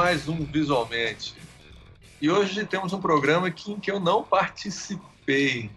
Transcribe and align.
mais 0.00 0.26
um 0.26 0.46
Visualmente. 0.46 1.34
E 2.22 2.30
hoje 2.30 2.64
temos 2.64 2.94
um 2.94 3.00
programa 3.02 3.50
que, 3.50 3.70
em 3.70 3.78
que 3.78 3.90
eu 3.90 4.00
não 4.00 4.24
participei. 4.24 5.70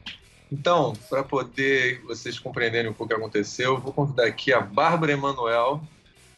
Então, 0.50 0.94
para 1.10 1.26
poder 1.26 2.02
vocês 2.04 2.40
compreenderem 2.40 2.90
um 2.90 2.94
pouco 2.94 3.12
o 3.12 3.16
que 3.18 3.22
aconteceu, 3.22 3.74
eu 3.74 3.82
vou 3.82 3.92
convidar 3.92 4.26
aqui 4.26 4.54
a 4.54 4.62
Bárbara 4.62 5.12
Emanuel. 5.12 5.86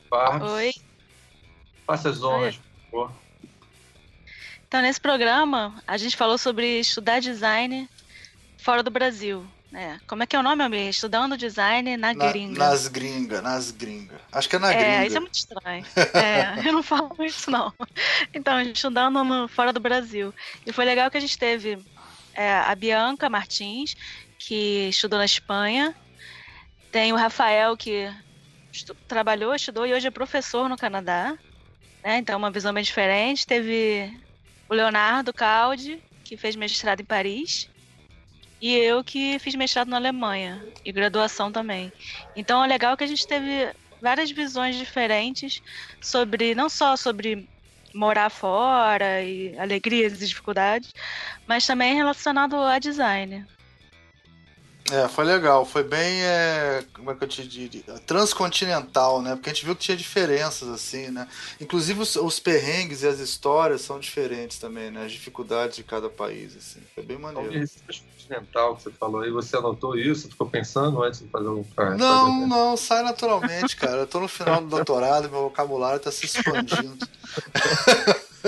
Bárbara, 0.09 0.51
Oi. 0.53 0.73
Faça 1.85 2.09
as 2.09 2.23
honras, 2.23 2.55
Oi. 2.55 2.61
por 2.89 2.89
favor. 2.89 3.11
Então, 4.67 4.81
nesse 4.81 4.99
programa, 4.99 5.79
a 5.85 5.95
gente 5.95 6.17
falou 6.17 6.39
sobre 6.39 6.79
estudar 6.79 7.19
design 7.19 7.87
fora 8.57 8.81
do 8.81 8.89
Brasil. 8.89 9.45
É. 9.73 9.97
Como 10.07 10.23
é 10.23 10.25
que 10.25 10.35
é 10.35 10.39
o 10.39 10.43
nome, 10.43 10.63
amigo? 10.63 10.89
Estudando 10.89 11.37
design 11.37 11.97
na 11.97 12.13
gringa. 12.13 12.59
Na, 12.59 12.69
nas 12.69 12.87
gringas, 12.87 13.43
nas 13.43 13.71
gringas. 13.71 14.19
Acho 14.31 14.47
que 14.47 14.55
é 14.55 14.59
na 14.59 14.71
é, 14.71 14.75
gringa. 14.75 14.91
É, 14.91 15.07
isso 15.07 15.17
é 15.17 15.19
muito 15.19 15.35
estranho. 15.35 15.85
é, 16.13 16.67
eu 16.67 16.73
não 16.73 16.83
falo 16.83 17.13
isso, 17.23 17.51
não. 17.51 17.73
Então, 18.33 18.61
estudando 18.61 19.23
no, 19.23 19.47
fora 19.47 19.73
do 19.73 19.79
Brasil. 19.79 20.33
E 20.65 20.71
foi 20.71 20.85
legal 20.85 21.11
que 21.11 21.17
a 21.17 21.21
gente 21.21 21.37
teve 21.37 21.77
é, 22.33 22.53
a 22.53 22.73
Bianca 22.75 23.29
Martins, 23.29 23.95
que 24.37 24.87
estudou 24.89 25.19
na 25.19 25.25
Espanha. 25.25 25.93
Tem 26.91 27.11
o 27.11 27.17
Rafael, 27.17 27.75
que 27.75 28.09
estu 28.71 28.95
trabalhou, 29.07 29.53
estudou 29.53 29.85
e 29.85 29.93
hoje 29.93 30.07
é 30.07 30.11
professor 30.11 30.69
no 30.69 30.77
Canadá. 30.77 31.37
Né? 32.03 32.17
Então, 32.17 32.37
uma 32.37 32.51
visão 32.51 32.73
bem 32.73 32.83
diferente. 32.83 33.45
Teve 33.45 34.17
o 34.69 34.73
Leonardo 34.73 35.33
Caldi, 35.33 36.01
que 36.23 36.37
fez 36.37 36.55
mestrado 36.55 37.01
em 37.01 37.05
Paris. 37.05 37.69
E 38.61 38.73
eu 38.73 39.03
que 39.03 39.37
fiz 39.39 39.55
mestrado 39.55 39.89
na 39.89 39.97
Alemanha 39.97 40.65
e 40.83 40.91
graduação 40.91 41.51
também. 41.51 41.91
Então 42.35 42.63
é 42.63 42.67
legal 42.67 42.95
que 42.97 43.03
a 43.03 43.07
gente 43.07 43.27
teve 43.27 43.73
várias 44.01 44.31
visões 44.31 44.75
diferentes 44.75 45.61
sobre 46.01 46.55
não 46.55 46.69
só 46.69 46.95
sobre 46.95 47.47
morar 47.93 48.29
fora 48.29 49.23
e 49.23 49.57
alegrias 49.57 50.21
e 50.21 50.27
dificuldades, 50.27 50.91
mas 51.47 51.65
também 51.65 51.95
relacionado 51.95 52.55
a 52.57 52.77
design. 52.79 53.45
É, 54.91 55.07
foi 55.07 55.25
legal, 55.25 55.65
foi 55.65 55.83
bem, 55.83 56.21
é, 56.21 56.83
como 56.93 57.09
é 57.09 57.15
que 57.15 57.23
eu 57.23 57.27
te 57.27 57.47
diria, 57.47 57.81
transcontinental, 58.05 59.19
né? 59.19 59.33
Porque 59.33 59.49
a 59.49 59.53
gente 59.53 59.65
viu 59.65 59.75
que 59.75 59.81
tinha 59.81 59.97
diferenças, 59.97 60.69
assim, 60.69 61.09
né? 61.09 61.27
Inclusive 61.59 61.99
os, 62.01 62.15
os 62.15 62.39
perrengues 62.39 63.01
e 63.01 63.07
as 63.07 63.17
histórias 63.17 63.81
são 63.81 63.99
diferentes 63.99 64.59
também, 64.59 64.91
né? 64.91 65.05
As 65.05 65.11
dificuldades 65.11 65.77
de 65.77 65.83
cada 65.83 66.07
país, 66.07 66.55
assim, 66.55 66.81
foi 66.93 67.03
bem 67.03 67.17
maneiro. 67.17 67.49
Transcontinental 67.49 68.75
que 68.75 68.83
você 68.83 68.91
falou 68.91 69.21
aí, 69.21 69.31
você 69.31 69.57
anotou 69.57 69.97
isso? 69.97 70.29
Ficou 70.29 70.47
pensando 70.47 71.01
antes 71.01 71.19
de 71.19 71.29
fazer 71.29 71.47
um... 71.47 71.65
Não, 71.97 72.33
fazer... 72.33 72.47
não, 72.47 72.77
sai 72.77 73.01
naturalmente, 73.01 73.75
cara. 73.75 74.01
Eu 74.01 74.07
tô 74.07 74.19
no 74.19 74.27
final 74.27 74.61
do 74.61 74.67
doutorado, 74.67 75.31
meu 75.31 75.41
vocabulário 75.43 75.99
tá 75.99 76.11
se 76.11 76.27
expandindo. 76.27 77.07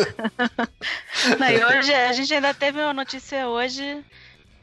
não, 1.39 1.49
e 1.49 1.65
hoje, 1.65 1.91
a 1.91 2.13
gente 2.13 2.31
ainda 2.31 2.53
teve 2.53 2.79
uma 2.79 2.93
notícia 2.93 3.47
hoje 3.47 4.05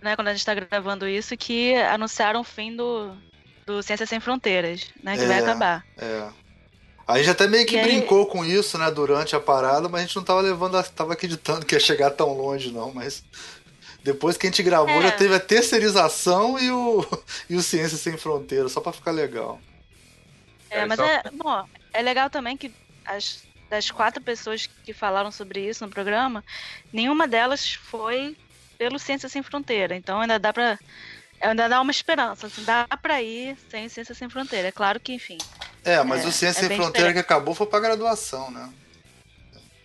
né, 0.05 0.15
quando 0.15 0.29
a 0.29 0.31
gente 0.33 0.41
está 0.41 0.55
gravando 0.55 1.09
isso, 1.09 1.37
que 1.37 1.75
anunciaram 1.75 2.41
o 2.41 2.45
fim 2.45 2.77
do, 2.77 3.17
do 3.65 3.83
Ciência 3.83 4.07
Sem 4.07 4.21
Fronteiras, 4.21 4.91
né? 5.03 5.17
Que 5.17 5.25
é, 5.25 5.27
vai 5.27 5.39
acabar. 5.39 5.85
É. 5.97 6.29
A 7.09 7.19
gente 7.19 7.31
até 7.31 7.49
meio 7.49 7.67
que 7.67 7.77
e 7.77 7.83
brincou 7.83 8.25
aí... 8.25 8.31
com 8.31 8.45
isso, 8.45 8.79
né, 8.79 8.91
durante 8.91 9.35
a 9.35 9.41
parada, 9.41 9.89
mas 9.89 10.03
a 10.03 10.05
gente 10.05 10.17
não 10.17 10.23
tava 10.23 10.43
levando, 10.43 10.83
tava 10.91 11.15
acreditando 11.15 11.65
que 11.65 11.75
ia 11.75 11.81
chegar 11.81 12.11
tão 12.11 12.35
longe, 12.35 12.71
não, 12.71 12.93
mas 12.93 13.25
depois 14.03 14.37
que 14.37 14.47
a 14.47 14.51
gente 14.51 14.63
gravou, 14.63 15.01
é. 15.01 15.03
já 15.03 15.13
teve 15.13 15.35
a 15.35 15.41
terceirização 15.41 16.59
e 16.59 16.71
o, 16.71 17.07
e 17.49 17.57
o 17.57 17.63
Ciência 17.63 17.97
Sem 17.97 18.17
Fronteiras, 18.17 18.73
só 18.73 18.81
para 18.81 18.93
ficar 18.93 19.11
legal. 19.11 19.59
É, 20.71 20.81
é 20.81 20.87
mas 20.87 20.99
é, 20.99 21.23
bom, 21.33 21.67
é 21.95 22.03
legal 22.03 22.29
também 22.29 22.57
que 22.59 22.71
as, 23.07 23.43
das 23.71 23.91
quatro 23.91 24.23
pessoas 24.23 24.67
que 24.67 24.93
falaram 24.93 25.31
sobre 25.31 25.67
isso 25.67 25.85
no 25.85 25.91
programa, 25.91 26.45
nenhuma 26.93 27.27
delas 27.27 27.73
foi 27.73 28.37
pelo 28.85 28.99
Ciência 28.99 29.31
Sem 29.31 29.43
Fronteira. 29.43 29.97
Então 29.97 30.21
ainda 30.21 30.39
dá 30.39 30.53
para 30.53 30.79
ainda 31.41 31.69
dá 31.69 31.81
uma 31.81 31.91
esperança, 31.91 32.47
assim, 32.47 32.63
dá 32.65 32.87
para 33.01 33.23
ir 33.23 33.57
sem 33.71 33.89
Ciência 33.89 34.15
Sem 34.15 34.29
Fronteira. 34.29 34.69
É 34.69 34.73
claro 34.73 35.01
que, 35.01 35.15
enfim. 35.15 35.39
É, 35.83 36.03
mas 36.03 36.25
é, 36.25 36.29
o 36.29 36.33
Ciência 36.33 36.67
é 36.67 36.69
Sem 36.69 36.77
Fronteira 36.77 37.09
diferente. 37.09 37.15
que 37.15 37.21
acabou 37.21 37.55
foi 37.55 37.67
para 37.67 37.81
graduação, 37.81 38.51
né? 38.51 38.71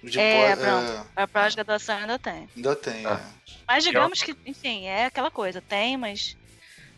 De 0.04 0.20
é, 0.20 0.56
pronto. 0.56 0.92
É... 0.92 1.24
A 1.24 1.28
pós-graduação 1.28 1.98
ainda 1.98 2.20
tem. 2.20 2.50
Ainda 2.56 2.76
tem, 2.76 3.06
ah. 3.06 3.20
é. 3.22 3.52
Mas 3.68 3.84
digamos 3.84 4.22
que, 4.22 4.36
enfim, 4.46 4.86
é 4.86 5.06
aquela 5.06 5.32
coisa, 5.32 5.62
tem, 5.62 5.98
mas. 5.98 6.38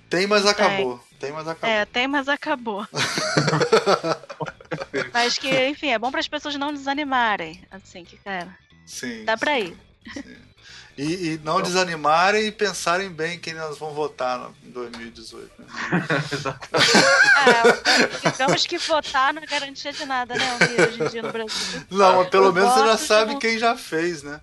Tem, 0.09 0.27
mas 0.27 0.45
acabou. 0.45 0.97
Tem, 0.97 1.19
tem 1.19 1.31
mas 1.31 1.47
acabou. 1.47 1.69
É, 1.69 1.85
tem, 1.85 2.07
mas 2.07 2.29
acabou. 2.29 2.87
mas 5.13 5.37
que, 5.37 5.67
enfim, 5.67 5.89
é 5.89 5.99
bom 5.99 6.11
para 6.11 6.19
as 6.19 6.27
pessoas 6.27 6.55
não 6.55 6.73
desanimarem. 6.73 7.63
Assim, 7.71 8.03
que, 8.03 8.17
cara. 8.17 8.55
Sim. 8.85 9.23
Dá 9.23 9.37
pra 9.37 9.59
ir. 9.59 9.75
Sim. 10.13 10.50
E, 10.97 11.03
e 11.03 11.29
não 11.43 11.59
então. 11.59 11.61
desanimarem 11.61 12.47
e 12.47 12.51
pensarem 12.51 13.09
bem 13.09 13.39
quem 13.39 13.53
nós 13.53 13.77
vamos 13.77 13.95
votar 13.95 14.51
em 14.63 14.71
2018. 14.71 15.49
Né? 15.57 15.65
é, 18.23 18.31
digamos 18.31 18.67
que 18.67 18.77
votar 18.77 19.33
não 19.33 19.41
é 19.41 19.45
garantia 19.45 19.93
de 19.93 20.05
nada, 20.05 20.35
né, 20.35 20.57
hoje 20.87 21.03
em 21.03 21.07
dia 21.07 21.21
no 21.21 21.31
Brasil. 21.31 21.81
Não, 21.89 22.17
mas 22.17 22.29
pelo 22.29 22.51
menos 22.51 22.73
você 22.73 22.85
já 22.85 22.97
sabe 22.97 23.37
quem 23.37 23.57
já 23.57 23.77
fez, 23.77 24.21
né? 24.21 24.41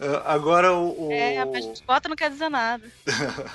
É, 0.00 0.22
agora 0.24 0.72
o, 0.72 1.08
o. 1.08 1.12
É, 1.12 1.44
mas 1.44 1.80
voto 1.80 2.08
não 2.08 2.16
quer 2.16 2.30
dizer 2.30 2.48
nada. 2.48 2.82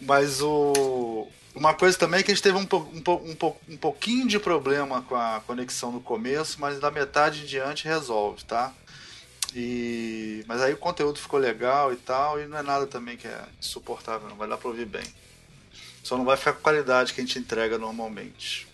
mas 0.00 0.40
o. 0.40 1.28
Uma 1.54 1.72
coisa 1.72 1.96
também 1.96 2.20
é 2.20 2.22
que 2.22 2.30
a 2.30 2.34
gente 2.34 2.42
teve 2.42 2.58
um, 2.58 2.66
po, 2.66 2.86
um, 2.92 3.00
po, 3.00 3.14
um, 3.24 3.34
po, 3.34 3.56
um 3.66 3.76
pouquinho 3.78 4.28
de 4.28 4.38
problema 4.38 5.00
com 5.02 5.16
a 5.16 5.40
conexão 5.46 5.90
no 5.90 6.02
começo, 6.02 6.60
mas 6.60 6.78
da 6.78 6.90
metade 6.90 7.42
em 7.42 7.46
diante 7.46 7.88
resolve, 7.88 8.44
tá? 8.44 8.74
E, 9.58 10.44
mas 10.46 10.60
aí 10.60 10.74
o 10.74 10.76
conteúdo 10.76 11.18
ficou 11.18 11.40
legal 11.40 11.90
e 11.90 11.96
tal, 11.96 12.38
e 12.38 12.46
não 12.46 12.58
é 12.58 12.62
nada 12.62 12.86
também 12.86 13.16
que 13.16 13.26
é 13.26 13.42
insuportável, 13.58 14.28
não 14.28 14.36
vai 14.36 14.46
dar 14.46 14.58
pra 14.58 14.68
ouvir 14.68 14.84
bem. 14.84 15.06
Só 16.02 16.18
não 16.18 16.26
vai 16.26 16.36
ficar 16.36 16.52
com 16.52 16.58
a 16.58 16.62
qualidade 16.62 17.14
que 17.14 17.22
a 17.22 17.24
gente 17.24 17.38
entrega 17.38 17.78
normalmente. 17.78 18.68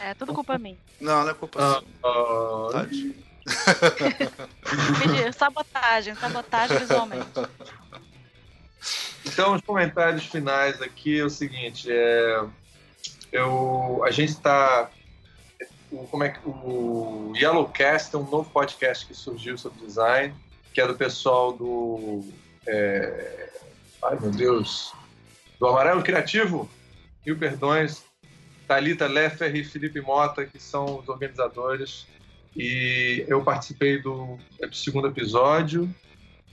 É, 0.00 0.14
tudo 0.14 0.32
culpa 0.32 0.56
minha. 0.56 0.78
Não, 0.98 1.22
não 1.22 1.30
é 1.30 1.34
culpa 1.34 1.60
ah, 1.62 1.82
sua. 2.00 2.80
Ah, 2.80 2.88
sabotagem, 5.36 6.14
sabotagem 6.14 6.78
visualmente. 6.78 7.28
Então, 9.26 9.54
os 9.54 9.60
comentários 9.60 10.24
finais 10.24 10.80
aqui 10.80 11.20
é 11.20 11.24
o 11.24 11.28
seguinte: 11.28 11.88
é, 11.90 12.42
eu, 13.30 14.02
a 14.02 14.10
gente 14.10 14.30
está 14.30 14.90
o, 15.90 16.06
como 16.06 16.24
é 16.24 16.30
que, 16.30 16.40
o 16.44 17.32
Yellowcast 17.36 18.14
é 18.14 18.18
um 18.18 18.28
novo 18.28 18.50
podcast 18.50 19.06
que 19.06 19.14
surgiu 19.14 19.56
sobre 19.58 19.84
design, 19.84 20.34
que 20.72 20.80
é 20.80 20.86
do 20.86 20.94
pessoal 20.94 21.52
do. 21.52 22.24
É, 22.66 23.50
ai 24.04 24.18
meu 24.20 24.30
Deus! 24.30 24.92
Do 25.58 25.66
Amarelo 25.66 26.02
Criativo, 26.02 26.68
Rio 27.24 27.36
Perdões, 27.36 28.02
Thalita 28.66 29.06
Leffer 29.06 29.54
e 29.54 29.64
Felipe 29.64 30.00
Mota, 30.00 30.46
que 30.46 30.58
são 30.58 31.00
os 31.00 31.08
organizadores. 31.08 32.06
E 32.56 33.24
eu 33.28 33.42
participei 33.42 34.00
do, 34.00 34.38
do 34.60 34.74
segundo 34.74 35.08
episódio. 35.08 35.92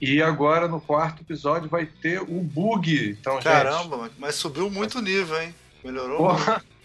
E 0.00 0.22
agora 0.22 0.68
no 0.68 0.80
quarto 0.80 1.22
episódio 1.22 1.68
vai 1.68 1.84
ter 1.86 2.20
o 2.20 2.40
bug. 2.40 3.16
Então, 3.20 3.40
Caramba, 3.40 4.04
gente... 4.04 4.14
mas 4.18 4.36
subiu 4.36 4.70
muito 4.70 4.98
o 4.98 5.02
nível, 5.02 5.40
hein? 5.42 5.54
Melhorou 5.82 6.18
Porra. 6.18 6.52
muito. 6.52 6.77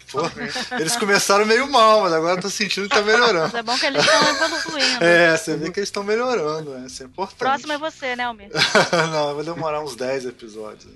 Eles 0.78 0.96
começaram 0.96 1.46
meio 1.46 1.70
mal, 1.70 2.02
mas 2.02 2.12
agora 2.12 2.38
eu 2.38 2.42
tô 2.42 2.50
sentindo 2.50 2.88
que 2.88 2.94
tá 2.94 3.02
melhorando. 3.02 3.50
Mas 3.52 3.54
é 3.54 3.62
bom 3.62 3.78
que 3.78 3.86
eles 3.86 4.04
estão 4.04 4.58
evoluindo. 4.58 5.04
É, 5.04 5.36
você 5.36 5.56
vê 5.56 5.70
que 5.70 5.80
eles 5.80 5.88
estão 5.88 6.04
melhorando, 6.04 6.70
né? 6.70 6.86
Isso 6.86 7.02
é 7.02 7.06
importante. 7.06 7.38
Próximo 7.38 7.72
é 7.72 7.78
você, 7.78 8.16
né, 8.16 8.24
Almir? 8.24 8.50
Não, 9.12 9.34
vai 9.34 9.44
demorar 9.44 9.80
uns 9.80 9.96
10 9.96 10.26
episódios. 10.26 10.92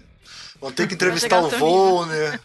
Vão 0.61 0.73
ter 0.73 0.89
que 0.89 0.95
entrevistar 0.95 1.41
o 1.41 1.49
Volner. 1.49 2.41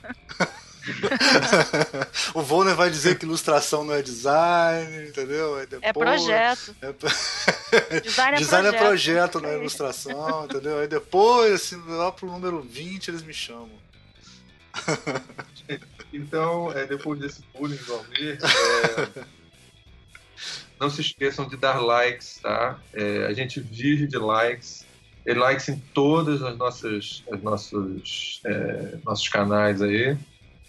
o 2.33 2.41
Volner 2.41 2.75
vai 2.75 2.89
dizer 2.89 3.17
que 3.17 3.25
ilustração 3.25 3.83
não 3.83 3.93
é 3.93 4.01
design, 4.01 5.07
entendeu? 5.07 5.65
Depois, 5.65 5.81
é 5.81 5.93
projeto. 5.93 6.75
É... 7.89 7.99
Design, 8.01 8.35
é, 8.35 8.39
design 8.39 8.67
projeto. 8.67 8.75
é 8.75 8.77
projeto, 8.77 9.41
não 9.41 9.49
é 9.49 9.57
ilustração, 9.57 10.45
entendeu? 10.45 10.77
Aí 10.77 10.87
depois, 10.87 11.53
assim, 11.53 11.81
lá 11.87 12.11
pro 12.11 12.27
número 12.27 12.61
20, 12.61 13.07
eles 13.07 13.23
me 13.23 13.33
chamam. 13.33 13.71
Então, 16.13 16.71
é, 16.71 16.85
depois 16.85 17.19
desse 17.19 17.43
bullying 17.57 17.75
do 17.75 17.95
é, 17.95 19.25
não 20.79 20.89
se 20.89 21.01
esqueçam 21.01 21.47
de 21.47 21.57
dar 21.57 21.79
likes, 21.79 22.39
tá? 22.41 22.79
É, 22.93 23.25
a 23.25 23.33
gente 23.33 23.59
vive 23.59 24.05
de 24.05 24.17
likes. 24.17 24.85
E 25.25 25.33
likes 25.33 25.69
em 25.69 25.79
todos 25.93 26.43
as 26.43 26.57
nossas, 26.57 27.23
as 27.31 27.41
nossos, 27.41 28.41
é, 28.45 28.97
nossos 29.03 29.27
canais 29.27 29.81
aí. 29.81 30.15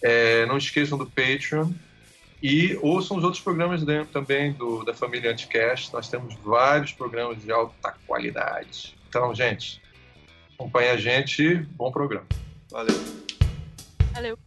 É, 0.00 0.46
não 0.46 0.56
esqueçam 0.56 0.96
do 0.96 1.06
Patreon. 1.06 1.70
E 2.42 2.78
ouçam 2.82 3.16
os 3.16 3.24
outros 3.24 3.42
programas 3.42 3.82
dentro 3.82 4.12
também 4.12 4.52
do, 4.52 4.84
da 4.84 4.94
família 4.94 5.32
Anticast. 5.32 5.92
Nós 5.92 6.08
temos 6.08 6.34
vários 6.36 6.92
programas 6.92 7.42
de 7.42 7.50
alta 7.50 7.94
qualidade. 8.06 8.94
Então, 9.08 9.34
gente, 9.34 9.80
acompanhe 10.54 10.90
a 10.90 10.96
gente. 10.96 11.56
Bom 11.76 11.90
programa. 11.90 12.26
Valeu. 12.70 13.23
Valeu. 14.14 14.38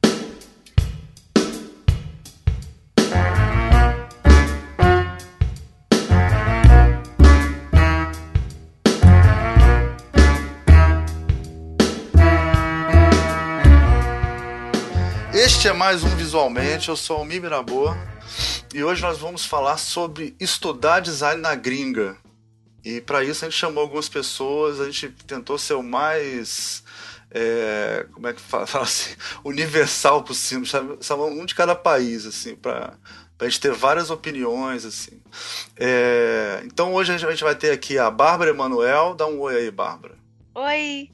Este 15.33 15.67
é 15.67 15.73
mais 15.73 16.01
um 16.01 16.15
Visualmente, 16.15 16.87
eu 16.87 16.95
sou 16.95 17.21
o 17.21 17.25
Mimi 17.25 17.41
Mirabô 17.41 17.93
e 18.73 18.81
hoje 18.81 19.01
nós 19.01 19.17
vamos 19.17 19.45
falar 19.45 19.77
sobre 19.77 20.33
estudar 20.39 21.01
design 21.01 21.41
na 21.41 21.55
gringa. 21.55 22.15
E 22.85 23.01
para 23.01 23.21
isso 23.21 23.43
a 23.43 23.49
gente 23.49 23.59
chamou 23.59 23.83
algumas 23.83 24.07
pessoas, 24.07 24.79
a 24.79 24.85
gente 24.85 25.09
tentou 25.27 25.57
ser 25.57 25.73
o 25.73 25.83
mais 25.83 26.85
é, 27.39 28.07
como 28.12 28.28
é 28.28 28.34
que 28.34 28.42
fala, 28.42 28.66
fala 28.68 28.84
assim, 28.84 29.16
universal 29.44 30.24
possível, 30.24 30.66
sabe? 30.66 31.22
um 31.22 31.45
de 31.45 31.54
cada 31.54 31.75
país, 31.75 32.25
assim, 32.25 32.56
para 32.56 32.98
a 33.39 33.44
gente 33.44 33.60
ter 33.60 33.72
várias 33.72 34.10
opiniões, 34.10 34.84
assim. 34.84 35.22
É, 35.80 36.62
então 36.66 36.94
hoje 36.94 37.13
a 37.13 37.18
gente 37.18 37.44
vai 37.44 37.56
ter 37.56 37.72
aqui 37.72 38.00
a 38.00 38.10
Bárbara 38.10 38.50
Emanuel, 38.50 39.13
dá 39.13 39.28
um 39.28 39.39
oi 39.39 39.56
aí, 39.56 39.72
Bárbara. 39.72 40.16
Oi. 40.56 41.12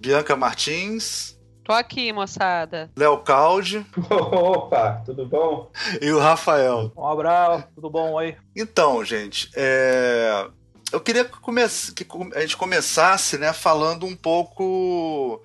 Bianca 0.00 0.34
Martins. 0.34 1.38
Tô 1.62 1.72
aqui, 1.72 2.12
moçada. 2.12 2.90
Léo 2.96 3.18
Caldi. 3.18 3.86
Opa, 4.10 5.02
tudo 5.04 5.26
bom? 5.26 5.70
E 6.00 6.10
o 6.10 6.18
Rafael. 6.18 6.90
Um 6.96 7.06
abraço, 7.06 7.68
tudo 7.74 7.88
bom? 7.88 8.14
Oi. 8.14 8.36
Então, 8.56 9.04
gente, 9.04 9.50
é 9.54 10.48
eu 10.92 11.00
queria 11.00 11.24
que, 11.24 12.04
que 12.04 12.06
a 12.34 12.40
gente 12.40 12.56
começasse 12.56 13.38
né, 13.38 13.52
falando 13.52 14.04
um 14.04 14.14
pouco 14.14 15.42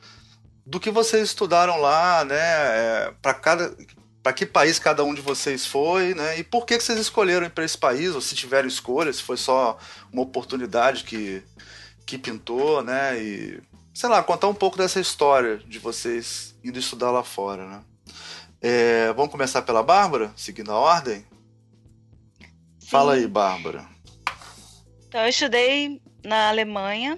do 0.65 0.79
que 0.79 0.91
vocês 0.91 1.23
estudaram 1.23 1.79
lá, 1.79 2.25
né? 2.25 2.35
É, 2.35 3.13
para 3.21 3.33
cada. 3.33 3.75
Para 4.21 4.33
que 4.33 4.45
país 4.45 4.77
cada 4.77 5.05
um 5.05 5.13
de 5.13 5.21
vocês 5.21 5.65
foi, 5.65 6.13
né? 6.13 6.37
E 6.37 6.43
por 6.43 6.65
que, 6.65 6.77
que 6.77 6.83
vocês 6.83 6.99
escolheram 6.99 7.47
ir 7.47 7.49
para 7.49 7.63
esse 7.63 7.77
país, 7.77 8.13
ou 8.13 8.19
se 8.19 8.35
tiveram 8.35 8.67
escolha, 8.67 9.13
se 9.13 9.23
foi 9.23 9.37
só 9.37 9.77
uma 10.11 10.21
oportunidade 10.21 11.05
que, 11.05 11.41
que 12.05 12.17
pintou, 12.17 12.83
né? 12.83 13.17
E, 13.17 13.61
sei 13.93 14.09
lá, 14.09 14.21
contar 14.21 14.49
um 14.49 14.53
pouco 14.53 14.77
dessa 14.77 14.99
história 14.99 15.59
de 15.59 15.79
vocês 15.79 16.53
indo 16.61 16.77
estudar 16.77 17.09
lá 17.09 17.23
fora, 17.23 17.65
né? 17.67 17.81
É, 18.59 19.13
vamos 19.13 19.31
começar 19.31 19.61
pela 19.61 19.81
Bárbara, 19.81 20.33
seguindo 20.35 20.73
a 20.73 20.75
ordem? 20.75 21.25
Sim. 22.79 22.89
Fala 22.89 23.13
aí, 23.13 23.25
Bárbara. 23.25 23.87
Então, 25.17 25.25
eu 25.25 25.31
estudei 25.31 25.99
na 26.23 26.49
Alemanha, 26.49 27.17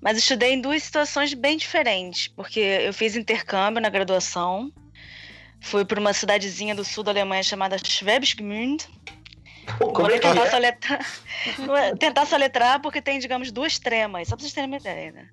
mas 0.00 0.18
estudei 0.18 0.54
em 0.54 0.60
duas 0.60 0.82
situações 0.82 1.32
bem 1.34 1.56
diferentes, 1.56 2.26
porque 2.26 2.58
eu 2.58 2.92
fiz 2.92 3.14
intercâmbio 3.14 3.80
na 3.80 3.88
graduação, 3.88 4.72
fui 5.60 5.84
para 5.84 6.00
uma 6.00 6.12
cidadezinha 6.12 6.74
do 6.74 6.84
sul 6.84 7.04
da 7.04 7.12
Alemanha 7.12 7.44
chamada 7.44 7.78
Schwäbisch 7.78 8.34
Gmünd. 8.34 8.88
Vou 9.78 10.10
é 10.10 10.18
tentar, 10.18 10.46
é? 10.46 10.50
soletrar, 10.50 11.06
tentar 11.96 12.26
soletrar 12.26 12.82
porque 12.82 13.00
tem, 13.00 13.20
digamos, 13.20 13.52
duas 13.52 13.78
tremas, 13.78 14.26
só 14.26 14.34
para 14.34 14.42
vocês 14.42 14.52
terem 14.52 14.68
uma 14.68 14.78
ideia, 14.78 15.12
né? 15.12 15.28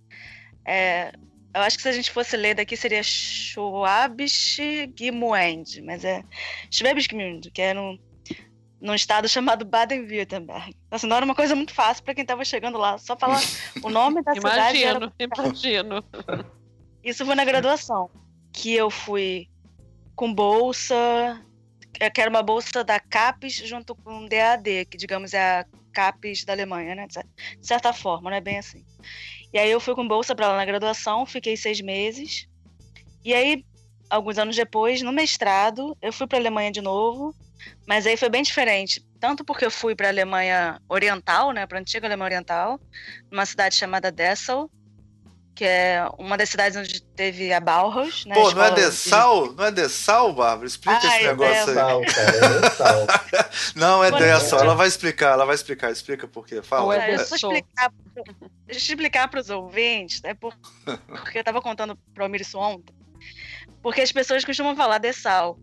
É, 0.68 1.12
eu 1.56 1.62
acho 1.62 1.76
que 1.76 1.82
se 1.82 1.90
a 1.90 1.94
gente 1.94 2.12
fosse 2.12 2.38
ler 2.38 2.54
daqui 2.54 2.78
seria 2.78 3.02
Schwabisch 3.02 4.60
Gmünd, 4.96 5.82
mas 5.82 6.06
é 6.06 6.24
Schwäbisch 6.70 7.08
Gmünd, 7.08 7.50
que 7.50 7.64
é 7.64 7.74
no 7.74 8.00
num 8.82 8.96
estado 8.96 9.28
chamado 9.28 9.66
Baden-Württemberg. 9.66 10.76
Assim, 10.90 11.08
não 11.08 11.18
era 11.18 11.26
uma 11.26 11.36
coisa 11.36 11.56
muito 11.56 11.74
fácil 11.74 12.04
para 12.04 12.16
quem 12.16 12.22
estava 12.22 12.46
chegando 12.46 12.78
lá. 12.78 12.98
Só 12.98 13.18
falar 13.18 13.42
o 13.84 13.90
nome 13.90 14.22
da 14.24 14.34
cidade. 14.34 14.78
Imagino, 14.78 15.14
imagino. 15.20 16.06
Isso 17.04 17.26
foi 17.26 17.36
na 17.36 17.46
graduação, 17.46 18.10
que 18.54 18.74
eu 18.74 18.90
fui 18.90 19.48
com 20.16 20.34
bolsa, 20.34 20.96
é, 22.00 22.10
que 22.10 22.22
era 22.22 22.30
uma 22.30 22.44
bolsa 22.44 22.84
da 22.84 23.00
CAPES 23.00 23.56
junto 23.68 23.96
com 23.96 24.26
o 24.26 24.30
DAD, 24.30 24.86
que 24.86 24.98
digamos 24.98 25.34
é 25.34 25.60
a 25.60 25.66
CAPES 25.94 26.46
da 26.46 26.54
Alemanha, 26.54 26.96
né? 26.96 27.08
De 27.08 27.66
certa 27.66 27.94
forma, 27.94 28.30
não 28.30 28.38
é 28.38 28.42
bem 28.42 28.58
assim. 28.58 28.86
E 29.54 29.58
aí 29.58 29.70
eu 29.72 29.80
fui 29.80 29.96
com 29.96 30.08
bolsa 30.08 30.36
para 30.36 30.50
lá 30.50 30.58
na 30.58 30.66
graduação, 30.66 31.26
fiquei 31.26 31.58
seis 31.58 31.82
meses. 31.82 32.48
E 33.24 33.34
aí, 33.34 33.66
alguns 34.10 34.38
anos 34.38 34.56
depois, 34.56 35.02
no 35.02 35.12
mestrado, 35.12 35.98
eu 36.02 36.14
fui 36.14 36.28
para 36.28 36.38
a 36.38 36.42
Alemanha 36.42 36.72
de 36.72 36.82
novo 36.82 37.36
mas 37.88 38.06
aí 38.06 38.18
foi 38.18 38.30
bem 38.30 38.44
diferente. 38.44 39.06
Tanto 39.20 39.44
porque 39.44 39.66
eu 39.66 39.72
fui 39.72 39.96
para 39.96 40.08
a 40.08 40.12
Alemanha 40.12 40.82
Oriental, 40.88 41.52
né, 41.52 41.66
para 41.66 41.78
a 41.78 41.82
antiga 41.82 42.08
Alemanha 42.08 42.28
Oriental, 42.28 42.80
numa 43.30 43.46
cidade 43.46 43.76
chamada 43.76 44.12
Dessau, 44.12 44.70
que 45.54 45.66
é 45.66 46.08
uma 46.18 46.38
das 46.38 46.48
cidades 46.48 46.78
onde 46.78 47.02
teve 47.02 47.52
a 47.52 47.60
Bauhaus. 47.60 48.24
Né, 48.26 48.34
Pô, 48.34 48.50
não 48.52 48.64
é 48.64 48.72
Dessau? 48.72 49.50
De... 49.50 49.56
Não 49.58 49.66
é 49.66 49.72
Dessau, 49.72 50.34
Bárbara? 50.34 50.66
Explica 50.66 51.02
ah, 51.04 51.18
esse 51.18 51.28
negócio 51.28 51.54
é... 51.54 51.60
aí. 51.60 51.66
Dessau, 51.66 52.02
cara, 52.06 52.38
é 53.34 53.50
não, 53.76 54.04
é 54.04 54.12
Dessau. 54.12 54.60
Ela 54.60 54.74
vai 54.74 54.88
explicar, 54.88 55.34
ela 55.34 55.46
vai 55.46 55.56
explicar. 55.56 55.92
Explica 55.92 56.28
por 56.30 56.48
quê. 56.48 56.62
Fala. 56.62 56.96
É 56.96 57.18
deixa, 57.18 57.24
eu 57.34 57.36
explicar, 57.36 57.92
deixa 58.66 58.92
eu 58.92 58.96
explicar 58.96 59.28
para 59.28 59.42
os 59.42 59.50
ouvintes, 59.50 60.22
né, 60.22 60.34
porque 60.34 61.38
eu 61.38 61.42
estava 61.42 61.62
contando 61.62 61.94
para 62.14 62.22
o 62.22 62.24
Almir 62.24 62.40
isso 62.40 62.58
ontem. 62.58 62.96
Porque 63.82 64.00
as 64.00 64.14
pessoas 64.14 64.46
costumam 64.46 64.78
falar 64.78 64.98
Dessau 64.98 65.60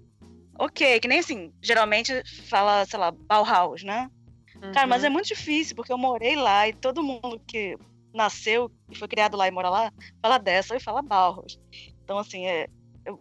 ok, 0.58 1.00
que 1.00 1.08
nem 1.08 1.18
assim, 1.18 1.52
geralmente 1.62 2.12
fala, 2.48 2.84
sei 2.84 2.98
lá, 2.98 3.10
Bauhaus, 3.10 3.82
né? 3.82 4.10
Uhum. 4.54 4.72
Cara, 4.72 4.86
mas 4.86 5.04
é 5.04 5.08
uhum. 5.08 5.14
muito 5.14 5.26
difícil, 5.26 5.76
porque 5.76 5.92
eu 5.92 5.98
morei 5.98 6.36
lá 6.36 6.68
e 6.68 6.72
todo 6.72 7.02
mundo 7.02 7.40
que 7.46 7.76
nasceu 8.12 8.70
e 8.90 8.96
foi 8.96 9.06
criado 9.08 9.36
lá 9.36 9.46
e 9.46 9.50
mora 9.50 9.68
lá, 9.68 9.92
fala 10.22 10.38
dessa 10.38 10.74
e 10.74 10.80
fala 10.80 11.02
Bauhaus. 11.02 11.60
Então, 12.02 12.18
assim, 12.18 12.46
é, 12.46 12.66
eu 13.04 13.20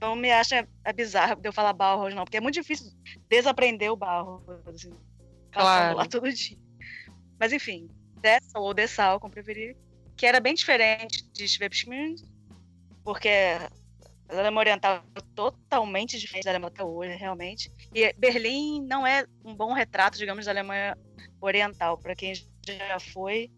não 0.00 0.14
me 0.14 0.30
acha 0.30 0.66
é 0.84 0.92
bizarro 0.92 1.40
de 1.40 1.48
eu 1.48 1.52
falar 1.52 1.72
Bauhaus, 1.72 2.14
não, 2.14 2.24
porque 2.24 2.36
é 2.36 2.40
muito 2.40 2.54
difícil 2.54 2.92
desaprender 3.28 3.90
o 3.90 3.96
Bauhaus, 3.96 4.42
assim, 4.66 4.92
claro. 5.50 5.96
lá 5.96 6.06
todo 6.06 6.32
dia. 6.32 6.58
Mas, 7.38 7.52
enfim, 7.52 7.88
dessa 8.20 8.58
ou 8.58 8.72
Dessal, 8.72 9.18
como 9.18 9.32
preferir, 9.32 9.76
que 10.16 10.26
era 10.26 10.40
bem 10.40 10.54
diferente 10.54 11.28
de 11.32 11.48
Schwebschmünd, 11.48 12.22
porque 13.02 13.28
a 14.38 14.40
Alemanha 14.40 14.60
Oriental 14.60 15.04
é 15.14 15.20
totalmente 15.34 16.18
diferente 16.18 16.44
da 16.44 16.50
Alemanha 16.50 16.72
até 16.72 16.84
hoje, 16.84 17.14
realmente. 17.14 17.72
E 17.94 18.12
Berlim 18.14 18.84
não 18.86 19.06
é 19.06 19.26
um 19.44 19.54
bom 19.54 19.72
retrato, 19.72 20.18
digamos, 20.18 20.44
da 20.44 20.52
Alemanha 20.52 20.96
Oriental. 21.40 21.98
Para 21.98 22.14
quem 22.14 22.34
já 22.34 23.00
foi, 23.12 23.50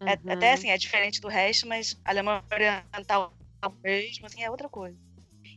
uhum. 0.00 0.08
é, 0.08 0.32
até 0.32 0.52
assim, 0.52 0.70
é 0.70 0.78
diferente 0.78 1.20
do 1.20 1.28
resto, 1.28 1.66
mas 1.66 2.00
a 2.04 2.10
Alemanha 2.10 2.44
Oriental 2.52 3.32
mesmo, 3.82 4.26
assim, 4.26 4.42
é 4.42 4.50
outra 4.50 4.68
coisa. 4.68 4.96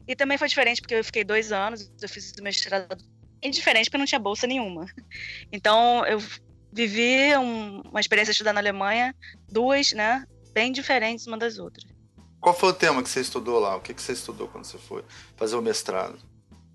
E 0.07 0.15
também 0.15 0.38
foi 0.38 0.48
diferente 0.48 0.81
porque 0.81 0.96
eu 0.96 1.03
fiquei 1.03 1.24
dois 1.24 1.51
anos, 1.51 1.91
eu 2.01 2.07
fiz 2.07 2.34
o 2.39 2.43
mestrado 2.43 2.98
e 3.41 3.50
diferente 3.50 3.86
porque 3.86 3.98
não 3.98 4.05
tinha 4.05 4.19
bolsa 4.19 4.48
nenhuma. 4.48 4.86
Então, 5.51 6.05
eu 6.05 6.22
vivi 6.72 7.36
um, 7.38 7.81
uma 7.81 8.00
experiência 8.00 8.31
estudando 8.31 8.55
na 8.55 8.62
Alemanha, 8.62 9.15
duas, 9.50 9.91
né, 9.93 10.25
bem 10.53 10.72
diferentes 10.72 11.25
uma 11.25 11.38
das 11.38 11.57
outras. 11.57 11.96
Qual 12.39 12.53
foi 12.53 12.70
o 12.70 12.74
tema 12.74 13.03
que 13.03 13.10
você 13.10 13.22
estudou 13.22 13.60
lá? 13.60 13.75
O 13.75 13.82
que, 13.82 13.94
que 13.94 14.01
você 14.01 14.13
estudou 14.13 14.48
quando 14.48 14.65
você 14.65 14.77
foi 14.77 15.03
fazer 15.36 15.56
o 15.56 15.62
mestrado? 15.62 16.17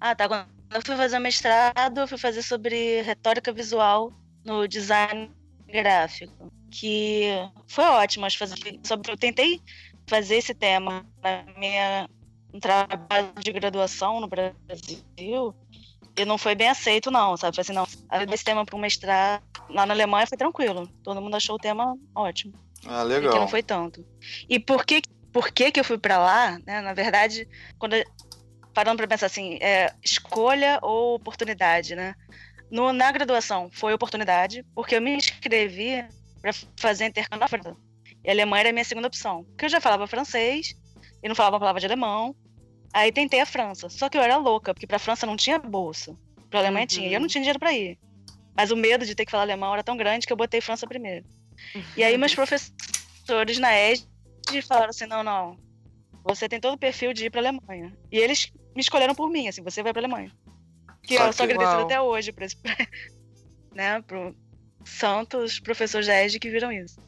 Ah, 0.01 0.15
tá. 0.15 0.29
Quando 0.29 0.47
eu 0.73 0.83
fui 0.83 0.97
fazer 0.97 1.17
o 1.19 1.21
mestrado, 1.21 2.01
eu 2.01 2.09
fui 2.09 2.19
fazer 2.19 2.43
sobre 2.43 3.03
retórica 3.03 3.53
visual 3.53 4.13
no 4.45 4.67
design 4.67 5.31
gráfico, 5.69 6.53
que 6.71 7.29
foi 7.69 7.85
ótimo. 7.85 8.27
Sobre, 8.31 8.81
eu 9.09 9.17
tentei 9.17 9.61
fazer 10.07 10.37
esse 10.37 10.55
tema 10.55 11.07
na 11.23 11.45
minha 11.57 12.09
um 12.53 12.61
trabalho 12.61 13.33
de 13.39 13.51
graduação 13.53 14.21
no 14.21 14.29
Brasil 14.29 15.55
e 16.17 16.25
não 16.25 16.37
foi 16.37 16.55
bem 16.55 16.69
aceito, 16.69 17.11
não, 17.11 17.37
sabe? 17.37 17.57
Falei 17.57 17.63
assim, 17.63 17.73
não, 17.73 18.33
esse 18.33 18.45
tema 18.45 18.65
para 18.65 18.77
um 18.77 18.81
mestrado 18.81 19.43
lá 19.71 19.87
na 19.87 19.95
Alemanha 19.95 20.27
foi 20.27 20.37
tranquilo. 20.37 20.87
Todo 21.03 21.21
mundo 21.21 21.35
achou 21.35 21.57
o 21.57 21.59
tema 21.59 21.97
ótimo. 22.15 22.53
Ah, 22.87 23.03
legal. 23.03 23.31
Aqui 23.31 23.41
não 23.41 23.49
foi 23.49 23.63
tanto. 23.63 24.05
E 24.49 24.59
por 24.59 24.85
que 24.85 25.01
por 25.33 25.51
que, 25.51 25.73
que 25.73 25.81
eu 25.81 25.85
fui 25.85 25.99
para 25.99 26.19
lá, 26.19 26.59
né? 26.67 26.81
Na 26.81 26.93
verdade, 26.93 27.49
quando 27.79 27.97
parando 28.75 28.99
para 28.99 29.09
pensar 29.09 29.27
assim, 29.27 29.59
é, 29.61 29.93
escolha 30.03 30.79
ou 30.83 31.15
oportunidade, 31.15 31.95
né? 31.95 32.15
No, 32.71 32.93
na 32.93 33.11
graduação 33.13 33.71
foi 33.73 33.93
oportunidade, 33.93 34.65
porque 34.75 34.97
eu 34.97 35.03
me 35.03 35.15
inscrevi 35.15 36.05
para 36.41 36.53
fazer 36.77 37.07
intercâmbio 37.07 37.41
na 37.41 37.49
França. 37.49 37.77
E 38.25 38.29
a 38.29 38.33
Alemanha 38.33 38.61
era 38.61 38.69
a 38.71 38.73
minha 38.73 38.85
segunda 38.85 39.09
opção. 39.09 39.45
Porque 39.45 39.67
eu 39.67 39.69
já 39.69 39.81
falava 39.81 40.07
francês 40.07 40.75
e 41.23 41.29
não 41.29 41.35
falava 41.35 41.57
a 41.57 41.61
palavra 41.61 41.81
de 41.81 41.87
alemão. 41.87 42.35
Aí 42.93 43.11
tentei 43.11 43.41
a 43.41 43.47
França. 43.47 43.89
Só 43.89 44.09
que 44.09 44.17
eu 44.17 44.23
era 44.23 44.37
louca, 44.37 44.73
porque 44.73 44.87
para 44.87 44.97
a 44.97 45.01
França 45.01 45.27
não 45.27 45.37
tinha 45.37 45.59
bolsa. 45.59 46.17
Para 46.49 46.61
a 46.61 46.63
Alemanha 46.63 46.85
uhum. 46.85 46.89
tinha. 46.89 47.09
E 47.09 47.15
eu 47.15 47.21
não 47.21 47.29
tinha 47.29 47.43
dinheiro 47.43 47.59
para 47.59 47.73
ir. 47.73 47.99
Mas 48.55 48.71
o 48.71 48.77
medo 48.77 49.05
de 49.05 49.15
ter 49.15 49.25
que 49.25 49.31
falar 49.31 49.45
alemão 49.45 49.73
era 49.73 49.83
tão 49.83 49.97
grande 49.97 50.27
que 50.27 50.33
eu 50.33 50.37
botei 50.37 50.61
França 50.61 50.87
primeiro. 50.87 51.25
Uhum. 51.75 51.83
E 51.97 52.05
aí 52.05 52.17
meus 52.17 52.35
professores 52.35 53.59
na 53.59 53.73
ESD 53.79 54.12
e 54.53 54.63
falaram 54.63 54.91
assim: 54.91 55.07
não, 55.07 55.23
não, 55.23 55.57
você 56.25 56.49
tem 56.49 56.61
todo 56.61 56.75
o 56.75 56.79
perfil 56.79 57.13
de 57.13 57.27
ir 57.27 57.31
para 57.31 57.41
Alemanha. 57.41 57.97
E 58.11 58.19
eles 58.19 58.53
me 58.75 58.81
escolheram 58.81 59.15
por 59.15 59.29
mim, 59.31 59.49
assim, 59.49 59.63
você 59.63 59.83
vai 59.83 59.93
para 59.93 60.01
Alemanha. 60.03 60.33
Que 61.03 61.15
eu 61.15 61.33
sou 61.33 61.45
agradecida 61.45 61.83
até 61.83 62.01
hoje 62.01 62.33
para 62.33 62.47
esse, 62.47 62.57
né, 63.75 64.01
pro 64.03 64.35
santos 64.85 65.61
professores 65.61 66.07
da 66.07 66.25
ESG 66.25 66.39
que 66.39 66.51
viram 66.51 66.73
isso. 66.73 67.01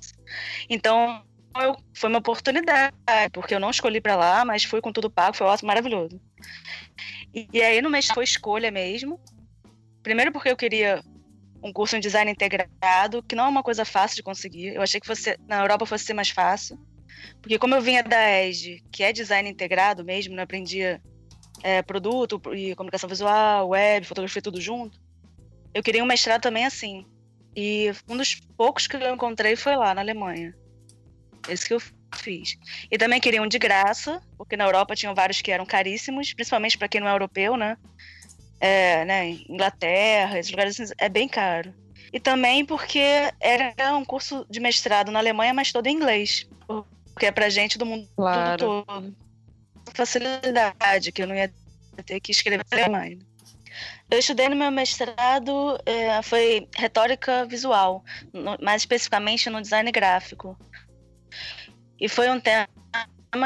Então, 0.69 1.25
eu, 1.57 1.76
foi 1.95 2.09
uma 2.09 2.19
oportunidade, 2.19 2.95
porque 3.33 3.55
eu 3.55 3.61
não 3.61 3.71
escolhi 3.71 4.00
para 4.00 4.17
lá, 4.17 4.45
mas 4.45 4.64
fui 4.64 4.81
com 4.81 4.93
tudo 4.93 5.11
pago, 5.11 5.37
foi 5.37 5.47
ótimo, 5.47 5.69
maravilhoso. 5.69 6.21
E, 7.33 7.49
e 7.53 7.62
aí 7.62 7.81
no 7.81 7.91
mês 7.91 8.07
foi 8.07 8.25
escolha 8.25 8.71
mesmo. 8.71 9.21
Primeiro 10.03 10.33
porque 10.33 10.50
eu 10.50 10.57
queria 10.57 11.03
um 11.62 11.73
curso 11.73 11.97
em 11.97 12.00
design 12.00 12.31
integrado, 12.31 13.23
que 13.23 13.35
não 13.35 13.45
é 13.45 13.49
uma 13.49 13.62
coisa 13.62 13.85
fácil 13.85 14.17
de 14.17 14.23
conseguir. 14.23 14.75
Eu 14.75 14.83
achei 14.83 15.00
que 15.00 15.07
fosse, 15.07 15.38
na 15.49 15.61
Europa 15.62 15.87
fosse 15.87 16.05
ser 16.05 16.14
mais 16.14 16.31
fácil. 16.31 16.79
Porque 17.40 17.59
como 17.59 17.75
eu 17.75 17.80
vinha 17.80 18.02
da 18.02 18.42
ESG, 18.42 18.83
que 18.90 19.02
é 19.02 19.12
design 19.12 19.49
integrado 19.49 20.04
mesmo, 20.04 20.35
não 20.35 20.42
aprendia 20.42 21.00
é, 21.62 21.83
produto 21.83 22.40
e 22.54 22.75
comunicação 22.75 23.09
visual, 23.09 23.68
web, 23.68 24.06
fotografia, 24.06 24.42
tudo 24.42 24.61
junto. 24.61 24.99
Eu 25.73 25.83
queria 25.83 26.02
um 26.02 26.06
mestrado 26.06 26.42
também 26.42 26.64
assim. 26.64 27.06
E 27.56 27.92
um 28.09 28.16
dos 28.16 28.35
poucos 28.56 28.87
que 28.87 28.97
eu 28.97 29.14
encontrei 29.14 29.56
foi 29.56 29.76
lá, 29.76 29.94
na 29.94 30.00
Alemanha. 30.00 30.54
Esse 31.49 31.66
que 31.66 31.75
eu 31.75 31.83
fiz. 32.16 32.56
E 32.90 32.99
também 32.99 33.21
queria 33.21 33.42
um 33.42 33.47
de 33.47 33.59
graça, 33.59 34.21
porque 34.37 34.56
na 34.56 34.64
Europa 34.64 34.94
tinham 34.94 35.14
vários 35.14 35.40
que 35.40 35.50
eram 35.50 35.66
caríssimos, 35.66 36.33
principalmente 36.33 36.78
para 36.78 36.88
quem 36.88 37.00
não 37.00 37.09
é 37.09 37.12
europeu, 37.12 37.56
né? 37.56 37.76
É, 38.61 39.04
né? 39.04 39.30
Inglaterra, 39.49 40.38
esses 40.38 40.50
lugares 40.50 40.80
assim, 40.80 40.92
é 40.99 41.09
bem 41.09 41.28
caro. 41.28 41.75
E 42.12 42.21
também 42.21 42.64
porque 42.64 43.02
era 43.40 43.97
um 43.97 44.04
curso 44.04 44.47
de 44.49 44.61
mestrado 44.61 45.11
na 45.11 45.18
Alemanha, 45.18 45.52
mas 45.52 45.73
todo 45.73 45.87
em 45.87 45.97
inglês. 45.97 46.49
Porque 47.14 47.26
é 47.26 47.33
pra 47.33 47.49
gente 47.49 47.78
do 47.78 47.87
mundo 47.87 48.09
Claro. 48.16 48.85
todo. 48.87 49.16
Facilidade, 49.94 51.12
que 51.12 51.23
eu 51.23 51.26
não 51.26 51.35
ia 51.35 51.52
ter 52.04 52.21
que 52.21 52.33
escrever 52.33 52.64
Alemanha. 52.73 53.18
Eu 54.11 54.18
estudei 54.18 54.49
no 54.49 54.56
meu 54.56 54.71
mestrado, 54.71 55.78
é, 55.87 56.21
foi 56.23 56.68
retórica 56.76 57.47
visual, 57.47 58.04
mais 58.61 58.83
especificamente 58.83 59.49
no 59.49 59.62
design 59.62 59.90
gráfico. 59.90 60.59
E 62.00 62.09
foi 62.09 62.28
um 62.30 62.40
tema 62.40 62.68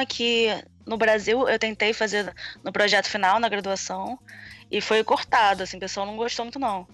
que 0.07 0.49
no 0.87 0.97
Brasil 0.97 1.49
eu 1.49 1.59
tentei 1.59 1.93
fazer 1.93 2.35
no 2.65 2.73
projeto 2.73 3.07
final, 3.07 3.39
na 3.39 3.49
graduação, 3.49 4.19
e 4.71 4.81
foi 4.81 5.05
cortado, 5.05 5.63
assim, 5.63 5.77
o 5.77 5.81
pessoal 5.81 6.07
não 6.07 6.17
gostou 6.17 6.45
muito 6.45 6.59
não. 6.59 6.87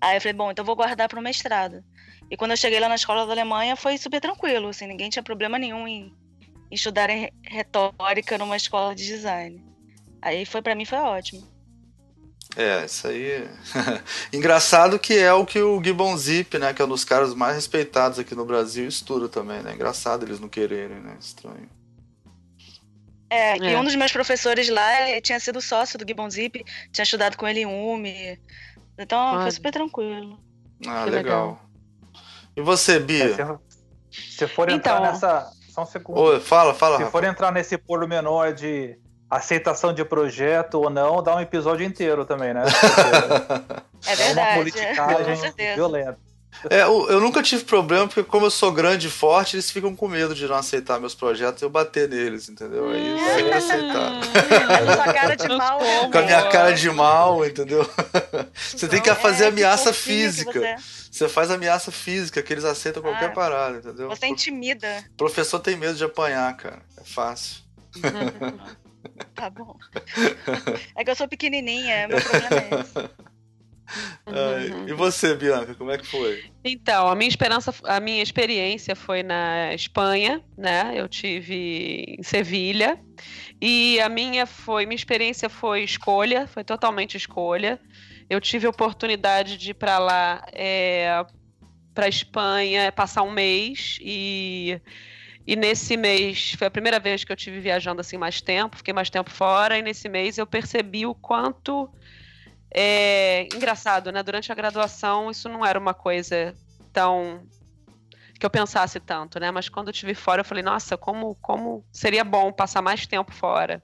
Aí 0.00 0.16
eu 0.16 0.20
falei, 0.20 0.34
bom, 0.34 0.50
então 0.50 0.64
vou 0.64 0.76
guardar 0.76 1.08
para 1.08 1.18
o 1.18 1.22
mestrado. 1.22 1.82
E 2.30 2.36
quando 2.36 2.50
eu 2.52 2.56
cheguei 2.56 2.78
lá 2.78 2.88
na 2.88 2.94
escola 2.94 3.26
da 3.26 3.32
Alemanha 3.32 3.74
foi 3.76 3.96
super 3.96 4.20
tranquilo, 4.20 4.68
assim, 4.68 4.86
ninguém 4.86 5.08
tinha 5.08 5.22
problema 5.22 5.58
nenhum 5.58 5.86
em, 5.88 6.12
em 6.70 6.74
estudar 6.74 7.08
retórica 7.42 8.36
numa 8.36 8.56
escola 8.56 8.94
de 8.94 9.06
design. 9.06 9.64
Aí 10.20 10.44
foi 10.44 10.60
para 10.60 10.74
mim 10.74 10.84
foi 10.84 10.98
ótimo. 10.98 11.46
É, 12.56 12.84
isso 12.84 13.06
aí. 13.06 13.48
Engraçado 14.32 14.98
que 14.98 15.14
é 15.16 15.32
o 15.32 15.46
que 15.46 15.60
o 15.60 15.82
Gibbon 15.82 16.16
Zip, 16.16 16.58
né? 16.58 16.74
Que 16.74 16.82
é 16.82 16.84
um 16.84 16.88
dos 16.88 17.04
caras 17.04 17.34
mais 17.34 17.54
respeitados 17.54 18.18
aqui 18.18 18.34
no 18.34 18.44
Brasil, 18.44 18.88
estuda 18.88 19.28
também, 19.28 19.62
né? 19.62 19.74
Engraçado 19.74 20.24
eles 20.24 20.40
não 20.40 20.48
quererem, 20.48 20.98
né? 20.98 21.16
Estranho. 21.20 21.68
É, 23.30 23.56
e 23.58 23.72
É. 23.74 23.78
um 23.78 23.84
dos 23.84 23.94
meus 23.94 24.10
professores 24.10 24.68
lá 24.70 25.08
ele 25.10 25.20
tinha 25.20 25.38
sido 25.38 25.60
sócio 25.60 25.98
do 25.98 26.06
Gibbon 26.08 26.30
Zip, 26.30 26.64
tinha 26.90 27.02
estudado 27.02 27.36
com 27.36 27.46
ele 27.46 27.60
em 27.60 27.66
UME. 27.66 28.40
Então 28.98 29.18
Olha. 29.18 29.42
foi 29.42 29.50
super 29.52 29.70
tranquilo. 29.70 30.40
Ah, 30.86 31.04
Que 31.04 31.10
legal. 31.10 31.60
E 32.58 32.60
você, 32.60 32.98
Bia? 32.98 33.34
Se, 34.10 34.20
se 34.38 34.48
for 34.48 34.68
entrar 34.68 34.98
Então. 35.00 35.12
nessa. 35.12 35.48
Só 35.72 35.82
um 35.82 35.86
segundo. 35.86 36.18
Oi, 36.20 36.40
fala, 36.40 36.74
fala, 36.74 36.96
Se 36.96 37.02
Rafa. 37.04 37.12
for 37.12 37.24
entrar 37.24 37.52
nesse 37.52 37.78
pormenor 37.78 38.52
de 38.52 38.98
aceitação 39.30 39.92
de 39.92 40.04
projeto 40.04 40.74
ou 40.80 40.90
não, 40.90 41.22
dá 41.22 41.36
um 41.36 41.40
episódio 41.40 41.86
inteiro 41.86 42.24
também, 42.24 42.52
né? 42.52 42.62
Porque 44.00 44.10
É 44.10 44.12
é 44.12 44.14
uma 44.14 44.24
verdade. 44.34 44.56
politicagem 44.58 45.36
certeza. 45.36 45.74
violenta. 45.76 46.18
É, 46.70 46.82
eu 46.82 47.08
eu 47.10 47.20
nunca 47.20 47.42
tive 47.42 47.62
problema, 47.64 48.08
porque 48.08 48.24
como 48.24 48.46
eu 48.46 48.50
sou 48.50 48.72
grande 48.72 49.06
e 49.06 49.10
forte, 49.10 49.54
eles 49.54 49.70
ficam 49.70 49.94
com 49.94 50.08
medo 50.08 50.34
de 50.34 50.46
não 50.46 50.56
aceitar 50.56 50.98
meus 50.98 51.14
projetos 51.14 51.62
e 51.62 51.64
eu 51.64 51.70
bater 51.70 52.08
neles, 52.08 52.48
entendeu? 52.48 52.90
Aí 52.90 53.06
eles 53.06 53.22
sempre 53.22 53.52
aceitaram. 53.52 54.20
Com 54.88 54.92
sua 54.94 55.12
cara 55.12 55.36
de 55.36 55.48
mal. 55.48 55.78
realmente. 55.78 56.12
Com 56.12 56.18
a 56.18 56.22
minha 56.22 56.48
cara 56.48 56.72
de 56.72 56.90
mal, 56.90 57.44
entendeu? 57.46 57.88
Você 58.54 58.88
tem 58.88 59.00
que 59.00 59.08
É, 59.10 59.14
fazer 59.14 59.44
que 59.44 59.48
ameaça 59.50 59.92
física. 59.92 60.76
Você, 61.10 61.28
faz 61.28 61.50
ameaça 61.50 61.90
física, 61.92 62.42
que 62.42 62.52
eles 62.52 62.64
aceitam 62.64 63.02
qualquer 63.02 63.32
parada, 63.32 63.78
entendeu? 63.78 64.08
você 64.08 64.26
intimida. 64.26 65.04
O 65.12 65.16
professor 65.16 65.58
tem 65.60 65.76
medo 65.76 65.94
de 65.94 66.04
apanhar, 66.04 66.56
cara. 66.56 66.82
É 66.96 67.04
fácil. 67.04 67.62
Tá 69.34 69.48
bom. 69.48 69.76
É 70.96 71.04
que 71.04 71.10
eu 71.10 71.14
sou 71.14 71.28
pequenininha, 71.28 72.08
meu 72.08 72.20
problema 72.20 72.56
é 72.56 72.80
esse. 72.80 73.10
Ai, 74.26 74.90
e 74.90 74.92
você, 74.92 75.34
Bianca, 75.34 75.74
como 75.74 75.90
é 75.90 75.98
que 75.98 76.06
foi? 76.06 76.44
Então, 76.62 77.08
a 77.08 77.14
minha 77.14 77.28
esperança, 77.28 77.74
a 77.84 77.98
minha 77.98 78.22
experiência 78.22 78.94
foi 78.94 79.22
na 79.22 79.74
Espanha, 79.74 80.42
né? 80.56 80.92
Eu 80.94 81.08
tive 81.08 82.16
em 82.18 82.22
Sevilha 82.22 83.00
e 83.60 83.98
a 84.00 84.08
minha 84.08 84.46
foi, 84.46 84.84
minha 84.84 84.96
experiência 84.96 85.48
foi 85.48 85.82
escolha, 85.82 86.46
foi 86.46 86.62
totalmente 86.62 87.16
escolha. 87.16 87.80
Eu 88.28 88.40
tive 88.40 88.66
a 88.66 88.70
oportunidade 88.70 89.56
de 89.56 89.70
ir 89.70 89.74
para 89.74 89.98
lá, 89.98 90.44
para 91.94 92.08
Espanha, 92.08 92.92
passar 92.92 93.22
um 93.22 93.30
mês 93.30 93.98
e 94.02 94.80
e 95.48 95.56
nesse 95.56 95.96
mês 95.96 96.52
foi 96.58 96.66
a 96.66 96.70
primeira 96.70 97.00
vez 97.00 97.24
que 97.24 97.32
eu 97.32 97.36
tive 97.36 97.58
viajando 97.58 98.02
assim 98.02 98.18
mais 98.18 98.38
tempo, 98.38 98.76
fiquei 98.76 98.92
mais 98.92 99.08
tempo 99.08 99.30
fora 99.30 99.78
e 99.78 99.82
nesse 99.82 100.06
mês 100.06 100.36
eu 100.36 100.46
percebi 100.46 101.06
o 101.06 101.14
quanto 101.14 101.88
é 102.70 103.48
engraçado, 103.54 104.12
né? 104.12 104.22
Durante 104.22 104.52
a 104.52 104.54
graduação, 104.54 105.30
isso 105.30 105.48
não 105.48 105.64
era 105.64 105.78
uma 105.78 105.94
coisa 105.94 106.54
tão 106.92 107.42
que 108.38 108.46
eu 108.46 108.50
pensasse 108.50 109.00
tanto, 109.00 109.40
né? 109.40 109.50
Mas 109.50 109.68
quando 109.68 109.88
eu 109.88 109.92
estive 109.92 110.14
fora, 110.14 110.40
eu 110.40 110.44
falei, 110.44 110.62
nossa, 110.62 110.96
como, 110.96 111.34
como 111.36 111.84
seria 111.92 112.22
bom 112.22 112.52
passar 112.52 112.80
mais 112.80 113.06
tempo 113.06 113.32
fora. 113.32 113.82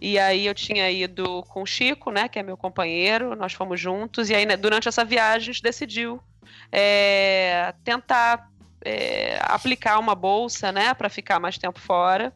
E 0.00 0.18
aí 0.18 0.46
eu 0.46 0.54
tinha 0.54 0.90
ido 0.90 1.42
com 1.44 1.62
o 1.62 1.66
Chico, 1.66 2.10
né? 2.10 2.28
Que 2.28 2.38
é 2.38 2.42
meu 2.42 2.56
companheiro, 2.56 3.36
nós 3.36 3.52
fomos 3.52 3.78
juntos, 3.78 4.30
e 4.30 4.34
aí 4.34 4.46
né, 4.46 4.56
durante 4.56 4.88
essa 4.88 5.04
viagem 5.04 5.50
a 5.50 5.52
gente 5.52 5.62
decidiu 5.62 6.22
é, 6.70 7.74
tentar 7.84 8.48
é, 8.84 9.38
aplicar 9.42 9.98
uma 9.98 10.14
bolsa, 10.14 10.72
né? 10.72 10.94
Para 10.94 11.08
ficar 11.08 11.38
mais 11.38 11.58
tempo 11.58 11.78
fora. 11.78 12.32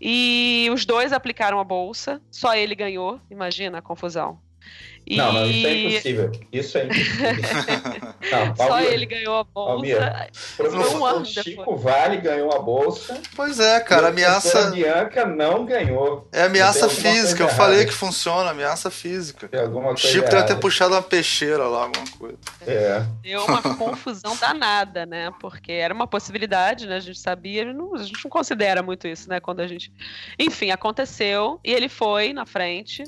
E 0.00 0.68
os 0.72 0.84
dois 0.84 1.12
aplicaram 1.12 1.60
a 1.60 1.64
bolsa, 1.64 2.20
só 2.30 2.54
ele 2.54 2.74
ganhou, 2.74 3.20
imagina 3.30 3.78
a 3.78 3.82
confusão. 3.82 4.40
E... 5.10 5.16
Não, 5.16 5.32
não, 5.32 5.44
isso 5.44 5.66
é 5.66 5.74
impossível. 5.74 6.32
Isso 6.52 6.78
é 6.78 6.84
impossível. 6.84 8.10
Não, 8.30 8.54
Só 8.54 8.80
ele 8.80 9.06
ganhou 9.06 9.38
a 9.38 9.42
bolsa. 9.42 10.28
Um 10.52 10.56
professor 10.56 11.06
ano 11.06 11.26
Chico 11.26 11.42
depois. 11.44 11.82
Vale 11.82 12.16
ganhou 12.18 12.54
a 12.54 12.60
bolsa. 12.60 13.20
Pois 13.34 13.58
é, 13.58 13.80
cara, 13.80 14.02
e 14.02 14.06
a 14.06 14.08
ameaça. 14.10 14.70
Bianca 14.70 15.24
não 15.26 15.64
ganhou. 15.64 16.28
É 16.32 16.42
ameaça 16.42 16.88
física. 16.88 17.42
Eu 17.42 17.48
falei 17.48 17.86
que 17.86 17.92
funciona, 17.92 18.50
ameaça 18.50 18.88
física. 18.88 19.48
Tem 19.48 19.60
alguma 19.60 19.86
O 19.86 19.94
coisa 19.94 20.06
Chico 20.06 20.28
deve 20.28 20.44
ter 20.44 20.56
puxado 20.60 20.94
uma 20.94 21.02
peixeira 21.02 21.66
lá, 21.66 21.84
alguma 21.84 22.04
coisa. 22.18 22.38
É. 22.64 23.02
Deu 23.22 23.44
uma 23.46 23.62
confusão 23.74 24.36
danada, 24.36 25.04
né? 25.06 25.32
Porque 25.40 25.72
era 25.72 25.92
uma 25.92 26.06
possibilidade, 26.06 26.86
né? 26.86 26.96
A 26.96 27.00
gente 27.00 27.18
sabia, 27.18 27.64
não- 27.72 27.96
a 27.96 28.02
gente 28.02 28.22
não 28.22 28.30
considera 28.30 28.80
muito 28.82 29.08
isso, 29.08 29.28
né? 29.28 29.40
Quando 29.40 29.58
a 29.60 29.66
gente. 29.66 29.90
Enfim, 30.38 30.70
aconteceu 30.70 31.58
e 31.64 31.72
ele 31.72 31.88
foi 31.88 32.32
na 32.32 32.46
frente 32.46 33.02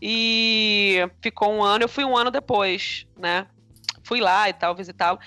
e 0.00 0.98
ficou 1.22 1.52
um 1.52 1.62
ano. 1.62 1.84
Eu 1.84 1.88
fui 1.88 2.04
um 2.04 2.16
ano 2.16 2.30
depois, 2.30 3.06
né? 3.18 3.46
Fui 4.02 4.20
lá 4.20 4.48
e 4.48 4.52
tal, 4.52 4.74
visitá-lo. 4.74 5.18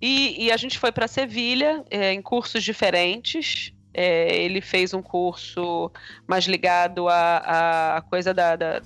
E, 0.00 0.44
e 0.46 0.52
a 0.52 0.56
gente 0.56 0.78
foi 0.78 0.92
para 0.92 1.08
Sevilha 1.08 1.84
é, 1.90 2.12
em 2.12 2.20
cursos 2.20 2.62
diferentes. 2.62 3.72
É, 3.94 4.44
ele 4.44 4.60
fez 4.60 4.92
um 4.92 5.00
curso 5.00 5.90
mais 6.28 6.44
ligado 6.44 7.08
à, 7.08 8.04
coisa 8.10 8.34
da, 8.34 8.54
da- 8.56 8.82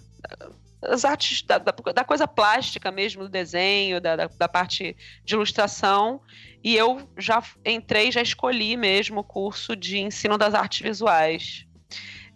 das 0.80 1.04
artes, 1.04 1.42
da, 1.42 1.59
da- 1.59 1.75
da 1.92 2.04
coisa 2.04 2.26
plástica 2.28 2.90
mesmo, 2.92 3.25
do 3.25 3.28
desenho, 3.28 4.00
da, 4.00 4.16
da, 4.16 4.26
da 4.28 4.49
parte 4.49 4.97
de 5.25 5.35
ilustração. 5.35 6.20
E 6.62 6.76
eu 6.76 7.09
já 7.18 7.42
entrei, 7.64 8.12
já 8.12 8.23
escolhi 8.23 8.76
mesmo 8.76 9.20
o 9.20 9.25
curso 9.25 9.75
de 9.75 9.99
ensino 9.99 10.38
das 10.38 10.54
artes 10.54 10.80
visuais. 10.80 11.66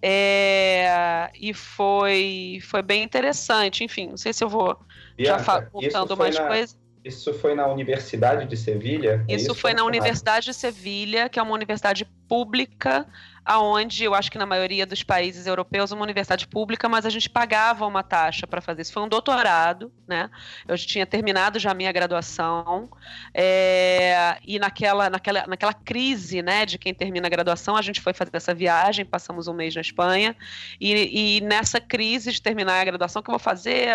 É, 0.06 1.30
e 1.34 1.54
foi, 1.54 2.58
foi 2.62 2.82
bem 2.82 3.02
interessante. 3.02 3.82
Enfim, 3.82 4.08
não 4.08 4.18
sei 4.18 4.34
se 4.34 4.44
eu 4.44 4.48
vou 4.50 4.78
já 5.18 5.36
Bianca, 5.36 5.60
isso 5.62 5.70
contando 5.70 6.16
mais 6.16 6.34
na- 6.34 6.46
coisas. 6.46 6.78
Isso 7.02 7.32
foi 7.34 7.54
na 7.54 7.66
Universidade 7.66 8.46
de 8.46 8.56
Sevilha? 8.56 9.24
É 9.28 9.34
Isso 9.34 9.54
foi 9.54 9.72
na 9.72 9.78
Como 9.78 9.88
Universidade 9.88 10.46
de 10.46 10.54
Sevilha, 10.54 11.28
que 11.28 11.38
é 11.38 11.42
uma 11.42 11.52
universidade 11.54 12.06
pública, 12.28 13.06
aonde 13.44 14.04
eu 14.04 14.14
acho 14.14 14.30
que 14.30 14.38
na 14.38 14.46
maioria 14.46 14.86
dos 14.86 15.02
países 15.02 15.46
europeus 15.46 15.92
uma 15.92 16.02
universidade 16.02 16.46
pública, 16.48 16.88
mas 16.88 17.04
a 17.04 17.10
gente 17.10 17.28
pagava 17.28 17.86
uma 17.86 18.02
taxa 18.02 18.46
para 18.46 18.60
fazer 18.60 18.82
isso. 18.82 18.92
Foi 18.92 19.02
um 19.02 19.08
doutorado, 19.08 19.92
né? 20.08 20.30
Eu 20.66 20.76
já 20.76 20.86
tinha 20.86 21.06
terminado 21.06 21.58
já 21.58 21.72
a 21.72 21.74
minha 21.74 21.92
graduação 21.92 22.88
é, 23.34 24.38
e 24.42 24.58
naquela, 24.58 25.10
naquela, 25.10 25.46
naquela 25.46 25.74
crise, 25.74 26.40
né, 26.42 26.64
de 26.64 26.78
quem 26.78 26.94
termina 26.94 27.26
a 27.26 27.30
graduação, 27.30 27.76
a 27.76 27.82
gente 27.82 28.00
foi 28.00 28.14
fazer 28.14 28.30
essa 28.34 28.54
viagem, 28.54 29.04
passamos 29.04 29.46
um 29.46 29.52
mês 29.52 29.74
na 29.74 29.80
Espanha 29.80 30.34
e, 30.80 31.38
e 31.38 31.40
nessa 31.42 31.80
crise 31.80 32.32
de 32.32 32.40
terminar 32.40 32.80
a 32.80 32.84
graduação, 32.84 33.20
o 33.20 33.22
que 33.22 33.30
eu 33.30 33.32
vou 33.32 33.38
fazer? 33.38 33.88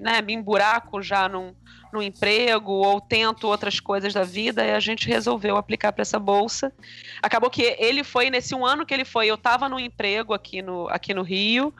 Né, 0.00 0.20
me 0.22 0.32
emburaco 0.32 1.00
já 1.00 1.28
num 1.28 1.54
no 1.92 2.02
emprego 2.02 2.72
ou 2.72 3.00
tento 3.00 3.48
outras 3.48 3.80
coisas 3.80 4.12
da 4.12 4.22
vida 4.22 4.64
e 4.64 4.72
a 4.72 4.80
gente 4.80 5.08
resolveu 5.08 5.56
aplicar 5.56 5.92
para 5.92 6.02
essa 6.02 6.18
bolsa. 6.18 6.72
Acabou 7.22 7.50
que 7.50 7.62
ele 7.78 8.04
foi 8.04 8.30
nesse 8.30 8.54
um 8.54 8.64
ano 8.64 8.84
que 8.84 8.92
ele 8.92 9.04
foi, 9.04 9.26
eu 9.26 9.36
estava 9.36 9.68
no 9.68 9.78
emprego 9.78 10.34
aqui 10.34 10.60
no, 10.60 10.88
aqui 10.88 11.14
no 11.14 11.22
Rio 11.22 11.72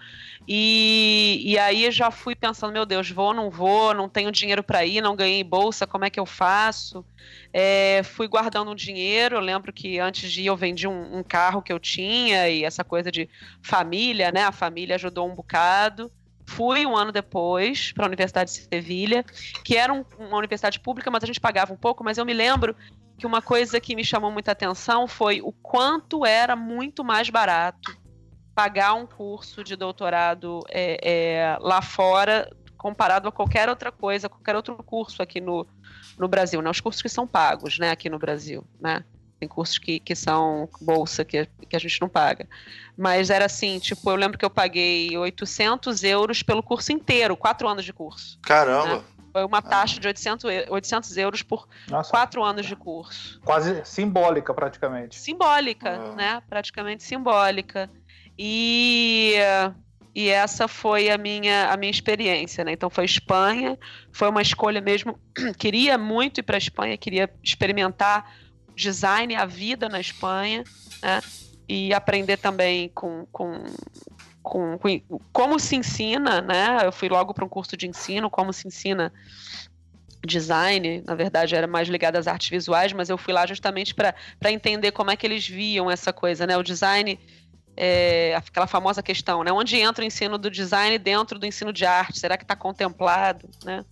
e, 0.47 1.43
e 1.45 1.59
aí 1.59 1.91
já 1.91 2.11
fui 2.11 2.35
pensando, 2.35 2.73
meu 2.73 2.87
Deus, 2.87 3.11
vou, 3.11 3.35
não 3.35 3.51
vou, 3.51 3.93
não 3.93 4.09
tenho 4.09 4.33
dinheiro 4.33 4.63
para 4.63 4.85
ir, 4.85 5.03
não 5.03 5.15
ganhei 5.15 5.45
bolsa, 5.45 5.87
como 5.87 6.07
é 6.07 6.11
que 6.11 6.19
eu 6.19 6.25
faço? 6.25 7.05
É, 7.53 8.03
fui 8.03 8.27
guardando 8.27 8.75
dinheiro, 8.75 9.37
eu 9.37 9.41
lembro 9.41 9.73
que 9.73 9.99
antes 9.99 10.33
de 10.33 10.43
ir 10.43 10.47
eu 10.47 10.57
vendi 10.57 10.89
um, 10.89 11.19
um 11.19 11.23
carro 11.23 11.61
que 11.61 11.73
eu 11.73 11.79
tinha 11.79 12.49
e 12.49 12.65
essa 12.65 12.83
coisa 12.83 13.13
de 13.13 13.29
família, 13.63 14.33
né? 14.33 14.45
A 14.45 14.53
família 14.53 14.97
ajudou 14.97 15.29
um 15.29 15.35
bocado 15.35 16.11
fui 16.49 16.87
um 16.87 16.97
ano 16.97 17.13
depois 17.13 17.93
para 17.93 18.07
a 18.07 18.09
Universidade 18.09 18.51
de 18.51 18.67
Sevilha, 18.73 19.23
que 19.65 19.77
era 19.77 19.93
um, 19.93 20.03
uma 20.19 20.39
universidade 20.39 20.81
pública, 20.81 21.11
mas 21.11 21.23
a 21.23 21.27
gente 21.27 21.41
pagava 21.41 21.73
um 21.73 21.77
pouco. 21.77 22.03
Mas 22.03 22.17
eu 22.17 22.25
me 22.25 22.33
lembro 22.33 22.75
que 23.19 23.27
uma 23.27 23.43
coisa 23.43 23.79
que 23.79 23.95
me 23.95 24.03
chamou 24.03 24.31
muita 24.31 24.53
atenção 24.53 25.07
foi 25.07 25.43
o 25.43 25.53
quanto 25.53 26.25
era 26.25 26.57
muito 26.57 27.05
mais 27.05 27.29
barato 27.29 27.95
pagar 28.55 28.95
um 28.95 29.07
curso 29.07 29.63
de 29.63 29.77
doutorado 29.77 30.61
é, 30.69 30.99
é, 31.03 31.59
lá 31.61 31.83
fora 31.83 32.51
comparado 32.77 33.29
a 33.29 33.33
qualquer 33.33 33.69
outra 33.69 33.93
coisa, 33.93 34.29
qualquer 34.29 34.57
outro 34.57 34.75
curso 34.77 35.23
aqui 35.23 35.41
no, 35.41 35.67
no 36.17 36.29
Brasil, 36.29 36.63
né? 36.63 36.71
Os 36.71 36.81
cursos 36.81 37.03
que 37.03 37.09
são 37.09 37.27
pagos, 37.27 37.79
né, 37.79 37.91
aqui 37.91 38.09
no 38.09 38.19
Brasil, 38.19 38.65
né? 38.81 39.05
Tem 39.39 39.49
cursos 39.49 39.79
que, 39.79 40.01
que 40.01 40.17
são 40.17 40.69
bolsa, 40.81 41.25
que, 41.25 41.47
que 41.69 41.77
a 41.77 41.79
gente 41.79 42.01
não 42.01 42.09
paga. 42.09 42.49
Mas 42.97 43.31
era 43.31 43.45
assim, 43.45 43.79
tipo, 43.79 44.11
eu 44.11 44.17
lembro 44.17 44.37
que 44.37 44.45
eu 44.45 44.51
paguei 44.51 45.17
800 45.17 46.03
euros 46.03 46.43
pelo 46.43 46.63
curso 46.63 46.93
inteiro, 46.93 47.37
quatro 47.37 47.69
anos 47.69 47.85
de 47.85 47.93
curso. 47.93 48.39
Caramba! 48.43 48.97
Né? 48.97 49.03
Foi 49.33 49.45
uma 49.45 49.63
taxa 49.63 50.01
de 50.01 50.09
800, 50.09 50.45
800 50.69 51.17
euros 51.17 51.43
por 51.43 51.69
Nossa. 51.89 52.11
quatro 52.11 52.43
anos 52.43 52.67
de 52.67 52.75
curso. 52.75 53.41
Quase 53.45 53.85
simbólica, 53.85 54.53
praticamente. 54.53 55.17
Simbólica, 55.17 55.91
ah. 55.91 56.15
né? 56.17 56.43
Praticamente 56.49 57.05
simbólica. 57.05 57.89
E, 58.37 59.35
e 60.15 60.29
essa 60.29 60.67
foi 60.67 61.11
a 61.11 61.19
minha, 61.19 61.71
a 61.71 61.77
minha 61.77 61.91
experiência, 61.91 62.65
né? 62.65 62.73
Então 62.73 62.91
foi 62.91 63.05
Espanha, 63.05 63.79
foi 64.11 64.29
uma 64.29 64.43
escolha 64.43 64.81
mesmo. 64.81 65.19
Queria 65.59 65.99
muito 65.99 66.39
ir 66.39 66.43
para 66.43 66.57
a 66.57 66.59
Espanha, 66.59 66.97
queria 66.97 67.31
experimentar 67.43 68.33
design, 68.79 69.35
a 69.35 69.45
vida 69.45 69.89
na 69.89 70.01
Espanha, 70.01 70.65
né? 71.03 71.21
E 71.69 71.93
aprender 71.93 72.39
também 72.39 72.89
com, 72.95 73.27
com, 73.31 73.65
com, 74.43 74.79
com, 74.79 75.21
como 75.33 75.59
se 75.59 75.77
ensina, 75.77 76.41
né? 76.41 76.79
Eu 76.85 76.93
fui 76.93 77.09
logo 77.09 77.35
para 77.35 77.45
um 77.45 77.49
curso 77.49 77.77
de 77.77 77.87
ensino, 77.87 78.31
como 78.31 78.53
se 78.53 78.67
ensina 78.67 79.13
design, 80.27 81.03
na 81.07 81.15
verdade 81.15 81.55
era 81.55 81.67
mais 81.67 81.89
ligado 81.89 82.17
às 82.17 82.27
artes 82.27 82.49
visuais, 82.49 82.93
mas 82.93 83.09
eu 83.09 83.17
fui 83.17 83.33
lá 83.33 83.47
justamente 83.47 83.95
para 83.95 84.15
entender 84.51 84.91
como 84.91 85.11
é 85.11 85.17
que 85.17 85.25
eles 85.27 85.47
viam 85.47 85.91
essa 85.91 86.13
coisa, 86.13 86.47
né? 86.47 86.57
O 86.57 86.63
design 86.63 87.19
é, 87.77 88.35
aquela 88.35 88.67
famosa 88.67 89.03
questão, 89.03 89.45
né? 89.45 89.53
Onde 89.53 89.77
entra 89.77 90.03
o 90.03 90.07
ensino 90.07 90.37
do 90.37 90.51
design 90.51 90.99
dentro 90.99 91.39
do 91.39 91.47
ensino 91.47 91.73
de 91.73 91.87
arte? 91.87 92.19
Será 92.19 92.37
que 92.37 92.43
está 92.43 92.57
contemplado, 92.57 93.49
né? 93.65 93.85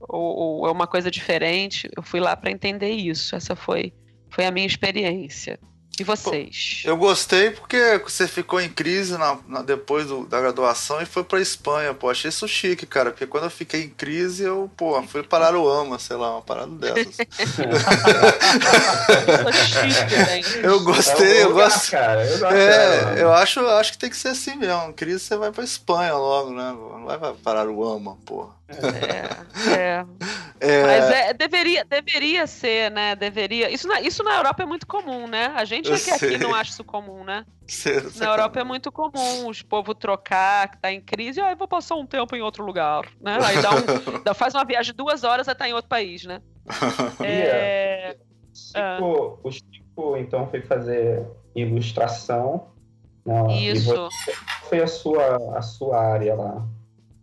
Ou, 0.00 0.60
ou, 0.60 0.66
é 0.66 0.70
uma 0.70 0.86
coisa 0.86 1.10
diferente? 1.10 1.90
Eu 1.94 2.02
fui 2.02 2.20
lá 2.20 2.34
para 2.34 2.50
entender 2.50 2.90
isso. 2.90 3.36
Essa 3.36 3.54
foi 3.54 3.92
foi 4.38 4.46
a 4.46 4.52
minha 4.52 4.68
experiência. 4.68 5.58
E 5.98 6.04
vocês? 6.04 6.82
Eu 6.84 6.96
gostei 6.96 7.50
porque 7.50 8.00
você 8.04 8.28
ficou 8.28 8.60
em 8.60 8.68
crise 8.68 9.18
na, 9.18 9.36
na 9.48 9.62
depois 9.62 10.06
do, 10.06 10.24
da 10.26 10.40
graduação 10.40 11.02
e 11.02 11.06
foi 11.06 11.24
pra 11.24 11.40
Espanha, 11.40 11.92
pô. 11.92 12.08
Achei 12.08 12.28
isso 12.28 12.46
chique, 12.46 12.86
cara. 12.86 13.10
Porque 13.10 13.26
quando 13.26 13.42
eu 13.44 13.50
fiquei 13.50 13.82
em 13.82 13.88
crise, 13.88 14.44
eu, 14.44 14.70
pô, 14.76 15.02
fui 15.02 15.24
parar 15.24 15.56
o 15.56 15.68
AMA, 15.68 15.98
sei 15.98 16.14
lá, 16.14 16.34
uma 16.34 16.42
parada 16.42 16.70
dessas. 16.70 17.16
eu 20.62 20.84
gostei, 20.84 21.42
eu 21.42 21.52
gosto. 21.52 21.90
Cara, 21.90 22.24
eu 22.24 22.46
é, 22.46 23.22
eu 23.22 23.32
acho, 23.32 23.58
acho 23.58 23.90
que 23.90 23.98
tem 23.98 24.10
que 24.10 24.16
ser 24.16 24.28
assim 24.28 24.54
mesmo. 24.54 24.90
Em 24.90 24.92
crise 24.92 25.18
você 25.18 25.36
vai 25.36 25.50
pra 25.50 25.64
Espanha 25.64 26.14
logo, 26.14 26.52
né? 26.52 26.76
Não 26.78 27.06
vai 27.06 27.18
parar 27.42 27.68
o 27.68 27.84
AMA, 27.84 28.16
pô. 28.24 28.56
É, 28.68 29.70
é. 29.70 30.06
é. 30.60 30.82
Mas 30.82 31.10
é, 31.10 31.32
deveria, 31.32 31.84
deveria 31.84 32.46
ser, 32.46 32.90
né? 32.90 33.16
Deveria. 33.16 33.70
Isso 33.70 33.88
na, 33.88 34.00
isso 34.00 34.22
na 34.22 34.36
Europa 34.36 34.62
é 34.62 34.66
muito 34.66 34.86
comum, 34.86 35.26
né? 35.26 35.46
A 35.56 35.64
gente 35.64 35.90
é 35.90 35.98
que 35.98 36.10
aqui 36.10 36.38
não 36.38 36.54
acha 36.54 36.72
isso 36.72 36.84
comum, 36.84 37.24
né? 37.24 37.46
Sei, 37.66 38.00
na 38.16 38.26
Europa 38.26 38.60
é 38.60 38.64
muito 38.64 38.92
comum 38.92 39.48
os 39.48 39.62
povo 39.62 39.94
trocar, 39.94 40.70
que 40.70 40.78
tá 40.78 40.92
em 40.92 41.00
crise, 41.00 41.40
aí 41.40 41.52
ah, 41.52 41.54
vou 41.54 41.68
passar 41.68 41.96
um 41.96 42.06
tempo 42.06 42.34
em 42.36 42.42
outro 42.42 42.64
lugar, 42.64 43.04
né? 43.20 43.38
Aí 43.42 43.60
dá 43.62 43.70
um, 43.70 44.20
dá, 44.24 44.34
faz 44.34 44.54
uma 44.54 44.64
viagem 44.64 44.92
de 44.92 44.96
duas 44.96 45.24
horas 45.24 45.48
e 45.48 45.54
tá 45.54 45.68
em 45.68 45.72
outro 45.72 45.88
país, 45.88 46.24
né? 46.24 46.42
é... 47.24 48.16
Chico, 48.54 48.78
ah. 48.78 48.98
O 49.42 49.50
Chico, 49.50 50.16
então, 50.16 50.46
foi 50.48 50.60
fazer 50.62 51.26
ilustração. 51.54 52.68
Né? 53.24 53.54
Isso. 53.60 53.94
Você, 53.94 54.32
foi 54.68 54.82
a 54.82 54.86
sua, 54.86 55.58
a 55.58 55.62
sua 55.62 56.00
área 56.00 56.34
lá? 56.34 56.66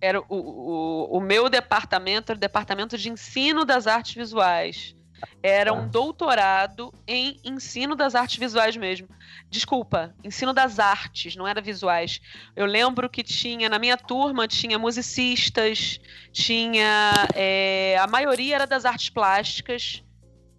Era 0.06 0.22
o, 0.22 0.26
o, 0.30 1.18
o 1.18 1.20
meu 1.20 1.50
departamento, 1.50 2.32
era 2.32 2.38
o 2.38 2.40
departamento 2.40 2.98
de 2.98 3.10
ensino 3.10 3.66
das 3.66 3.88
artes 3.88 4.14
visuais. 4.14 4.96
Era 5.42 5.74
um 5.74 5.84
ah. 5.84 5.88
doutorado 5.88 6.94
em 7.08 7.40
ensino 7.44 7.96
das 7.96 8.16
artes 8.16 8.38
visuais 8.38 8.76
mesmo. 8.76 9.08
Desculpa, 9.50 10.14
ensino 10.24 10.54
das 10.54 10.78
artes, 10.80 11.36
não 11.36 11.48
era 11.48 11.62
visuais. 11.62 12.22
Eu 12.56 12.66
lembro 12.66 13.10
que 13.10 13.24
tinha, 13.24 13.70
na 13.70 13.80
minha 13.80 13.98
turma, 13.98 14.48
tinha 14.48 14.78
musicistas, 14.78 16.00
tinha. 16.32 17.12
É, 17.34 17.98
a 18.00 18.08
maioria 18.08 18.56
era 18.56 18.68
das 18.68 18.86
artes 18.86 19.10
plásticas 19.10 20.04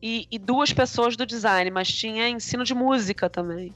e, 0.02 0.26
e 0.30 0.38
duas 0.38 0.72
pessoas 0.72 1.16
do 1.16 1.26
design, 1.26 1.70
mas 1.70 1.88
tinha 1.88 2.28
ensino 2.28 2.64
de 2.64 2.74
música 2.74 3.28
também. 3.28 3.74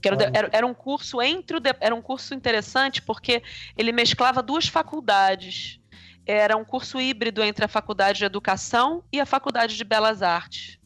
Que 0.00 0.08
era, 0.08 0.30
era, 0.32 0.50
era, 0.52 0.66
um 0.66 0.74
curso 0.74 1.20
entre 1.20 1.56
o 1.56 1.60
era 1.80 1.94
um 1.94 2.02
curso 2.02 2.34
interessante 2.34 3.02
porque 3.02 3.42
ele 3.76 3.92
mesclava 3.92 4.42
duas 4.42 4.66
faculdades. 4.66 5.78
Era 6.26 6.56
um 6.56 6.64
curso 6.64 7.00
híbrido 7.00 7.42
entre 7.42 7.64
a 7.64 7.68
faculdade 7.68 8.18
de 8.18 8.24
educação 8.24 9.02
e 9.12 9.20
a 9.20 9.26
faculdade 9.26 9.76
de 9.76 9.84
belas 9.84 10.22
artes. 10.22 10.78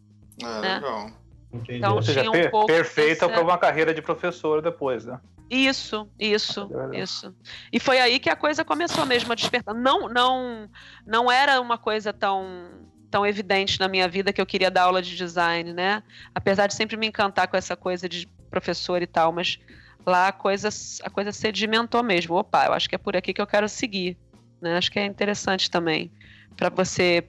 É, 0.42 0.60
né? 0.60 0.74
legal. 0.76 1.24
Então, 1.68 1.94
Ou 1.96 2.02
seja, 2.02 2.22
tinha 2.22 2.46
um 2.46 2.50
pouco 2.50 2.66
perfeita 2.66 3.28
para 3.28 3.40
uma 3.40 3.56
carreira 3.56 3.94
de 3.94 4.02
professor 4.02 4.60
depois, 4.60 5.04
né? 5.04 5.20
Isso, 5.48 6.08
isso, 6.18 6.68
é 6.92 7.00
isso. 7.00 7.34
E 7.72 7.78
foi 7.78 8.00
aí 8.00 8.18
que 8.18 8.30
a 8.30 8.36
coisa 8.36 8.64
começou 8.64 9.04
mesmo 9.06 9.30
a 9.30 9.34
despertar. 9.34 9.74
Não, 9.74 10.08
não, 10.08 10.68
não 11.06 11.30
era 11.30 11.60
uma 11.60 11.78
coisa 11.78 12.12
tão 12.12 12.92
tão 13.10 13.24
evidente 13.24 13.78
na 13.78 13.86
minha 13.86 14.08
vida 14.08 14.32
que 14.32 14.40
eu 14.40 14.46
queria 14.46 14.72
dar 14.72 14.82
aula 14.82 15.00
de 15.00 15.14
design, 15.14 15.72
né? 15.72 16.02
Apesar 16.34 16.66
de 16.66 16.74
sempre 16.74 16.96
me 16.96 17.06
encantar 17.06 17.46
com 17.46 17.56
essa 17.56 17.76
coisa 17.76 18.08
de 18.08 18.28
professor 18.54 19.02
e 19.02 19.06
tal, 19.06 19.32
mas 19.32 19.58
lá 20.06 20.28
a 20.28 20.32
coisa, 20.32 20.68
a 21.02 21.10
coisa 21.10 21.32
sedimentou 21.32 22.02
mesmo. 22.02 22.36
Opa, 22.36 22.66
eu 22.66 22.72
acho 22.72 22.88
que 22.88 22.94
é 22.94 22.98
por 22.98 23.16
aqui 23.16 23.34
que 23.34 23.40
eu 23.40 23.46
quero 23.46 23.68
seguir. 23.68 24.16
Né? 24.60 24.76
Acho 24.76 24.90
que 24.90 24.98
é 24.98 25.04
interessante 25.04 25.70
também 25.70 26.10
para 26.56 26.68
você 26.68 27.28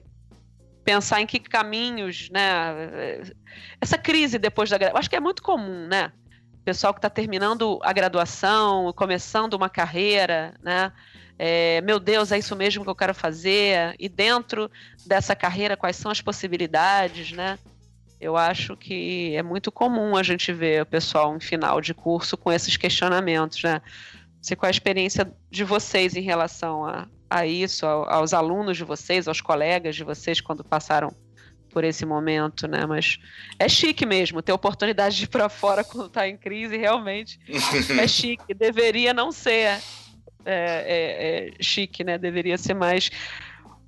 pensar 0.84 1.20
em 1.20 1.26
que 1.26 1.40
caminhos, 1.40 2.30
né? 2.30 2.44
Essa 3.80 3.98
crise 3.98 4.38
depois 4.38 4.70
da 4.70 4.78
graduação, 4.78 5.00
acho 5.00 5.10
que 5.10 5.16
é 5.16 5.20
muito 5.20 5.42
comum, 5.42 5.88
né? 5.88 6.12
Pessoal 6.64 6.94
que 6.94 6.98
está 6.98 7.10
terminando 7.10 7.80
a 7.82 7.92
graduação, 7.92 8.92
começando 8.92 9.54
uma 9.54 9.68
carreira, 9.68 10.54
né? 10.62 10.92
é, 11.38 11.80
meu 11.82 11.98
Deus, 12.00 12.32
é 12.32 12.38
isso 12.38 12.56
mesmo 12.56 12.82
que 12.82 12.90
eu 12.90 12.94
quero 12.94 13.14
fazer? 13.14 13.94
E 13.98 14.08
dentro 14.08 14.70
dessa 15.04 15.36
carreira, 15.36 15.76
quais 15.76 15.96
são 15.96 16.10
as 16.10 16.20
possibilidades, 16.20 17.32
né? 17.32 17.58
Eu 18.20 18.36
acho 18.36 18.76
que 18.76 19.34
é 19.36 19.42
muito 19.42 19.70
comum 19.70 20.16
a 20.16 20.22
gente 20.22 20.52
ver 20.52 20.82
o 20.82 20.86
pessoal 20.86 21.36
em 21.36 21.40
final 21.40 21.80
de 21.80 21.92
curso 21.92 22.36
com 22.36 22.50
esses 22.50 22.76
questionamentos, 22.76 23.62
né? 23.62 23.82
Se 24.40 24.56
qual 24.56 24.68
a 24.68 24.70
experiência 24.70 25.30
de 25.50 25.64
vocês 25.64 26.16
em 26.16 26.22
relação 26.22 26.86
a, 26.86 27.06
a 27.28 27.46
isso, 27.46 27.84
aos 27.84 28.32
alunos 28.32 28.76
de 28.76 28.84
vocês, 28.84 29.28
aos 29.28 29.40
colegas 29.40 29.96
de 29.96 30.04
vocês 30.04 30.40
quando 30.40 30.64
passaram 30.64 31.14
por 31.70 31.84
esse 31.84 32.06
momento, 32.06 32.66
né? 32.66 32.86
Mas 32.86 33.18
é 33.58 33.68
chique 33.68 34.06
mesmo 34.06 34.40
ter 34.40 34.52
oportunidade 34.52 35.16
de 35.16 35.24
ir 35.24 35.28
para 35.28 35.48
fora 35.50 35.84
quando 35.84 36.06
está 36.06 36.26
em 36.26 36.36
crise, 36.36 36.74
realmente 36.76 37.38
é 38.00 38.08
chique. 38.08 38.54
Deveria 38.54 39.12
não 39.12 39.30
ser 39.30 39.78
é, 40.46 40.46
é, 40.46 41.48
é 41.48 41.62
chique, 41.62 42.02
né? 42.02 42.16
Deveria 42.16 42.56
ser 42.56 42.72
mais 42.72 43.10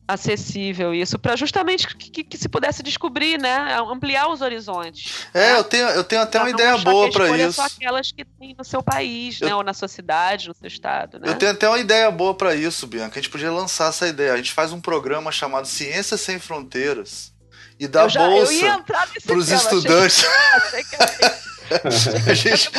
acessível 0.09 0.94
isso 0.94 1.18
para 1.18 1.37
justamente 1.37 1.87
que, 1.94 2.11
que, 2.11 2.25
que, 2.25 2.38
se 2.38 2.49
pudesse 2.49 2.83
descobrir, 2.83 3.38
né, 3.38 3.77
ampliar 3.90 4.29
os 4.29 4.40
horizontes. 4.40 5.27
É, 5.35 5.53
né? 5.53 5.59
eu 5.59 5.64
tenho 5.64 5.88
eu 5.90 6.03
tenho 6.03 6.23
até 6.23 6.38
pra 6.38 6.47
uma 6.47 6.51
ideia 6.51 6.79
boa 6.79 7.11
para 7.11 7.37
isso. 7.37 7.53
Só 7.53 7.66
aquelas 7.66 8.11
que 8.11 8.25
tem 8.25 8.55
no 8.57 8.64
seu 8.64 8.83
país, 8.83 9.38
eu, 9.40 9.49
né, 9.49 9.55
ou 9.55 9.62
na 9.62 9.75
sua 9.75 9.87
cidade, 9.87 10.49
no 10.49 10.55
seu 10.55 10.66
estado, 10.66 11.18
né? 11.18 11.29
Eu 11.29 11.35
tenho 11.35 11.53
até 11.53 11.68
uma 11.68 11.79
ideia 11.79 12.11
boa 12.11 12.35
para 12.35 12.55
isso, 12.55 12.87
Bianca. 12.87 13.18
A 13.18 13.23
gente 13.23 13.31
podia 13.31 13.53
lançar 13.53 13.90
essa 13.90 14.09
ideia. 14.09 14.33
A 14.33 14.37
gente 14.38 14.53
faz 14.53 14.73
um 14.73 14.81
programa 14.81 15.31
chamado 15.31 15.66
Ciências 15.66 16.23
sem 16.23 16.38
Fronteiras 16.38 17.35
e 17.79 17.87
dá 17.87 18.09
já, 18.09 18.27
bolsa 18.27 18.85
para 19.27 19.37
os 19.37 19.51
estudantes. 19.51 20.25
Achei 20.55 20.85
que, 20.85 20.97
achei 20.97 21.29
que 21.29 21.58
gente... 22.35 22.70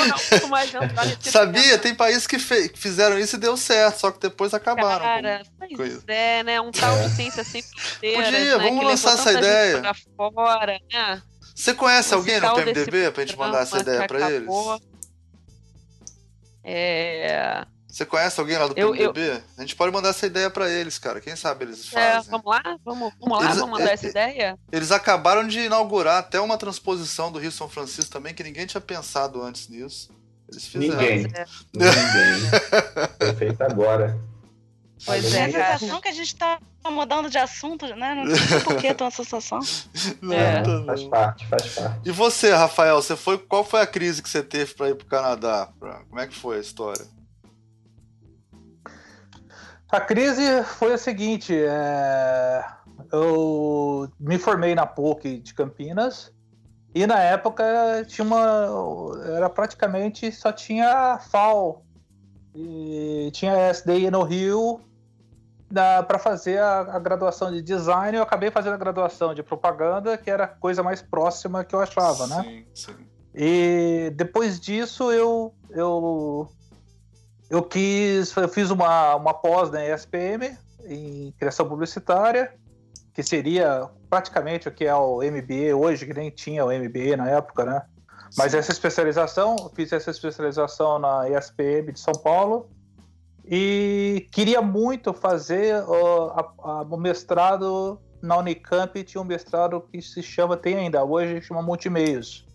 Sabia? 1.29 1.77
Tem 1.77 1.93
países 1.95 2.25
que, 2.27 2.39
fe... 2.39 2.71
fizeram 2.75 3.17
isso 3.17 3.35
e 3.35 3.39
deu 3.39 3.55
certo, 3.55 3.99
só 3.99 4.11
que 4.11 4.19
depois 4.19 4.53
acabaram. 4.53 5.05
Cara, 5.05 5.41
pois 5.75 6.03
é, 6.07 6.43
né? 6.43 6.61
Um 6.61 6.71
tal 6.71 6.95
de 6.97 7.05
é. 7.05 7.09
ciência 7.09 7.43
sem 7.43 7.61
fronteiras. 7.61 8.25
Podia, 8.25 8.57
né? 8.57 8.63
vamos 8.63 8.79
que 8.79 8.85
lançar 8.85 9.13
essa 9.13 9.33
ideia. 9.33 9.81
Fora, 10.15 10.79
né? 10.91 11.21
Você 11.55 11.73
conhece 11.73 12.13
alguém 12.13 12.39
no 12.39 12.53
PMDB 12.55 13.11
pra 13.11 13.25
gente 13.25 13.37
mandar 13.37 13.63
essa 13.63 13.79
ideia 13.79 14.07
pra 14.07 14.31
eles? 14.31 14.49
É. 16.63 17.65
Você 17.89 18.05
conhece 18.05 18.39
alguém 18.39 18.55
lá 18.57 18.67
do 18.67 18.75
PMDB? 18.75 19.19
Eu, 19.19 19.33
eu... 19.33 19.41
A 19.57 19.61
gente 19.61 19.75
pode 19.75 19.91
mandar 19.91 20.09
essa 20.09 20.27
ideia 20.27 20.49
para 20.49 20.69
eles, 20.69 20.99
cara. 20.99 21.19
Quem 21.19 21.35
sabe 21.35 21.65
eles 21.65 21.87
é, 21.87 22.13
fazem. 22.13 22.29
É, 22.29 22.31
vamos 22.31 22.45
lá? 22.45 22.61
Vamos, 22.85 23.13
vamos 23.19 23.37
lá, 23.39 23.45
eles, 23.45 23.57
vamos 23.57 23.79
mandar 23.79 23.89
é, 23.89 23.93
essa 23.93 24.07
ideia? 24.07 24.59
Eles 24.71 24.91
acabaram 24.91 25.47
de 25.47 25.61
inaugurar 25.61 26.19
até 26.19 26.39
uma 26.39 26.55
transposição 26.55 27.31
do 27.31 27.39
Rio 27.39 27.51
São 27.51 27.67
Francisco 27.67 28.11
também, 28.11 28.33
que 28.33 28.43
ninguém 28.43 28.67
tinha 28.67 28.79
pensado 28.79 29.41
antes 29.41 29.67
nisso. 29.67 30.11
Eles 30.47 30.67
fizeram. 30.67 30.97
Ninguém. 30.97 31.31
É. 31.33 31.45
Ninguém. 31.73 32.49
Foi 33.17 33.33
feito 33.35 33.61
agora. 33.63 34.17
Pois 35.03 35.33
é, 35.33 35.39
É 35.39 35.45
a 35.45 35.77
sensação 35.77 36.01
que 36.01 36.09
a 36.09 36.13
gente 36.13 36.35
tá 36.35 36.59
mudando 36.91 37.29
de 37.29 37.37
assunto, 37.37 37.87
né? 37.95 38.15
Não 38.15 38.35
sei 38.35 38.59
por 38.59 38.75
que 38.75 38.93
tem 38.93 39.07
essa 39.07 39.23
sensação. 39.23 39.59
Não, 40.21 40.33
É. 40.33 40.63
Faz 40.85 41.03
parte, 41.05 41.47
faz 41.47 41.67
parte. 41.69 41.99
E 42.05 42.11
você, 42.11 42.51
Rafael, 42.51 43.01
você 43.01 43.15
foi, 43.15 43.37
qual 43.37 43.63
foi 43.63 43.81
a 43.81 43.87
crise 43.87 44.21
que 44.21 44.29
você 44.29 44.43
teve 44.43 44.73
para 44.73 44.89
ir 44.89 44.95
pro 44.95 45.07
Canadá? 45.07 45.69
Como 46.09 46.19
é 46.19 46.27
que 46.27 46.35
foi 46.35 46.57
a 46.57 46.61
história? 46.61 47.05
A 49.91 49.99
crise 49.99 50.63
foi 50.63 50.93
a 50.93 50.97
seguinte: 50.97 51.53
é, 51.55 52.63
eu 53.11 54.09
me 54.19 54.37
formei 54.37 54.75
na 54.75 54.85
PUC 54.85 55.39
de 55.39 55.53
Campinas 55.53 56.31
e 56.93 57.07
na 57.07 57.19
época 57.19 57.63
tinha 58.07 58.25
uma. 58.25 58.67
Era 59.35 59.49
praticamente 59.49 60.31
só 60.31 60.51
tinha 60.51 61.17
FAO 61.19 61.83
e 62.53 63.29
tinha 63.33 63.71
SDI 63.71 64.11
no 64.11 64.23
Rio 64.23 64.81
para 66.07 66.19
fazer 66.19 66.59
a, 66.59 66.81
a 66.81 66.99
graduação 66.99 67.51
de 67.51 67.61
design. 67.61 68.15
Eu 68.17 68.23
acabei 68.23 68.51
fazendo 68.51 68.73
a 68.73 68.77
graduação 68.77 69.33
de 69.33 69.41
propaganda, 69.41 70.17
que 70.17 70.29
era 70.29 70.43
a 70.45 70.47
coisa 70.47 70.83
mais 70.83 71.01
próxima 71.01 71.63
que 71.63 71.75
eu 71.75 71.79
achava, 71.79 72.27
né? 72.27 72.43
Sim, 72.43 72.65
sim. 72.73 73.07
E 73.33 74.11
depois 74.15 74.59
disso 74.59 75.11
eu 75.11 75.53
eu 75.69 76.49
eu 77.49 77.63
quis 77.63 78.35
eu 78.35 78.47
fiz 78.49 78.69
uma, 78.69 79.15
uma 79.15 79.33
pós 79.33 79.69
na 79.71 79.85
ESPM 79.85 80.55
em 80.85 81.33
criação 81.37 81.67
publicitária 81.67 82.53
que 83.13 83.23
seria 83.23 83.89
praticamente 84.09 84.67
o 84.67 84.71
que 84.71 84.85
é 84.85 84.95
o 84.95 85.17
MBA 85.17 85.75
hoje 85.75 86.05
que 86.05 86.13
nem 86.13 86.29
tinha 86.29 86.63
o 86.65 86.69
MBA 86.71 87.17
na 87.17 87.29
época 87.29 87.65
né? 87.65 87.81
Mas 88.37 88.53
essa 88.53 88.71
especialização 88.71 89.55
eu 89.59 89.69
fiz 89.75 89.91
essa 89.91 90.11
especialização 90.11 90.99
na 90.99 91.27
ESPM 91.29 91.91
de 91.91 91.99
São 91.99 92.13
Paulo 92.13 92.69
e 93.43 94.27
queria 94.31 94.61
muito 94.61 95.13
fazer 95.13 95.83
ó, 95.87 96.29
a- 96.63 96.69
a- 96.71 96.81
o 96.83 96.97
mestrado 96.97 97.99
na 98.21 98.37
Unicamp 98.37 99.03
tinha 99.03 99.21
um 99.21 99.25
mestrado 99.25 99.81
que 99.91 100.01
se 100.01 100.21
chama 100.21 100.55
tem 100.55 100.75
ainda 100.75 101.03
hoje 101.03 101.41
chama 101.41 101.61
multimeios 101.61 102.45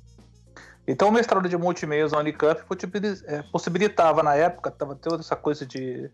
então, 0.87 1.09
o 1.09 1.13
mestrado 1.13 1.49
de 1.49 1.57
multimeios 1.57 2.13
na 2.13 2.19
Unicamp 2.19 2.61
eh, 3.27 3.43
possibilitava, 3.51 4.23
na 4.23 4.35
época, 4.35 4.69
estava 4.69 4.95
toda 4.95 5.21
essa 5.21 5.35
coisa 5.35 5.65
de 5.65 6.11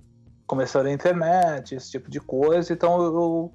começar 0.47 0.85
na 0.85 0.93
internet, 0.93 1.75
esse 1.75 1.91
tipo 1.91 2.09
de 2.09 2.21
coisa. 2.21 2.73
Então, 2.73 3.03
eu 3.03 3.53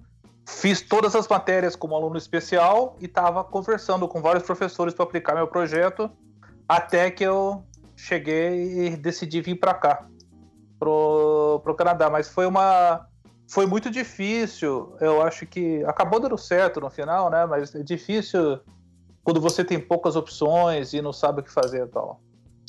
fiz 0.48 0.82
todas 0.82 1.16
as 1.16 1.28
matérias 1.28 1.76
como 1.76 1.96
aluno 1.96 2.18
especial 2.18 2.98
e 3.00 3.06
estava 3.06 3.44
conversando 3.44 4.08
com 4.08 4.22
vários 4.22 4.44
professores 4.44 4.94
para 4.94 5.06
aplicar 5.06 5.36
meu 5.36 5.48
projeto, 5.48 6.12
até 6.68 7.10
que 7.10 7.24
eu 7.24 7.64
cheguei 7.96 8.88
e 8.88 8.98
decidi 8.98 9.42
vir 9.42 9.56
para 9.56 9.74
cá, 9.74 10.06
pro, 10.78 11.62
pro 11.64 11.76
Canadá. 11.76 12.10
Mas 12.10 12.28
foi 12.28 12.46
uma. 12.46 13.08
Foi 13.48 13.66
muito 13.66 13.90
difícil. 13.90 14.98
Eu 15.00 15.22
acho 15.22 15.46
que 15.46 15.82
acabou 15.86 16.20
dando 16.20 16.38
certo 16.38 16.82
no 16.82 16.90
final, 16.90 17.30
né? 17.30 17.46
Mas 17.46 17.74
é 17.74 17.84
difícil 17.84 18.60
quando 19.26 19.42
você 19.42 19.66
tem 19.66 19.80
poucas 19.80 20.16
opções 20.16 20.94
e 20.94 21.02
não 21.02 21.12
sabe 21.12 21.42
o 21.42 21.44
que 21.44 21.52
fazer 21.52 21.84
e 21.84 21.88
tal. 21.88 22.22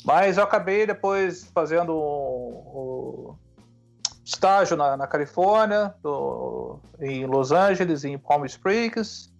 Mas 0.03 0.37
eu 0.37 0.43
acabei 0.43 0.87
depois 0.87 1.45
fazendo 1.53 1.93
o, 1.93 1.99
o 3.29 3.35
estágio 4.25 4.75
na, 4.75 4.97
na 4.97 5.05
Califórnia, 5.05 5.93
do- 6.01 6.79
em 6.99 7.25
Los 7.27 7.51
Angeles, 7.51 8.03
em 8.03 8.17
Palm 8.17 8.43
Springs. 8.45 9.31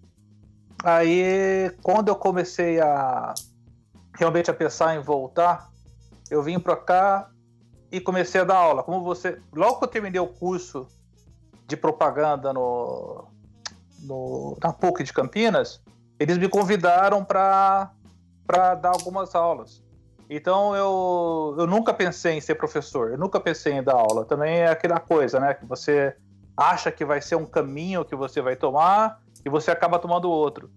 Aí, 0.84 1.76
quando 1.82 2.08
eu 2.08 2.14
comecei 2.14 2.80
a 2.80 3.34
realmente 4.14 4.48
a 4.48 4.54
pensar 4.54 4.94
em 4.94 5.00
voltar, 5.00 5.68
eu 6.30 6.40
vim 6.40 6.60
para 6.60 6.76
cá 6.76 7.30
e 7.90 8.00
comecei 8.00 8.40
a 8.40 8.44
dar 8.44 8.56
aula. 8.58 8.84
Como 8.84 9.02
você, 9.02 9.40
logo 9.52 9.78
que 9.78 9.84
eu 9.84 9.88
terminei 9.88 10.20
o 10.20 10.28
curso 10.28 10.86
de 11.66 11.76
propaganda 11.76 12.52
no, 12.52 13.24
no 14.02 14.56
na 14.62 14.72
PUC 14.72 15.02
de 15.02 15.12
Campinas, 15.12 15.80
eles 16.18 16.38
me 16.38 16.48
convidaram 16.48 17.24
para 17.24 17.90
dar 18.46 18.90
algumas 18.90 19.34
aulas. 19.34 19.82
Então 20.30 20.76
eu, 20.76 21.54
eu 21.58 21.66
nunca 21.66 21.94
pensei 21.94 22.34
em 22.34 22.40
ser 22.40 22.56
professor, 22.56 23.12
eu 23.12 23.18
nunca 23.18 23.40
pensei 23.40 23.72
em 23.72 23.82
dar 23.82 23.94
aula. 23.94 24.24
Também 24.24 24.58
é 24.58 24.68
aquela 24.68 25.00
coisa, 25.00 25.40
né? 25.40 25.54
Que 25.54 25.64
você 25.64 26.14
acha 26.56 26.90
que 26.90 27.04
vai 27.04 27.22
ser 27.22 27.36
um 27.36 27.46
caminho 27.46 28.04
que 28.04 28.14
você 28.14 28.42
vai 28.42 28.56
tomar 28.56 29.20
e 29.44 29.48
você 29.48 29.70
acaba 29.70 29.98
tomando 29.98 30.30
outro. 30.30 30.70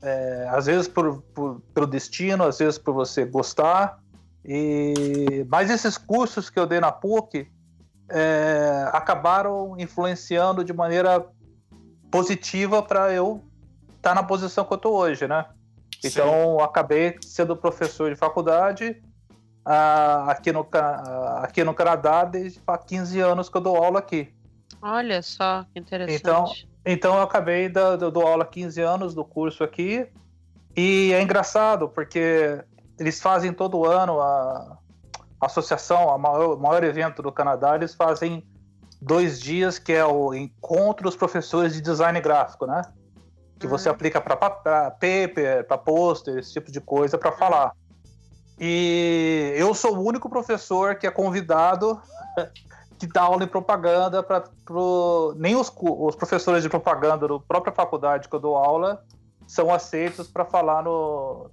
É, 0.00 0.48
às 0.50 0.66
vezes 0.66 0.88
por, 0.88 1.22
por, 1.34 1.60
pelo 1.74 1.86
destino, 1.86 2.44
às 2.44 2.58
vezes 2.58 2.78
por 2.78 2.94
você 2.94 3.24
gostar. 3.26 3.98
E 4.44 5.44
mas 5.50 5.70
esses 5.70 5.98
cursos 5.98 6.48
que 6.48 6.58
eu 6.58 6.66
dei 6.66 6.80
na 6.80 6.92
PUC 6.92 7.46
é, 8.08 8.88
acabaram 8.92 9.74
influenciando 9.78 10.64
de 10.64 10.72
maneira 10.72 11.26
positiva 12.10 12.82
para 12.82 13.12
eu 13.12 13.42
estar 14.04 14.14
na 14.14 14.22
posição 14.22 14.64
que 14.64 14.72
eu 14.72 14.76
estou 14.76 14.94
hoje, 14.96 15.26
né? 15.26 15.46
Então, 16.04 16.60
acabei 16.60 17.16
sendo 17.22 17.56
professor 17.56 18.10
de 18.10 18.16
faculdade 18.16 19.02
ah, 19.64 20.26
aqui, 20.30 20.52
no, 20.52 20.66
ah, 20.74 21.40
aqui 21.42 21.64
no 21.64 21.72
Canadá 21.72 22.24
desde 22.24 22.60
há 22.66 22.76
15 22.76 23.18
anos 23.20 23.48
que 23.48 23.56
eu 23.56 23.62
dou 23.62 23.76
aula 23.82 24.00
aqui. 24.00 24.32
Olha 24.82 25.22
só, 25.22 25.64
que 25.72 25.80
interessante. 25.80 26.20
Então- 26.20 26.52
Então, 26.86 27.16
eu 27.16 27.22
acabei 27.22 27.70
da, 27.70 27.96
da- 27.96 28.10
dou 28.10 28.26
aula 28.26 28.44
há 28.44 28.46
15 28.46 28.82
anos 28.82 29.14
do 29.14 29.24
curso 29.24 29.64
aqui. 29.64 30.06
E 30.76 31.12
é 31.14 31.22
engraçado, 31.22 31.88
porque 31.88 32.62
eles 32.98 33.22
fazem 33.22 33.54
todo 33.54 33.86
ano 33.86 34.20
a, 34.20 34.76
a 35.40 35.46
associação, 35.46 36.10
a 36.10 36.18
maior, 36.18 36.56
o 36.58 36.60
maior 36.60 36.84
evento 36.84 37.22
do 37.22 37.32
Canadá, 37.32 37.74
eles 37.74 37.94
fazem 37.94 38.44
dois 39.00 39.40
dias, 39.40 39.78
que 39.78 39.92
é 39.94 40.04
o 40.04 40.34
encontro 40.34 41.04
dos 41.04 41.16
professores 41.16 41.72
de 41.72 41.80
design 41.80 42.20
gráfico, 42.20 42.66
né? 42.66 42.82
Que 43.64 43.68
você 43.68 43.88
Uhum. 43.88 43.94
aplica 43.94 44.20
para 44.20 44.36
paper, 44.36 45.66
para 45.66 45.78
pôster, 45.78 46.36
esse 46.36 46.52
tipo 46.52 46.70
de 46.70 46.82
coisa, 46.82 47.16
para 47.16 47.32
falar. 47.32 47.72
E 48.60 49.54
eu 49.56 49.72
sou 49.74 49.96
o 49.96 50.06
único 50.06 50.28
professor 50.28 50.96
que 50.96 51.06
é 51.06 51.10
convidado 51.10 51.98
que 52.98 53.06
dá 53.06 53.22
aula 53.22 53.42
em 53.42 53.46
propaganda 53.48 54.22
para 54.22 54.44
nem 55.36 55.56
os, 55.56 55.72
os 55.80 56.14
professores 56.14 56.62
de 56.62 56.68
propaganda 56.68 57.26
da 57.26 57.38
própria 57.38 57.72
faculdade 57.72 58.28
que 58.28 58.34
eu 58.36 58.40
dou 58.40 58.54
aula 58.54 59.02
são 59.48 59.72
aceitos 59.72 60.28
para 60.28 60.44
falar 60.44 60.82
no, 60.82 61.50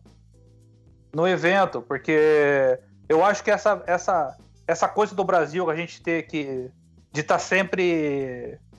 no 1.15 1.25
evento, 1.25 1.81
porque 1.81 2.77
eu 3.07 3.23
acho 3.23 3.41
que 3.41 3.51
essa, 3.51 3.81
essa, 3.87 4.35
essa 4.67 4.87
coisa 4.89 5.15
do 5.15 5.23
Brasil 5.23 5.63
que 5.65 5.71
a 5.71 5.75
gente 5.75 6.01
tem 6.03 6.21
que 6.27 6.69
de 7.13 7.21
estar 7.21 7.39
sempre 7.39 8.59
impaci- 8.59 8.70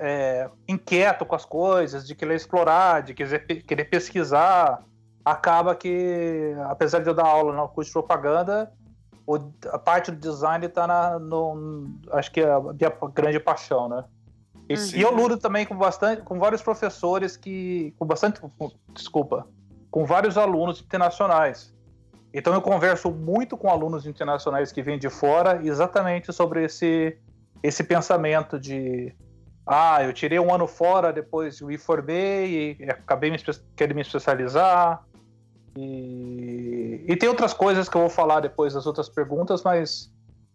é, 0.00 0.48
inquieto 0.68 1.24
com 1.24 1.34
as 1.34 1.44
coisas, 1.44 2.06
de 2.06 2.14
querer 2.14 2.34
explorar, 2.34 3.02
de 3.02 3.14
querer, 3.14 3.40
querer 3.62 3.84
pesquisar, 3.84 4.82
acaba 5.24 5.74
que, 5.74 6.54
apesar 6.68 7.00
de 7.00 7.08
eu 7.08 7.14
dar 7.14 7.26
aula 7.26 7.52
no 7.54 7.68
curso 7.68 7.88
de 7.90 7.92
propaganda, 7.92 8.72
o- 9.26 9.50
a 9.72 9.78
parte 9.78 10.10
do 10.10 10.16
design 10.18 10.64
está 10.66 10.86
na, 10.86 11.18
no, 11.18 11.88
acho 12.12 12.30
que 12.30 12.40
é 12.40 12.50
a 12.52 12.60
minha 12.60 12.92
grande 13.12 13.40
paixão, 13.40 13.88
né? 13.88 14.04
E, 14.68 14.74
Uhum. 14.74 14.90
e 14.94 15.00
eu 15.02 15.10
luto 15.14 15.36
também 15.38 15.64
com 15.64 15.76
bastante, 15.76 16.22
com 16.22 16.38
vários 16.38 16.62
professores 16.62 17.36
que, 17.36 17.94
com 17.98 18.06
bastante, 18.06 18.40
com- 18.40 18.70
desculpa, 18.92 19.46
com 19.90 20.04
vários 20.04 20.36
alunos 20.36 20.80
internacionais. 20.80 21.74
Então 22.34 22.52
eu 22.52 22.60
converso 22.60 23.10
muito 23.10 23.56
com 23.56 23.70
alunos 23.70 24.06
internacionais 24.06 24.70
que 24.70 24.82
vêm 24.82 24.98
de 24.98 25.08
fora, 25.08 25.60
exatamente 25.64 26.32
sobre 26.32 26.64
esse 26.64 27.16
esse 27.62 27.82
pensamento 27.82 28.60
de 28.60 29.12
ah, 29.66 30.02
eu 30.04 30.12
tirei 30.12 30.38
um 30.38 30.54
ano 30.54 30.66
fora, 30.66 31.12
depois 31.12 31.60
me 31.60 31.76
formei 31.76 32.78
e 32.80 32.84
acabei 32.90 33.30
me 33.30 33.38
querendo 33.76 33.96
me 33.96 34.02
especializar. 34.02 35.02
E, 35.76 37.04
e 37.06 37.16
tem 37.16 37.28
outras 37.28 37.52
coisas 37.52 37.88
que 37.88 37.96
eu 37.96 38.00
vou 38.00 38.10
falar 38.10 38.40
depois 38.40 38.74
das 38.74 38.86
outras 38.86 39.08
perguntas, 39.08 39.62
mas 39.62 40.10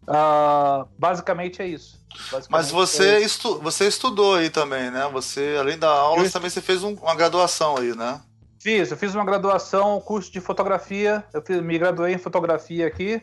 ah, 0.06 0.86
basicamente 0.98 1.62
é 1.62 1.66
isso. 1.66 2.00
Mas 2.30 2.46
Basicamente 2.48 2.72
você, 2.72 3.08
é 3.08 3.16
isso. 3.20 3.26
estu, 3.26 3.58
você 3.60 3.86
estudou 3.86 4.34
aí 4.34 4.50
também, 4.50 4.90
né? 4.90 5.08
Você, 5.12 5.56
além 5.58 5.78
da 5.78 5.88
aula, 5.88 6.28
também 6.28 6.50
você 6.50 6.60
fez 6.60 6.82
um- 6.82 6.94
uma 6.94 7.14
graduação 7.14 7.76
aí, 7.78 7.94
né? 7.96 8.20
Fiz, 8.60 8.90
eu 8.90 8.96
fiz 8.96 9.14
uma 9.14 9.24
graduação, 9.24 10.00
curso 10.00 10.30
de 10.30 10.40
fotografia. 10.40 11.24
Eu 11.32 11.42
fiz- 11.42 11.62
me 11.62 11.78
graduei 11.78 12.14
em 12.14 12.18
fotografia 12.18 12.86
aqui. 12.86 13.22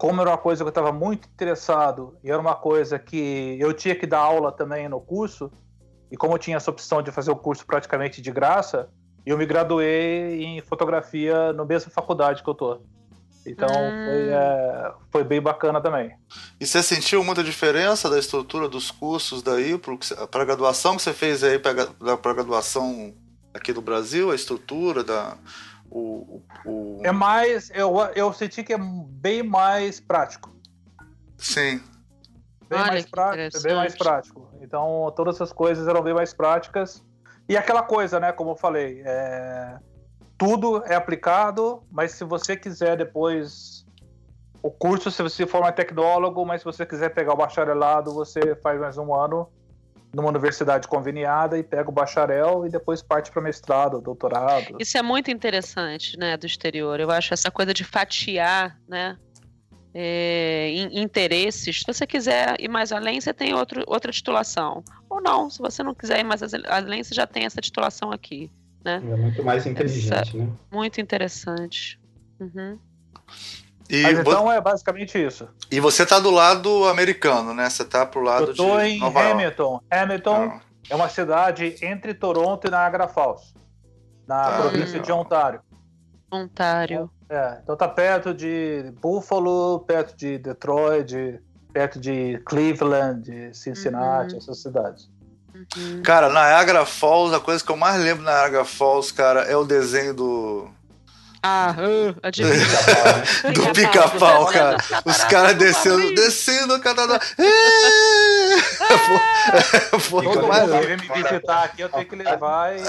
Como 0.00 0.18
era 0.22 0.30
uma 0.30 0.38
coisa 0.38 0.64
que 0.64 0.66
eu 0.66 0.70
estava 0.70 0.90
muito 0.92 1.28
interessado 1.28 2.16
e 2.24 2.30
era 2.30 2.40
uma 2.40 2.54
coisa 2.54 2.98
que 2.98 3.58
eu 3.60 3.74
tinha 3.74 3.94
que 3.94 4.06
dar 4.06 4.20
aula 4.20 4.50
também 4.50 4.88
no 4.88 4.98
curso, 4.98 5.52
e 6.10 6.16
como 6.16 6.32
eu 6.32 6.38
tinha 6.38 6.56
essa 6.56 6.70
opção 6.70 7.02
de 7.02 7.12
fazer 7.12 7.30
o 7.30 7.36
curso 7.36 7.66
praticamente 7.66 8.22
de 8.22 8.30
graça, 8.32 8.88
eu 9.26 9.36
me 9.36 9.44
graduei 9.44 10.42
em 10.42 10.62
fotografia 10.62 11.52
na 11.52 11.66
mesma 11.66 11.92
faculdade 11.92 12.42
que 12.42 12.48
eu 12.48 12.54
tô. 12.54 12.80
Então 13.44 13.68
Hum. 13.68 13.92
foi, 14.06 14.28
é, 14.28 14.92
foi 15.12 15.22
bem 15.22 15.38
bacana 15.38 15.82
também. 15.82 16.16
E 16.58 16.66
você 16.66 16.82
sentiu 16.82 17.22
muita 17.22 17.44
diferença 17.44 18.08
da 18.08 18.18
estrutura 18.18 18.70
dos 18.70 18.90
cursos 18.90 19.42
daí 19.42 19.78
para 20.30 20.40
a 20.40 20.44
graduação 20.46 20.96
que 20.96 21.02
você 21.02 21.12
fez 21.12 21.44
aí 21.44 21.58
para 21.58 21.72
a 22.08 22.32
graduação 22.32 23.12
aqui 23.52 23.70
do 23.70 23.82
Brasil, 23.82 24.30
a 24.30 24.34
estrutura 24.34 25.04
da 25.04 25.36
o, 25.90 26.42
o, 26.64 27.00
É 27.04 27.12
mais, 27.12 27.70
eu, 27.74 27.96
eu 28.14 28.32
senti 28.32 28.62
que 28.62 28.72
é 28.72 28.78
bem 28.78 29.42
mais 29.42 30.00
prático. 30.00 30.54
sim, 31.36 31.80
bem, 32.68 32.78
Olha 32.78 32.86
mais 32.86 33.06
prático, 33.06 33.62
bem 33.62 33.74
mais 33.74 33.96
prático. 33.96 34.48
Então, 34.60 35.12
todas 35.16 35.36
essas 35.36 35.52
coisas 35.52 35.88
eram 35.88 36.02
bem 36.02 36.14
mais 36.14 36.32
práticas. 36.32 37.04
E 37.48 37.56
aquela 37.56 37.82
coisa, 37.82 38.20
né, 38.20 38.30
como 38.30 38.52
eu 38.52 38.56
falei, 38.56 39.02
é, 39.04 39.78
tudo 40.38 40.82
é 40.84 40.94
aplicado, 40.94 41.82
mas 41.90 42.12
se 42.12 42.24
você 42.24 42.56
quiser 42.56 42.96
depois 42.96 43.84
o 44.62 44.70
curso, 44.70 45.10
se 45.10 45.22
você 45.22 45.46
for 45.46 45.60
mais 45.60 45.74
tecnólogo, 45.74 46.44
mas 46.46 46.60
se 46.60 46.64
você 46.64 46.86
quiser 46.86 47.08
pegar 47.10 47.32
o 47.32 47.36
bacharelado, 47.36 48.12
você 48.12 48.54
faz 48.62 48.78
mais 48.78 48.96
um 48.98 49.12
ano 49.14 49.50
numa 50.12 50.28
universidade 50.28 50.88
conveniada 50.88 51.56
e 51.58 51.62
pega 51.62 51.88
o 51.88 51.92
bacharel 51.92 52.66
e 52.66 52.70
depois 52.70 53.02
parte 53.02 53.30
para 53.30 53.40
mestrado, 53.40 54.00
doutorado. 54.00 54.76
Isso 54.80 54.98
é 54.98 55.02
muito 55.02 55.30
interessante, 55.30 56.18
né, 56.18 56.36
do 56.36 56.46
exterior. 56.46 56.98
Eu 56.98 57.10
acho 57.10 57.32
essa 57.32 57.50
coisa 57.50 57.72
de 57.72 57.84
fatiar, 57.84 58.76
né, 58.88 59.16
é, 59.94 60.68
in- 60.72 61.00
interesses. 61.02 61.80
Se 61.80 61.84
você 61.86 62.06
quiser 62.06 62.56
ir 62.60 62.68
mais 62.68 62.90
além, 62.92 63.20
você 63.20 63.32
tem 63.32 63.54
outro, 63.54 63.84
outra 63.86 64.10
titulação. 64.10 64.82
Ou 65.08 65.20
não, 65.22 65.48
se 65.48 65.58
você 65.60 65.82
não 65.82 65.94
quiser 65.94 66.20
ir 66.20 66.24
mais 66.24 66.42
além, 66.68 67.02
você 67.04 67.14
já 67.14 67.26
tem 67.26 67.44
essa 67.44 67.60
titulação 67.60 68.10
aqui. 68.10 68.50
É 68.84 68.98
muito 69.00 69.44
mais 69.44 69.66
inteligente, 69.66 70.36
né? 70.36 70.48
Muito 70.72 71.00
interessante. 71.00 72.00
Uhum. 72.40 72.78
E, 73.90 74.02
Mas 74.02 74.14
vo- 74.22 74.30
então 74.30 74.52
é 74.52 74.60
basicamente 74.60 75.18
isso. 75.20 75.48
e 75.70 75.80
você 75.80 76.06
tá 76.06 76.20
do 76.20 76.30
lado 76.30 76.86
americano, 76.88 77.52
né? 77.52 77.68
Você 77.68 77.84
tá 77.84 78.06
pro 78.06 78.20
lado 78.22 78.52
Eu 78.52 78.54
tô 78.54 78.78
de 78.78 78.84
em 78.86 78.98
Nova 79.00 79.18
York. 79.20 79.32
Hamilton. 79.32 79.80
Hamilton 79.90 80.34
Ah, 80.54 80.60
é 80.88 80.94
uma 80.94 81.08
cidade 81.08 81.74
entre 81.82 82.14
Toronto 82.14 82.66
e 82.66 82.70
Niagara 82.70 83.08
Falls, 83.08 83.52
na 84.28 84.46
Ah, 84.46 84.60
província 84.60 85.00
de 85.00 85.10
Ontário. 85.10 85.60
Ontário. 86.32 87.10
É, 87.28 87.58
então 87.62 87.76
tá 87.76 87.88
perto 87.88 88.32
de 88.32 88.92
Buffalo, 89.00 89.80
perto 89.80 90.16
de 90.16 90.38
Detroit, 90.38 91.40
perto 91.72 91.98
de 92.00 92.38
Cleveland, 92.44 93.22
de 93.22 93.56
Cincinnati, 93.56 94.32
Uhum. 94.34 94.38
essas 94.38 94.62
cidades. 94.62 95.10
Uhum. 95.54 96.02
Cara, 96.02 96.28
Niagara 96.28 96.86
Falls, 96.86 97.34
a 97.34 97.40
coisa 97.40 97.64
que 97.64 97.70
eu 97.70 97.76
mais 97.76 98.00
lembro 98.00 98.24
da 98.24 98.32
Niagara 98.42 98.64
Falls, 98.64 99.12
cara, 99.12 99.42
é 99.42 99.56
o 99.56 99.64
desenho 99.64 100.14
do, 100.14 100.70
Ah, 101.42 101.74
uh, 101.78 102.14
adivinha. 102.22 102.54
do 103.54 103.72
pica-pau, 103.72 104.46
cara. 104.46 104.76
Os 105.04 105.24
caras 105.24 105.54
descendo, 105.54 106.14
descendo 106.14 106.74
o 106.74 106.80
catador. 106.80 107.18
Foi 110.00 110.26
o 110.26 110.30
que 110.32 110.38
eu 110.38 110.42
Todo 110.42 110.48
mais 110.48 110.68
mundo 110.68 110.86
vem 110.86 110.96
me 110.96 111.08
visitar 111.08 111.64
aqui, 111.64 111.82
eu 111.82 111.88
tenho 111.88 112.06
que 112.06 112.16
levar 112.16 112.76
e 112.76 112.82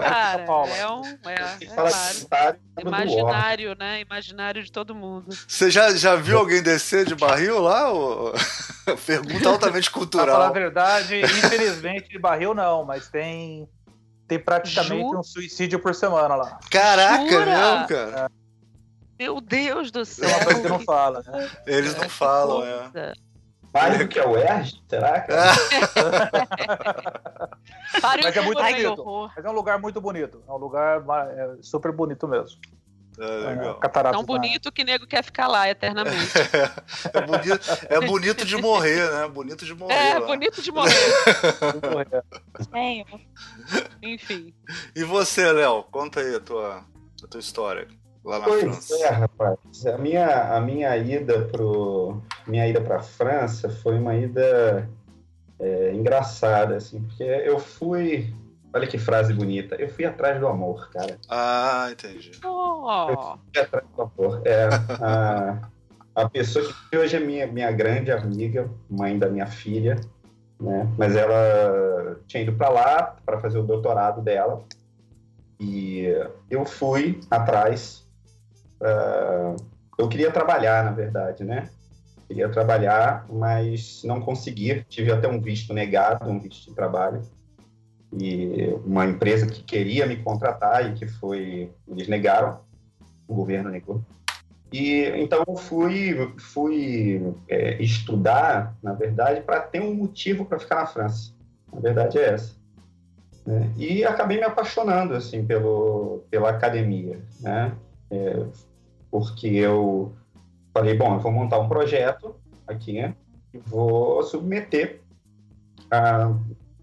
Cara, 0.00 0.44
é 0.76 0.88
um. 0.88 1.02
É, 1.26 1.34
é 1.34 1.66
claro. 1.66 1.94
War. 2.30 2.56
Imaginário, 2.80 3.76
né? 3.78 4.00
Imaginário 4.00 4.62
de 4.62 4.70
todo 4.70 4.94
mundo. 4.94 5.36
Você 5.46 5.70
já, 5.70 5.94
já 5.94 6.14
viu 6.16 6.38
alguém 6.38 6.62
descer 6.62 7.04
de 7.04 7.14
barril 7.14 7.60
lá? 7.60 7.92
ô? 7.92 8.32
Pergunta 9.04 9.48
altamente 9.48 9.90
Pra 9.90 10.00
falar 10.00 10.46
a 10.46 10.50
cultural. 10.50 10.52
verdade, 10.52 11.20
infelizmente, 11.20 12.08
de 12.08 12.18
barril 12.18 12.54
não, 12.54 12.84
mas 12.84 13.08
tem, 13.08 13.68
tem 14.28 14.38
praticamente 14.38 15.10
Ju? 15.10 15.18
um 15.18 15.22
suicídio 15.22 15.80
por 15.80 15.94
semana 15.94 16.34
lá. 16.36 16.58
Caraca, 16.70 17.28
Jura? 17.28 17.46
mesmo, 17.46 17.88
cara. 17.88 18.30
Meu 19.18 19.40
Deus 19.40 19.90
do 19.90 20.00
É 20.02 20.04
céu. 20.04 20.28
uma 20.28 20.44
coisa 20.44 20.60
que 20.62 20.68
não 20.68 20.78
fala, 20.80 21.22
né? 21.26 21.50
Eles 21.66 21.96
não 21.96 22.08
falam, 22.08 22.62
é. 22.64 23.12
Mais 23.74 23.98
do 23.98 24.06
que 24.08 24.18
a 24.18 24.26
UERJ? 24.28 24.82
Será, 24.88 25.20
cara? 25.22 25.52
Pare 28.00 28.22
Mas 28.22 28.36
é 28.36 28.40
um 28.40 28.44
muito. 28.44 28.60
Ai, 28.60 28.72
bonito. 28.82 29.00
horror. 29.00 29.32
Mas 29.36 29.44
é 29.44 29.48
um 29.48 29.52
lugar 29.52 29.78
muito 29.80 30.00
bonito. 30.00 30.42
É 30.46 30.52
um 30.52 30.56
lugar 30.56 31.02
é, 31.30 31.56
super 31.62 31.92
bonito 31.92 32.26
mesmo. 32.28 32.58
É, 33.18 33.24
É, 33.24 33.48
legal. 33.48 33.74
Cataratas 33.80 34.18
Tão 34.18 34.26
bonito 34.26 34.70
que 34.72 34.84
nego 34.84 35.06
quer 35.06 35.22
ficar 35.22 35.48
lá 35.48 35.68
eternamente. 35.68 36.18
É 37.12 37.20
bonito, 37.20 37.60
é 37.88 38.00
bonito 38.06 38.44
de 38.44 38.56
morrer, 38.56 39.10
né? 39.10 39.28
Bonito 39.28 39.64
de 39.64 39.74
morrer. 39.74 39.94
É, 39.94 40.18
lá. 40.18 40.26
bonito 40.26 40.62
de 40.62 40.70
morrer. 40.70 40.94
Enfim. 44.02 44.54
E 44.94 45.04
você, 45.04 45.50
Léo? 45.52 45.82
Conta 45.84 46.20
aí 46.20 46.34
a 46.34 46.40
tua, 46.40 46.84
a 47.22 47.26
tua 47.26 47.40
história 47.40 47.88
lá 48.24 48.38
na 48.38 48.44
Pois 48.44 48.60
França. 48.60 48.94
é, 49.04 49.08
rapaz. 49.08 49.58
A 49.86 49.98
minha, 49.98 50.56
a 50.56 50.60
minha 50.60 50.96
ida 50.96 51.42
pro 51.46 52.22
minha 52.46 52.66
ida 52.66 52.80
para 52.80 53.00
França 53.00 53.68
foi 53.68 53.98
uma 53.98 54.14
ida 54.14 54.88
é, 55.58 55.92
engraçada, 55.92 56.76
assim, 56.76 57.02
porque 57.02 57.22
eu 57.22 57.58
fui. 57.58 58.34
Olha 58.72 58.86
que 58.86 58.98
frase 58.98 59.32
bonita. 59.32 59.74
Eu 59.76 59.88
fui 59.88 60.04
atrás 60.04 60.38
do 60.38 60.46
amor, 60.46 60.90
cara. 60.90 61.18
Ah, 61.28 61.88
entendi. 61.90 62.32
Oh, 62.44 63.36
Fui 63.52 63.62
atrás 63.62 63.84
do 63.96 64.02
amor. 64.02 64.42
É, 64.44 64.68
a, 65.02 65.58
a 66.14 66.28
pessoa 66.28 66.64
que 66.90 66.96
hoje 66.96 67.16
é 67.16 67.20
minha, 67.20 67.46
minha 67.46 67.70
grande 67.72 68.10
amiga, 68.12 68.68
mãe 68.90 69.18
da 69.18 69.28
minha 69.28 69.46
filha, 69.46 69.96
né? 70.60 70.86
Mas 70.98 71.16
ela 71.16 72.20
tinha 72.26 72.42
ido 72.42 72.52
para 72.52 72.68
lá 72.68 73.16
para 73.24 73.40
fazer 73.40 73.58
o 73.58 73.62
doutorado 73.62 74.20
dela. 74.20 74.62
E 75.60 76.04
eu 76.50 76.64
fui 76.64 77.20
atrás. 77.30 78.06
ah, 78.82 79.56
eu 79.98 80.08
queria 80.08 80.30
trabalhar, 80.30 80.84
na 80.84 80.92
verdade, 80.92 81.42
né? 81.42 81.68
Queria 82.28 82.48
trabalhar, 82.50 83.26
mas 83.30 84.02
não 84.04 84.20
consegui. 84.20 84.84
Tive 84.88 85.10
até 85.10 85.26
um 85.26 85.40
visto 85.40 85.72
negado, 85.72 86.30
um 86.30 86.38
visto 86.38 86.68
de 86.68 86.74
trabalho. 86.76 87.22
E 88.12 88.74
uma 88.86 89.04
empresa 89.06 89.46
que 89.46 89.62
queria 89.62 90.06
me 90.06 90.16
contratar 90.16 90.90
e 90.90 90.94
que 90.94 91.06
foi. 91.06 91.70
Eles 91.86 92.08
negaram, 92.08 92.60
o 93.26 93.34
governo 93.34 93.70
negou. 93.70 94.02
E 94.72 95.04
então 95.16 95.44
eu 95.46 95.56
fui, 95.56 96.32
fui 96.38 97.34
é, 97.48 97.82
estudar, 97.82 98.76
na 98.82 98.92
verdade, 98.92 99.40
para 99.40 99.60
ter 99.60 99.80
um 99.80 99.94
motivo 99.94 100.44
para 100.44 100.58
ficar 100.58 100.76
na 100.76 100.86
França. 100.86 101.32
A 101.72 101.80
verdade 101.80 102.18
é 102.18 102.34
essa. 102.34 102.54
né? 103.46 103.70
E 103.76 104.04
acabei 104.04 104.38
me 104.38 104.44
apaixonando 104.44 105.14
assim 105.14 105.44
pelo, 105.44 106.22
pela 106.30 106.50
academia, 106.50 107.18
né? 107.40 107.72
É, 108.10 108.44
porque 109.10 109.48
eu 109.48 110.12
falei, 110.72 110.94
bom, 110.94 111.14
eu 111.14 111.20
vou 111.20 111.32
montar 111.32 111.58
um 111.58 111.68
projeto 111.68 112.34
aqui 112.66 113.00
né? 113.00 113.14
e 113.52 113.58
vou 113.58 114.22
submeter 114.22 115.00
a, 115.90 116.32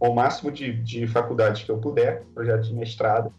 o 0.09 0.15
máximo 0.15 0.51
de, 0.51 0.73
de 0.73 1.07
faculdades 1.07 1.63
que 1.63 1.71
eu 1.71 1.77
puder, 1.77 2.23
projeto 2.33 2.63
de 2.63 2.73
mestrado, 2.73 3.33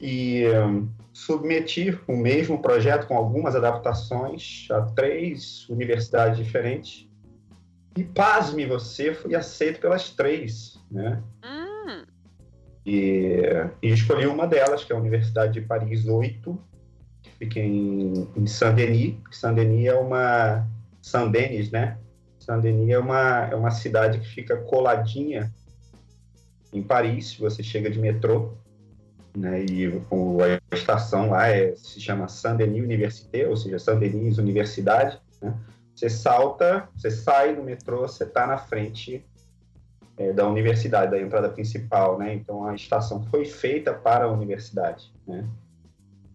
e 0.00 0.44
hum, 0.48 0.88
submeti 1.12 1.98
o 2.08 2.16
mesmo 2.16 2.60
projeto 2.62 3.06
com 3.06 3.16
algumas 3.16 3.54
adaptações 3.54 4.66
a 4.70 4.82
três 4.82 5.68
universidades 5.68 6.38
diferentes. 6.38 7.08
E 7.96 8.04
pasme 8.04 8.64
você, 8.64 9.12
fui 9.12 9.34
aceito 9.34 9.80
pelas 9.80 10.10
três, 10.10 10.78
né? 10.90 11.22
hum, 11.44 12.04
E, 12.86 13.42
e 13.82 13.88
escolhi 13.88 14.26
uma 14.26 14.46
delas, 14.46 14.84
que 14.84 14.92
é 14.92 14.96
a 14.96 14.98
Universidade 14.98 15.54
de 15.54 15.60
Paris 15.60 16.06
8, 16.06 16.58
que 17.22 17.30
fica 17.32 17.60
em, 17.60 18.28
em 18.36 18.46
Saint-Denis. 18.46 19.16
Saint-Denis 19.30 19.86
é 19.86 19.94
uma... 19.94 20.66
Saint-Denis, 21.02 21.70
né? 21.70 21.98
Saint-Denis 22.50 22.90
é 22.90 22.98
uma, 22.98 23.44
é 23.46 23.54
uma 23.54 23.70
cidade 23.70 24.18
que 24.18 24.26
fica 24.26 24.56
coladinha 24.56 25.52
em 26.72 26.82
Paris, 26.82 27.36
você 27.36 27.62
chega 27.62 27.88
de 27.88 28.00
metrô, 28.00 28.54
né? 29.36 29.64
E 29.64 29.86
o, 30.10 30.38
a 30.42 30.74
estação 30.74 31.30
lá 31.30 31.48
é, 31.48 31.76
se 31.76 32.00
chama 32.00 32.26
Saint-Denis 32.26 32.82
Université, 32.82 33.46
ou 33.46 33.56
seja, 33.56 33.78
Saint-Denis 33.78 34.38
Universidade, 34.38 35.20
né? 35.40 35.56
Você 35.94 36.10
salta, 36.10 36.88
você 36.96 37.10
sai 37.10 37.54
do 37.54 37.62
metrô, 37.62 38.00
você 38.00 38.24
está 38.24 38.46
na 38.46 38.58
frente 38.58 39.24
é, 40.16 40.32
da 40.32 40.48
universidade, 40.48 41.12
da 41.12 41.20
entrada 41.20 41.48
principal, 41.50 42.18
né? 42.18 42.34
Então 42.34 42.66
a 42.66 42.74
estação 42.74 43.22
foi 43.30 43.44
feita 43.44 43.94
para 43.94 44.24
a 44.24 44.32
universidade, 44.32 45.12
né? 45.24 45.48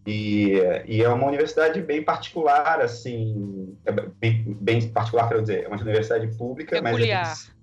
E, 0.06 0.52
e 0.86 1.02
é 1.02 1.08
uma 1.08 1.26
universidade 1.26 1.82
bem 1.82 2.00
particular, 2.02 2.80
assim, 2.80 3.76
é 3.84 3.90
bem, 3.90 4.56
bem 4.60 4.88
particular, 4.88 5.28
quero 5.28 5.40
dizer, 5.40 5.64
é 5.64 5.68
uma 5.68 5.80
universidade 5.80 6.28
pública, 6.36 6.80
Peculiar. 6.80 7.28
mas 7.28 7.50
é 7.50 7.56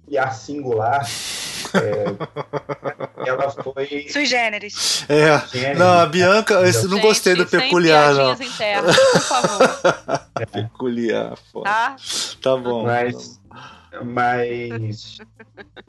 peculiar, 0.00 0.34
singular. 0.34 1.06
é, 1.74 3.28
ela 3.28 3.50
foi 3.50 4.06
Sui 4.08 4.24
generis. 4.24 5.04
É. 5.06 5.74
Não, 5.74 6.00
a 6.00 6.06
Bianca, 6.06 6.60
não 6.60 6.72
gente, 6.72 7.00
gostei 7.00 7.34
do 7.34 7.46
sem 7.46 7.60
peculiar, 7.60 8.14
não. 8.14 8.32
internas, 8.32 8.96
por 8.96 9.20
favor. 9.20 9.68
Peculiar, 10.50 11.36
foda. 11.52 11.68
Tá? 11.68 11.96
Tá 12.42 12.56
bom. 12.56 12.84
Mas, 12.84 13.38
mas 14.04 15.18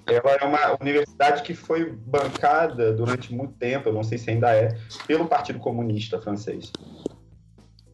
ela 0.05 0.31
é 0.31 0.45
uma 0.45 0.77
universidade 0.81 1.43
que 1.43 1.53
foi 1.53 1.91
bancada 1.91 2.91
durante 2.93 3.33
muito 3.33 3.53
tempo, 3.53 3.89
eu 3.89 3.93
não 3.93 4.03
sei 4.03 4.17
se 4.17 4.29
ainda 4.29 4.53
é, 4.53 4.75
pelo 5.07 5.27
Partido 5.27 5.59
Comunista 5.59 6.19
francês. 6.19 6.71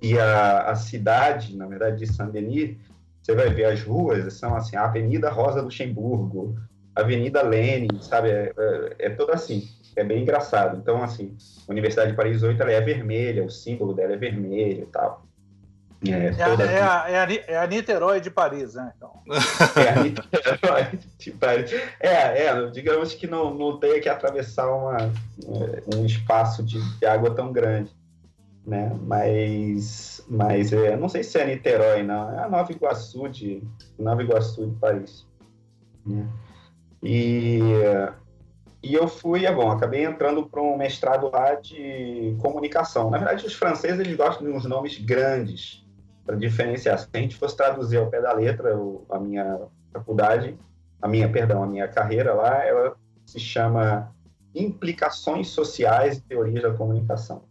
E 0.02 0.18
a, 0.18 0.70
a 0.70 0.76
cidade, 0.76 1.56
na 1.56 1.68
verdade, 1.68 1.98
de 1.98 2.12
Saint-Denis, 2.12 2.78
você 3.22 3.36
vai 3.36 3.50
ver 3.50 3.66
as 3.66 3.84
ruas, 3.84 4.34
são 4.34 4.56
assim, 4.56 4.76
a 4.76 4.86
Avenida 4.86 5.30
Rosa 5.30 5.62
Luxemburgo, 5.62 6.58
Avenida 6.96 7.42
Lenin, 7.42 8.02
sabe? 8.02 8.30
É, 8.30 8.54
é, 8.58 8.96
é 9.00 9.10
tudo 9.10 9.32
assim, 9.32 9.68
é 9.96 10.04
bem 10.04 10.22
engraçado. 10.22 10.78
Então, 10.78 11.04
assim, 11.04 11.36
a 11.68 11.72
Universidade 11.72 12.12
de 12.12 12.18
Paris 12.18 12.42
8 12.42 12.62
ela 12.62 12.72
é 12.72 12.82
vermelha, 12.82 13.44
o 13.44 13.50
símbolo 13.50 13.94
dela 13.94 14.14
é 14.14 14.18
vermelho 14.18 14.84
e 14.84 14.88
tal. 14.88 15.29
É, 16.08 16.28
é, 16.28 16.32
toda... 16.32 16.64
é, 16.64 16.82
a, 16.82 17.06
é, 17.10 17.20
a, 17.20 17.28
é 17.48 17.58
a 17.58 17.68
Niterói 17.68 18.22
de 18.22 18.32
Paris, 18.32 18.74
né? 18.74 18.94
Então. 18.96 19.12
É 19.76 19.90
a 19.90 20.02
Niterói 20.02 21.00
de 21.18 21.32
Paris. 21.32 21.74
É, 22.00 22.46
é, 22.46 22.68
digamos 22.68 23.14
que 23.14 23.28
não, 23.28 23.54
não 23.54 23.78
tenha 23.78 24.00
que 24.00 24.08
atravessar 24.08 24.72
uma, 24.72 25.12
um 25.94 26.06
espaço 26.06 26.64
de, 26.64 26.80
de 27.00 27.06
água 27.06 27.36
tão 27.36 27.52
grande. 27.52 27.92
Né? 28.66 28.96
Mas, 29.02 30.24
mas 30.30 30.72
é, 30.72 30.96
não 30.96 31.10
sei 31.10 31.24
se 31.24 31.38
é 31.38 31.46
Niterói, 31.46 32.04
não. 32.04 32.32
É 32.34 32.44
a 32.44 32.50
Nova 32.50 32.72
Iguaçu 32.72 33.28
de, 33.28 33.62
Nova 33.98 34.24
Iguaçu 34.24 34.68
de 34.68 34.76
Paris. 34.76 35.28
Né? 36.06 36.26
E, 37.04 37.60
e 38.82 38.94
eu 38.94 39.08
fui, 39.10 39.46
é 39.46 39.54
bom, 39.54 39.70
acabei 39.70 40.06
entrando 40.06 40.44
para 40.46 40.62
um 40.62 40.78
mestrado 40.78 41.30
lá 41.30 41.56
de 41.56 42.38
comunicação. 42.42 43.10
Na 43.10 43.18
verdade, 43.18 43.46
os 43.46 43.54
franceses 43.54 44.00
eles 44.00 44.16
gostam 44.16 44.48
de 44.48 44.54
uns 44.54 44.64
nomes 44.64 44.98
grandes 44.98 45.89
para 46.30 46.38
diferenciar. 46.38 47.00
Se 47.00 47.08
a 47.12 47.18
gente 47.18 47.36
fosse 47.36 47.58
traduzir 47.58 47.98
ao 47.98 48.06
pé 48.06 48.22
da 48.22 48.32
letra 48.34 48.70
a 49.10 49.20
minha 49.20 49.62
faculdade, 49.92 50.56
a 51.02 51.08
minha, 51.08 51.28
perdão, 51.28 51.64
a 51.64 51.66
minha 51.66 51.88
carreira 51.88 52.36
lá, 52.36 52.64
ela 52.64 52.96
se 53.26 53.40
chama 53.40 54.14
Implicações 54.54 55.48
Sociais 55.48 56.18
e 56.18 56.22
Teorias 56.22 56.62
da 56.62 56.72
Comunicação. 56.72 57.42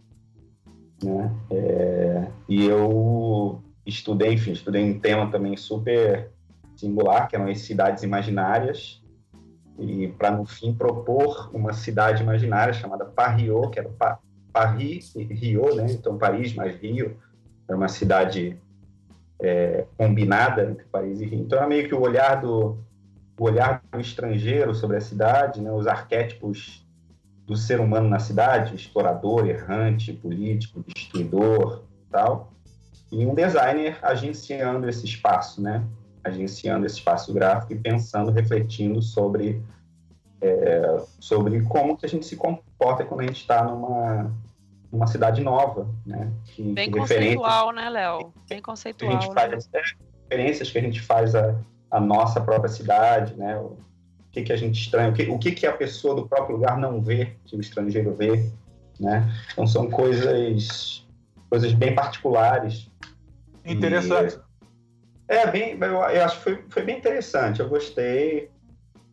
Né? 1.02 1.34
É, 1.50 2.28
e 2.48 2.66
eu 2.66 3.60
estudei, 3.84 4.34
enfim, 4.34 4.52
estudei 4.52 4.88
um 4.88 5.00
tema 5.00 5.28
também 5.28 5.56
super 5.56 6.30
singular, 6.76 7.26
que 7.26 7.34
eram 7.34 7.48
as 7.48 7.62
cidades 7.62 8.04
imaginárias, 8.04 9.02
e 9.76 10.06
para 10.06 10.30
no 10.30 10.46
fim 10.46 10.72
propor 10.72 11.50
uma 11.52 11.72
cidade 11.72 12.22
imaginária 12.22 12.72
chamada 12.72 13.04
Paris, 13.04 13.50
que 13.72 13.80
era 13.80 13.88
pa 13.88 14.20
Paris 14.52 15.14
Rio, 15.16 15.74
né? 15.74 15.86
Então 15.90 16.16
Paris 16.16 16.54
mais 16.54 16.76
Rio, 16.76 17.16
era 17.68 17.76
uma 17.76 17.88
cidade 17.88 18.56
é, 19.40 19.84
combinada 19.96 20.70
entre 20.70 20.84
Paris 20.84 21.20
e 21.20 21.26
Rio. 21.26 21.40
Então 21.40 21.58
era 21.58 21.66
meio 21.66 21.88
que 21.88 21.94
o 21.94 22.00
olhar 22.00 22.40
do 22.40 22.78
o 23.38 23.44
olhar 23.44 23.80
do 23.92 24.00
estrangeiro 24.00 24.74
sobre 24.74 24.96
a 24.96 25.00
cidade, 25.00 25.60
né? 25.60 25.70
Os 25.70 25.86
arquétipos 25.86 26.84
do 27.46 27.56
ser 27.56 27.80
humano 27.80 28.08
na 28.08 28.18
cidade, 28.18 28.74
explorador, 28.74 29.46
errante, 29.46 30.12
político, 30.12 30.84
destruidor, 30.86 31.84
tal. 32.10 32.52
E 33.12 33.24
um 33.24 33.34
designer 33.34 33.96
agenciando 34.02 34.88
esse 34.88 35.04
espaço, 35.06 35.62
né? 35.62 35.84
agenciando 36.28 36.86
esse 36.86 36.96
espaço 36.96 37.32
gráfico 37.32 37.72
e 37.72 37.78
pensando, 37.78 38.30
refletindo 38.30 39.00
sobre 39.00 39.62
é, 40.40 41.02
sobre 41.18 41.60
como 41.62 41.96
que 41.96 42.06
a 42.06 42.08
gente 42.08 42.24
se 42.24 42.36
comporta 42.36 43.04
quando 43.04 43.20
a 43.20 43.26
gente 43.26 43.40
está 43.40 43.64
numa 43.64 44.32
numa 44.92 45.06
cidade 45.06 45.42
nova, 45.42 45.88
né? 46.06 46.32
Que, 46.46 46.62
Bem 46.72 46.90
que 46.90 46.98
conceitual, 46.98 47.72
né, 47.72 47.88
Léo? 47.90 48.32
Bem 48.48 48.60
conceitual. 48.60 49.10
Que 49.10 49.16
a 49.16 49.20
gente 49.20 49.34
faz, 49.34 49.68
né? 49.68 49.82
referências 50.30 50.70
que 50.70 50.78
a 50.78 50.82
gente 50.82 51.00
faz 51.00 51.34
a, 51.34 51.58
a 51.90 52.00
nossa 52.00 52.40
própria 52.40 52.68
cidade, 52.68 53.34
né? 53.36 53.58
O 53.58 53.76
que, 54.30 54.42
que 54.42 54.52
a 54.52 54.56
gente 54.56 54.80
estranha, 54.80 55.10
o 55.10 55.12
que, 55.12 55.22
o 55.24 55.38
que, 55.38 55.52
que 55.52 55.66
a 55.66 55.72
pessoa 55.72 56.14
do 56.14 56.28
próprio 56.28 56.56
lugar 56.56 56.78
não 56.78 57.00
vê, 57.00 57.36
que 57.44 57.56
o 57.56 57.60
estrangeiro 57.60 58.14
vê, 58.14 58.50
né? 59.00 59.30
Então 59.52 59.66
são 59.66 59.90
coisas 59.90 61.06
coisas 61.48 61.72
bem 61.72 61.94
particulares. 61.94 62.90
Interessante. 63.64 64.38
É, 65.26 65.50
bem, 65.50 65.78
eu, 65.80 65.88
eu, 65.88 66.24
acho 66.24 66.36
que 66.38 66.42
foi, 66.42 66.64
foi 66.68 66.82
bem 66.82 66.98
interessante. 66.98 67.60
Eu 67.60 67.68
gostei, 67.68 68.50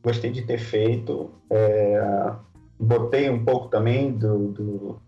gostei 0.03 0.31
de 0.31 0.41
ter 0.41 0.57
feito. 0.57 1.33
É, 1.49 2.31
botei 2.79 3.29
um 3.29 3.43
pouco 3.43 3.69
também 3.69 4.11
do, 4.11 4.51
do 4.51 5.01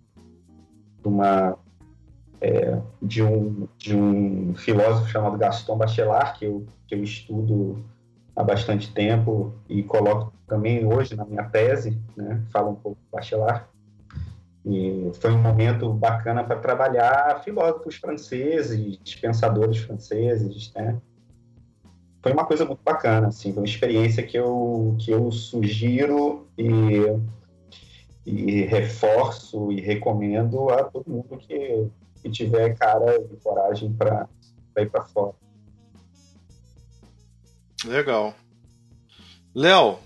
uma 1.07 1.57
é, 2.39 2.79
de 3.01 3.23
um 3.23 3.67
de 3.77 3.95
um 3.95 4.53
filósofo 4.55 5.09
chamado 5.09 5.37
Gaston 5.37 5.77
Bachelard 5.77 6.37
que 6.37 6.45
eu 6.45 6.65
que 6.85 6.95
eu 6.95 7.03
estudo 7.03 7.83
há 8.35 8.43
bastante 8.43 8.93
tempo 8.93 9.53
e 9.67 9.81
coloco 9.81 10.31
também 10.47 10.85
hoje 10.85 11.15
na 11.15 11.25
minha 11.25 11.43
tese, 11.43 11.99
né? 12.15 12.41
Falo 12.51 12.71
um 12.71 12.75
pouco 12.75 12.97
do 13.01 13.11
Bachelard. 13.11 13.65
E 14.65 15.11
foi 15.21 15.31
um 15.31 15.41
momento 15.41 15.91
bacana 15.93 16.43
para 16.43 16.57
trabalhar 16.57 17.41
filósofos 17.43 17.95
franceses, 17.95 18.99
pensadores 19.19 19.77
franceses, 19.77 20.71
né? 20.75 20.97
Foi 22.21 22.33
uma 22.33 22.45
coisa 22.45 22.65
muito 22.65 22.81
bacana, 22.83 23.27
assim, 23.27 23.53
uma 23.53 23.65
experiência 23.65 24.21
que 24.23 24.37
eu, 24.37 24.95
que 24.99 25.11
eu 25.11 25.31
sugiro 25.31 26.47
e, 26.57 27.01
e 28.27 28.61
reforço 28.63 29.71
e 29.71 29.79
recomendo 29.79 30.69
a 30.69 30.83
todo 30.83 31.09
mundo 31.09 31.37
que, 31.37 31.87
que 32.21 32.29
tiver 32.29 32.77
cara 32.77 33.15
e 33.15 33.37
coragem 33.37 33.93
para 33.93 34.27
ir 34.77 34.89
para 34.89 35.03
fora. 35.03 35.33
Legal. 37.85 38.33
Léo, 39.55 39.99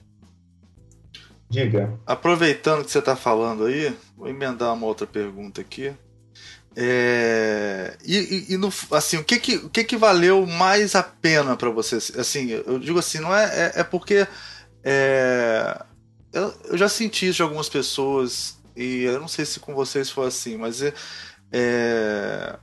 Diga. 1.49 1.99
Aproveitando 2.07 2.85
que 2.85 2.91
você 2.91 2.99
está 2.99 3.13
falando 3.13 3.65
aí, 3.65 3.93
vou 4.15 4.29
emendar 4.29 4.73
uma 4.73 4.85
outra 4.85 5.05
pergunta 5.05 5.59
aqui. 5.59 5.93
É, 6.73 7.97
e, 8.05 8.17
e, 8.17 8.53
e 8.53 8.57
no, 8.57 8.71
assim, 8.91 9.17
o 9.17 9.23
que 9.25 9.37
que, 9.37 9.57
o 9.57 9.69
que 9.69 9.83
que 9.83 9.97
valeu 9.97 10.45
mais 10.47 10.95
a 10.95 11.03
pena 11.03 11.57
para 11.57 11.69
você? 11.69 11.97
Assim, 12.17 12.51
eu 12.51 12.79
digo 12.79 12.99
assim, 12.99 13.19
não 13.19 13.35
é, 13.35 13.73
é, 13.75 13.81
é 13.81 13.83
porque 13.83 14.25
é, 14.81 15.85
eu, 16.33 16.53
eu, 16.65 16.77
já 16.77 16.87
senti 16.87 17.27
isso 17.27 17.37
de 17.37 17.43
algumas 17.43 17.69
pessoas 17.69 18.57
e 18.75 19.03
eu 19.03 19.19
não 19.19 19.27
sei 19.27 19.45
se 19.45 19.59
com 19.59 19.73
vocês 19.73 20.09
foi 20.09 20.27
assim, 20.27 20.57
mas 20.57 20.81
é, 20.81 20.93
é 21.51 22.55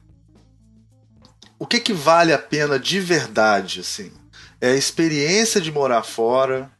o 1.59 1.67
que 1.67 1.81
que 1.81 1.93
vale 1.93 2.33
a 2.33 2.39
pena 2.39 2.79
de 2.79 3.01
verdade, 3.01 3.81
assim? 3.81 4.13
É 4.61 4.71
a 4.71 4.77
experiência 4.77 5.61
de 5.61 5.73
morar 5.73 6.03
fora, 6.03 6.71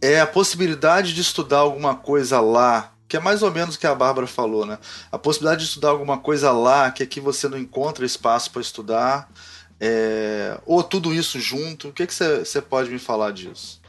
é 0.00 0.20
a 0.20 0.26
possibilidade 0.26 1.14
de 1.14 1.20
estudar 1.20 1.58
alguma 1.58 1.94
coisa 1.94 2.40
lá, 2.40 2.92
que 3.08 3.16
é 3.16 3.20
mais 3.20 3.42
ou 3.42 3.52
menos 3.52 3.76
o 3.76 3.78
que 3.78 3.86
a 3.86 3.94
Bárbara 3.94 4.26
falou, 4.26 4.66
né? 4.66 4.78
A 5.12 5.18
possibilidade 5.18 5.62
de 5.62 5.68
estudar 5.68 5.90
alguma 5.90 6.18
coisa 6.18 6.50
lá 6.50 6.90
que 6.90 7.04
aqui 7.04 7.20
você 7.20 7.48
não 7.48 7.56
encontra 7.56 8.04
espaço 8.04 8.50
para 8.50 8.60
estudar, 8.60 9.30
é... 9.78 10.58
ou 10.66 10.82
tudo 10.82 11.14
isso 11.14 11.38
junto. 11.40 11.88
O 11.88 11.92
que 11.92 12.04
você 12.04 12.60
pode 12.60 12.90
me 12.90 12.98
falar 12.98 13.30
disso? 13.30 13.80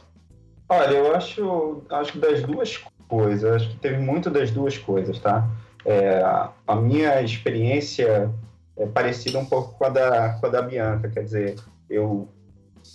Olha, 0.68 0.90
eu 0.92 1.14
acho, 1.14 1.82
acho 1.90 2.18
das 2.18 2.42
duas 2.42 2.78
coisas, 3.08 3.52
acho 3.52 3.70
que 3.70 3.76
teve 3.76 3.98
muito 3.98 4.28
das 4.28 4.50
duas 4.50 4.76
coisas, 4.76 5.18
tá? 5.18 5.48
É, 5.84 6.20
a 6.66 6.76
minha 6.76 7.22
experiência 7.22 8.30
é 8.76 8.86
parecida 8.86 9.38
um 9.38 9.46
pouco 9.46 9.78
com 9.78 9.84
a 9.84 9.88
da, 9.88 10.28
com 10.34 10.46
a 10.46 10.48
da 10.50 10.62
Bianca, 10.62 11.08
quer 11.08 11.24
dizer, 11.24 11.56
eu 11.88 12.28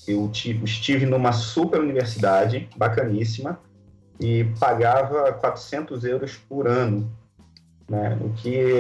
eu 0.08 0.30
estive 0.64 1.06
numa 1.06 1.32
super 1.32 1.80
universidade, 1.80 2.68
bacaníssima, 2.76 3.60
e 4.20 4.44
pagava 4.60 5.32
400 5.34 6.04
euros 6.04 6.36
por 6.50 6.68
ano. 6.68 7.10
Né? 7.88 8.18
O 8.22 8.30
que, 8.30 8.74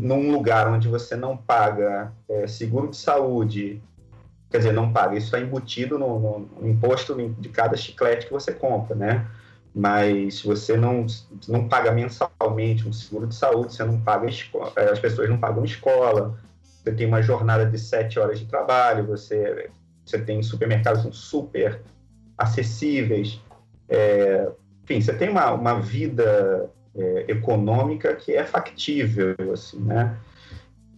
num 0.00 0.30
lugar 0.30 0.68
onde 0.68 0.88
você 0.88 1.16
não 1.16 1.36
paga 1.36 2.12
é, 2.28 2.46
seguro 2.46 2.88
de 2.88 2.96
saúde, 2.96 3.82
quer 4.54 4.58
dizer, 4.58 4.72
não 4.72 4.92
paga, 4.92 5.16
isso 5.16 5.26
está 5.26 5.40
embutido 5.40 5.98
no, 5.98 6.46
no, 6.60 6.68
imposto 6.68 7.12
de 7.40 7.48
cada 7.48 7.76
chiclete 7.76 8.26
que 8.26 8.32
você 8.32 8.52
compra, 8.52 8.94
né? 8.94 9.26
Mas 9.74 10.42
você 10.42 10.76
não, 10.76 11.04
não 11.48 11.66
paga 11.66 11.90
mensalmente 11.90 12.88
um 12.88 12.92
seguro 12.92 13.26
de 13.26 13.34
saúde, 13.34 13.74
você 13.74 13.82
não 13.82 14.00
paga 14.00 14.28
é, 14.76 14.84
as 14.92 15.00
pessoas 15.00 15.28
não 15.28 15.38
pagam 15.38 15.64
escola, 15.64 16.38
você 16.62 16.92
tem 16.92 17.04
uma 17.04 17.20
jornada 17.20 17.66
de 17.66 17.76
sete 17.76 18.16
horas 18.16 18.38
de 18.38 18.46
trabalho, 18.46 19.04
você 19.04 19.70
você 20.06 20.20
tem 20.20 20.40
supermercados 20.40 21.02
super 21.16 21.80
acessíveis. 22.38 23.40
É, 23.88 24.52
enfim, 24.84 25.00
você 25.00 25.14
tem 25.14 25.30
uma, 25.30 25.50
uma 25.50 25.80
vida 25.80 26.70
é, 26.94 27.24
econômica 27.26 28.14
que 28.14 28.36
é 28.36 28.44
factível, 28.44 29.34
assim, 29.52 29.80
né? 29.80 30.16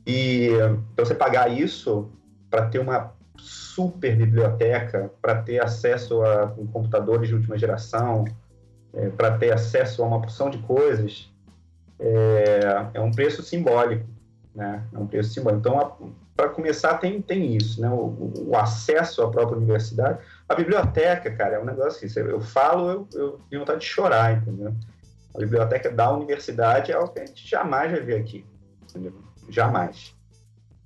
E 0.06 0.50
então 0.92 1.06
você 1.06 1.14
pagar 1.14 1.50
isso 1.50 2.10
para 2.50 2.66
ter 2.66 2.80
uma 2.80 3.15
super 3.38 4.16
biblioteca, 4.16 5.10
para 5.20 5.42
ter 5.42 5.62
acesso 5.62 6.22
a 6.22 6.48
computadores 6.72 7.28
de 7.28 7.34
última 7.34 7.58
geração, 7.58 8.24
é, 8.92 9.10
para 9.10 9.36
ter 9.36 9.52
acesso 9.52 10.02
a 10.02 10.06
uma 10.06 10.20
porção 10.20 10.50
de 10.50 10.58
coisas, 10.58 11.30
é, 11.98 12.60
é 12.94 13.00
um 13.00 13.10
preço 13.10 13.42
simbólico, 13.42 14.06
né? 14.54 14.82
É 14.92 14.98
um 14.98 15.06
preço 15.06 15.30
simbólico. 15.30 15.60
Então, 15.60 16.14
para 16.34 16.48
começar, 16.48 16.98
tem, 16.98 17.20
tem 17.20 17.56
isso, 17.56 17.80
né? 17.80 17.88
O, 17.88 18.32
o, 18.48 18.56
acesso 18.56 19.22
à 19.22 19.30
própria 19.30 19.56
universidade. 19.56 20.18
A 20.48 20.54
biblioteca, 20.54 21.30
cara, 21.30 21.56
é 21.56 21.60
um 21.60 21.64
negócio 21.64 22.06
assim, 22.06 22.20
eu 22.20 22.40
falo, 22.40 22.90
eu, 22.90 23.08
eu 23.14 23.40
tenho 23.50 23.60
vontade 23.60 23.80
de 23.80 23.86
chorar, 23.86 24.36
entendeu? 24.36 24.74
A 25.34 25.38
biblioteca 25.38 25.90
da 25.90 26.10
universidade 26.12 26.90
é 26.90 26.94
algo 26.94 27.12
que 27.12 27.20
a 27.20 27.26
gente 27.26 27.46
jamais 27.46 27.90
vai 27.90 28.00
ver 28.00 28.20
aqui, 28.20 28.44
entendeu? 28.82 29.14
Jamais. 29.48 30.15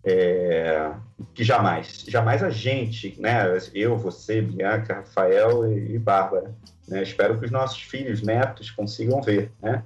É, 0.02 0.92
que 1.34 1.44
jamais, 1.44 2.04
jamais 2.08 2.42
a 2.42 2.48
gente, 2.48 3.20
né? 3.20 3.42
Eu, 3.74 3.98
você, 3.98 4.40
Bianca, 4.40 4.94
Rafael 4.94 5.70
e, 5.70 5.94
e 5.94 5.98
Bárbara, 5.98 6.54
né? 6.88 7.02
Espero 7.02 7.38
que 7.38 7.44
os 7.44 7.50
nossos 7.50 7.82
filhos, 7.82 8.22
netos 8.22 8.70
consigam 8.70 9.20
ver, 9.20 9.52
né? 9.60 9.82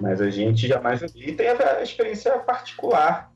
Mas 0.00 0.20
a 0.20 0.30
gente 0.30 0.68
jamais. 0.68 1.02
E 1.14 1.32
tem 1.32 1.48
a 1.48 1.82
experiência 1.82 2.38
particular 2.38 3.32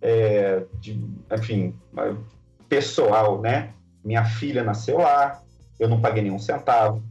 é, 0.00 0.64
de, 0.80 1.00
enfim, 1.32 1.74
pessoal, 2.68 3.40
né? 3.40 3.72
Minha 4.04 4.24
filha 4.24 4.62
nasceu 4.62 4.98
lá, 4.98 5.42
eu 5.78 5.88
não 5.88 6.00
paguei 6.00 6.22
nenhum 6.22 6.38
centavo, 6.38 7.02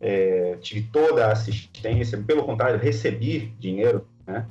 é, 0.00 0.56
tive 0.60 0.82
toda 0.82 1.26
a 1.26 1.32
assistência, 1.32 2.18
pelo 2.22 2.44
contrário, 2.44 2.78
recebi 2.78 3.54
dinheiro, 3.58 4.06
né? 4.26 4.46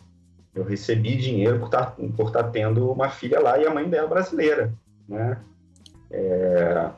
Eu 0.56 0.64
recebi 0.64 1.18
dinheiro 1.18 1.60
por 1.60 1.66
estar, 1.66 1.88
tá, 1.88 1.92
por 2.16 2.28
estar 2.28 2.44
tá 2.44 2.50
tendo 2.50 2.90
uma 2.90 3.10
filha 3.10 3.40
lá 3.42 3.60
e 3.60 3.68
a 3.68 3.74
mãe 3.74 3.90
dela 3.90 4.08
brasileira, 4.08 4.74
né? 5.08 5.38
É, 6.10 6.90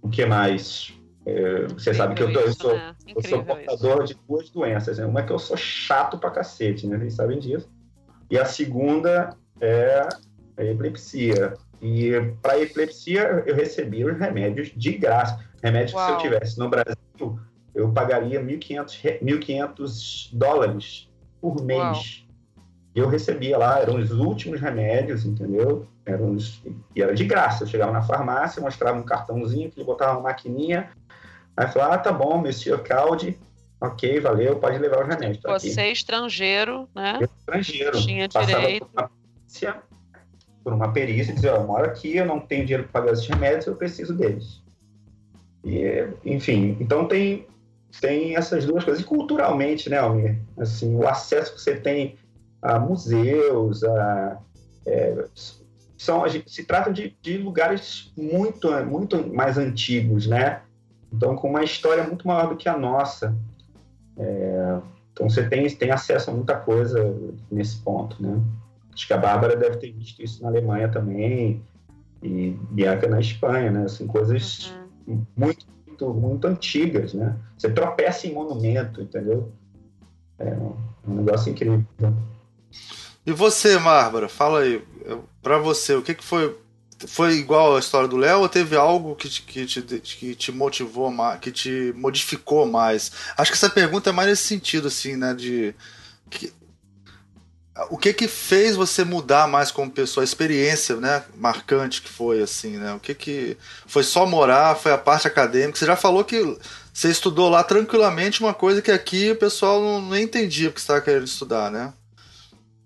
o 0.00 0.08
que 0.08 0.24
mais? 0.24 0.98
É, 1.26 1.66
você 1.66 1.92
sabe 1.92 2.14
que 2.14 2.22
eu, 2.22 2.32
tô, 2.32 2.40
eu 2.40 2.52
sou, 2.54 2.74
né? 2.74 2.94
eu 3.14 3.22
sou 3.22 3.44
portador 3.44 4.04
isso. 4.04 4.14
de 4.14 4.20
duas 4.26 4.50
doenças. 4.50 4.98
Né? 4.98 5.04
Uma 5.04 5.20
é 5.20 5.22
que 5.22 5.32
eu 5.32 5.38
sou 5.38 5.56
chato 5.56 6.18
pra 6.18 6.30
cacete, 6.30 6.86
né? 6.86 6.96
Vocês 6.98 7.14
sabem 7.14 7.38
disso. 7.38 7.70
E 8.30 8.38
a 8.38 8.46
segunda 8.46 9.36
é 9.60 10.08
a 10.56 10.64
epilepsia. 10.64 11.54
E 11.82 12.12
para 12.40 12.58
epilepsia 12.58 13.44
eu 13.46 13.54
recebia 13.54 14.06
os 14.06 14.18
remédios 14.18 14.72
de 14.74 14.92
graça. 14.92 15.38
Remédios 15.62 15.92
Uau. 15.92 16.06
que 16.06 16.12
se 16.12 16.12
eu 16.12 16.32
tivesse 16.32 16.58
no 16.58 16.70
Brasil, 16.70 17.38
eu 17.74 17.92
pagaria 17.92 18.42
1.500, 18.42 19.20
1.500 19.22 20.30
dólares 20.32 21.10
por 21.40 21.62
mês. 21.62 22.26
Eu 22.94 23.08
recebia 23.08 23.56
lá, 23.56 23.78
eram 23.80 23.96
os 23.96 24.10
últimos 24.10 24.60
remédios, 24.60 25.24
entendeu? 25.24 25.86
Eram 26.04 26.32
os, 26.32 26.60
e 26.94 27.02
era 27.02 27.14
de 27.14 27.24
graça. 27.24 27.62
Eu 27.62 27.68
chegava 27.68 27.92
na 27.92 28.02
farmácia, 28.02 28.60
mostrava 28.60 28.98
um 28.98 29.04
cartãozinho, 29.04 29.70
que 29.70 29.82
botava 29.84 30.14
uma 30.14 30.22
maquininha, 30.22 30.90
aí 31.56 31.68
falava, 31.68 31.94
ah, 31.94 31.98
tá 31.98 32.12
bom, 32.12 32.38
Monsieur 32.38 32.82
Caldi, 32.82 33.38
ok, 33.80 34.20
valeu, 34.20 34.56
pode 34.56 34.78
levar 34.78 35.02
os 35.02 35.08
remédios. 35.08 35.42
Tá 35.42 35.52
Você 35.52 35.80
aqui. 35.80 35.92
estrangeiro, 35.92 36.88
né? 36.94 37.18
Eu, 37.20 37.28
estrangeiro. 37.38 37.98
Tinha 38.00 38.26
direito. 38.26 38.86
Por 38.86 39.00
uma, 39.00 39.08
perícia, 39.08 39.82
por 40.64 40.72
uma 40.72 40.92
perícia, 40.92 41.34
dizer, 41.34 41.50
ó, 41.50 41.56
eu 41.56 41.66
moro 41.66 41.84
aqui, 41.84 42.16
eu 42.16 42.26
não 42.26 42.40
tenho 42.40 42.64
dinheiro 42.64 42.88
para 42.88 43.00
pagar 43.00 43.12
esses 43.12 43.26
remédios, 43.28 43.66
eu 43.66 43.76
preciso 43.76 44.14
deles. 44.14 44.60
E, 45.64 46.08
enfim, 46.24 46.76
então 46.80 47.06
tem, 47.06 47.46
tem 48.00 48.36
essas 48.36 48.64
duas 48.64 48.82
coisas. 48.82 49.02
E 49.02 49.06
culturalmente, 49.06 49.88
né, 49.88 49.98
Almir? 49.98 50.38
Assim, 50.58 50.96
o 50.96 51.06
acesso 51.06 51.54
que 51.54 51.60
você 51.60 51.76
tem 51.76 52.16
a 52.62 52.78
museus, 52.78 53.82
a, 53.84 54.38
é, 54.86 55.24
são, 55.96 56.24
se 56.46 56.64
trata 56.64 56.92
de, 56.92 57.16
de 57.20 57.38
lugares 57.38 58.12
muito, 58.16 58.70
muito 58.86 59.32
mais 59.34 59.58
antigos, 59.58 60.26
né? 60.26 60.62
Então, 61.12 61.36
com 61.36 61.48
uma 61.48 61.64
história 61.64 62.04
muito 62.04 62.26
maior 62.26 62.48
do 62.48 62.56
que 62.56 62.68
a 62.68 62.78
nossa. 62.78 63.36
É, 64.16 64.78
então, 65.12 65.28
você 65.28 65.46
tem, 65.48 65.68
tem 65.68 65.90
acesso 65.90 66.30
a 66.30 66.34
muita 66.34 66.56
coisa 66.56 67.14
nesse 67.50 67.78
ponto, 67.78 68.22
né? 68.22 68.40
Acho 68.94 69.06
que 69.06 69.12
a 69.12 69.18
Bárbara 69.18 69.56
deve 69.56 69.76
ter 69.76 69.92
visto 69.92 70.22
isso 70.22 70.42
na 70.42 70.48
Alemanha 70.48 70.88
também, 70.88 71.62
e 72.22 72.56
Bianca 72.70 73.08
na 73.08 73.20
Espanha, 73.20 73.70
né? 73.70 73.84
Assim, 73.84 74.06
coisas 74.06 74.74
uhum. 75.06 75.24
muito, 75.36 75.66
muito, 75.86 76.14
muito 76.14 76.46
antigas, 76.46 77.14
né? 77.14 77.36
Você 77.56 77.70
tropeça 77.70 78.26
em 78.26 78.34
monumento, 78.34 79.02
entendeu? 79.02 79.52
É 80.38 80.54
um 81.06 81.14
negócio 81.14 81.50
incrível. 81.50 81.84
E 83.26 83.32
você, 83.32 83.78
Bárbara, 83.78 84.28
fala 84.28 84.60
aí, 84.60 84.82
para 85.42 85.58
você, 85.58 85.94
o 85.94 86.02
que, 86.02 86.14
que 86.14 86.24
foi 86.24 86.56
foi 87.06 87.34
igual 87.34 87.76
a 87.76 87.78
história 87.78 88.08
do 88.08 88.16
Léo 88.16 88.40
ou 88.40 88.48
teve 88.48 88.76
algo 88.76 89.14
que 89.16 89.28
te, 89.28 89.42
que, 89.42 89.66
te, 89.66 89.82
que 89.82 90.34
te 90.34 90.52
motivou 90.52 91.10
mais, 91.10 91.40
que 91.40 91.50
te 91.50 91.92
modificou 91.96 92.66
mais? 92.66 93.12
Acho 93.36 93.50
que 93.50 93.56
essa 93.56 93.70
pergunta 93.70 94.10
é 94.10 94.12
mais 94.12 94.28
nesse 94.28 94.44
sentido, 94.44 94.88
assim, 94.88 95.16
né? 95.16 95.34
De. 95.34 95.74
Que, 96.28 96.52
o 97.88 97.96
que 97.96 98.12
que 98.12 98.28
fez 98.28 98.76
você 98.76 99.04
mudar 99.04 99.48
mais 99.48 99.70
como 99.70 99.90
pessoa? 99.90 100.22
A 100.22 100.24
experiência, 100.24 100.96
né? 100.96 101.24
Marcante 101.36 102.02
que 102.02 102.10
foi, 102.10 102.42
assim, 102.42 102.76
né? 102.76 102.92
O 102.92 103.00
que 103.00 103.14
que. 103.14 103.56
Foi 103.86 104.02
só 104.02 104.26
morar? 104.26 104.76
Foi 104.76 104.92
a 104.92 104.98
parte 104.98 105.26
acadêmica? 105.26 105.78
Você 105.78 105.86
já 105.86 105.96
falou 105.96 106.24
que 106.24 106.58
você 106.92 107.08
estudou 107.08 107.48
lá 107.48 107.64
tranquilamente 107.64 108.40
uma 108.42 108.52
coisa 108.52 108.82
que 108.82 108.90
aqui 108.90 109.30
o 109.30 109.36
pessoal 109.36 109.80
não, 109.80 110.02
não 110.02 110.16
entendia 110.18 110.68
porque 110.68 110.80
você 110.80 110.84
estava 110.84 111.00
querendo 111.00 111.26
estudar, 111.26 111.70
né? 111.70 111.94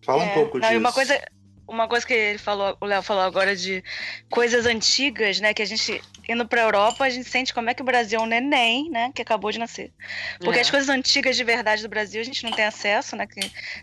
Fala 0.04 0.24
é, 0.24 0.26
um 0.26 0.34
pouco 0.34 0.58
não, 0.58 0.68
disso. 0.68 0.80
Uma 0.80 0.92
coisa, 0.92 1.20
uma 1.66 1.88
coisa 1.88 2.06
que 2.06 2.12
ele 2.12 2.38
falou, 2.38 2.76
o 2.80 2.84
Léo 2.84 3.02
falou 3.02 3.22
agora 3.22 3.56
de 3.56 3.82
coisas 4.30 4.66
antigas, 4.66 5.40
né? 5.40 5.54
Que 5.54 5.62
a 5.62 5.66
gente 5.66 6.02
indo 6.28 6.46
para 6.46 6.62
a 6.62 6.64
Europa, 6.64 7.04
a 7.04 7.10
gente 7.10 7.28
sente 7.28 7.52
como 7.52 7.70
é 7.70 7.74
que 7.74 7.82
o 7.82 7.84
Brasil 7.84 8.18
é 8.18 8.22
um 8.22 8.26
neném, 8.26 8.90
né? 8.90 9.10
Que 9.14 9.22
acabou 9.22 9.50
de 9.50 9.58
nascer. 9.58 9.92
Porque 10.40 10.58
é. 10.58 10.62
as 10.62 10.70
coisas 10.70 10.88
antigas 10.88 11.36
de 11.36 11.44
verdade 11.44 11.82
do 11.82 11.88
Brasil 11.88 12.20
a 12.20 12.24
gente 12.24 12.44
não 12.44 12.52
tem 12.52 12.64
acesso, 12.64 13.16
né? 13.16 13.26
Que 13.26 13.40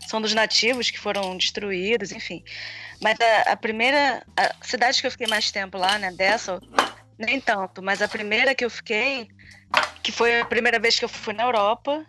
são 0.08 0.20
dos 0.20 0.32
nativos 0.32 0.90
que 0.90 0.98
foram 0.98 1.36
destruídos, 1.36 2.12
enfim. 2.12 2.44
Mas 3.00 3.18
a, 3.20 3.52
a 3.52 3.56
primeira 3.56 4.24
a 4.36 4.64
cidade 4.64 5.00
que 5.00 5.06
eu 5.06 5.10
fiquei 5.10 5.26
mais 5.26 5.50
tempo 5.50 5.76
lá, 5.76 5.98
né? 5.98 6.12
Dessa, 6.12 6.60
nem 7.18 7.40
tanto. 7.40 7.82
Mas 7.82 8.00
a 8.00 8.08
primeira 8.08 8.54
que 8.54 8.64
eu 8.64 8.70
fiquei, 8.70 9.28
que 10.02 10.12
foi 10.12 10.40
a 10.40 10.44
primeira 10.44 10.78
vez 10.78 10.98
que 10.98 11.04
eu 11.04 11.08
fui 11.08 11.34
na 11.34 11.44
Europa, 11.44 12.06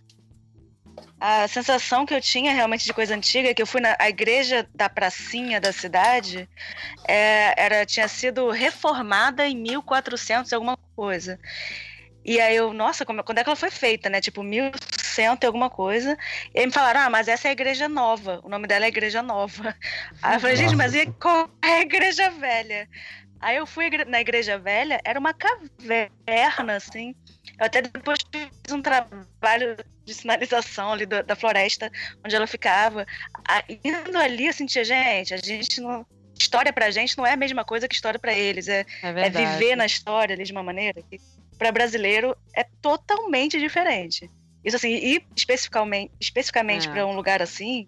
a 1.25 1.47
sensação 1.47 2.05
que 2.05 2.13
eu 2.13 2.19
tinha 2.19 2.53
realmente 2.53 2.83
de 2.83 2.91
coisa 2.91 3.15
antiga 3.15 3.47
é 3.47 3.53
que 3.53 3.61
eu 3.61 3.65
fui 3.65 3.79
na 3.79 3.95
igreja 4.01 4.67
da 4.75 4.89
pracinha 4.89 5.61
da 5.61 5.71
cidade 5.71 6.49
é, 7.07 7.53
era 7.55 7.85
tinha 7.85 8.09
sido 8.09 8.49
reformada 8.49 9.47
em 9.47 9.55
1400 9.55 10.51
alguma 10.51 10.75
coisa. 10.97 11.39
E 12.25 12.41
aí 12.41 12.57
eu 12.57 12.73
nossa 12.73 13.05
como, 13.05 13.23
quando 13.23 13.37
é 13.37 13.43
que 13.43 13.49
ela 13.49 13.55
foi 13.55 13.71
feita 13.71 14.09
né? 14.09 14.19
Tipo 14.19 14.43
1100 14.43 15.37
e 15.41 15.45
alguma 15.45 15.69
coisa. 15.69 16.17
E 16.53 16.59
aí 16.59 16.65
me 16.65 16.73
falaram 16.73 16.99
ah 16.99 17.09
mas 17.09 17.29
essa 17.29 17.47
é 17.47 17.51
a 17.51 17.53
igreja 17.53 17.87
nova 17.87 18.41
o 18.43 18.49
nome 18.49 18.67
dela 18.67 18.83
é 18.83 18.89
igreja 18.89 19.21
nova. 19.21 19.73
Aí 20.21 20.35
eu 20.35 20.39
falei 20.41 20.57
gente 20.57 20.75
mas 20.75 20.93
e 20.93 21.05
qual 21.05 21.49
é 21.63 21.75
a 21.75 21.81
igreja 21.83 22.29
velha? 22.31 22.89
Aí 23.39 23.55
eu 23.55 23.65
fui 23.65 23.89
na 24.05 24.19
igreja 24.19 24.59
velha 24.59 24.99
era 25.05 25.17
uma 25.17 25.33
caverna 25.33 26.75
assim 26.75 27.15
eu 27.59 27.65
até 27.65 27.81
depois 27.81 28.19
fiz 28.31 28.71
um 28.71 28.81
trabalho 28.81 29.77
de 30.05 30.13
sinalização 30.13 30.93
ali 30.93 31.05
da, 31.05 31.21
da 31.21 31.35
floresta 31.35 31.91
onde 32.23 32.35
ela 32.35 32.47
ficava. 32.47 33.05
indo 33.83 34.17
ali, 34.17 34.47
eu 34.47 34.53
sentia, 34.53 34.83
gente, 34.83 35.33
a 35.33 35.37
gente 35.37 35.81
não. 35.81 36.05
História 36.37 36.73
pra 36.73 36.89
gente 36.89 37.15
não 37.17 37.25
é 37.25 37.33
a 37.33 37.37
mesma 37.37 37.63
coisa 37.63 37.87
que 37.87 37.93
história 37.93 38.19
para 38.19 38.33
eles. 38.33 38.67
É, 38.67 38.85
é, 39.01 39.27
é, 39.27 39.29
viver 39.29 39.75
na 39.75 39.85
história 39.85 40.33
ali 40.33 40.43
de 40.43 40.51
uma 40.51 40.63
maneira 40.63 41.01
que 41.03 41.19
para 41.57 41.71
brasileiro 41.71 42.35
é 42.55 42.63
totalmente 42.81 43.59
diferente. 43.59 44.29
Isso 44.65 44.75
assim, 44.75 44.89
e 44.89 45.23
especificamente, 45.35 46.11
especificamente 46.19 46.87
é. 46.87 46.91
para 46.91 47.05
um 47.05 47.15
lugar 47.15 47.41
assim, 47.41 47.87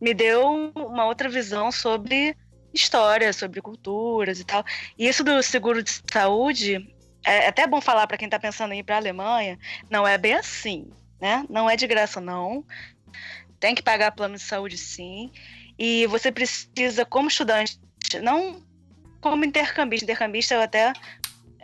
me 0.00 0.14
deu 0.14 0.72
uma 0.74 1.04
outra 1.04 1.28
visão 1.28 1.70
sobre 1.70 2.36
história, 2.72 3.32
sobre 3.32 3.60
culturas 3.60 4.40
e 4.40 4.44
tal. 4.44 4.64
E 4.98 5.06
isso 5.06 5.22
do 5.22 5.42
seguro 5.42 5.82
de 5.82 5.90
saúde 6.10 6.93
é 7.24 7.48
até 7.48 7.66
bom 7.66 7.80
falar 7.80 8.06
para 8.06 8.16
quem 8.16 8.26
está 8.26 8.38
pensando 8.38 8.72
em 8.72 8.80
ir 8.80 8.82
para 8.82 8.96
a 8.96 8.98
Alemanha, 8.98 9.58
não 9.90 10.06
é 10.06 10.16
bem 10.18 10.34
assim, 10.34 10.90
né? 11.20 11.44
Não 11.48 11.68
é 11.68 11.76
de 11.76 11.86
graça, 11.86 12.20
não. 12.20 12.64
Tem 13.58 13.74
que 13.74 13.82
pagar 13.82 14.12
plano 14.12 14.36
de 14.36 14.42
saúde, 14.42 14.76
sim. 14.76 15.32
E 15.78 16.06
você 16.06 16.30
precisa, 16.30 17.04
como 17.04 17.28
estudante, 17.28 17.80
não 18.22 18.62
como 19.20 19.44
intercambista. 19.44 20.04
Intercambista, 20.04 20.54
eu 20.54 20.60
até 20.60 20.92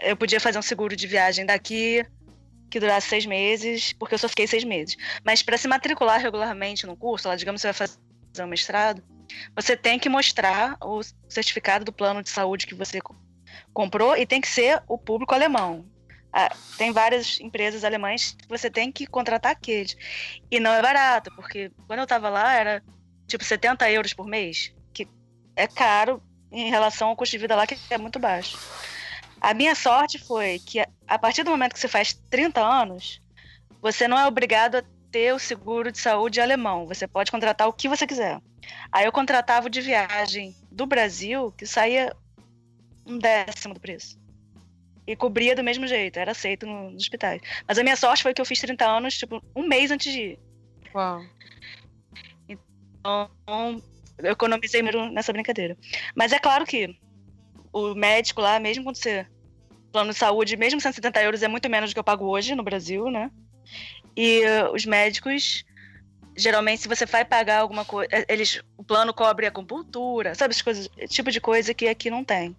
eu 0.03 0.17
podia 0.17 0.41
fazer 0.41 0.59
um 0.59 0.63
seguro 0.63 0.97
de 0.97 1.07
viagem 1.07 1.45
daqui 1.45 2.05
que 2.71 2.81
durasse 2.81 3.09
seis 3.09 3.27
meses, 3.27 3.93
porque 3.93 4.15
eu 4.15 4.19
só 4.19 4.29
fiquei 4.29 4.47
seis 4.47 4.65
meses. 4.65 4.97
Mas 5.25 5.43
para 5.43 5.59
se 5.59 5.69
matricular 5.69 6.21
regularmente 6.21 6.87
no 6.87 6.97
curso, 6.97 7.29
lá, 7.29 7.37
digamos 7.37 7.61
que 7.61 7.69
você 7.69 7.73
vai 7.73 7.89
fazer 7.89 8.45
um 8.45 8.47
mestrado, 8.47 9.03
você 9.55 9.77
tem 9.77 9.99
que 9.99 10.09
mostrar 10.09 10.77
o 10.81 11.03
certificado 11.29 11.85
do 11.85 11.93
plano 11.93 12.23
de 12.23 12.31
saúde 12.31 12.67
que 12.67 12.75
você 12.75 13.01
comprou 13.73 14.17
e 14.17 14.27
tem 14.27 14.41
que 14.41 14.49
ser 14.49 14.83
o 14.89 14.99
público 14.99 15.35
alemão. 15.35 15.85
Ah, 16.33 16.55
tem 16.79 16.93
várias 16.93 17.41
empresas 17.41 17.83
alemãs 17.83 18.37
que 18.39 18.49
você 18.49 18.71
tem 18.71 18.93
que 18.93 19.07
contratar 19.07 19.53
aqueles. 19.53 19.97
E 20.51 20.61
não 20.61 20.73
é 20.73 20.81
barato, 20.81 21.31
porque 21.35 21.73
quando 21.87 21.99
eu 22.01 22.05
estava 22.05 22.29
lá 22.29 22.53
era 22.53 22.83
tipo 23.27 23.45
70 23.45 23.91
euros 23.91 24.13
por 24.15 24.27
mês, 24.27 24.73
que 24.93 25.09
é 25.57 25.67
caro 25.67 26.23
em 26.53 26.71
relação 26.71 27.09
ao 27.09 27.17
custo 27.17 27.33
de 27.33 27.39
vida 27.39 27.57
lá, 27.57 27.67
que 27.67 27.77
é 27.91 27.99
muito 27.99 28.19
baixo. 28.19 28.59
A 29.41 29.55
minha 29.55 29.75
sorte 29.75 30.19
foi 30.19 30.59
que 30.59 30.85
a 31.07 31.19
partir 31.19 31.43
do 31.43 31.51
momento 31.51 31.73
que 31.73 31.81
você 31.81 31.89
faz 31.89 32.13
30 32.29 32.61
anos, 32.61 33.23
você 33.81 34.07
não 34.07 34.19
é 34.19 34.27
obrigado 34.27 34.77
a 34.77 34.85
ter 35.11 35.35
o 35.35 35.39
seguro 35.39 35.91
de 35.91 35.99
saúde 35.99 36.41
alemão. 36.41 36.87
Você 36.87 37.09
pode 37.09 37.31
contratar 37.31 37.67
o 37.67 37.73
que 37.73 37.89
você 37.89 38.07
quiser. 38.07 38.41
Aí 38.93 39.05
eu 39.05 39.13
contratava 39.13 39.67
o 39.67 39.71
de 39.71 39.81
viagem 39.81 40.55
do 40.71 40.87
Brasil, 40.87 41.53
que 41.57 41.67
saía 41.67 42.15
um 43.11 43.19
décimo 43.19 43.75
do 43.75 43.81
preço. 43.81 44.19
E 45.07 45.17
cobria 45.17 45.57
do 45.57 45.65
mesmo 45.65 45.87
jeito, 45.87 46.19
era 46.19 46.31
aceito 46.31 46.67
nos 46.67 47.03
hospitais. 47.03 47.41
Mas 47.67 47.79
a 47.79 47.83
minha 47.83 47.97
sorte 47.97 48.23
foi 48.23 48.33
que 48.33 48.41
eu 48.41 48.45
fiz 48.45 48.61
30 48.61 48.87
anos, 48.87 49.19
tipo, 49.19 49.43
um 49.57 49.67
mês 49.67 49.91
antes 49.91 50.13
de 50.13 50.21
ir. 50.21 50.39
Uau. 50.95 51.23
Então, 52.49 53.83
eu 54.19 54.33
economizei 54.33 54.83
nessa 55.13 55.33
brincadeira. 55.33 55.77
Mas 56.15 56.33
é 56.33 56.39
claro 56.39 56.65
que 56.65 56.97
o 57.73 57.95
médico 57.95 58.41
lá, 58.41 58.61
mesmo 58.61 58.85
quando 58.85 58.97
você. 58.97 59.27
Plano 59.93 60.13
de 60.13 60.19
saúde, 60.19 60.57
mesmo 60.57 60.81
170 60.81 61.21
euros 61.21 61.43
é 61.43 61.49
muito 61.49 61.69
menos 61.69 61.91
do 61.91 61.95
que 61.95 61.99
eu 61.99 62.05
pago 62.05 62.25
hoje 62.25 62.55
no 62.55 62.63
Brasil, 62.63 63.11
né? 63.11 63.29
E 64.17 64.43
uh, 64.45 64.73
os 64.73 64.85
médicos 64.85 65.65
geralmente, 66.37 66.83
se 66.83 66.89
você 66.89 67.07
vai 67.07 67.25
pagar 67.25 67.61
alguma 67.61 67.85
coisa, 67.85 68.09
eles, 68.29 68.63
o 68.77 68.85
plano 68.85 69.13
cobre 69.13 69.47
a 69.47 69.49
acupuntura, 69.49 70.35
sabe, 70.35 70.55
as 70.55 70.63
coisas, 70.63 70.89
tipo 71.09 71.31
de 71.31 71.41
coisa 71.41 71.75
que 71.75 71.89
aqui 71.89 72.11
não 72.11 72.25
tem. 72.25 72.57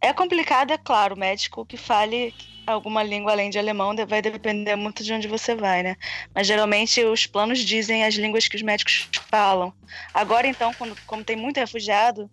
É 0.00 0.12
complicado, 0.12 0.72
é 0.72 0.78
claro, 0.78 1.14
o 1.14 1.18
médico 1.18 1.64
que 1.64 1.76
fale 1.76 2.32
alguma 2.66 3.02
língua 3.02 3.32
além 3.32 3.48
de 3.48 3.58
alemão 3.58 3.94
vai 4.06 4.20
depender 4.20 4.74
muito 4.76 5.02
de 5.04 5.12
onde 5.12 5.28
você 5.28 5.54
vai, 5.54 5.82
né? 5.82 5.96
Mas 6.34 6.46
geralmente 6.46 7.02
os 7.04 7.26
planos 7.26 7.60
dizem 7.60 8.04
as 8.04 8.14
línguas 8.14 8.48
que 8.48 8.56
os 8.56 8.62
médicos 8.62 9.08
falam. 9.30 9.72
Agora, 10.12 10.46
então, 10.46 10.72
quando, 10.74 10.96
como 11.06 11.24
tem 11.24 11.36
muito 11.36 11.58
refugiado, 11.58 12.30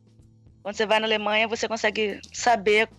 quando 0.64 0.76
você 0.76 0.86
vai 0.86 1.00
na 1.00 1.06
Alemanha, 1.06 1.48
você 1.48 1.68
consegue 1.68 2.20
saber. 2.34 2.90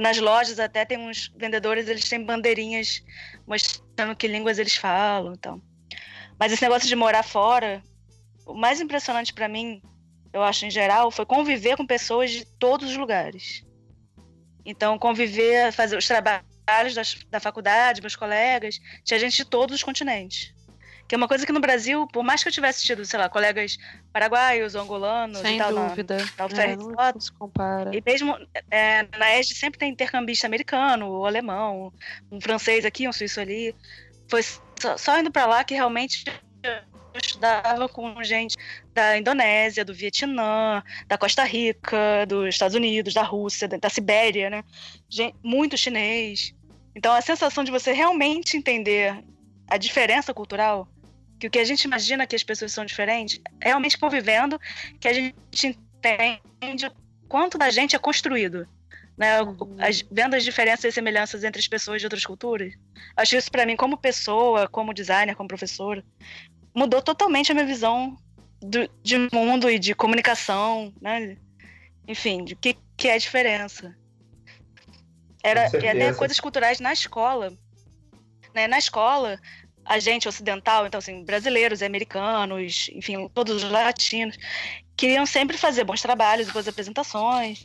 Nas 0.00 0.18
lojas 0.18 0.58
até 0.58 0.84
tem 0.84 0.98
uns 0.98 1.30
vendedores, 1.36 1.88
eles 1.88 2.08
têm 2.08 2.24
bandeirinhas 2.24 3.02
mostrando 3.46 4.16
que 4.16 4.26
línguas 4.26 4.58
eles 4.58 4.76
falam, 4.76 5.34
então. 5.34 5.62
Mas 6.38 6.52
esse 6.52 6.62
negócio 6.62 6.88
de 6.88 6.96
morar 6.96 7.22
fora, 7.22 7.82
o 8.46 8.54
mais 8.54 8.80
impressionante 8.80 9.32
para 9.32 9.48
mim, 9.48 9.82
eu 10.32 10.42
acho 10.42 10.64
em 10.66 10.70
geral, 10.70 11.10
foi 11.10 11.26
conviver 11.26 11.76
com 11.76 11.86
pessoas 11.86 12.30
de 12.30 12.44
todos 12.44 12.90
os 12.90 12.96
lugares. 12.96 13.64
Então, 14.64 14.98
conviver, 14.98 15.72
fazer 15.72 15.96
os 15.96 16.06
trabalhos 16.06 16.94
das, 16.94 17.18
da 17.30 17.40
faculdade, 17.40 18.00
meus 18.00 18.16
colegas, 18.16 18.80
tinha 19.04 19.18
gente 19.18 19.36
de 19.36 19.44
todos 19.44 19.76
os 19.76 19.82
continentes. 19.82 20.54
Que 21.08 21.14
é 21.14 21.18
uma 21.18 21.28
coisa 21.28 21.44
que 21.44 21.52
no 21.52 21.60
Brasil, 21.60 22.06
por 22.06 22.22
mais 22.22 22.42
que 22.42 22.48
eu 22.48 22.52
tivesse 22.52 22.84
tido, 22.84 23.04
sei 23.04 23.18
lá, 23.18 23.28
colegas 23.28 23.76
paraguaios, 24.12 24.74
angolanos 24.74 25.40
Sem 25.40 25.56
e 25.56 25.58
tal, 25.58 25.74
dúvida. 25.74 26.16
na, 26.38 26.48
na 26.48 26.62
é, 26.62 26.76
não, 26.76 27.20
se 27.20 27.32
compara. 27.32 27.90
e 27.94 28.02
mesmo 28.04 28.34
é, 28.70 29.02
na 29.18 29.38
ESD 29.38 29.54
sempre 29.54 29.78
tem 29.78 29.90
intercambista 29.90 30.46
americano, 30.46 31.10
ou 31.10 31.26
alemão, 31.26 31.92
um 32.30 32.40
francês 32.40 32.84
aqui, 32.84 33.06
um 33.06 33.12
suíço 33.12 33.40
ali. 33.40 33.74
Foi 34.28 34.42
só, 34.42 34.96
só 34.96 35.18
indo 35.18 35.30
para 35.30 35.44
lá 35.44 35.64
que 35.64 35.74
realmente 35.74 36.24
eu 37.14 37.20
estudava 37.20 37.88
com 37.88 38.22
gente 38.22 38.56
da 38.94 39.18
Indonésia, 39.18 39.84
do 39.84 39.94
Vietnã, 39.94 40.82
da 41.06 41.18
Costa 41.18 41.44
Rica, 41.44 42.24
dos 42.26 42.48
Estados 42.48 42.74
Unidos, 42.74 43.14
da 43.14 43.22
Rússia, 43.22 43.68
da, 43.68 43.90
Sibéria, 43.90 44.50
né? 44.50 44.64
Gente, 45.08 45.36
muito 45.42 45.76
chinês. 45.76 46.54
Então 46.94 47.12
a 47.12 47.20
sensação 47.20 47.64
de 47.64 47.70
você 47.70 47.92
realmente 47.92 48.56
entender 48.56 49.22
a 49.68 49.76
diferença 49.76 50.34
cultural, 50.34 50.88
que 51.38 51.46
o 51.46 51.50
que 51.50 51.58
a 51.58 51.64
gente 51.64 51.84
imagina 51.84 52.26
que 52.26 52.36
as 52.36 52.42
pessoas 52.42 52.72
são 52.72 52.84
diferentes, 52.84 53.40
realmente 53.60 53.98
convivendo, 53.98 54.60
que 55.00 55.08
a 55.08 55.12
gente 55.12 55.32
entende 55.64 56.90
quanto 57.28 57.56
da 57.56 57.70
gente 57.70 57.96
é 57.96 57.98
construído. 57.98 58.68
Né, 59.16 59.38
as, 59.78 60.02
vendo 60.10 60.34
as 60.34 60.42
diferenças 60.42 60.86
e 60.86 60.92
semelhanças 60.92 61.44
entre 61.44 61.60
as 61.60 61.68
pessoas 61.68 62.00
de 62.00 62.06
outras 62.06 62.24
culturas. 62.24 62.72
Acho 63.14 63.36
isso 63.36 63.50
para 63.50 63.66
mim 63.66 63.76
como 63.76 63.96
pessoa, 63.96 64.66
como 64.66 64.94
designer, 64.94 65.36
como 65.36 65.46
professora, 65.46 66.02
mudou 66.74 67.02
totalmente 67.02 67.50
a 67.50 67.54
minha 67.54 67.66
visão 67.66 68.16
do, 68.60 68.88
de 69.02 69.16
mundo 69.32 69.68
e 69.70 69.78
de 69.78 69.94
comunicação, 69.94 70.92
né? 71.00 71.36
Enfim, 72.06 72.44
de 72.44 72.54
que, 72.56 72.76
que 72.96 73.08
é 73.08 73.14
a 73.14 73.18
diferença. 73.18 73.94
Era 75.42 75.68
e 75.76 75.88
até 75.88 76.12
coisas 76.12 76.38
culturais 76.38 76.78
na 76.80 76.92
escola. 76.92 77.52
Né? 78.54 78.66
Na 78.68 78.78
escola, 78.78 79.40
a 79.84 79.98
gente 79.98 80.28
ocidental, 80.28 80.86
então 80.86 80.98
assim, 80.98 81.24
brasileiros, 81.24 81.82
americanos, 81.82 82.88
enfim, 82.92 83.28
todos 83.34 83.62
os 83.62 83.70
latinos, 83.70 84.38
queriam 84.96 85.26
sempre 85.26 85.56
fazer 85.56 85.84
bons 85.84 86.00
trabalhos, 86.00 86.50
boas 86.50 86.68
apresentações. 86.68 87.64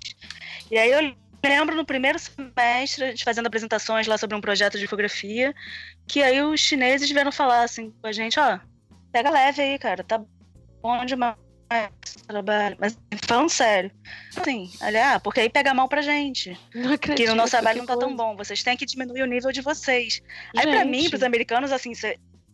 E 0.71 0.77
aí 0.77 0.91
eu 0.91 1.15
lembro 1.43 1.75
no 1.75 1.85
primeiro 1.85 2.17
semestre, 2.17 3.03
a 3.03 3.09
gente 3.11 3.23
fazendo 3.23 3.47
apresentações 3.47 4.07
lá 4.07 4.17
sobre 4.17 4.35
um 4.35 4.41
projeto 4.41 4.79
de 4.79 4.87
fotografia, 4.87 5.53
que 6.07 6.23
aí 6.23 6.41
os 6.41 6.59
chineses 6.59 7.09
vieram 7.09 7.31
falar 7.31 7.63
assim 7.63 7.91
com 7.91 8.07
a 8.07 8.11
gente, 8.11 8.39
ó, 8.39 8.59
pega 9.11 9.29
leve 9.29 9.61
aí, 9.61 9.79
cara, 9.79 10.03
tá 10.03 10.21
bom 10.81 11.05
demais 11.05 11.35
trabalho. 12.27 12.77
Mas 12.79 12.97
falando 13.25 13.49
sério, 13.49 13.91
assim, 14.35 14.71
olha, 14.81 15.15
ah, 15.15 15.19
porque 15.19 15.41
aí 15.41 15.49
pega 15.49 15.73
mal 15.73 15.87
pra 15.87 16.01
gente. 16.01 16.57
Não 16.73 16.93
acredito, 16.93 17.25
que 17.25 17.31
o 17.31 17.35
nosso 17.35 17.51
trabalho 17.51 17.79
não 17.79 17.85
tá 17.85 17.93
coisa. 17.93 18.07
tão 18.07 18.15
bom. 18.15 18.35
Vocês 18.35 18.63
têm 18.63 18.77
que 18.77 18.85
diminuir 18.85 19.21
o 19.21 19.27
nível 19.27 19.51
de 19.51 19.61
vocês. 19.61 20.21
Aí 20.55 20.63
pra 20.63 20.83
Gente. 20.83 20.89
mim, 20.89 21.09
pros 21.09 21.23
americanos, 21.23 21.71
assim, 21.71 21.93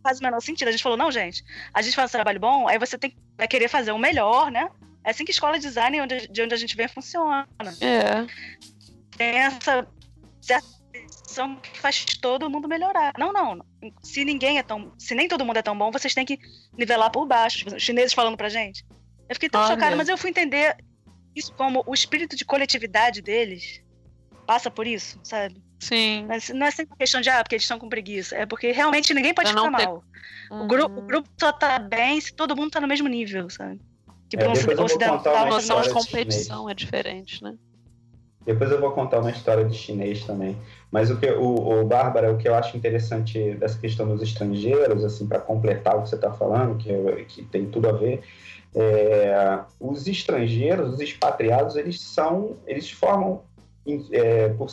faz 0.02 0.20
o 0.20 0.22
menor 0.22 0.40
sentido. 0.40 0.68
A 0.68 0.70
gente 0.72 0.82
falou, 0.82 0.98
não, 0.98 1.10
gente, 1.10 1.44
a 1.72 1.82
gente 1.82 1.94
faz 1.94 2.10
um 2.10 2.12
trabalho 2.12 2.40
bom, 2.40 2.68
aí 2.68 2.78
você 2.78 2.98
tem 2.98 3.10
que 3.10 3.16
vai 3.36 3.48
querer 3.48 3.68
fazer 3.68 3.92
o 3.92 3.98
melhor, 3.98 4.50
né? 4.50 4.68
É 5.04 5.10
assim 5.10 5.24
que 5.24 5.32
escola 5.32 5.58
de 5.58 5.66
design, 5.66 6.00
onde, 6.00 6.28
de 6.28 6.42
onde 6.42 6.54
a 6.54 6.56
gente 6.56 6.76
vem, 6.76 6.88
funciona. 6.88 7.46
É. 7.80 8.26
Tem 9.16 9.38
essa 9.38 9.86
certa 10.40 10.66
que 11.62 11.78
faz 11.80 12.04
todo 12.20 12.48
mundo 12.50 12.68
melhorar. 12.68 13.12
Não, 13.18 13.32
não. 13.32 13.64
Se 14.02 14.24
ninguém 14.24 14.58
é 14.58 14.62
tão. 14.62 14.92
Se 14.98 15.14
nem 15.14 15.28
todo 15.28 15.44
mundo 15.44 15.56
é 15.58 15.62
tão 15.62 15.76
bom, 15.76 15.90
vocês 15.90 16.14
têm 16.14 16.24
que 16.24 16.38
nivelar 16.76 17.10
por 17.10 17.26
baixo. 17.26 17.58
Tipo, 17.58 17.76
Os 17.76 17.82
chineses 17.82 18.12
falando 18.12 18.36
pra 18.36 18.48
gente. 18.48 18.84
Eu 19.28 19.34
fiquei 19.34 19.48
tão 19.48 19.60
Olha. 19.62 19.70
chocada, 19.74 19.96
mas 19.96 20.08
eu 20.08 20.18
fui 20.18 20.30
entender 20.30 20.76
isso 21.34 21.52
como 21.54 21.82
o 21.86 21.94
espírito 21.94 22.36
de 22.36 22.44
coletividade 22.44 23.20
deles 23.22 23.82
passa 24.46 24.70
por 24.70 24.86
isso, 24.86 25.18
sabe? 25.24 25.56
Sim. 25.80 26.24
Mas 26.28 26.48
não 26.50 26.66
é 26.66 26.70
sempre 26.70 26.92
uma 26.92 26.98
questão 26.98 27.20
de, 27.20 27.28
ah, 27.30 27.42
porque 27.42 27.54
eles 27.54 27.64
estão 27.64 27.78
com 27.78 27.88
preguiça. 27.88 28.36
É 28.36 28.46
porque 28.46 28.70
realmente 28.72 29.12
ninguém 29.14 29.32
pode 29.34 29.48
ficar 29.48 29.62
ter- 29.62 29.70
mal. 29.86 30.04
O, 30.50 30.66
gru- 30.66 30.86
o 30.86 31.00
Uhum. 31.00 31.06
grupo 31.06 31.28
só 31.40 31.50
tá 31.52 31.78
bem 31.78 32.20
se 32.20 32.32
todo 32.34 32.54
mundo 32.56 32.70
tá 32.70 32.80
no 32.80 32.86
mesmo 32.86 33.08
nível, 33.08 33.48
sabe? 33.50 33.80
Que 34.30 34.36
É, 34.36 34.48
um 34.48 34.52
eu 34.54 34.76
vou 34.76 34.84
ocidental. 34.84 35.18
contar 35.18 35.30
uma 35.32 35.40
A 35.40 35.44
noção 35.46 35.58
de 35.80 35.86
história 35.88 35.88
de 35.88 35.94
competição 36.10 36.70
é 36.70 36.74
diferente, 36.74 37.42
né? 37.42 37.54
Depois 38.44 38.70
eu 38.70 38.80
vou 38.80 38.92
contar 38.92 39.20
uma 39.20 39.30
história 39.30 39.64
de 39.64 39.74
chinês 39.76 40.24
também. 40.24 40.56
Mas 40.94 41.10
o 41.10 41.16
que 41.16 41.28
o, 41.28 41.80
o 41.80 41.84
Bárbara, 41.84 42.32
o 42.32 42.38
que 42.38 42.48
eu 42.48 42.54
acho 42.54 42.76
interessante 42.76 43.56
dessa 43.56 43.76
questão 43.76 44.06
dos 44.06 44.22
estrangeiros, 44.22 45.04
assim, 45.04 45.26
para 45.26 45.40
completar 45.40 45.96
o 45.96 46.02
que 46.02 46.08
você 46.08 46.14
está 46.14 46.30
falando, 46.30 46.78
que, 46.78 46.94
que 47.24 47.42
tem 47.42 47.66
tudo 47.66 47.88
a 47.88 47.92
ver, 47.92 48.22
é, 48.72 49.58
os 49.80 50.06
estrangeiros, 50.06 50.94
os 50.94 51.00
expatriados, 51.00 51.74
eles 51.74 52.00
são, 52.00 52.58
eles 52.64 52.88
formam 52.92 53.42
é, 54.12 54.50
por, 54.50 54.68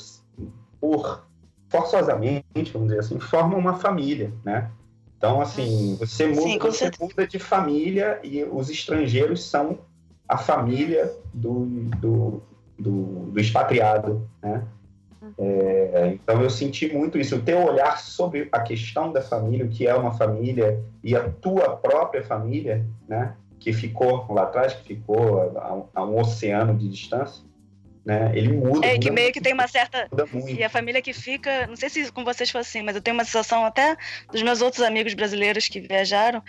por 0.79 1.25
forçosamente, 1.67 2.71
vamos 2.71 2.89
dizer 2.89 2.99
assim, 2.99 3.19
formam 3.19 3.57
uma 3.57 3.79
família, 3.79 4.31
né? 4.45 4.69
Então, 5.17 5.41
assim, 5.41 5.95
você 5.99 6.27
muda, 6.27 6.41
Sim, 6.41 6.59
você 6.59 6.91
muda 6.99 7.25
de 7.25 7.39
família 7.39 8.19
e 8.21 8.43
os 8.43 8.69
estrangeiros 8.69 9.43
são 9.43 9.79
a 10.29 10.37
família 10.37 11.11
do, 11.33 11.65
do, 11.97 12.43
do, 12.77 12.91
do 13.31 13.39
expatriado, 13.39 14.29
né? 14.39 14.63
É, 15.37 16.11
então 16.13 16.41
eu 16.41 16.49
senti 16.49 16.91
muito 16.93 17.17
isso, 17.17 17.35
o 17.35 17.41
teu 17.41 17.63
olhar 17.63 17.99
sobre 17.99 18.49
a 18.51 18.59
questão 18.59 19.11
da 19.11 19.21
família, 19.21 19.65
o 19.65 19.69
que 19.69 19.85
é 19.87 19.93
uma 19.93 20.11
família 20.17 20.79
e 21.03 21.15
a 21.15 21.29
tua 21.29 21.75
própria 21.77 22.23
família, 22.23 22.85
né? 23.07 23.35
Que 23.59 23.71
ficou 23.71 24.25
lá 24.33 24.43
atrás, 24.43 24.73
que 24.73 24.95
ficou 24.95 25.57
a, 25.59 25.73
um- 25.75 25.87
a 25.93 26.03
um 26.03 26.19
oceano 26.19 26.75
de 26.75 26.87
distância, 26.89 27.43
né? 28.03 28.31
Ele 28.33 28.53
muda. 28.53 28.87
É, 28.87 28.93
que 28.97 28.97
muda 29.09 29.11
meio 29.11 29.25
muito, 29.25 29.33
que 29.33 29.41
tem 29.41 29.53
uma 29.53 29.67
certa. 29.67 30.09
E 30.47 30.63
a 30.63 30.69
família 30.69 31.01
que 31.01 31.13
fica, 31.13 31.67
não 31.67 31.75
sei 31.75 31.89
se 31.89 32.11
com 32.11 32.23
vocês 32.23 32.49
foi 32.49 32.61
assim, 32.61 32.81
mas 32.81 32.95
eu 32.95 33.01
tenho 33.01 33.15
uma 33.15 33.23
sensação 33.23 33.63
até 33.63 33.95
dos 34.31 34.41
meus 34.41 34.61
outros 34.61 34.81
amigos 34.81 35.13
brasileiros 35.13 35.67
que 35.67 35.79
viajaram, 35.79 36.41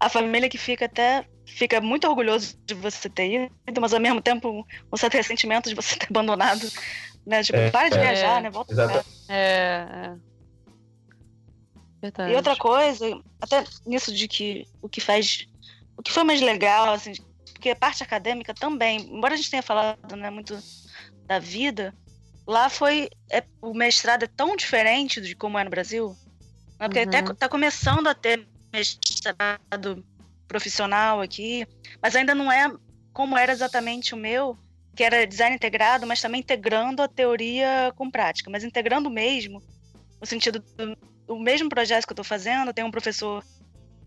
a 0.00 0.08
família 0.08 0.48
que 0.48 0.58
fica 0.58 0.86
até 0.86 1.24
fica 1.48 1.80
muito 1.80 2.08
orgulhoso 2.08 2.58
de 2.66 2.74
você 2.74 3.08
ter 3.08 3.48
ido, 3.68 3.80
mas 3.80 3.94
ao 3.94 4.00
mesmo 4.00 4.20
tempo 4.20 4.66
um 4.92 4.96
certo 4.96 5.14
ressentimento 5.14 5.68
de 5.68 5.76
você 5.76 5.94
ter 5.96 6.08
abandonado, 6.10 6.66
né? 7.26 7.42
Tipo, 7.42 7.58
É, 7.58 7.70
para 7.70 7.88
de 7.88 7.98
é. 7.98 8.00
viajar, 8.00 8.40
né? 8.40 8.50
Volta 8.50 8.74
pra 8.74 8.84
Exato. 8.84 9.04
cá. 9.04 9.34
É. 9.34 9.86
é. 9.90 10.16
Verdade. 12.00 12.32
E 12.32 12.36
outra 12.36 12.56
coisa, 12.56 13.20
até 13.40 13.64
nisso 13.84 14.14
de 14.14 14.28
que 14.28 14.66
o 14.80 14.88
que 14.88 15.00
faz, 15.00 15.46
o 15.96 16.02
que 16.02 16.12
foi 16.12 16.24
mais 16.24 16.40
legal, 16.40 16.92
assim, 16.92 17.12
porque 17.52 17.70
a 17.70 17.76
parte 17.76 18.02
acadêmica 18.02 18.54
também, 18.54 19.00
embora 19.00 19.34
a 19.34 19.36
gente 19.36 19.50
tenha 19.50 19.62
falado, 19.62 20.14
né, 20.14 20.30
muito 20.30 20.56
da 21.26 21.38
vida, 21.38 21.92
lá 22.46 22.68
foi 22.68 23.08
é, 23.30 23.42
o 23.60 23.74
mestrado 23.74 24.22
é 24.24 24.28
tão 24.28 24.54
diferente 24.54 25.20
de 25.20 25.34
como 25.34 25.58
é 25.58 25.64
no 25.64 25.70
Brasil, 25.70 26.16
né, 26.78 26.86
porque 26.86 27.00
Uhum. 27.00 27.08
até 27.08 27.22
tá 27.34 27.48
começando 27.48 28.06
a 28.06 28.14
ter 28.14 28.46
mestrado 28.72 30.04
profissional 30.46 31.20
aqui, 31.20 31.66
mas 32.00 32.14
ainda 32.14 32.34
não 32.34 32.52
é 32.52 32.70
como 33.12 33.36
era 33.36 33.50
exatamente 33.52 34.14
o 34.14 34.18
meu, 34.18 34.56
que 34.96 35.04
era 35.04 35.26
design 35.26 35.54
integrado, 35.54 36.06
mas 36.06 36.20
também 36.20 36.40
integrando 36.40 37.02
a 37.02 37.08
teoria 37.08 37.92
com 37.94 38.10
prática, 38.10 38.50
mas 38.50 38.64
integrando 38.64 39.10
mesmo, 39.10 39.62
no 40.20 40.26
sentido 40.26 40.58
do 40.58 40.96
o 41.28 41.38
mesmo 41.38 41.68
projeto 41.68 42.06
que 42.06 42.12
eu 42.12 42.14
estou 42.14 42.24
fazendo, 42.24 42.72
tem 42.72 42.84
um 42.84 42.90
professor 42.90 43.44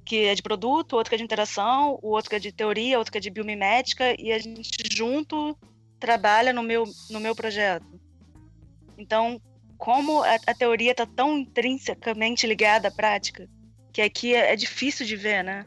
que 0.05 0.25
é 0.25 0.33
de 0.33 0.41
produto, 0.41 0.93
outro 0.93 1.09
que 1.09 1.15
é 1.15 1.17
de 1.17 1.23
interação, 1.23 1.99
o 2.01 2.09
outro 2.09 2.29
que 2.29 2.35
é 2.35 2.39
de 2.39 2.51
teoria, 2.51 2.97
outro 2.97 3.11
que 3.11 3.17
é 3.17 3.21
de 3.21 3.29
biomimética, 3.29 4.15
e 4.19 4.31
a 4.31 4.39
gente 4.39 4.69
junto 4.91 5.55
trabalha 5.99 6.53
no 6.53 6.63
meu, 6.63 6.85
no 7.09 7.19
meu 7.19 7.35
projeto. 7.35 7.85
Então, 8.97 9.39
como 9.77 10.23
a, 10.23 10.35
a 10.47 10.53
teoria 10.53 10.91
está 10.91 11.05
tão 11.05 11.37
intrinsecamente 11.37 12.47
ligada 12.47 12.87
à 12.87 12.91
prática, 12.91 13.47
que 13.93 14.01
aqui 14.01 14.33
é, 14.33 14.53
é 14.53 14.55
difícil 14.55 15.05
de 15.05 15.15
ver, 15.15 15.43
né? 15.43 15.65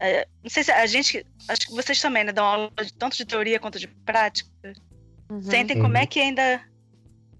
É, 0.00 0.26
não 0.42 0.50
sei 0.50 0.64
se 0.64 0.72
a 0.72 0.86
gente, 0.86 1.24
acho 1.48 1.66
que 1.66 1.74
vocês 1.74 2.00
também, 2.00 2.24
né, 2.24 2.32
dão 2.32 2.44
aula 2.44 2.70
de, 2.84 2.92
tanto 2.92 3.16
de 3.16 3.24
teoria 3.24 3.60
quanto 3.60 3.78
de 3.78 3.88
prática, 3.88 4.50
Uhum. 5.30 5.42
sentem 5.42 5.80
como 5.80 5.96
é 5.96 6.06
que 6.06 6.20
ainda 6.20 6.62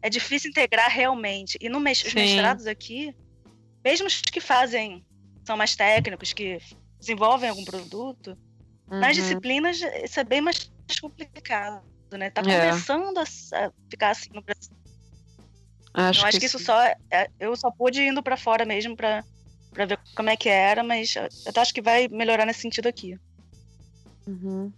é 0.01 0.09
difícil 0.09 0.51
integrar 0.51 0.91
realmente. 0.91 1.59
E 1.61 1.69
no 1.69 1.81
mes- 1.81 2.03
os 2.03 2.13
Sim. 2.13 2.21
mestrados 2.21 2.67
aqui, 2.67 3.15
mesmo 3.85 4.07
os 4.07 4.21
que 4.21 4.41
fazem 4.41 5.05
são 5.45 5.57
mais 5.57 5.77
técnicos, 5.77 6.33
que 6.33 6.59
desenvolvem 6.99 7.51
algum 7.51 7.65
produto, 7.65 8.39
uhum. 8.91 9.01
nas 9.01 9.15
disciplinas 9.15 9.81
isso 10.03 10.19
é 10.19 10.25
bem 10.25 10.41
mais 10.41 10.71
complicado, 11.01 11.85
né? 12.13 12.31
Tá 12.31 12.41
é. 12.41 12.45
começando 12.45 13.19
é. 13.19 13.23
a 13.65 13.73
ficar 13.91 14.11
assim 14.11 14.31
no 14.33 14.43
Brasil. 14.43 14.73
Acho 15.93 16.21
eu 16.21 16.27
acho 16.27 16.33
que, 16.33 16.41
que 16.41 16.47
isso 16.47 16.59
só 16.59 16.83
é, 16.83 17.29
eu 17.39 17.55
só 17.57 17.71
pude 17.71 18.03
indo 18.03 18.23
para 18.23 18.37
fora 18.37 18.65
mesmo 18.65 18.97
para 18.97 19.23
para 19.75 19.85
ver 19.85 19.99
como 20.17 20.31
é 20.31 20.37
que 20.37 20.49
era, 20.49 20.83
mas 20.83 21.15
eu 21.17 21.29
acho 21.57 21.75
que 21.75 21.83
vai 21.83 22.09
melhorar 22.09 22.47
nesse 22.47 22.61
sentido 22.61 22.87
aqui. 22.87 23.19
Uhum. 24.27 24.73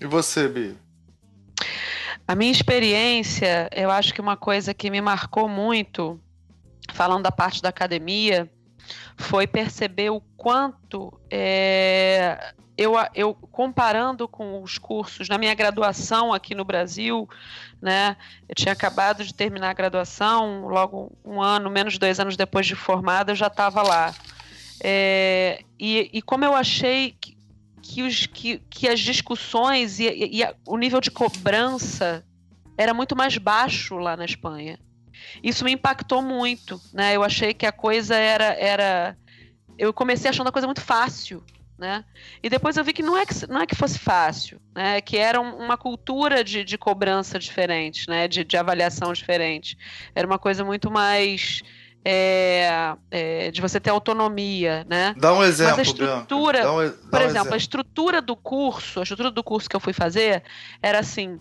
E 0.00 0.06
você, 0.06 0.48
Bi? 0.48 0.76
A 2.26 2.34
minha 2.34 2.52
experiência, 2.52 3.70
eu 3.74 3.90
acho 3.90 4.12
que 4.12 4.20
uma 4.20 4.36
coisa 4.36 4.74
que 4.74 4.90
me 4.90 5.00
marcou 5.00 5.48
muito, 5.48 6.20
falando 6.92 7.22
da 7.22 7.32
parte 7.32 7.62
da 7.62 7.70
academia, 7.70 8.50
foi 9.16 9.46
perceber 9.46 10.10
o 10.10 10.20
quanto 10.36 11.18
é, 11.30 12.52
eu, 12.76 12.92
eu, 13.14 13.34
comparando 13.34 14.28
com 14.28 14.62
os 14.62 14.78
cursos 14.78 15.28
na 15.28 15.38
minha 15.38 15.54
graduação 15.54 16.32
aqui 16.32 16.54
no 16.54 16.64
Brasil, 16.64 17.28
né? 17.80 18.16
Eu 18.48 18.54
tinha 18.54 18.72
acabado 18.72 19.24
de 19.24 19.32
terminar 19.32 19.70
a 19.70 19.74
graduação, 19.74 20.66
logo 20.66 21.12
um 21.24 21.40
ano, 21.40 21.70
menos 21.70 21.94
de 21.94 21.98
dois 21.98 22.18
anos 22.18 22.36
depois 22.36 22.66
de 22.66 22.74
formada, 22.74 23.32
eu 23.32 23.36
já 23.36 23.46
estava 23.46 23.82
lá. 23.82 24.14
É, 24.80 25.62
e, 25.78 26.10
e, 26.12 26.22
como 26.22 26.44
eu 26.44 26.54
achei 26.54 27.16
que, 27.20 27.36
que, 27.82 28.02
os, 28.02 28.26
que, 28.26 28.58
que 28.70 28.88
as 28.88 29.00
discussões 29.00 29.98
e, 29.98 30.04
e, 30.08 30.42
e 30.42 30.54
o 30.66 30.76
nível 30.76 31.00
de 31.00 31.10
cobrança 31.10 32.24
era 32.76 32.94
muito 32.94 33.16
mais 33.16 33.36
baixo 33.38 33.96
lá 33.96 34.16
na 34.16 34.24
Espanha. 34.24 34.78
Isso 35.42 35.64
me 35.64 35.72
impactou 35.72 36.22
muito, 36.22 36.80
né? 36.92 37.16
Eu 37.16 37.24
achei 37.24 37.52
que 37.52 37.66
a 37.66 37.72
coisa 37.72 38.14
era, 38.14 38.54
era 38.54 39.16
eu 39.76 39.92
comecei 39.92 40.30
achando 40.30 40.48
a 40.48 40.52
coisa 40.52 40.66
muito 40.66 40.80
fácil, 40.80 41.42
né? 41.78 42.04
E 42.42 42.50
depois 42.50 42.76
eu 42.76 42.84
vi 42.84 42.92
que 42.92 43.02
não 43.02 43.16
é 43.16 43.24
que, 43.24 43.46
não 43.46 43.60
é 43.60 43.66
que 43.66 43.74
fosse 43.74 43.98
fácil, 43.98 44.60
né? 44.74 45.00
Que 45.00 45.16
era 45.16 45.40
um, 45.40 45.56
uma 45.56 45.76
cultura 45.76 46.42
de, 46.42 46.64
de 46.64 46.76
cobrança 46.76 47.38
diferente, 47.38 48.08
né? 48.08 48.26
De, 48.26 48.44
de 48.44 48.56
avaliação 48.56 49.12
diferente. 49.12 49.78
Era 50.14 50.26
uma 50.26 50.38
coisa 50.38 50.64
muito 50.64 50.90
mais 50.90 51.62
é, 52.04 52.96
é, 53.10 53.50
de 53.50 53.60
você 53.60 53.78
ter 53.78 53.90
autonomia, 53.90 54.86
né? 54.88 55.14
Dá 55.18 55.32
um 55.32 55.42
exemplo, 55.42 55.76
Mas 55.76 55.78
a 55.78 55.90
estrutura, 55.90 56.72
um, 56.72 56.74
por 56.74 56.80
um 56.80 56.84
exemplo, 56.86 57.22
exemplo, 57.22 57.54
a 57.54 57.56
estrutura 57.56 58.22
do 58.22 58.36
curso, 58.36 59.00
a 59.00 59.02
estrutura 59.02 59.30
do 59.30 59.44
curso 59.44 59.68
que 59.68 59.76
eu 59.76 59.80
fui 59.80 59.92
fazer 59.92 60.42
era 60.82 60.98
assim. 60.98 61.38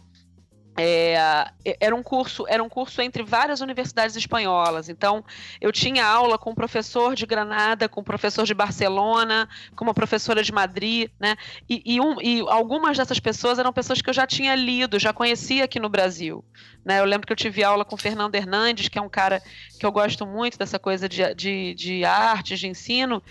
É, 0.80 1.49
era 1.80 1.95
um 1.95 2.03
curso 2.03 2.45
era 2.47 2.61
um 2.61 2.69
curso 2.69 3.01
entre 3.01 3.23
várias 3.23 3.61
universidades 3.61 4.15
espanholas 4.15 4.89
então 4.89 5.25
eu 5.59 5.71
tinha 5.71 6.05
aula 6.05 6.38
com 6.38 6.51
um 6.51 6.55
professor 6.55 7.15
de 7.15 7.25
Granada 7.25 7.89
com 7.89 8.01
um 8.01 8.03
professor 8.03 8.45
de 8.45 8.53
Barcelona 8.53 9.49
com 9.75 9.84
uma 9.84 9.93
professora 9.93 10.43
de 10.43 10.51
Madrid 10.51 11.09
né 11.19 11.36
e, 11.67 11.82
e, 11.84 11.99
um, 11.99 12.21
e 12.21 12.41
algumas 12.47 12.95
dessas 12.95 13.19
pessoas 13.19 13.57
eram 13.57 13.73
pessoas 13.73 14.03
que 14.03 14.09
eu 14.09 14.13
já 14.13 14.28
tinha 14.28 14.53
lido 14.53 14.99
já 14.99 15.11
conhecia 15.11 15.63
aqui 15.63 15.80
no 15.80 15.89
Brasil 15.89 16.45
né? 16.88 17.01
Eu 17.01 17.03
lembro 17.03 17.28
que 17.28 17.34
eu 17.34 17.38
tive 17.38 17.65
aula 17.65 17.84
com 17.84 17.97
Fernando 17.97 18.34
Hernandes, 18.34 18.88
que 18.88 18.97
é 18.97 19.01
um 19.01 19.09
cara 19.09 19.43
que 19.78 19.86
eu 19.86 19.91
gosto 19.91 20.25
muito 20.25 20.57
dessa 20.57 20.80
coisa 20.80 21.09
de, 21.09 21.36
de, 21.36 21.73
de 21.73 22.05
artes, 22.05 22.57
de 22.61 22.67
ensino. 22.67 23.21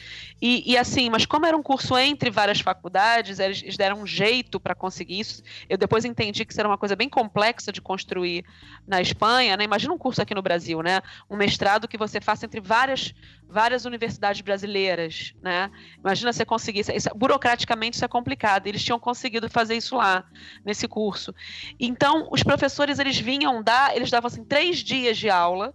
E, 0.42 0.70
e, 0.70 0.76
assim, 0.76 1.08
mas 1.08 1.24
como 1.24 1.46
era 1.46 1.56
um 1.56 1.62
curso 1.62 1.96
entre 1.96 2.28
várias 2.28 2.60
faculdades, 2.60 3.38
eles, 3.38 3.74
deram 3.78 4.02
um 4.02 4.06
jeito 4.06 4.60
para 4.60 4.74
conseguir 4.74 5.20
isso. 5.20 5.42
Eu 5.70 5.78
depois 5.78 6.04
entendi 6.04 6.44
que 6.44 6.52
isso 6.52 6.60
era 6.60 6.68
uma 6.68 6.76
coisa 6.76 6.94
bem 6.94 7.08
complexa 7.08 7.35
de 7.72 7.80
construir 7.80 8.44
na 8.86 9.00
Espanha. 9.00 9.56
Né? 9.56 9.64
Imagina 9.64 9.92
um 9.92 9.98
curso 9.98 10.22
aqui 10.22 10.34
no 10.34 10.42
Brasil, 10.42 10.82
né? 10.82 11.00
um 11.28 11.36
mestrado 11.36 11.88
que 11.88 11.98
você 11.98 12.20
faça 12.20 12.46
entre 12.46 12.60
várias 12.60 13.14
várias 13.48 13.84
universidades 13.84 14.40
brasileiras, 14.40 15.32
né? 15.40 15.70
Imagina 15.98 16.32
você 16.32 16.44
conseguir 16.44 16.80
isso, 16.80 17.08
burocraticamente 17.14 17.94
isso 17.94 18.04
é 18.04 18.08
complicado. 18.08 18.66
Eles 18.66 18.82
tinham 18.82 18.98
conseguido 18.98 19.48
fazer 19.48 19.76
isso 19.76 19.96
lá 19.96 20.24
nesse 20.64 20.88
curso. 20.88 21.34
Então 21.78 22.28
os 22.32 22.42
professores 22.42 22.98
eles 22.98 23.18
vinham 23.18 23.62
dar, 23.62 23.94
eles 23.94 24.10
davam 24.10 24.26
assim 24.26 24.44
três 24.44 24.78
dias 24.78 25.16
de 25.16 25.30
aula, 25.30 25.74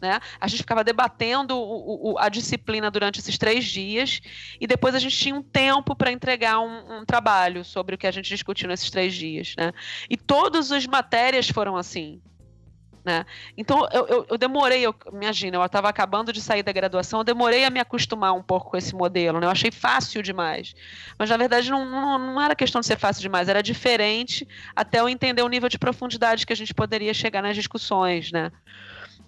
né? 0.00 0.20
A 0.40 0.46
gente 0.46 0.60
ficava 0.60 0.84
debatendo 0.84 1.56
o, 1.56 2.12
o, 2.12 2.18
a 2.18 2.28
disciplina 2.28 2.90
durante 2.90 3.20
esses 3.20 3.36
três 3.36 3.64
dias 3.64 4.20
e 4.60 4.66
depois 4.66 4.94
a 4.94 4.98
gente 4.98 5.16
tinha 5.16 5.34
um 5.34 5.42
tempo 5.42 5.94
para 5.94 6.12
entregar 6.12 6.60
um, 6.60 6.98
um, 6.98 7.04
trabalho 7.04 7.64
sobre 7.64 7.94
o 7.94 7.98
que 7.98 8.06
a 8.06 8.10
gente 8.10 8.28
discutiu 8.28 8.68
nesses 8.68 8.90
três 8.90 9.14
dias, 9.14 9.54
né? 9.56 9.72
E 10.08 10.16
todas 10.16 10.70
as 10.72 10.86
matérias 10.86 11.48
foram 11.48 11.76
assim. 11.76 12.20
Né? 13.04 13.24
Então 13.56 13.88
eu, 13.90 14.06
eu, 14.06 14.26
eu 14.28 14.36
demorei, 14.36 14.82
eu, 14.82 14.94
imagina, 15.10 15.56
eu 15.56 15.64
estava 15.64 15.88
acabando 15.88 16.30
de 16.30 16.42
sair 16.42 16.62
da 16.62 16.72
graduação, 16.72 17.20
eu 17.20 17.24
demorei 17.24 17.64
a 17.64 17.70
me 17.70 17.80
acostumar 17.80 18.34
um 18.34 18.42
pouco 18.42 18.70
com 18.70 18.76
esse 18.76 18.94
modelo, 18.94 19.40
né? 19.40 19.46
eu 19.46 19.50
achei 19.50 19.70
fácil 19.70 20.22
demais. 20.22 20.74
Mas 21.18 21.30
na 21.30 21.38
verdade 21.38 21.70
não, 21.70 21.86
não, 21.86 22.18
não 22.18 22.40
era 22.40 22.54
questão 22.54 22.82
de 22.82 22.86
ser 22.86 22.98
fácil 22.98 23.22
demais, 23.22 23.48
era 23.48 23.62
diferente 23.62 24.46
até 24.76 25.00
eu 25.00 25.08
entender 25.08 25.40
o 25.40 25.48
nível 25.48 25.70
de 25.70 25.78
profundidade 25.78 26.46
que 26.46 26.52
a 26.52 26.56
gente 26.56 26.74
poderia 26.74 27.14
chegar 27.14 27.40
nas 27.40 27.56
discussões. 27.56 28.30
Né? 28.30 28.52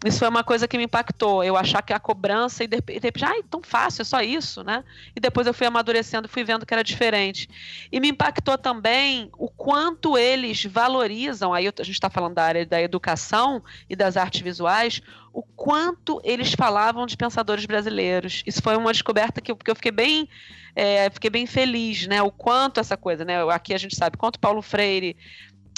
Isso 0.04 0.18
foi 0.18 0.28
uma 0.28 0.42
coisa 0.42 0.66
que 0.66 0.78
me 0.78 0.84
impactou. 0.84 1.44
Eu 1.44 1.56
achar 1.56 1.82
que 1.82 1.92
a 1.92 2.00
cobrança 2.00 2.64
e 2.64 2.66
de 2.66 2.76
repente, 2.76 3.24
ai, 3.24 3.42
tão 3.42 3.62
fácil, 3.62 4.00
é 4.00 4.04
só 4.04 4.22
isso, 4.22 4.64
né? 4.64 4.82
E 5.14 5.20
depois 5.20 5.46
eu 5.46 5.52
fui 5.52 5.66
amadurecendo, 5.66 6.28
fui 6.28 6.42
vendo 6.42 6.64
que 6.64 6.72
era 6.72 6.82
diferente. 6.82 7.48
E 7.92 8.00
me 8.00 8.08
impactou 8.08 8.56
também 8.56 9.30
o 9.36 9.48
quanto 9.48 10.16
eles 10.16 10.64
valorizam, 10.64 11.52
aí 11.52 11.66
a 11.66 11.82
gente 11.82 11.90
está 11.90 12.08
falando 12.08 12.34
da 12.34 12.44
área 12.44 12.64
da 12.64 12.80
educação 12.80 13.62
e 13.90 13.94
das 13.94 14.16
artes 14.16 14.40
visuais, 14.40 15.02
o 15.32 15.42
quanto 15.42 16.20
eles 16.24 16.54
falavam 16.54 17.04
de 17.06 17.16
pensadores 17.16 17.66
brasileiros. 17.66 18.42
Isso 18.46 18.62
foi 18.62 18.76
uma 18.76 18.92
descoberta 18.92 19.40
que 19.40 19.52
eu, 19.52 19.56
que 19.56 19.70
eu 19.70 19.76
fiquei 19.76 19.92
bem. 19.92 20.28
É, 20.74 21.10
fiquei 21.10 21.30
bem 21.30 21.46
feliz, 21.46 22.06
né? 22.06 22.22
O 22.22 22.30
quanto 22.30 22.78
essa 22.78 22.96
coisa, 22.96 23.24
né? 23.24 23.42
Aqui 23.50 23.74
a 23.74 23.78
gente 23.78 23.96
sabe 23.96 24.16
quanto 24.16 24.38
Paulo 24.38 24.62
Freire 24.62 25.16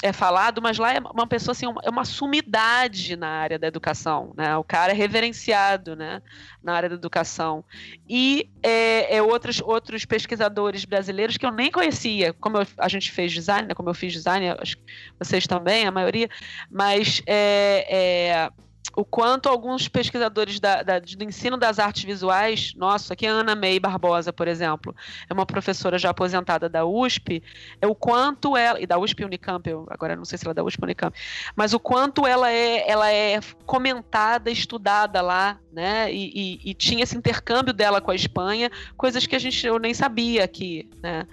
é 0.03 0.11
falado, 0.11 0.61
mas 0.61 0.77
lá 0.77 0.93
é 0.93 0.99
uma 0.99 1.25
pessoa 1.25 1.53
assim, 1.53 1.65
é 1.81 1.89
uma 1.89 2.03
sumidade 2.03 3.15
na 3.15 3.29
área 3.29 3.57
da 3.57 3.67
educação, 3.67 4.33
né? 4.35 4.55
O 4.57 4.63
cara 4.63 4.91
é 4.91 4.95
reverenciado, 4.95 5.95
né? 5.95 6.21
Na 6.61 6.73
área 6.73 6.89
da 6.89 6.95
educação 6.95 7.63
e 8.07 8.49
é, 8.61 9.15
é 9.15 9.21
outros 9.21 9.61
outros 9.61 10.03
pesquisadores 10.03 10.83
brasileiros 10.83 11.37
que 11.37 11.45
eu 11.45 11.51
nem 11.51 11.71
conhecia, 11.71 12.33
como 12.33 12.57
eu, 12.57 12.67
a 12.77 12.89
gente 12.89 13.13
fez 13.13 13.31
design, 13.31 13.69
né? 13.69 13.73
Como 13.73 13.89
eu 13.89 13.93
fiz 13.93 14.11
design, 14.11 14.49
acho 14.59 14.75
que 14.75 14.83
vocês 15.17 15.47
também, 15.47 15.87
a 15.87 15.91
maioria, 15.91 16.29
mas 16.69 17.23
é, 17.25 17.87
é 17.89 18.49
o 18.95 19.03
quanto 19.03 19.49
alguns 19.49 19.87
pesquisadores 19.87 20.59
da, 20.59 20.83
da, 20.83 20.99
do 20.99 21.23
ensino 21.23 21.57
das 21.57 21.79
artes 21.79 22.03
visuais, 22.03 22.73
nossa, 22.75 23.13
aqui 23.13 23.25
a 23.25 23.31
Ana 23.31 23.55
May 23.55 23.79
Barbosa, 23.79 24.31
por 24.31 24.47
exemplo, 24.47 24.95
é 25.27 25.33
uma 25.33 25.45
professora 25.45 25.97
já 25.97 26.11
aposentada 26.11 26.69
da 26.69 26.85
USP, 26.85 27.41
é 27.81 27.87
o 27.87 27.95
quanto 27.95 28.55
ela, 28.55 28.79
e 28.79 28.85
da 28.85 28.99
USP 28.99 29.25
Unicamp, 29.25 29.67
eu, 29.67 29.87
agora 29.89 30.15
não 30.15 30.25
sei 30.25 30.37
se 30.37 30.45
ela 30.45 30.51
é 30.51 30.55
da 30.55 30.63
USP 30.63 30.83
Unicamp, 30.83 31.17
mas 31.55 31.73
o 31.73 31.79
quanto 31.79 32.27
ela 32.27 32.51
é, 32.51 32.89
ela 32.89 33.11
é 33.11 33.39
comentada, 33.65 34.51
estudada 34.51 35.21
lá, 35.21 35.59
né, 35.71 36.13
e, 36.13 36.59
e, 36.63 36.69
e 36.69 36.73
tinha 36.75 37.03
esse 37.03 37.17
intercâmbio 37.17 37.73
dela 37.73 37.99
com 37.99 38.11
a 38.11 38.15
Espanha, 38.15 38.69
coisas 38.95 39.25
que 39.25 39.35
a 39.35 39.39
gente, 39.39 39.65
eu 39.65 39.79
nem 39.79 39.93
sabia 39.93 40.43
aqui, 40.43 40.87
né, 41.01 41.25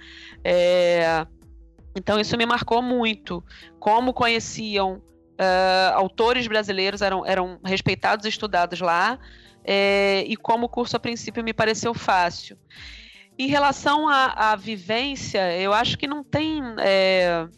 é, 0.42 1.26
então 1.94 2.18
isso 2.18 2.36
me 2.38 2.46
marcou 2.46 2.80
muito, 2.80 3.44
como 3.78 4.14
conheciam 4.14 5.02
uh, 5.40 5.94
autores 5.94 6.46
brasileiros 6.46 7.00
eram, 7.00 7.24
eram 7.24 7.58
respeitados 7.64 8.26
e 8.26 8.28
estudados 8.28 8.80
lá, 8.80 9.18
é, 9.64 10.24
e 10.26 10.36
como 10.36 10.66
o 10.66 10.68
curso 10.68 10.96
a 10.96 11.00
princípio 11.00 11.42
me 11.42 11.54
pareceu 11.54 11.94
fácil. 11.94 12.58
Em 13.38 13.48
relação 13.48 14.08
à, 14.08 14.52
à 14.52 14.56
vivência, 14.56 15.58
eu 15.58 15.72
acho 15.72 15.96
que 15.96 16.06
não 16.06 16.22
tem. 16.22 16.62
É, 16.78 17.48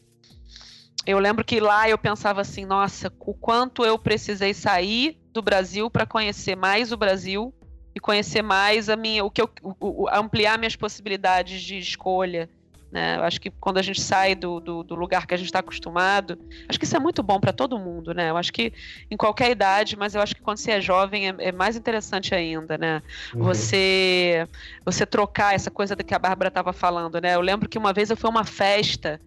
eu 1.05 1.19
lembro 1.19 1.45
que 1.45 1.59
lá 1.59 1.89
eu 1.89 1.99
pensava 1.99 2.41
assim, 2.41 2.65
nossa, 2.65 3.13
o 3.19 3.35
quanto 3.35 3.85
eu 3.85 3.99
precisei 3.99 4.55
sair 4.55 5.19
do 5.33 5.43
Brasil 5.43 5.91
para 5.91 6.07
conhecer 6.07 6.57
mais 6.57 6.93
o 6.93 6.97
Brasil 6.97 7.53
e 7.95 7.99
conhecer 7.99 8.43
mais 8.43 8.89
a 8.89 8.97
minha, 8.97 9.25
o 9.25 9.31
que 9.31 9.43
eu, 9.43 9.51
o, 9.61 10.05
o, 10.05 10.09
ampliar 10.09 10.57
minhas 10.57 10.77
possibilidades 10.77 11.61
de 11.61 11.77
escolha 11.79 12.49
né? 12.93 13.17
Eu 13.17 13.25
acho 13.25 13.41
que 13.41 13.51
quando 13.51 13.79
a 13.79 13.83
gente 13.83 14.01
sai 14.01 14.35
do, 14.35 14.61
do, 14.61 14.83
do 14.83 14.95
lugar 14.95 15.27
que 15.27 15.33
a 15.33 15.37
gente 15.37 15.47
está 15.47 15.61
acostumado, 15.61 16.39
acho 16.69 16.79
que 16.79 16.85
isso 16.85 16.97
é 16.97 17.01
muito 17.01 17.23
bom 17.23 17.41
para 17.41 17.53
todo 17.53 17.79
mundo, 17.79 18.13
né? 18.13 18.29
Eu 18.29 18.37
acho 18.37 18.53
que 18.53 18.73
em 19.11 19.17
qualquer 19.17 19.51
idade, 19.51 19.97
mas 19.97 20.15
eu 20.15 20.21
acho 20.21 20.35
que 20.35 20.43
quando 20.43 20.59
você 20.59 20.73
é 20.73 20.81
jovem 20.81 21.29
é, 21.29 21.35
é 21.39 21.53
mais 21.53 21.75
interessante 21.75 22.35
ainda, 22.35 22.77
né? 22.77 23.03
Uhum. 23.35 23.45
Você 23.45 24.47
você 24.85 25.07
trocar 25.07 25.55
essa 25.55 25.71
coisa 25.71 25.97
que 25.97 26.15
a 26.15 26.19
Bárbara 26.19 26.49
estava 26.49 26.73
falando, 26.73 27.19
né? 27.21 27.35
Eu 27.35 27.41
lembro 27.41 27.69
que 27.69 27.79
uma 27.79 27.93
vez 27.93 28.11
eu 28.11 28.17
fui 28.17 28.29
a 28.29 28.31
uma 28.31 28.45
festa 28.45 29.19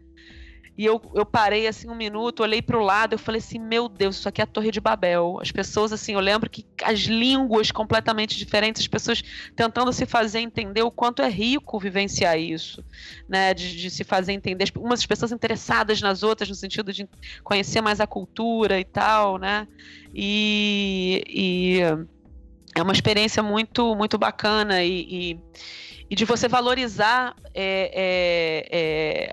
e 0.78 0.86
eu, 0.86 1.02
eu 1.14 1.26
parei 1.26 1.68
assim 1.68 1.90
um 1.90 1.96
minuto, 1.96 2.44
olhei 2.44 2.62
para 2.62 2.78
o 2.78 2.84
lado, 2.84 3.14
eu 3.14 3.20
falei 3.20 3.40
assim, 3.40 3.58
meu 3.58 3.88
Deus, 3.88 4.18
isso 4.18 4.28
aqui 4.28 4.42
é 4.42 4.44
a 4.44 4.48
Torre 4.48 4.72
de 4.72 4.82
Babel. 4.82 5.40
As 5.42 5.50
pessoas 5.50 5.94
assim, 5.94 6.14
eu 6.14 6.20
lembro 6.20 6.50
que 6.50 6.66
as 6.84 7.00
línguas 7.02 7.72
completamente 7.72 8.38
diferentes, 8.38 8.82
as 8.82 8.88
pessoas 8.88 9.24
tentando 9.56 9.94
se 9.94 10.06
fazer 10.06 10.40
entender 10.40 10.82
o 10.84 10.92
quanto 10.92 11.22
é 11.22 11.30
rico 11.30 11.80
vivenciar 11.80 12.38
isso, 12.38 12.84
né? 13.28 13.54
De, 13.54 13.76
de 13.78 13.90
se 13.90 14.04
fazer 14.04 14.34
entender, 14.34 14.70
umas 14.76 15.06
pessoas 15.06 15.32
interessadas 15.32 16.02
nas 16.02 16.24
outras 16.24 16.50
no 16.50 16.56
sentido 16.56 16.92
de 16.92 17.08
conhecer 17.42 17.80
mais 17.80 18.02
a 18.02 18.08
cultura 18.08 18.78
e 18.78 18.86
tal, 18.86 19.38
né? 19.38 19.66
E, 20.14 21.24
e 21.28 21.80
é 22.76 22.82
uma 22.82 22.92
experiência 22.92 23.42
muito, 23.42 23.96
muito 23.96 24.18
bacana 24.18 24.84
e, 24.84 25.08
e, 25.10 25.40
e 26.10 26.16
de 26.16 26.26
você 26.26 26.50
valorizar 26.50 27.34
é, 27.54 27.92
é, 27.94 29.30
é, 29.30 29.32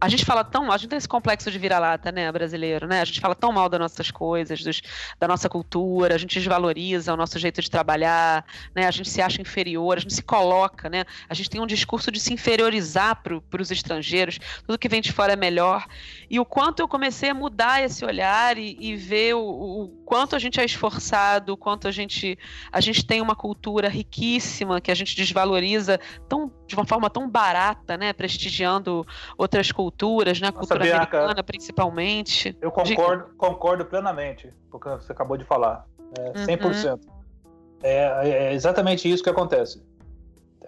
a 0.00 0.08
gente 0.08 0.24
fala 0.24 0.44
tão, 0.44 0.70
a 0.70 0.76
gente 0.76 0.90
tem 0.90 0.96
esse 0.96 1.08
complexo 1.08 1.50
de 1.50 1.58
vira-lata, 1.58 2.12
né, 2.12 2.30
brasileiro, 2.30 2.86
né? 2.86 3.00
A 3.00 3.04
gente 3.04 3.20
fala 3.20 3.34
tão 3.34 3.50
mal 3.50 3.68
das 3.68 3.80
nossas 3.80 4.10
coisas, 4.10 4.62
dos, 4.62 4.80
da 5.18 5.26
nossa 5.26 5.48
cultura, 5.48 6.14
a 6.14 6.18
gente 6.18 6.38
desvaloriza 6.38 7.12
o 7.12 7.16
nosso 7.16 7.38
jeito 7.38 7.60
de 7.60 7.70
trabalhar, 7.70 8.44
né? 8.74 8.86
A 8.86 8.90
gente 8.90 9.08
se 9.08 9.20
acha 9.20 9.42
inferior, 9.42 9.96
a 9.96 10.00
gente 10.00 10.14
se 10.14 10.22
coloca, 10.22 10.88
né? 10.88 11.04
A 11.28 11.34
gente 11.34 11.50
tem 11.50 11.60
um 11.60 11.66
discurso 11.66 12.12
de 12.12 12.20
se 12.20 12.32
inferiorizar 12.32 13.22
para 13.22 13.60
os 13.60 13.70
estrangeiros, 13.70 14.38
tudo 14.64 14.78
que 14.78 14.88
vem 14.88 15.00
de 15.00 15.12
fora 15.12 15.32
é 15.32 15.36
melhor. 15.36 15.86
E 16.30 16.38
o 16.38 16.44
quanto 16.44 16.80
eu 16.80 16.86
comecei 16.86 17.30
a 17.30 17.34
mudar 17.34 17.82
esse 17.82 18.04
olhar 18.04 18.56
e, 18.56 18.76
e 18.78 18.94
ver 18.94 19.34
o, 19.34 19.40
o, 19.40 19.88
quanto 20.04 20.36
a 20.36 20.38
gente 20.38 20.60
é 20.60 20.64
esforçado, 20.64 21.54
o 21.54 21.56
quanto 21.56 21.88
a 21.88 21.90
gente, 21.90 22.38
a 22.70 22.80
gente 22.80 23.04
tem 23.04 23.20
uma 23.20 23.34
cultura 23.34 23.88
riquíssima 23.88 24.80
que 24.80 24.90
a 24.90 24.94
gente 24.94 25.16
desvaloriza 25.16 25.98
tão, 26.28 26.52
de 26.68 26.74
uma 26.74 26.84
forma 26.84 27.08
tão 27.08 27.28
barata, 27.28 27.96
né? 27.96 28.12
Prestigiando 28.12 29.04
outras 29.38 29.72
culturas 29.72 30.38
né? 30.38 30.48
A 30.48 30.52
cultura 30.52 30.80
Nossa, 30.80 30.94
americana, 30.94 31.26
Bianca, 31.26 31.42
principalmente. 31.42 32.56
Eu 32.60 32.70
concordo, 32.70 33.34
concordo 33.36 33.84
plenamente 33.86 34.52
com 34.70 34.76
o 34.76 34.80
que 34.80 34.88
você 34.88 35.10
acabou 35.10 35.36
de 35.36 35.44
falar. 35.44 35.86
É, 36.18 36.32
100%. 36.44 36.92
Uhum. 36.92 37.00
É, 37.82 38.28
é 38.28 38.52
exatamente 38.52 39.10
isso 39.10 39.22
que 39.22 39.30
acontece. 39.30 39.82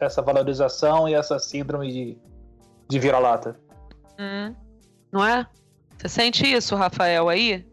Essa 0.01 0.23
valorização 0.23 1.07
e 1.07 1.15
essa 1.15 1.39
síndrome 1.39 1.93
de, 1.93 2.19
de 2.89 2.99
vira-lata. 2.99 3.61
Hum, 4.19 4.55
não 5.13 5.25
é? 5.25 5.47
Você 5.99 6.09
sente 6.09 6.51
isso, 6.51 6.75
Rafael, 6.77 7.29
aí? 7.29 7.67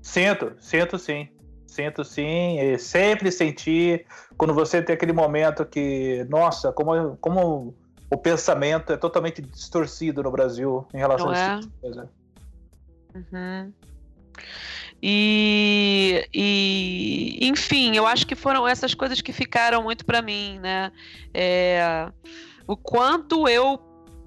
Sinto, 0.00 0.52
sinto 0.60 0.98
sim. 0.98 1.28
Sinto 1.72 2.04
sim, 2.04 2.60
e 2.60 2.78
sempre 2.78 3.32
senti 3.32 4.04
quando 4.36 4.52
você 4.52 4.82
tem 4.82 4.92
aquele 4.94 5.14
momento 5.14 5.64
que, 5.64 6.22
nossa, 6.28 6.70
como, 6.70 7.16
como 7.16 7.74
o 8.10 8.16
pensamento 8.18 8.92
é 8.92 8.96
totalmente 8.98 9.40
distorcido 9.40 10.22
no 10.22 10.30
Brasil 10.30 10.86
em 10.92 10.98
relação 10.98 11.28
Não 11.28 11.34
a 11.34 11.38
é? 11.38 11.60
tipo. 11.60 12.10
Uhum. 13.14 13.72
E, 15.02 16.28
e, 16.34 17.38
enfim, 17.40 17.96
eu 17.96 18.06
acho 18.06 18.26
que 18.26 18.34
foram 18.34 18.68
essas 18.68 18.92
coisas 18.92 19.22
que 19.22 19.32
ficaram 19.32 19.82
muito 19.82 20.04
para 20.04 20.20
mim, 20.20 20.58
né? 20.58 20.92
É, 21.32 22.06
o 22.66 22.76
quanto 22.76 23.48
eu 23.48 23.78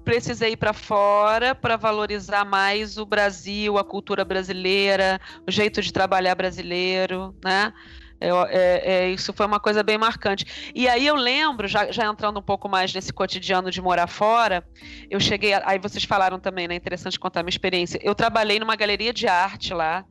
precisei 0.06 0.52
ir 0.52 0.56
para 0.56 0.72
fora 0.72 1.52
para 1.52 1.76
valorizar 1.76 2.44
mais 2.44 2.96
o 2.96 3.04
Brasil, 3.04 3.76
a 3.76 3.82
cultura 3.82 4.24
brasileira, 4.24 5.20
o 5.44 5.50
jeito 5.50 5.82
de 5.82 5.92
trabalhar 5.92 6.36
brasileiro, 6.36 7.34
né? 7.44 7.72
É, 8.20 8.30
é, 8.30 9.10
isso 9.10 9.32
foi 9.32 9.44
uma 9.44 9.58
coisa 9.58 9.82
bem 9.82 9.98
marcante. 9.98 10.72
E 10.72 10.88
aí 10.88 11.04
eu 11.04 11.16
lembro, 11.16 11.66
já, 11.66 11.90
já 11.90 12.06
entrando 12.06 12.38
um 12.38 12.42
pouco 12.42 12.68
mais 12.68 12.94
nesse 12.94 13.12
cotidiano 13.12 13.68
de 13.68 13.82
morar 13.82 14.06
fora, 14.06 14.64
eu 15.10 15.18
cheguei. 15.18 15.52
A, 15.52 15.62
aí 15.66 15.78
vocês 15.80 16.04
falaram 16.04 16.38
também, 16.38 16.68
né? 16.68 16.76
Interessante 16.76 17.18
contar 17.18 17.40
a 17.40 17.42
minha 17.42 17.50
experiência. 17.50 17.98
Eu 18.00 18.14
trabalhei 18.14 18.60
numa 18.60 18.76
galeria 18.76 19.12
de 19.12 19.26
arte 19.26 19.74
lá. 19.74 20.04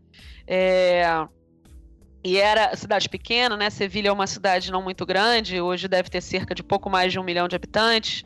É, 0.45 1.05
e 2.25 2.39
era 2.39 2.75
cidade 2.75 3.07
pequena, 3.07 3.55
né? 3.55 3.69
Sevilha 3.69 4.09
é 4.09 4.11
uma 4.11 4.25
cidade 4.25 4.71
não 4.71 4.81
muito 4.81 5.05
grande, 5.05 5.61
hoje 5.61 5.87
deve 5.87 6.09
ter 6.09 6.21
cerca 6.21 6.55
de 6.55 6.63
pouco 6.63 6.89
mais 6.89 7.11
de 7.11 7.19
um 7.19 7.23
milhão 7.23 7.47
de 7.47 7.55
habitantes. 7.55 8.23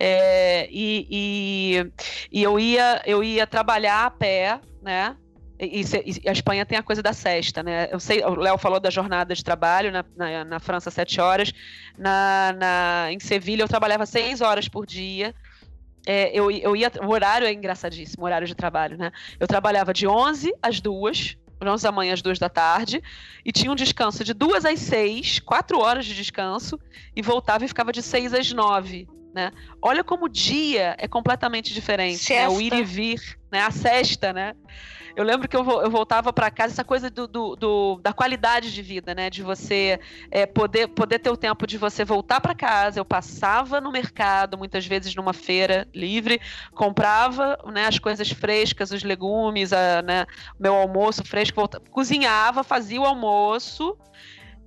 É, 0.00 0.66
e, 0.70 1.06
e, 1.10 1.92
e, 2.32 2.42
eu, 2.42 2.58
ia, 2.58 3.02
eu 3.04 3.22
ia 3.22 3.46
trabalhar 3.46 4.06
a 4.06 4.10
pé, 4.10 4.58
né? 4.80 5.14
E, 5.60 5.82
e, 5.82 6.28
a 6.30 6.32
Espanha 6.32 6.64
tem 6.64 6.78
a 6.78 6.82
coisa 6.82 7.02
da 7.02 7.12
sexta, 7.12 7.62
né? 7.62 7.88
Eu 7.92 8.00
sei, 8.00 8.24
o 8.24 8.36
Léo 8.36 8.56
falou 8.56 8.80
da 8.80 8.88
jornada 8.88 9.34
de 9.34 9.44
trabalho 9.44 9.92
na, 9.92 10.02
na, 10.16 10.44
na 10.46 10.58
França, 10.58 10.90
sete 10.90 11.20
horas. 11.20 11.52
Na, 11.98 12.54
na, 12.58 13.12
em 13.12 13.20
Sevilha, 13.20 13.64
eu 13.64 13.68
trabalhava 13.68 14.06
seis 14.06 14.40
horas 14.40 14.66
por 14.66 14.86
dia. 14.86 15.34
É, 16.06 16.30
eu, 16.32 16.50
eu 16.50 16.74
ia, 16.74 16.90
o 17.02 17.10
horário 17.10 17.46
é 17.46 17.52
engraçadíssimo, 17.52 18.22
o 18.22 18.26
horário 18.26 18.46
de 18.46 18.54
trabalho, 18.54 18.96
né? 18.96 19.12
Eu 19.38 19.46
trabalhava 19.46 19.92
de 19.92 20.06
11 20.06 20.54
às 20.62 20.80
2, 20.80 21.36
11 21.70 21.82
da 21.82 21.92
manhã 21.92 22.14
às 22.14 22.22
2 22.22 22.38
da 22.38 22.48
tarde, 22.48 23.02
e 23.44 23.52
tinha 23.52 23.70
um 23.70 23.76
descanso 23.76 24.24
de 24.24 24.34
2 24.34 24.64
às 24.64 24.80
6, 24.80 25.40
4 25.40 25.78
horas 25.78 26.06
de 26.06 26.14
descanso, 26.14 26.78
e 27.14 27.22
voltava 27.22 27.64
e 27.64 27.68
ficava 27.68 27.92
de 27.92 28.02
6 28.02 28.34
às 28.34 28.52
9. 28.52 29.08
Né? 29.34 29.50
Olha 29.80 30.04
como 30.04 30.26
o 30.26 30.28
dia 30.28 30.94
é 30.98 31.08
completamente 31.08 31.72
diferente, 31.72 32.32
né? 32.32 32.48
o 32.48 32.60
ir 32.60 32.72
e 32.74 32.82
vir, 32.82 33.38
né? 33.50 33.62
a 33.62 33.70
sexta, 33.70 34.32
né? 34.32 34.54
Eu 35.14 35.24
lembro 35.24 35.46
que 35.48 35.56
eu, 35.56 35.64
eu 35.82 35.90
voltava 35.90 36.32
para 36.32 36.50
casa, 36.50 36.72
essa 36.72 36.84
coisa 36.84 37.10
do, 37.10 37.26
do, 37.26 37.54
do, 37.54 38.00
da 38.02 38.12
qualidade 38.12 38.72
de 38.72 38.82
vida, 38.82 39.14
né? 39.14 39.28
De 39.28 39.42
você 39.42 40.00
é, 40.30 40.46
poder, 40.46 40.88
poder 40.88 41.18
ter 41.18 41.30
o 41.30 41.36
tempo 41.36 41.66
de 41.66 41.76
você 41.76 42.04
voltar 42.04 42.40
para 42.40 42.54
casa. 42.54 42.98
Eu 42.98 43.04
passava 43.04 43.80
no 43.80 43.92
mercado, 43.92 44.56
muitas 44.56 44.86
vezes 44.86 45.14
numa 45.14 45.32
feira 45.32 45.86
livre, 45.94 46.40
comprava 46.74 47.58
né, 47.72 47.86
as 47.86 47.98
coisas 47.98 48.30
frescas, 48.30 48.90
os 48.90 49.02
legumes, 49.02 49.72
a, 49.72 50.02
né, 50.02 50.26
meu 50.58 50.74
almoço 50.74 51.22
fresco, 51.24 51.56
voltava, 51.56 51.84
cozinhava, 51.90 52.64
fazia 52.64 53.00
o 53.00 53.04
almoço 53.04 53.96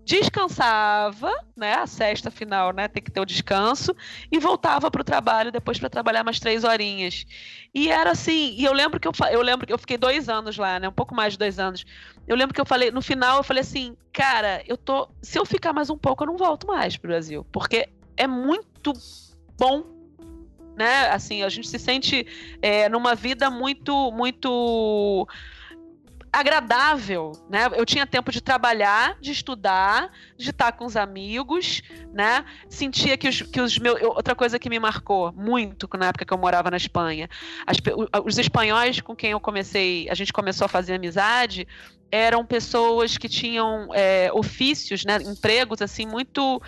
descansava, 0.06 1.32
né? 1.58 1.74
A 1.74 1.88
sexta 1.88 2.30
final, 2.30 2.72
né? 2.72 2.88
Tem 2.88 3.02
que 3.02 3.12
ter 3.12 3.20
o 3.20 3.26
descanso 3.26 3.96
e 4.32 4.38
voltava 4.38 4.92
para 4.92 5.02
o 5.02 5.04
trabalho 5.04 5.52
depois 5.52 5.80
para 5.80 5.90
trabalhar 5.90 6.24
mais 6.24 6.40
três 6.40 6.64
horinhas. 6.64 7.26
E 7.74 7.90
era 7.90 8.12
assim. 8.12 8.54
E 8.56 8.64
eu 8.64 8.72
lembro 8.72 9.00
que 9.00 9.08
eu, 9.08 9.12
eu 9.32 9.42
lembro 9.42 9.66
que 9.66 9.74
eu 9.74 9.78
fiquei 9.80 9.98
dois 9.98 10.30
anos 10.30 10.58
lá, 10.58 10.80
né? 10.80 10.88
Um 10.88 10.94
pouco 10.94 11.16
mais 11.16 11.34
de 11.34 11.40
dois 11.40 11.58
anos. 11.58 11.84
Eu 12.28 12.36
lembro 12.36 12.54
que 12.54 12.62
eu 12.62 12.66
falei 12.66 12.92
no 12.92 13.02
final 13.02 13.38
eu 13.38 13.44
falei 13.44 13.62
assim, 13.62 13.98
cara, 14.14 14.64
eu 14.68 14.78
tô. 14.78 15.10
Se 15.22 15.40
eu 15.40 15.46
ficar 15.46 15.74
mais 15.74 15.90
um 15.90 15.98
pouco 15.98 16.24
eu 16.24 16.28
não 16.28 16.38
volto 16.38 16.68
mais 16.68 16.96
pro 16.96 17.10
Brasil, 17.10 17.46
porque 17.52 17.90
é 18.16 18.28
muito 18.28 18.94
bom 19.58 19.96
né? 20.76 21.08
Assim, 21.10 21.42
a 21.42 21.50
gente 21.50 21.68
se 21.68 21.80
sente 21.80 22.28
é, 22.62 22.90
numa 22.90 23.16
vida 23.16 23.50
muito, 23.50 24.12
muito 24.12 25.28
agradável, 26.36 27.32
né? 27.50 27.70
Eu 27.74 27.86
tinha 27.86 28.06
tempo 28.06 28.30
de 28.30 28.42
trabalhar, 28.42 29.18
de 29.22 29.32
estudar, 29.32 30.12
de 30.38 30.50
estar 30.50 30.74
com 30.74 30.86
os 30.86 30.98
amigos, 30.98 31.82
né? 32.14 32.44
Sentia 32.68 33.18
que 33.18 33.30
os, 33.30 33.42
que 33.42 33.62
os 33.62 33.80
meus. 33.80 34.02
Outra 34.02 34.36
coisa 34.36 34.60
que 34.60 34.70
me 34.70 34.78
marcou 34.78 35.32
muito 35.32 35.90
na 35.98 36.08
época 36.08 36.26
que 36.26 36.34
eu 36.34 36.38
morava 36.38 36.70
na 36.70 36.78
Espanha. 36.78 37.30
As, 37.66 37.78
os 38.26 38.38
espanhóis 38.38 39.00
com 39.00 39.16
quem 39.16 39.32
eu 39.32 39.40
comecei, 39.40 40.10
a 40.10 40.14
gente 40.14 40.34
começou 40.34 40.66
a 40.66 40.70
fazer 40.70 40.96
amizade, 40.96 41.66
eram 42.12 42.46
pessoas 42.46 43.18
que 43.18 43.30
tinham 43.30 43.88
é, 43.94 44.30
ofícios, 44.34 45.06
né? 45.06 45.18
Empregos 45.26 45.82
assim, 45.82 46.06
muito 46.06 46.62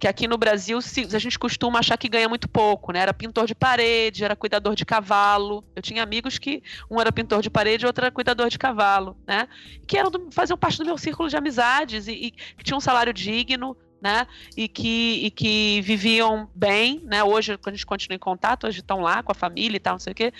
que 0.00 0.08
aqui 0.08 0.26
no 0.26 0.38
Brasil 0.38 0.78
a 0.78 1.18
gente 1.18 1.38
costuma 1.38 1.78
achar 1.78 1.98
que 1.98 2.08
ganha 2.08 2.26
muito 2.26 2.48
pouco, 2.48 2.90
né? 2.90 3.00
Era 3.00 3.12
pintor 3.12 3.46
de 3.46 3.54
parede, 3.54 4.24
era 4.24 4.34
cuidador 4.34 4.74
de 4.74 4.86
cavalo. 4.86 5.62
Eu 5.76 5.82
tinha 5.82 6.02
amigos 6.02 6.38
que 6.38 6.62
um 6.90 6.98
era 6.98 7.12
pintor 7.12 7.42
de 7.42 7.50
parede 7.50 7.84
outro 7.84 8.06
era 8.06 8.10
cuidador 8.10 8.48
de 8.48 8.58
cavalo, 8.58 9.14
né? 9.26 9.46
Que 9.86 9.98
eram 9.98 10.10
faziam 10.32 10.56
parte 10.56 10.78
do 10.78 10.86
meu 10.86 10.96
círculo 10.96 11.28
de 11.28 11.36
amizades 11.36 12.08
e, 12.08 12.12
e 12.12 12.30
que 12.30 12.64
tinham 12.64 12.78
um 12.78 12.80
salário 12.80 13.12
digno, 13.12 13.76
né? 14.00 14.26
E 14.56 14.68
que, 14.68 15.26
e 15.26 15.30
que 15.30 15.80
viviam 15.82 16.48
bem, 16.54 17.00
né? 17.04 17.22
Hoje, 17.22 17.56
quando 17.58 17.74
a 17.74 17.76
gente 17.76 17.86
continua 17.86 18.16
em 18.16 18.18
contato, 18.18 18.66
hoje 18.66 18.80
estão 18.80 19.00
lá 19.00 19.22
com 19.22 19.32
a 19.32 19.34
família 19.34 19.76
e 19.76 19.80
tal, 19.80 19.94
não 19.94 19.98
sei 20.00 20.12
o 20.12 20.16
quê. 20.16 20.32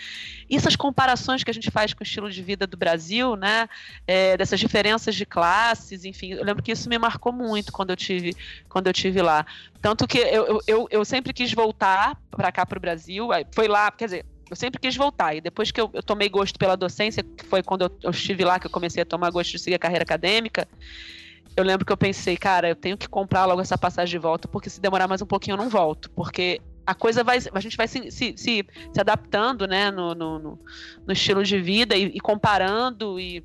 E 0.49 0.57
essas 0.57 0.77
comparações 0.77 1.45
que 1.45 1.51
a 1.51 1.55
gente 1.55 1.71
faz 1.71 1.93
com 1.93 2.03
o 2.03 2.07
estilo 2.07 2.31
de 2.31 2.43
vida 2.43 2.67
do 2.67 2.77
Brasil, 2.77 3.37
né? 3.37 3.69
É, 4.07 4.37
dessas 4.37 4.59
diferenças 4.59 5.15
de 5.15 5.27
classes, 5.27 6.05
enfim, 6.05 6.33
eu 6.33 6.45
lembro 6.45 6.63
que 6.63 6.73
isso 6.73 6.89
me 6.89 6.99
marcou 6.99 7.33
muito 7.33 7.73
quando 7.73 7.91
eu 7.91 7.97
tive, 7.97 8.35
quando 8.69 8.87
eu 8.87 8.93
tive 8.93 9.21
lá. 9.21 9.45
Tanto 9.81 10.07
que 10.07 10.19
eu, 10.19 10.61
eu, 10.67 10.89
eu 10.91 11.05
sempre 11.05 11.33
quis 11.33 11.53
voltar 11.53 12.17
para 12.31 12.53
cá 12.53 12.65
para 12.67 12.79
o 12.79 12.81
Brasil. 12.81 13.29
Foi 13.53 13.67
lá, 13.69 13.91
quer 13.91 14.07
dizer, 14.07 14.27
eu 14.51 14.57
sempre 14.57 14.81
quis 14.81 14.97
voltar. 14.97 15.35
E 15.35 15.41
depois 15.41 15.71
que 15.71 15.81
eu, 15.81 15.89
eu 15.95 16.03
tomei 16.03 16.29
gosto 16.29 16.59
pela 16.59 16.77
docência, 16.77 17.23
que 17.23 17.47
foi 17.47 17.63
quando 17.63 17.83
eu, 17.83 17.99
eu, 18.03 18.11
estive 18.11 18.45
lá 18.45 18.59
que 18.59 18.67
eu 18.67 18.71
comecei 18.71 19.03
a 19.03 19.07
tomar 19.07 19.31
gosto 19.31 19.53
de 19.53 19.59
seguir 19.61 19.77
a 19.77 19.79
carreira 19.79 20.03
acadêmica, 20.03 20.69
eu 21.57 21.64
lembro 21.64 21.84
que 21.84 21.92
eu 21.92 21.96
pensei, 21.96 22.36
cara, 22.36 22.68
eu 22.68 22.76
tenho 22.76 22.96
que 22.96 23.09
comprar 23.09 23.44
logo 23.44 23.61
essa 23.61 23.76
passagem 23.76 24.11
de 24.11 24.18
volta, 24.18 24.48
porque 24.48 24.70
se 24.70 24.80
demorar 24.80 25.09
mais 25.09 25.20
um 25.20 25.26
pouquinho 25.26 25.55
eu 25.55 25.59
não 25.59 25.68
volto. 25.68 26.11
Porque 26.11 26.61
a 26.86 26.94
coisa 26.94 27.22
vai. 27.22 27.38
A 27.53 27.61
gente 27.61 27.76
vai 27.76 27.86
se, 27.86 28.11
se, 28.11 28.34
se, 28.36 28.66
se 28.92 29.01
adaptando, 29.01 29.66
né, 29.66 29.90
no, 29.90 30.14
no, 30.14 30.38
no, 31.07 31.12
estilo 31.12 31.44
de 31.44 31.61
vida 31.61 31.96
e, 31.96 32.05
e 32.05 32.20
comparando 32.20 33.18
e 33.20 33.44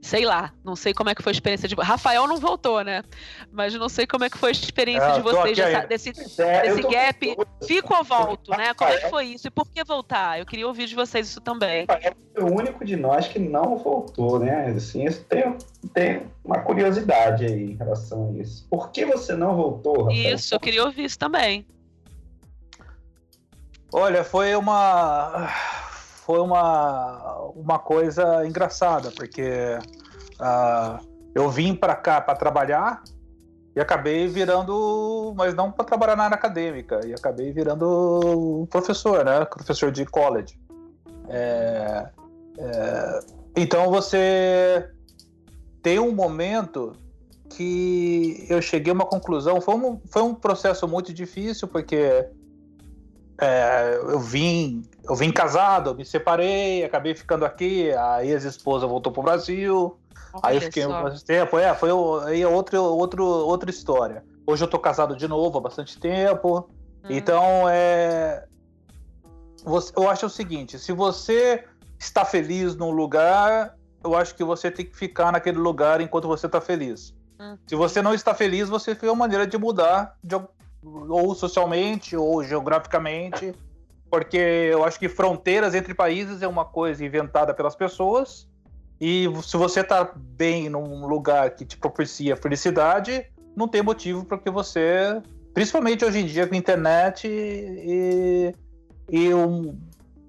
sei 0.00 0.24
lá, 0.24 0.52
não 0.64 0.76
sei 0.76 0.94
como 0.94 1.10
é 1.10 1.14
que 1.14 1.22
foi 1.22 1.30
a 1.30 1.34
experiência 1.34 1.68
de 1.68 1.74
Rafael 1.74 2.26
não 2.26 2.36
voltou, 2.36 2.82
né? 2.82 3.02
Mas 3.50 3.74
não 3.74 3.88
sei 3.88 4.06
como 4.06 4.24
é 4.24 4.30
que 4.30 4.38
foi 4.38 4.50
a 4.50 4.52
experiência 4.52 5.06
é, 5.06 5.12
de 5.14 5.20
vocês 5.20 5.56
dessa, 5.56 5.86
desse, 5.86 6.40
é, 6.40 6.62
desse 6.62 6.82
gap. 6.82 7.36
Tô... 7.36 7.66
Fico 7.66 7.94
ou 7.94 8.04
volto, 8.04 8.50
né? 8.52 8.72
Como 8.74 8.90
é 8.90 8.98
que 8.98 9.10
foi 9.10 9.26
isso? 9.26 9.48
E 9.48 9.50
por 9.50 9.68
que 9.68 9.82
voltar? 9.84 10.38
Eu 10.38 10.46
queria 10.46 10.66
ouvir 10.66 10.86
de 10.86 10.94
vocês 10.94 11.28
isso 11.28 11.40
também. 11.40 11.86
É 11.88 12.14
o 12.40 12.46
único 12.46 12.84
de 12.84 12.96
nós 12.96 13.28
que 13.28 13.38
não 13.38 13.76
voltou, 13.76 14.38
né? 14.38 14.68
Assim, 14.76 15.04
isso 15.04 15.24
tem, 15.24 15.56
tem 15.92 16.22
uma 16.44 16.60
curiosidade 16.60 17.44
aí 17.44 17.72
em 17.72 17.76
relação 17.76 18.30
a 18.30 18.40
isso. 18.40 18.66
Por 18.70 18.90
que 18.90 19.04
você 19.04 19.34
não 19.34 19.56
voltou, 19.56 20.04
Rafael? 20.04 20.34
Isso, 20.34 20.54
eu 20.54 20.60
queria 20.60 20.84
ouvir 20.84 21.04
isso 21.04 21.18
também. 21.18 21.66
Olha, 23.92 24.22
foi 24.22 24.54
uma 24.54 25.48
foi 26.28 26.40
uma, 26.40 27.50
uma 27.56 27.78
coisa 27.78 28.46
engraçada, 28.46 29.10
porque 29.12 29.78
uh, 30.38 31.02
eu 31.34 31.48
vim 31.48 31.74
para 31.74 31.96
cá 31.96 32.20
para 32.20 32.36
trabalhar, 32.36 33.02
E 33.74 33.80
acabei 33.80 34.28
virando, 34.28 35.32
mas 35.34 35.54
não 35.54 35.72
para 35.72 35.86
trabalhar 35.86 36.16
na 36.16 36.24
área 36.24 36.34
acadêmica, 36.34 37.00
e 37.06 37.14
acabei 37.14 37.50
virando 37.50 38.68
professor, 38.70 39.24
né? 39.24 39.42
Professor 39.46 39.90
de 39.90 40.04
college. 40.04 40.60
É, 41.30 42.10
é, 42.58 43.20
então 43.56 43.90
você 43.90 44.86
tem 45.82 45.98
um 45.98 46.14
momento 46.14 46.92
que 47.48 48.46
eu 48.50 48.60
cheguei 48.60 48.90
a 48.90 48.94
uma 48.94 49.06
conclusão. 49.06 49.62
Foi 49.62 49.74
um, 49.76 49.98
foi 50.10 50.20
um 50.20 50.34
processo 50.34 50.86
muito 50.86 51.10
difícil, 51.10 51.66
porque 51.66 52.28
é, 53.40 54.00
eu 54.02 54.18
vim 54.18 54.82
eu 55.08 55.14
vim 55.14 55.32
casado, 55.32 55.94
me 55.94 56.04
separei, 56.04 56.84
acabei 56.84 57.14
ficando 57.14 57.44
aqui, 57.44 57.90
a 57.92 58.24
ex-esposa 58.24 58.86
voltou 58.86 59.10
pro 59.12 59.22
Brasil, 59.22 59.98
Olha 60.34 60.42
aí 60.42 60.56
eu 60.56 60.62
fiquei 60.62 60.82
só. 60.82 61.02
bastante 61.02 61.24
tempo, 61.24 61.58
é, 61.58 61.74
foi 61.74 61.90
aí 62.26 62.42
é 62.42 62.48
outro, 62.48 62.82
outro, 62.82 63.24
outra 63.24 63.70
história. 63.70 64.22
Hoje 64.46 64.62
eu 64.62 64.68
tô 64.68 64.78
casado 64.78 65.16
de 65.16 65.26
novo 65.26 65.56
há 65.56 65.60
bastante 65.60 65.98
tempo, 65.98 66.68
hum. 67.04 67.06
então 67.08 67.68
é... 67.68 68.44
Você, 69.64 69.92
eu 69.96 70.08
acho 70.08 70.26
o 70.26 70.30
seguinte, 70.30 70.78
se 70.78 70.92
você 70.92 71.64
está 71.98 72.24
feliz 72.24 72.76
num 72.76 72.90
lugar, 72.90 73.76
eu 74.04 74.14
acho 74.14 74.34
que 74.34 74.44
você 74.44 74.70
tem 74.70 74.84
que 74.84 74.96
ficar 74.96 75.32
naquele 75.32 75.58
lugar 75.58 76.00
enquanto 76.00 76.28
você 76.28 76.46
está 76.46 76.60
feliz. 76.60 77.14
Hum. 77.40 77.56
Se 77.66 77.74
você 77.74 78.02
não 78.02 78.12
está 78.12 78.34
feliz, 78.34 78.68
você 78.68 78.94
tem 78.94 79.08
uma 79.08 79.16
maneira 79.16 79.46
de 79.46 79.56
mudar, 79.56 80.16
de, 80.22 80.36
ou 80.82 81.34
socialmente, 81.34 82.16
ou 82.16 82.42
geograficamente, 82.42 83.54
porque 84.10 84.36
eu 84.36 84.84
acho 84.84 84.98
que 84.98 85.08
fronteiras 85.08 85.74
entre 85.74 85.94
países 85.94 86.42
é 86.42 86.48
uma 86.48 86.64
coisa 86.64 87.04
inventada 87.04 87.52
pelas 87.52 87.74
pessoas, 87.74 88.48
e 89.00 89.26
se 89.42 89.56
você 89.56 89.80
está 89.80 90.12
bem 90.16 90.68
num 90.68 91.06
lugar 91.06 91.50
que 91.50 91.64
te 91.64 91.76
propicia 91.76 92.36
felicidade, 92.36 93.26
não 93.56 93.68
tem 93.68 93.82
motivo 93.82 94.24
para 94.24 94.38
que 94.38 94.50
você, 94.50 95.22
principalmente 95.54 96.04
hoje 96.04 96.20
em 96.20 96.26
dia 96.26 96.46
com 96.46 96.54
internet 96.54 97.28
e, 97.28 98.54
e 99.08 99.32
um, 99.34 99.78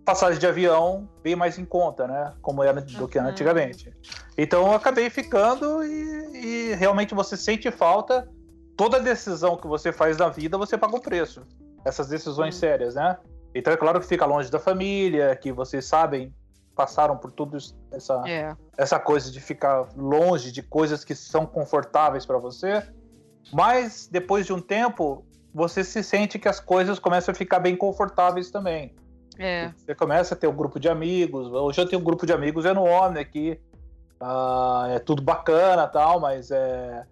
passagem 0.10 0.40
de 0.40 0.48
avião 0.48 1.08
bem 1.22 1.36
mais 1.36 1.60
em 1.60 1.66
conta, 1.66 2.08
né? 2.08 2.34
Como 2.42 2.64
era 2.64 2.82
do 2.82 3.08
que 3.08 3.20
antigamente. 3.20 3.94
Então 4.36 4.66
eu 4.66 4.74
acabei 4.74 5.08
ficando 5.10 5.84
e, 5.84 6.72
e, 6.72 6.76
realmente 6.76 7.14
você 7.14 7.38
sente 7.38 7.70
falta. 7.70 8.28
Toda 8.80 8.98
decisão 8.98 9.58
que 9.58 9.68
você 9.68 9.92
faz 9.92 10.16
na 10.16 10.30
vida, 10.30 10.58
você 10.58 10.78
paga 10.78 10.96
um 10.96 11.02
preço. 11.02 11.46
Essas 11.84 12.08
decisões 12.08 12.56
uhum. 12.56 12.60
sérias, 12.62 12.96
né? 12.96 13.18
Então 13.54 13.74
é 13.74 13.76
claro 13.76 14.00
que 14.00 14.06
fica 14.06 14.26
longe 14.26 14.50
da 14.50 14.58
família, 14.58 15.36
que 15.36 15.52
vocês 15.52 15.84
sabem, 15.84 16.34
passaram 16.78 17.18
por 17.18 17.30
tudo 17.30 17.58
essa, 17.92 18.24
é. 18.26 18.56
essa 18.78 18.98
coisa 18.98 19.30
de 19.30 19.42
ficar 19.42 19.90
longe 19.98 20.50
de 20.50 20.64
coisas 20.64 21.04
que 21.04 21.14
são 21.14 21.46
confortáveis 21.46 22.26
para 22.26 22.38
você. 22.38 22.82
Mas 23.52 24.08
depois 24.10 24.46
de 24.46 24.54
um 24.54 24.62
tempo, 24.62 25.26
você 25.54 25.84
se 25.84 26.02
sente 26.02 26.40
que 26.40 26.48
as 26.48 26.62
coisas 26.62 27.00
começam 27.00 27.34
a 27.34 27.36
ficar 27.36 27.60
bem 27.60 27.76
confortáveis 27.76 28.50
também. 28.50 28.96
É. 29.38 29.74
Você 29.76 29.94
começa 29.94 30.36
a 30.36 30.38
ter 30.38 30.48
um 30.48 30.56
grupo 30.56 30.80
de 30.80 30.88
amigos. 30.88 31.52
Hoje 31.52 31.82
eu 31.82 31.86
tenho 31.86 32.02
um 32.02 32.06
grupo 32.06 32.26
de 32.26 32.32
amigos 32.32 32.64
é 32.64 32.74
no 32.74 32.86
aqui. 33.20 33.60
Uh, 34.22 34.96
é 34.96 35.00
tudo 35.00 35.22
bacana 35.22 35.86
tal, 35.86 36.22
mas 36.22 36.50
é, 36.50 37.06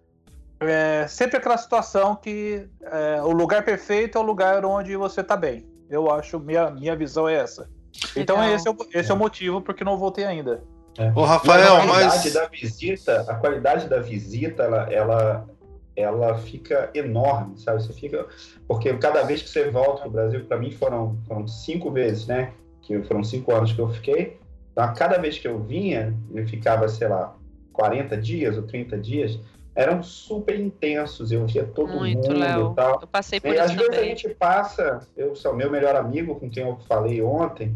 é 0.59 1.07
sempre 1.07 1.37
aquela 1.37 1.57
situação 1.57 2.15
que 2.15 2.67
é, 2.81 3.21
o 3.21 3.31
lugar 3.31 3.63
perfeito 3.63 4.17
é 4.17 4.21
o 4.21 4.23
lugar 4.23 4.65
onde 4.65 4.95
você 4.95 5.23
tá 5.23 5.37
bem. 5.37 5.65
Eu 5.89 6.11
acho, 6.11 6.39
minha, 6.39 6.69
minha 6.71 6.95
visão 6.95 7.27
é 7.27 7.35
essa. 7.35 7.69
Então 8.15 8.43
esse, 8.53 8.67
é 8.67 8.71
o, 8.71 8.75
esse 8.93 9.09
é. 9.09 9.11
é 9.11 9.15
o 9.15 9.17
motivo 9.17 9.61
porque 9.61 9.83
não 9.83 9.97
voltei 9.97 10.25
ainda. 10.25 10.63
É. 10.97 11.11
Ô, 11.15 11.23
Rafael, 11.23 11.75
a 11.75 11.85
qualidade 11.85 12.23
mas... 12.23 12.33
da 12.33 12.47
visita, 12.47 13.21
a 13.27 13.35
qualidade 13.35 13.87
da 13.87 13.99
visita, 13.99 14.63
ela, 14.63 14.91
ela, 14.91 15.47
ela 15.95 16.37
fica 16.39 16.89
enorme, 16.93 17.59
sabe? 17.59 17.83
Você 17.83 17.93
fica 17.93 18.25
porque 18.67 18.93
cada 18.97 19.23
vez 19.23 19.41
que 19.41 19.49
você 19.49 19.69
volta 19.69 20.01
para 20.01 20.07
o 20.07 20.11
Brasil, 20.11 20.45
para 20.45 20.57
mim 20.57 20.71
foram, 20.71 21.17
foram 21.27 21.47
cinco 21.47 21.91
vezes, 21.91 22.25
né? 22.25 22.51
Que 22.81 23.01
foram 23.03 23.23
cinco 23.23 23.53
anos 23.53 23.71
que 23.71 23.79
eu 23.79 23.89
fiquei. 23.89 24.39
Então, 24.71 24.83
a 24.83 24.89
cada 24.89 25.17
vez 25.17 25.37
que 25.37 25.47
eu 25.47 25.59
vinha, 25.59 26.15
eu 26.33 26.47
ficava, 26.47 26.87
sei 26.87 27.07
lá, 27.07 27.35
40 27.73 28.17
dias 28.17 28.57
ou 28.57 28.63
30 28.63 28.97
dias, 28.97 29.39
eram 29.78 30.01
super 30.01 30.59
intensos. 30.59 31.32
Eu 31.32 31.45
via 31.45 31.63
todo 31.63 31.93
Muito, 31.93 32.28
mundo 32.28 32.39
Léo. 32.39 32.71
e 32.71 32.75
tal. 32.75 32.99
Eu 32.99 33.07
passei 33.07 33.39
por 33.39 33.49
e, 33.49 33.53
isso 33.53 33.61
às 33.61 33.71
também. 33.71 33.88
vezes 33.89 33.99
a 33.99 34.07
gente 34.07 34.30
passa, 34.30 35.07
eu 35.15 35.36
sou 35.36 35.55
meu 35.55 35.69
melhor 35.69 35.95
amigo 35.95 36.36
com 36.39 36.49
quem 36.49 36.63
eu 36.63 36.78
falei 36.88 37.21
ontem, 37.21 37.75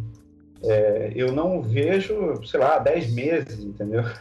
é, 0.63 1.11
eu 1.15 1.31
não 1.31 1.61
vejo, 1.61 2.43
sei 2.43 2.59
lá, 2.59 2.79
10 2.79 3.13
meses, 3.13 3.63
entendeu? 3.63 4.03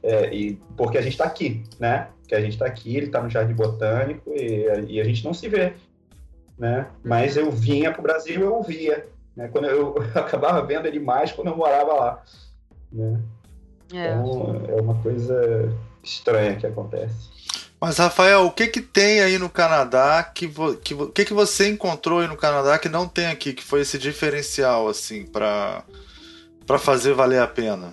É, 0.00 0.32
e, 0.32 0.60
porque 0.76 0.96
a 0.96 1.02
gente 1.02 1.14
está 1.14 1.24
aqui, 1.24 1.64
né? 1.80 2.08
Que 2.28 2.36
a 2.36 2.40
gente 2.40 2.52
está 2.52 2.66
aqui, 2.66 2.94
ele 2.94 3.06
está 3.06 3.20
no 3.20 3.28
Jardim 3.28 3.54
Botânico 3.54 4.30
e, 4.30 4.66
e, 4.86 5.00
a 5.00 5.04
gente 5.04 5.24
não 5.24 5.34
se 5.34 5.48
vê, 5.48 5.72
né? 6.56 6.86
Mas 7.02 7.36
eu 7.36 7.50
vinha 7.50 7.90
para 7.90 7.98
o 7.98 8.02
Brasil 8.02 8.42
eu 8.42 8.54
ouvia, 8.54 9.08
né? 9.34 9.48
Quando 9.48 9.64
eu, 9.64 9.96
eu, 10.14 10.20
acabava 10.20 10.64
vendo 10.64 10.86
ele 10.86 11.00
mais 11.00 11.32
quando 11.32 11.48
eu 11.48 11.56
morava 11.56 11.94
lá, 11.94 12.22
né? 12.92 13.20
É. 13.92 14.12
Então 14.12 14.62
é 14.68 14.80
uma 14.80 14.94
coisa 15.02 15.74
estranha 16.02 16.56
que 16.56 16.66
acontece. 16.66 17.30
Mas 17.80 17.98
Rafael, 17.98 18.46
o 18.46 18.52
que 18.52 18.68
que 18.68 18.80
tem 18.80 19.20
aí 19.20 19.38
no 19.38 19.50
Canadá 19.50 20.22
que 20.22 20.46
vo, 20.46 20.76
que 20.76 20.94
o 20.94 21.10
que 21.10 21.24
que 21.24 21.34
você 21.34 21.68
encontrou 21.68 22.20
aí 22.20 22.28
no 22.28 22.36
Canadá 22.36 22.78
que 22.78 22.88
não 22.88 23.08
tem 23.08 23.26
aqui, 23.26 23.52
que 23.52 23.64
foi 23.64 23.80
esse 23.80 23.98
diferencial 23.98 24.88
assim 24.88 25.26
para 25.26 25.82
para 26.64 26.78
fazer 26.78 27.12
valer 27.12 27.42
a 27.42 27.46
pena? 27.48 27.92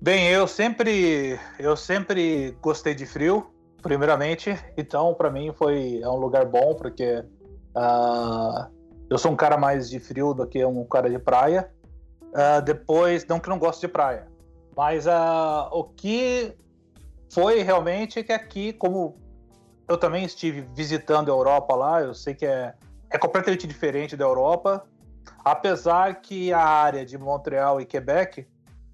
Bem, 0.00 0.28
eu 0.28 0.46
sempre 0.46 1.38
eu 1.58 1.76
sempre 1.76 2.56
gostei 2.62 2.94
de 2.94 3.04
frio, 3.04 3.50
primeiramente. 3.82 4.58
Então, 4.76 5.12
para 5.12 5.30
mim 5.30 5.52
foi 5.52 6.00
é 6.00 6.08
um 6.08 6.16
lugar 6.16 6.46
bom 6.46 6.74
porque 6.74 7.22
uh, 7.76 8.66
eu 9.10 9.18
sou 9.18 9.32
um 9.32 9.36
cara 9.36 9.58
mais 9.58 9.90
de 9.90 10.00
frio 10.00 10.32
do 10.32 10.46
que 10.46 10.64
um 10.64 10.84
cara 10.84 11.10
de 11.10 11.18
praia. 11.18 11.70
Uh, 12.28 12.62
depois, 12.62 13.26
não 13.26 13.38
que 13.38 13.48
não 13.48 13.58
gosto 13.58 13.80
de 13.80 13.88
praia, 13.88 14.26
mas 14.78 15.06
uh, 15.06 15.68
o 15.72 15.82
que 15.82 16.54
foi 17.32 17.62
realmente 17.62 18.22
que 18.22 18.32
aqui, 18.32 18.72
como 18.72 19.16
eu 19.88 19.98
também 19.98 20.24
estive 20.24 20.60
visitando 20.72 21.32
a 21.32 21.34
Europa 21.34 21.74
lá, 21.74 22.00
eu 22.00 22.14
sei 22.14 22.32
que 22.32 22.46
é, 22.46 22.74
é 23.10 23.18
completamente 23.18 23.66
diferente 23.66 24.16
da 24.16 24.24
Europa, 24.24 24.86
apesar 25.44 26.20
que 26.20 26.52
a 26.52 26.62
área 26.64 27.04
de 27.04 27.18
Montreal 27.18 27.80
e 27.80 27.84
Quebec 27.84 28.46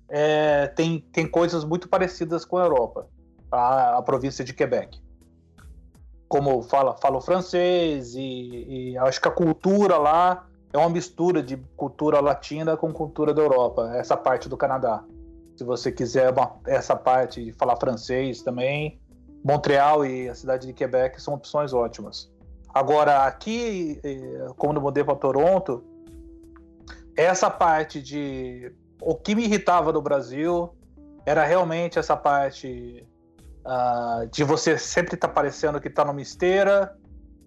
é, 0.09 0.68
tem, 0.68 1.01
tem 1.12 1.28
coisas 1.28 1.66
muito 1.66 1.87
parecidas 1.87 2.47
com 2.47 2.57
a 2.57 2.62
Europa, 2.62 3.07
a, 3.53 3.99
a 3.99 4.03
província 4.03 4.43
de 4.43 4.55
Quebec. 4.55 4.99
Como 6.26 6.62
fala, 6.62 6.97
fala 6.97 7.18
o 7.18 7.20
francês, 7.20 8.14
e, 8.14 8.93
e 8.95 8.99
acho 9.01 9.20
que 9.20 9.28
a 9.28 9.30
cultura 9.30 9.99
lá 9.99 10.47
é 10.72 10.78
uma 10.78 10.89
mistura 10.89 11.43
de 11.43 11.59
cultura 11.76 12.20
latina 12.20 12.74
com 12.74 12.91
cultura 12.91 13.35
da 13.35 13.43
Europa, 13.43 13.93
essa 13.97 14.16
parte 14.16 14.49
do 14.49 14.57
Canadá. 14.57 15.05
Se 15.57 15.64
você 15.64 15.92
quiser 15.92 16.32
uma, 16.32 16.57
essa 16.66 16.96
parte 16.96 17.44
de 17.44 17.52
falar 17.52 17.76
francês 17.76 18.42
também, 18.42 19.00
Montreal 19.44 20.05
e 20.05 20.28
a 20.28 20.34
cidade 20.34 20.66
de 20.66 20.72
Quebec 20.72 21.20
são 21.20 21.34
opções 21.34 21.72
ótimas. 21.72 22.32
Agora, 22.72 23.24
aqui, 23.24 24.00
eh, 24.02 24.46
como 24.57 24.78
eu 24.78 24.82
mudei 24.82 25.05
para 25.05 25.14
Toronto, 25.14 25.84
essa 27.16 27.50
parte 27.50 28.02
de. 28.02 28.72
O 29.00 29.14
que 29.14 29.34
me 29.34 29.44
irritava 29.44 29.92
no 29.92 30.00
Brasil 30.00 30.74
era 31.26 31.44
realmente 31.44 31.98
essa 31.98 32.16
parte 32.16 33.07
uh, 33.64 34.26
de 34.28 34.42
você 34.42 34.78
sempre 34.78 35.14
estar 35.14 35.28
tá 35.28 35.34
parecendo 35.34 35.80
que 35.80 35.88
está 35.88 36.05
numa 36.05 36.20
esteira 36.20 36.96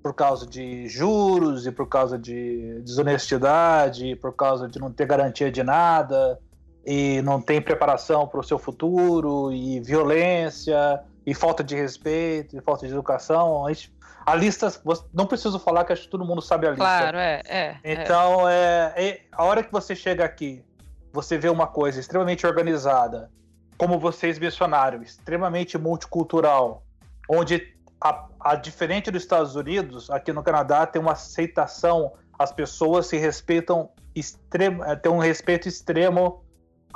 por 0.03 0.13
causa 0.13 0.45
de 0.45 0.87
juros 0.87 1.65
e 1.65 1.71
por 1.71 1.87
causa 1.89 2.17
de 2.17 2.81
desonestidade, 2.83 4.15
por 4.17 4.33
causa 4.33 4.67
de 4.67 4.79
não 4.79 4.91
ter 4.91 5.05
garantia 5.05 5.51
de 5.51 5.63
nada 5.63 6.39
e 6.88 7.21
não 7.21 7.41
tem 7.41 7.61
preparação 7.61 8.25
para 8.25 8.39
o 8.39 8.43
seu 8.43 8.57
futuro, 8.57 9.51
e 9.51 9.81
violência, 9.81 11.03
e 11.25 11.33
falta 11.33 11.61
de 11.61 11.75
respeito, 11.75 12.55
e 12.55 12.61
falta 12.61 12.88
de 12.88 12.93
educação. 12.93 13.65
A, 13.65 13.73
gente, 13.73 13.93
a 14.25 14.33
lista, 14.33 14.71
não 15.13 15.27
preciso 15.27 15.59
falar 15.59 15.83
que 15.83 15.91
acho 15.91 16.03
que 16.03 16.07
todo 16.07 16.23
mundo 16.23 16.41
sabe 16.41 16.65
a 16.65 16.69
lista. 16.69 16.85
Claro, 16.85 17.17
é. 17.17 17.41
é, 17.45 17.77
é. 17.83 17.93
então, 17.93 18.47
é. 18.47 18.93
É, 18.95 19.21
a 19.33 19.43
hora 19.43 19.61
que 19.61 19.69
você 19.69 19.93
chega 19.93 20.23
aqui, 20.23 20.63
você 21.11 21.38
vê 21.38 21.49
uma 21.49 21.67
coisa 21.67 21.99
extremamente 21.99 22.47
organizada, 22.47 23.29
como 23.77 23.99
vocês 23.99 24.39
mencionaram, 24.39 25.01
extremamente 25.01 25.77
multicultural, 25.77 26.83
onde, 27.29 27.75
a, 27.99 28.27
a 28.39 28.55
diferente 28.55 29.11
dos 29.11 29.23
Estados 29.23 29.57
Unidos, 29.57 30.09
aqui 30.09 30.31
no 30.31 30.41
Canadá 30.41 30.85
tem 30.85 31.01
uma 31.01 31.11
aceitação, 31.11 32.13
as 32.39 32.53
pessoas 32.53 33.07
se 33.07 33.17
respeitam, 33.17 33.89
extremo, 34.15 34.85
é, 34.85 34.95
tem 34.95 35.11
um 35.11 35.19
respeito 35.19 35.67
extremo 35.67 36.46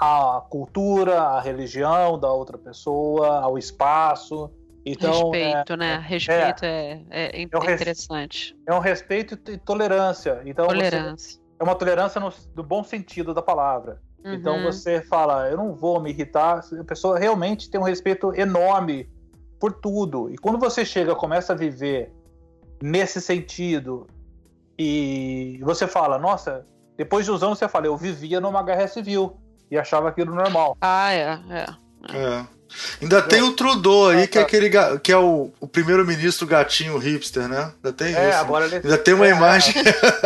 à 0.02 0.42
cultura, 0.50 1.22
à 1.22 1.40
religião 1.40 2.18
da 2.18 2.32
outra 2.32 2.58
pessoa, 2.58 3.42
ao 3.42 3.56
espaço. 3.56 4.50
Então, 4.84 5.30
respeito, 5.30 5.74
é, 5.74 5.78
né? 5.78 5.94
É, 5.94 5.98
respeito 6.00 6.66
é, 6.66 7.02
é, 7.12 7.40
é, 7.40 7.42
interessante. 7.44 8.58
É 8.66 8.74
um 8.74 8.80
respeito 8.80 9.38
e 9.52 9.58
tolerância. 9.60 10.42
Então, 10.44 10.66
tolerância. 10.66 11.36
Você, 11.36 11.40
é 11.60 11.64
uma 11.64 11.76
tolerância 11.76 12.20
no, 12.20 12.34
no, 12.56 12.64
bom 12.64 12.84
sentido 12.84 13.32
da 13.32 13.44
palavra. 13.44 14.02
Então, 14.22 14.32
uhum. 14.32 14.62
Então 14.62 14.64
você 14.64 15.02
fala, 15.02 15.48
eu 15.50 15.58
não 15.58 15.76
vou 15.76 16.02
me 16.02 16.10
irritar. 16.10 16.66
A 16.80 16.84
pessoa 16.84 17.20
realmente 17.20 17.70
tem 17.70 17.80
um 17.80 17.84
respeito 17.84 18.34
enorme 18.34 19.08
por 19.60 19.72
tudo. 19.72 20.32
E 20.32 20.38
quando 20.40 20.58
você 20.58 20.84
chega, 20.84 21.14
começa 21.14 21.54
a 21.54 21.56
viver 21.56 22.12
nesse 22.82 23.22
sentido 23.22 24.08
e 24.80 25.60
você 25.62 25.86
fala, 25.86 26.18
nossa, 26.18 26.66
depois 26.98 27.24
de 27.24 27.32
uns 27.32 27.44
anos 27.44 27.60
você 27.60 27.68
fala, 27.68 27.86
eu 27.86 27.96
vivia 27.96 28.42
numa 28.42 28.64
guerra 28.64 28.88
civil 28.88 29.38
e 29.72 29.78
achava 29.78 30.10
aquilo 30.10 30.36
normal. 30.36 30.78
Ah, 30.82 31.12
é, 31.14 31.40
é. 31.50 31.66
É. 32.14 32.46
Ainda 33.02 33.22
tem 33.22 33.42
o 33.42 33.52
Trudeau 33.54 34.10
aí, 34.10 34.28
que 34.28 34.38
é 34.38 34.42
aquele 34.42 34.70
ga- 34.70 34.98
que 34.98 35.12
é 35.12 35.18
o, 35.18 35.52
o 35.60 35.68
primeiro-ministro 35.68 36.48
gatinho 36.48 36.98
hipster, 36.98 37.48
né? 37.48 37.74
Ainda 37.76 37.92
tem 37.94 38.16
É, 38.16 38.30
isso. 38.30 38.38
agora 38.40 38.66
ele. 38.66 38.76
Ainda 38.78 38.98
tem 38.98 39.14
uma 39.14 39.28
É, 39.28 39.32
imagem. 39.32 39.74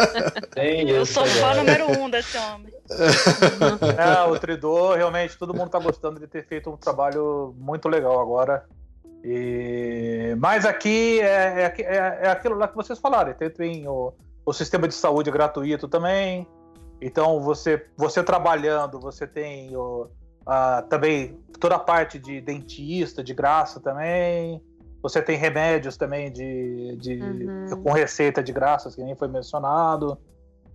Tem 0.53 0.87
Eu 0.89 1.05
sou 1.07 1.25
fã 1.25 1.47
agora. 1.51 1.55
número 1.57 1.99
um 1.99 2.09
desse 2.09 2.37
homem. 2.37 2.71
É, 3.97 4.29
o 4.29 4.37
Trudeau, 4.39 4.93
realmente, 4.95 5.35
todo 5.37 5.53
mundo 5.55 5.69
tá 5.71 5.79
gostando 5.79 6.19
de 6.19 6.27
ter 6.27 6.45
feito 6.45 6.69
um 6.69 6.77
trabalho 6.77 7.55
muito 7.57 7.89
legal 7.89 8.19
agora. 8.21 8.63
E... 9.23 10.35
Mas 10.37 10.65
aqui 10.65 11.19
é, 11.19 11.73
é, 11.77 11.81
é- 11.81 12.19
é 12.23 12.29
aquilo 12.29 12.55
lá 12.55 12.67
que 12.67 12.75
vocês 12.75 12.99
falaram. 12.99 13.33
Tem, 13.33 13.49
tem 13.49 13.87
o, 13.87 14.13
o 14.45 14.53
sistema 14.53 14.87
de 14.87 14.93
saúde 14.93 15.31
gratuito 15.31 15.87
também. 15.87 16.47
Então, 17.01 17.41
você, 17.41 17.85
você 17.97 18.23
trabalhando, 18.23 18.99
você 18.99 19.27
tem 19.27 19.75
o, 19.75 20.07
a- 20.45 20.81
também 20.89 21.37
toda 21.59 21.75
a 21.75 21.79
parte 21.79 22.17
de 22.19 22.39
dentista 22.41 23.23
de 23.23 23.33
graça 23.33 23.79
também. 23.79 24.61
Você 25.03 25.21
tem 25.21 25.37
remédios 25.37 25.97
também 25.97 26.31
de, 26.31 26.95
de 26.97 27.21
Uhum. 27.21 27.83
com 27.83 27.91
receita 27.91 28.41
de 28.41 28.51
graça, 28.51 28.89
que 28.89 29.03
nem 29.03 29.15
foi 29.15 29.27
mencionado. 29.27 30.17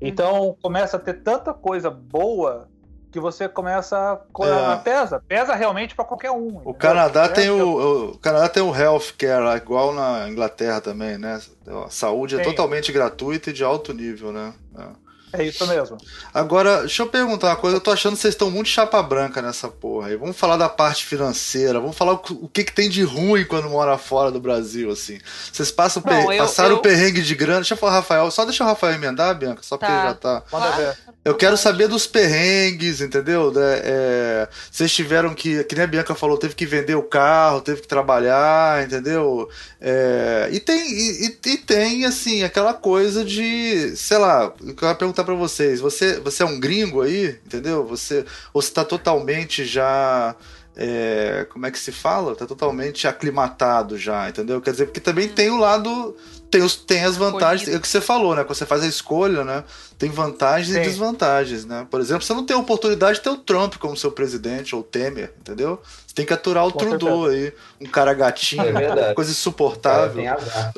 Então 0.01 0.57
começa 0.63 0.97
a 0.97 1.01
ter 1.01 1.15
tanta 1.15 1.53
coisa 1.53 1.91
boa 1.91 2.69
que 3.11 3.19
você 3.19 3.49
começa 3.49 3.99
a 4.41 4.73
É. 4.73 4.77
pesa, 4.77 5.21
pesa 5.27 5.55
realmente 5.57 5.97
para 5.97 6.05
qualquer 6.05 6.31
um. 6.31 6.47
O 6.47 6.61
entendeu? 6.61 6.75
Canadá 6.75 7.25
É, 7.25 7.29
tem 7.29 7.51
o, 7.51 8.11
o 8.13 8.19
Canadá 8.19 8.49
tem 8.49 8.63
o 8.63 8.73
healthcare 8.75 9.43
lá, 9.45 9.57
igual 9.57 9.93
na 9.93 10.29
Inglaterra 10.29 10.81
também, 10.81 11.19
né? 11.19 11.41
A 11.85 11.91
saúde 11.91 12.37
é 12.37 12.39
Tem. 12.39 12.47
totalmente 12.47 12.93
gratuita 12.93 13.51
e 13.51 13.53
de 13.53 13.65
alto 13.65 13.93
nível, 13.93 14.31
né? 14.31 14.55
É. 14.79 15.10
É 15.33 15.45
isso 15.45 15.67
mesmo. 15.67 15.97
Agora, 16.35 16.81
deixa 16.81 17.03
eu 17.03 17.07
perguntar 17.09 17.49
uma 17.49 17.57
coisa. 17.57 17.77
Eu 17.77 17.81
tô 17.81 17.91
achando 17.91 18.15
que 18.15 18.21
vocês 18.23 18.35
estão 18.35 18.51
muito 18.51 18.69
chapa 18.69 19.03
branca 19.03 19.41
nessa 19.41 19.69
porra 19.69 20.09
aí. 20.09 20.17
Vamos 20.17 20.37
falar 20.37 20.57
da 20.57 20.69
parte 20.69 21.05
financeira. 21.05 21.79
Vamos 21.81 21.97
falar 21.97 22.13
o, 22.13 22.19
que- 22.49 22.65
que, 22.65 22.73
tem 22.73 22.89
de 22.89 23.03
ruim 23.03 23.45
quando 23.45 23.69
mora 23.71 23.97
fora 23.99 24.31
do 24.31 24.41
Brasil, 24.41 24.91
assim. 24.91 25.19
Vocês 25.53 25.71
passam 25.71 26.03
per- 26.03 26.25
eu- 26.31 26.39
passaram 26.39 26.71
eu- 26.71 26.77
o 26.77 26.83
perrengue 26.83 27.23
de 27.23 27.35
grana. 27.35 27.61
Deixa 27.61 27.75
eu 27.75 27.79
falar, 27.79 27.93
Rafael. 27.93 28.31
Só 28.31 28.45
deixa 28.45 28.65
o 28.65 28.67
Rafael 28.67 28.95
emendar, 28.95 29.35
Bianca, 29.37 29.63
só 29.63 29.77
porque 29.77 29.93
Tá. 29.93 29.99
ele 30.01 30.09
já 30.09 30.15
tá. 30.15 30.43
Manda 30.53 30.67
Claro. 30.67 30.77
ver. 30.83 30.97
Eu 31.25 31.35
quero 31.35 31.57
saber 31.57 31.87
dos 31.87 32.07
perrengues, 32.07 33.01
entendeu? 33.03 33.53
É, 33.57 34.49
vocês 34.71 34.91
tiveram 34.93 35.35
que, 35.35 35.63
que 35.65 35.75
nem 35.75 35.85
a 35.85 35.87
Bianca 35.87 36.15
falou, 36.15 36.39
teve 36.39 36.55
que 36.55 36.65
vender 36.65 36.95
o 36.95 37.03
carro, 37.03 37.61
teve 37.61 37.83
que 37.83 37.89
trabalhar, 37.89 38.83
entendeu? 38.85 39.47
É, 39.81 40.49
e 40.51 40.59
tem, 40.59 40.81
e, 40.91 41.27
e- 41.27 41.39
e 41.53 41.57
tem, 41.59 42.05
assim, 42.07 42.43
aquela 42.43 42.73
coisa 42.73 43.23
de, 43.25 43.95
sei 43.97 44.17
lá, 44.17 44.51
eu 44.65 44.75
quero 44.75 44.97
perguntar 44.97 45.20
pra 45.25 45.35
vocês, 45.35 45.81
você, 45.81 46.19
você 46.21 46.43
é 46.43 46.47
um 46.47 46.59
gringo 46.59 47.03
aí, 47.03 47.39
entendeu? 47.45 47.85
Você, 47.87 48.25
ou 48.53 48.61
você 48.61 48.73
tá 48.73 48.85
totalmente 48.85 49.65
já, 49.65 50.35
é, 50.77 51.47
como 51.51 51.67
é 51.67 51.71
que 51.71 51.79
se 51.79 51.93
fala? 51.93 52.35
Tá 52.35 52.47
totalmente 52.47 53.07
aclimatado 53.07 53.99
já, 53.99 54.29
entendeu? 54.29 54.61
Quer 54.61 54.73
dizer, 54.73 54.87
porque 54.87 55.01
também 55.01 55.29
tem 55.29 55.51
o 55.51 55.59
lado, 55.59 56.17
tem, 56.51 56.63
os, 56.63 56.77
tem 56.77 57.05
as 57.05 57.17
vantagens, 57.17 57.69
é 57.69 57.77
o 57.77 57.81
que 57.81 57.87
você 57.87 58.01
falou, 58.01 58.35
né? 58.35 58.43
Quando 58.43 58.57
você 58.57 58.67
faz 58.67 58.83
a 58.83 58.87
escolha, 58.87 59.45
né? 59.45 59.65
Tem 59.97 60.11
vantagens 60.11 60.71
e 60.71 60.75
Tem. 60.75 60.83
desvantagens, 60.83 61.65
né? 61.65 61.87
Por 61.91 62.01
exemplo, 62.01 62.25
você 62.25 62.35
não 62.35 62.45
tem 62.45 62.57
a 62.57 62.59
oportunidade 62.59 63.19
de 63.19 63.25
ter 63.25 63.31
o 63.31 63.37
Trump 63.37 63.77
como 63.77 63.97
seu 63.97 64.11
presidente, 64.11 64.75
ou 64.75 64.81
o 64.81 64.85
Temer, 64.85 65.33
entendeu? 65.39 65.81
Você 66.07 66.15
tem 66.15 66.27
que 66.27 66.33
aturar 66.33 66.67
o 66.67 66.73
Com 66.73 66.79
Trudeau 66.79 67.27
aí, 67.27 67.53
um 67.81 67.87
cara 67.87 68.13
gatinho, 68.13 68.63
É 68.63 68.73
verdade. 68.73 69.15
coisa 69.15 69.31
insuportável. 69.31 70.33
azar. 70.33 70.73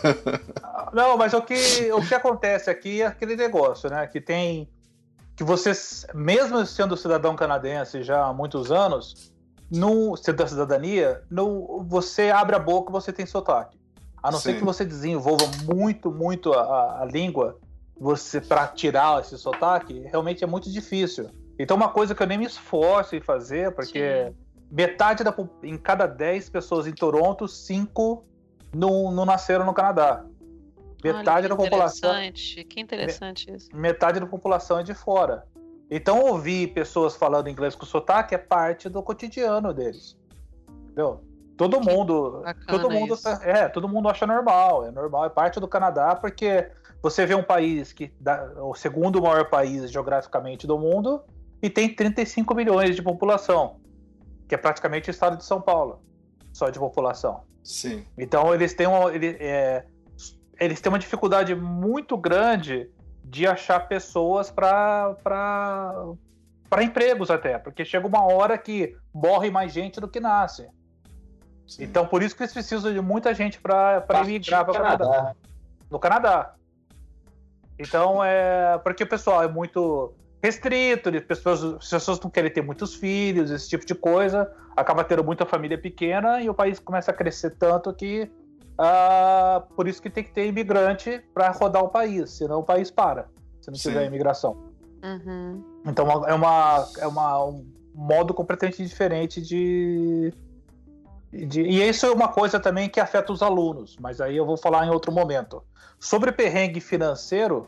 Não, 0.94 1.16
mas 1.16 1.34
o 1.34 1.42
que, 1.42 1.90
o 1.92 2.06
que 2.06 2.14
acontece 2.14 2.70
aqui 2.70 3.02
é 3.02 3.06
aquele 3.06 3.34
negócio, 3.34 3.90
né? 3.90 4.06
Que 4.06 4.20
tem. 4.20 4.68
Que 5.36 5.42
você, 5.42 5.72
mesmo 6.14 6.64
sendo 6.64 6.96
cidadão 6.96 7.34
canadense 7.34 8.04
já 8.04 8.26
há 8.26 8.32
muitos 8.32 8.70
anos, 8.70 9.32
no, 9.68 10.16
sendo 10.16 10.36
da 10.36 10.46
cidadania, 10.46 11.22
no, 11.28 11.84
você 11.88 12.30
abre 12.30 12.54
a 12.54 12.58
boca 12.60 12.92
você 12.92 13.12
tem 13.12 13.26
sotaque. 13.26 13.76
A 14.24 14.30
não 14.30 14.40
ser 14.40 14.52
Sim. 14.52 14.60
que 14.60 14.64
você 14.64 14.86
desenvolva 14.86 15.44
muito, 15.70 16.10
muito 16.10 16.54
a, 16.54 17.02
a 17.02 17.04
língua, 17.04 17.58
você 17.94 18.40
para 18.40 18.66
tirar 18.68 19.20
esse 19.20 19.36
sotaque, 19.36 20.00
realmente 20.10 20.42
é 20.42 20.46
muito 20.46 20.72
difícil. 20.72 21.28
Então, 21.58 21.76
uma 21.76 21.90
coisa 21.90 22.14
que 22.14 22.22
eu 22.22 22.26
nem 22.26 22.38
me 22.38 22.46
esforço 22.46 23.14
em 23.14 23.20
fazer, 23.20 23.72
porque 23.74 24.32
metade 24.70 25.22
da 25.22 25.34
em 25.62 25.76
cada 25.76 26.06
10 26.06 26.48
pessoas 26.48 26.86
em 26.86 26.92
Toronto, 26.92 27.46
5 27.46 28.24
não, 28.74 29.12
não 29.12 29.26
nasceram 29.26 29.66
no 29.66 29.74
Canadá. 29.74 30.24
Metade 31.04 31.46
Olha, 31.46 31.48
da 31.50 31.56
que 31.56 31.62
população, 31.62 32.10
Interessante, 32.10 32.64
que 32.64 32.80
interessante 32.80 33.54
isso. 33.54 33.76
metade 33.76 34.20
da 34.20 34.26
população 34.26 34.78
é 34.78 34.82
de 34.82 34.94
fora. 34.94 35.46
Então 35.90 36.18
ouvir 36.18 36.72
pessoas 36.72 37.14
falando 37.14 37.50
inglês 37.50 37.74
com 37.74 37.84
sotaque 37.84 38.34
é 38.34 38.38
parte 38.38 38.88
do 38.88 39.02
cotidiano 39.02 39.74
deles. 39.74 40.16
Entendeu? 40.84 41.20
Todo 41.56 41.80
mundo, 41.80 42.42
bacana 42.44 42.64
todo 42.66 42.90
mundo, 42.90 43.14
isso. 43.14 43.22
tá- 43.22 43.40
é, 43.42 43.68
todo 43.68 43.88
mundo 43.88 44.08
acha 44.08 44.26
normal, 44.26 44.86
é 44.86 44.90
normal, 44.90 45.24
é 45.24 45.28
parte 45.28 45.60
do 45.60 45.68
Canadá 45.68 46.14
porque 46.16 46.68
você 47.00 47.24
vê 47.24 47.34
um 47.34 47.42
país 47.44 47.92
que 47.92 48.12
dá, 48.18 48.50
o 48.56 48.74
segundo 48.74 49.22
maior 49.22 49.48
país 49.48 49.90
geograficamente 49.90 50.66
do 50.66 50.78
mundo 50.78 51.22
e 51.62 51.70
tem 51.70 51.88
35 51.94 52.54
milhões 52.54 52.96
de 52.96 53.02
população, 53.02 53.76
que 54.48 54.54
é 54.54 54.58
praticamente 54.58 55.08
o 55.08 55.12
estado 55.12 55.36
de 55.36 55.44
São 55.44 55.60
Paulo, 55.60 56.02
só 56.52 56.70
de 56.70 56.78
população. 56.78 57.42
Sim. 57.62 58.04
Então 58.18 58.52
eles 58.52 58.74
têm 58.74 58.86
uma, 58.86 59.14
ele- 59.14 59.36
é, 59.40 59.84
eles 60.60 60.80
têm 60.80 60.90
uma 60.90 60.98
dificuldade 60.98 61.54
muito 61.54 62.16
grande 62.16 62.90
de 63.22 63.46
achar 63.46 63.80
pessoas 63.88 64.50
para 64.50 65.14
empregos 66.82 67.30
até, 67.30 67.58
porque 67.58 67.84
chega 67.84 68.06
uma 68.06 68.22
hora 68.24 68.58
que 68.58 68.96
morre 69.12 69.50
mais 69.50 69.72
gente 69.72 70.00
do 70.00 70.08
que 70.08 70.20
nasce. 70.20 70.68
Sim. 71.66 71.84
Então 71.84 72.06
por 72.06 72.22
isso 72.22 72.36
que 72.36 72.42
eles 72.42 72.52
precisam 72.52 72.92
de 72.92 73.00
muita 73.00 73.34
gente 73.34 73.60
para 73.60 74.04
emigrar 74.22 74.64
para 74.64 74.72
o 74.72 74.76
Canadá. 74.76 75.04
Canadá. 75.04 75.36
No 75.90 75.98
Canadá. 75.98 76.54
Então 77.78 78.22
é 78.22 78.78
porque 78.78 79.02
o 79.02 79.06
pessoal 79.06 79.42
é 79.42 79.48
muito 79.48 80.12
restrito, 80.42 81.08
as 81.08 81.24
pessoas, 81.24 81.64
as 81.64 81.88
pessoas 81.88 82.20
não 82.20 82.30
querem 82.30 82.50
ter 82.50 82.62
muitos 82.62 82.94
filhos, 82.94 83.50
esse 83.50 83.68
tipo 83.68 83.86
de 83.86 83.94
coisa, 83.94 84.52
acaba 84.76 85.02
tendo 85.02 85.24
muita 85.24 85.46
família 85.46 85.78
pequena 85.78 86.42
e 86.42 86.50
o 86.50 86.54
país 86.54 86.78
começa 86.78 87.10
a 87.10 87.14
crescer 87.14 87.52
tanto 87.52 87.92
que 87.94 88.30
ah, 88.76 89.62
por 89.74 89.88
isso 89.88 90.02
que 90.02 90.10
tem 90.10 90.22
que 90.22 90.32
ter 90.32 90.46
imigrante 90.46 91.22
para 91.32 91.50
rodar 91.50 91.82
o 91.82 91.88
país, 91.88 92.30
senão 92.30 92.58
o 92.58 92.62
país 92.62 92.90
para, 92.90 93.26
se 93.60 93.70
não 93.70 93.78
Sim. 93.78 93.88
tiver 93.90 94.06
imigração. 94.06 94.74
Uhum. 95.02 95.62
Então 95.86 96.06
é 96.26 96.34
uma 96.34 96.88
é 96.98 97.06
uma 97.06 97.44
um 97.44 97.64
modo 97.94 98.34
completamente 98.34 98.84
diferente 98.84 99.40
de, 99.40 100.32
de 101.46 101.62
e 101.62 101.88
isso 101.88 102.06
é 102.06 102.10
uma 102.10 102.28
coisa 102.28 102.60
também 102.60 102.88
que 102.88 103.00
afeta 103.00 103.32
os 103.32 103.42
alunos, 103.42 103.96
mas 104.00 104.20
aí 104.20 104.36
eu 104.36 104.46
vou 104.46 104.56
falar 104.56 104.86
em 104.86 104.90
outro 104.90 105.12
momento. 105.12 105.62
Sobre 105.98 106.32
perrengue 106.32 106.80
financeiro, 106.80 107.66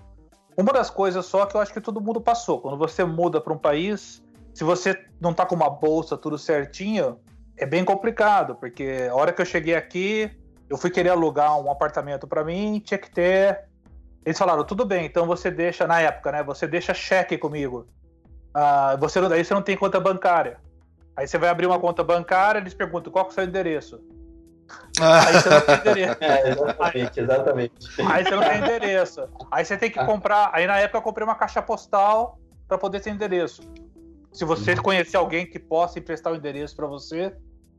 uma 0.57 0.73
das 0.73 0.91
coisas 0.91 1.27
só 1.27 1.47
que 1.47 1.57
eu 1.57 1.61
acho 1.61 1.73
que 1.73 1.81
todo 1.81 2.01
mundo 2.01 2.21
passou, 2.21 2.61
quando 2.61 2.77
você 2.77 3.05
muda 3.05 3.41
para 3.41 3.53
um 3.53 3.59
país, 3.59 4.23
se 4.55 4.65
você 4.65 4.99
não 5.21 5.33
tá 5.35 5.45
com 5.45 5.55
uma 5.55 5.71
bolsa 5.71 6.17
tudo 6.17 6.39
certinho, 6.39 7.19
é 7.57 7.67
bem 7.67 7.85
complicado, 7.85 8.55
porque 8.55 9.09
a 9.11 9.15
hora 9.15 9.33
que 9.33 9.41
eu 9.41 9.47
cheguei 9.47 9.75
aqui, 9.75 10.31
eu 10.69 10.77
fui 10.77 10.91
querer 10.91 11.11
alugar 11.11 11.59
um 11.61 11.71
apartamento 11.71 12.27
para 12.27 12.45
mim, 12.45 12.81
tinha 12.85 12.99
que 12.99 13.11
ter 13.11 13.67
eles 14.27 14.37
falaram, 14.37 14.65
tudo 14.65 14.85
bem, 14.85 15.07
então 15.07 15.25
você 15.25 15.53
deixa, 15.53 15.87
na 15.87 16.01
época, 16.01 16.33
né? 16.33 16.43
Você 16.43 16.67
deixa 16.67 16.93
cheque 16.93 17.39
comigo. 17.39 17.87
Ah, 18.53 18.97
você 18.99 19.21
daí 19.21 19.45
você 19.45 19.55
não 19.55 19.63
tem 19.63 19.77
conta 19.77 20.01
bancária. 20.01 20.59
Aí 21.17 21.27
você 21.27 21.39
vai 21.39 21.49
abrir 21.49 21.67
uma 21.67 21.79
conta 21.79 22.05
bancária, 22.05 22.59
eles 22.59 22.75
perguntam 22.75 23.13
qual 23.13 23.25
que 23.25 23.31
é 23.31 23.33
o 23.33 23.35
seu 23.35 23.45
endereço. 23.45 24.01
Aí 25.01 25.35
você 25.35 25.49
não 25.49 25.61
tem 25.61 25.75
endereço. 25.77 26.17
É, 26.21 26.51
exatamente, 26.51 27.21
exatamente. 27.21 27.73
Aí 28.11 28.25
você 28.25 28.31
não 28.31 28.43
tem 28.43 28.59
endereço. 28.59 29.29
Aí 29.51 29.65
você 29.65 29.77
tem 29.77 29.91
que 29.91 30.05
comprar. 30.05 30.51
Aí 30.53 30.67
na 30.67 30.79
época 30.79 30.99
eu 30.99 31.03
comprei 31.03 31.25
uma 31.25 31.35
caixa 31.35 31.63
postal 31.63 32.39
para 32.69 32.77
poder 32.77 33.01
ter 33.01 33.11
endereço. 33.11 33.63
Se 34.33 34.45
você 34.45 34.77
conhecer 34.77 35.17
alguém 35.17 35.47
que 35.47 35.59
possa 35.59 35.99
emprestar 35.99 36.33
o 36.33 36.37
endereço 36.37 36.77
para 36.77 36.87
você, 36.87 37.35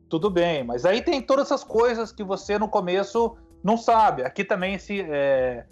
tudo 0.10 0.30
bem. 0.30 0.64
Mas 0.64 0.86
aí 0.86 1.02
tem 1.02 1.22
todas 1.22 1.46
essas 1.46 1.64
coisas 1.64 2.12
que 2.12 2.24
você 2.24 2.58
no 2.58 2.68
começo 2.68 3.38
não 3.64 3.78
sabe. 3.78 4.24
Aqui 4.24 4.44
também 4.44 4.80
se 4.80 5.02
é, 5.02 5.66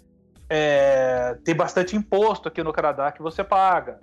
é, 0.48 1.36
tem 1.44 1.54
bastante 1.54 1.96
imposto 1.96 2.48
aqui 2.48 2.62
no 2.62 2.72
Canadá 2.72 3.10
que 3.10 3.22
você 3.22 3.42
paga. 3.42 3.98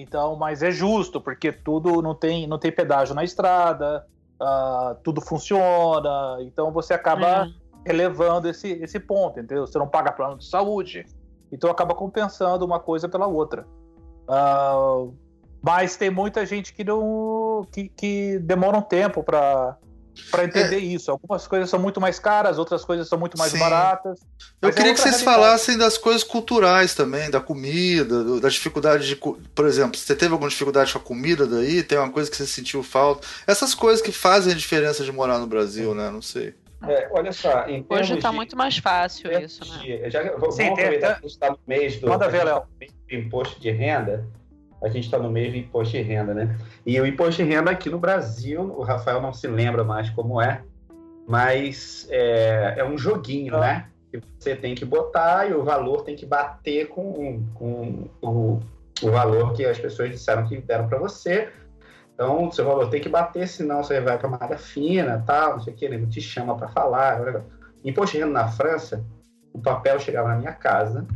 Então, 0.00 0.36
mas 0.36 0.62
é 0.62 0.70
justo 0.70 1.20
porque 1.20 1.52
tudo 1.52 2.00
não 2.00 2.14
tem 2.14 2.46
não 2.46 2.58
tem 2.58 2.70
pedágio 2.70 3.14
na 3.14 3.24
estrada, 3.24 4.06
ah, 4.40 4.96
tudo 5.02 5.20
funciona. 5.20 6.38
Então 6.40 6.70
você 6.72 6.94
acaba 6.94 7.44
Uhum. 7.44 7.54
relevando 7.86 8.48
esse, 8.48 8.68
esse 8.72 9.00
ponto, 9.00 9.40
entendeu? 9.40 9.66
Você 9.66 9.78
não 9.78 9.88
paga 9.88 10.12
plano 10.12 10.38
de 10.38 10.46
saúde, 10.46 11.04
então 11.50 11.70
acaba 11.70 11.94
compensando 11.94 12.64
uma 12.64 12.78
coisa 12.78 13.08
pela 13.08 13.26
outra. 13.26 13.66
Ah, 14.28 15.06
mas 15.60 15.96
tem 15.96 16.10
muita 16.10 16.46
gente 16.46 16.72
que 16.72 16.84
não 16.84 17.66
que, 17.72 17.88
que 17.88 18.38
demora 18.38 18.76
um 18.78 18.82
tempo 18.82 19.24
para 19.24 19.76
para 20.30 20.44
entender 20.44 20.78
isso. 20.78 21.10
Algumas 21.10 21.46
coisas 21.46 21.68
são 21.70 21.78
muito 21.78 22.00
mais 22.00 22.18
caras, 22.18 22.58
outras 22.58 22.84
coisas 22.84 23.08
são 23.08 23.18
muito 23.18 23.36
mais 23.38 23.52
Sim. 23.52 23.58
baratas. 23.58 24.18
Eu 24.60 24.68
é 24.68 24.72
queria 24.72 24.92
que 24.94 25.00
outra 25.00 25.02
vocês 25.10 25.20
realidade. 25.22 25.42
falassem 25.46 25.78
das 25.78 25.96
coisas 25.98 26.22
culturais 26.24 26.94
também, 26.94 27.30
da 27.30 27.40
comida, 27.40 28.22
do- 28.24 28.40
da 28.40 28.48
dificuldade 28.48 29.06
de. 29.06 29.16
Por 29.16 29.66
exemplo, 29.66 29.96
você 29.98 30.14
teve 30.14 30.32
alguma 30.32 30.50
dificuldade 30.50 30.92
com 30.92 30.98
a 30.98 31.02
comida 31.02 31.46
daí? 31.46 31.82
Tem 31.82 31.98
uma 31.98 32.10
coisa 32.10 32.30
que 32.30 32.36
você 32.36 32.46
sentiu 32.46 32.82
falta? 32.82 33.26
Essas 33.46 33.74
coisas 33.74 34.02
que 34.02 34.12
fazem 34.12 34.52
a 34.52 34.56
diferença 34.56 35.04
de 35.04 35.12
morar 35.12 35.38
no 35.38 35.46
Brasil, 35.46 35.94
né? 35.94 36.10
Não 36.10 36.22
sei. 36.22 36.54
É, 36.86 37.08
olha 37.10 37.32
só, 37.32 37.64
Hoje 37.88 38.16
tá 38.18 38.30
de- 38.30 38.36
muito 38.36 38.56
mais 38.56 38.78
fácil 38.78 39.32
isso, 39.40 39.64
né? 39.68 39.78
de- 39.82 40.10
já, 40.10 40.22
vamos 40.36 40.54
Sim, 40.54 40.62
tem- 40.62 40.72
aproveitar 40.74 41.06
que 41.14 41.18
a 41.18 41.22
gente 41.22 41.30
está 41.32 41.50
no 41.50 41.58
mês 41.66 42.00
do 42.00 42.08
Manda 42.08 42.26
a 42.26 42.28
ver, 42.28 42.44
Léo. 42.44 42.60
tá 42.60 42.66
no 42.66 42.78
mês 42.78 42.92
do 43.08 43.14
imposto 43.16 43.60
de 43.60 43.70
renda. 43.72 44.24
A 44.82 44.88
gente 44.88 45.04
está 45.04 45.18
no 45.18 45.30
mês 45.30 45.52
do 45.52 45.58
imposto 45.58 45.96
de 45.96 46.02
renda, 46.02 46.32
né? 46.32 46.56
E 46.86 47.00
o 47.00 47.06
imposto 47.06 47.42
de 47.42 47.48
renda 47.48 47.70
aqui 47.70 47.90
no 47.90 47.98
Brasil, 47.98 48.62
o 48.62 48.82
Rafael 48.82 49.20
não 49.20 49.32
se 49.32 49.46
lembra 49.46 49.82
mais 49.82 50.08
como 50.10 50.40
é, 50.40 50.62
mas 51.26 52.06
é, 52.10 52.74
é 52.78 52.84
um 52.84 52.96
joguinho, 52.96 53.58
né? 53.58 53.88
Que 54.10 54.20
você 54.38 54.54
tem 54.54 54.74
que 54.74 54.84
botar 54.84 55.50
e 55.50 55.52
o 55.52 55.64
valor 55.64 56.02
tem 56.02 56.16
que 56.16 56.24
bater 56.24 56.88
com, 56.88 57.44
com 57.54 58.08
o, 58.22 58.60
o 59.02 59.10
valor 59.10 59.52
que 59.52 59.64
as 59.64 59.78
pessoas 59.78 60.10
disseram 60.10 60.46
que 60.46 60.58
deram 60.60 60.88
para 60.88 60.98
você. 60.98 61.50
Então, 62.14 62.50
seu 62.50 62.64
valor 62.64 62.88
tem 62.88 63.00
que 63.00 63.08
bater, 63.08 63.46
senão 63.46 63.82
você 63.82 64.00
vai 64.00 64.18
para 64.18 64.28
malha 64.28 64.58
fina, 64.58 65.22
tal, 65.26 65.52
não 65.52 65.60
sei 65.60 65.72
o 65.72 65.76
que, 65.76 65.84
ele 65.84 66.06
te 66.06 66.20
chama 66.20 66.56
para 66.56 66.68
falar. 66.68 67.42
Imposto 67.84 68.16
de 68.16 68.22
renda 68.22 68.32
na 68.32 68.48
França, 68.48 69.04
o 69.52 69.60
papel 69.60 69.98
chegava 69.98 70.28
na 70.28 70.36
minha 70.36 70.52
casa 70.52 71.06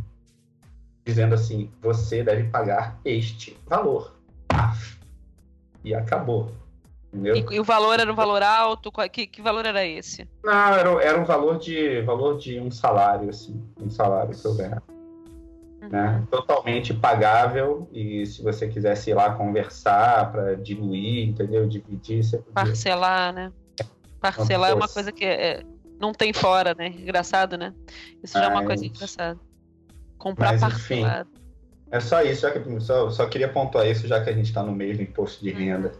dizendo 1.04 1.34
assim: 1.34 1.70
você 1.80 2.22
deve 2.22 2.44
pagar 2.44 2.98
este 3.04 3.58
valor. 3.66 4.14
E 5.84 5.94
acabou. 5.94 6.52
E, 7.12 7.54
e 7.54 7.60
o 7.60 7.64
valor 7.64 8.00
era 8.00 8.10
um 8.10 8.14
valor 8.14 8.42
alto? 8.42 8.90
Que, 9.10 9.26
que 9.26 9.42
valor 9.42 9.66
era 9.66 9.84
esse? 9.84 10.26
Não, 10.42 10.52
era, 10.74 10.90
era 11.02 11.20
um 11.20 11.24
valor 11.24 11.58
de 11.58 12.00
valor 12.02 12.38
de 12.38 12.58
um 12.58 12.70
salário, 12.70 13.28
assim, 13.28 13.62
um 13.78 13.90
salário 13.90 14.34
que 14.34 14.46
eu 14.46 14.54
ganhava. 14.54 14.82
Né? 15.90 16.24
Totalmente 16.30 16.94
pagável 16.94 17.88
e 17.92 18.24
se 18.24 18.40
você 18.40 18.68
quisesse 18.68 19.10
ir 19.10 19.14
lá 19.14 19.34
conversar 19.34 20.30
para 20.30 20.54
diluir, 20.54 21.28
entendeu? 21.28 21.66
Dividir, 21.68 22.22
você 22.22 22.38
podia. 22.38 22.52
Parcelar, 22.54 23.32
né? 23.32 23.52
Parcelar 24.20 24.70
é 24.70 24.74
uma 24.74 24.86
coisa 24.88 25.10
que 25.10 25.24
é- 25.24 25.64
não 26.00 26.12
tem 26.12 26.32
fora, 26.32 26.72
né? 26.72 26.86
Engraçado, 26.86 27.58
né? 27.58 27.74
Isso 28.22 28.38
já 28.38 28.44
é 28.44 28.48
uma 28.48 28.64
coisa 28.64 28.84
Mas- 28.84 28.94
engraçada. 28.94 29.40
Comprar 30.22 30.52
Mas, 30.52 30.62
enfim. 30.62 31.02
parcelado. 31.02 31.30
É 31.90 31.98
só 31.98 32.22
isso, 32.22 32.42
já 32.42 32.52
que, 32.52 32.80
só, 32.80 33.10
só 33.10 33.26
queria 33.26 33.52
pontuar 33.52 33.88
isso, 33.88 34.06
já 34.06 34.22
que 34.22 34.30
a 34.30 34.32
gente 34.32 34.46
está 34.46 34.62
no 34.62 34.70
meio 34.70 34.96
do 34.96 35.02
imposto 35.02 35.42
de 35.42 35.50
renda. 35.50 35.92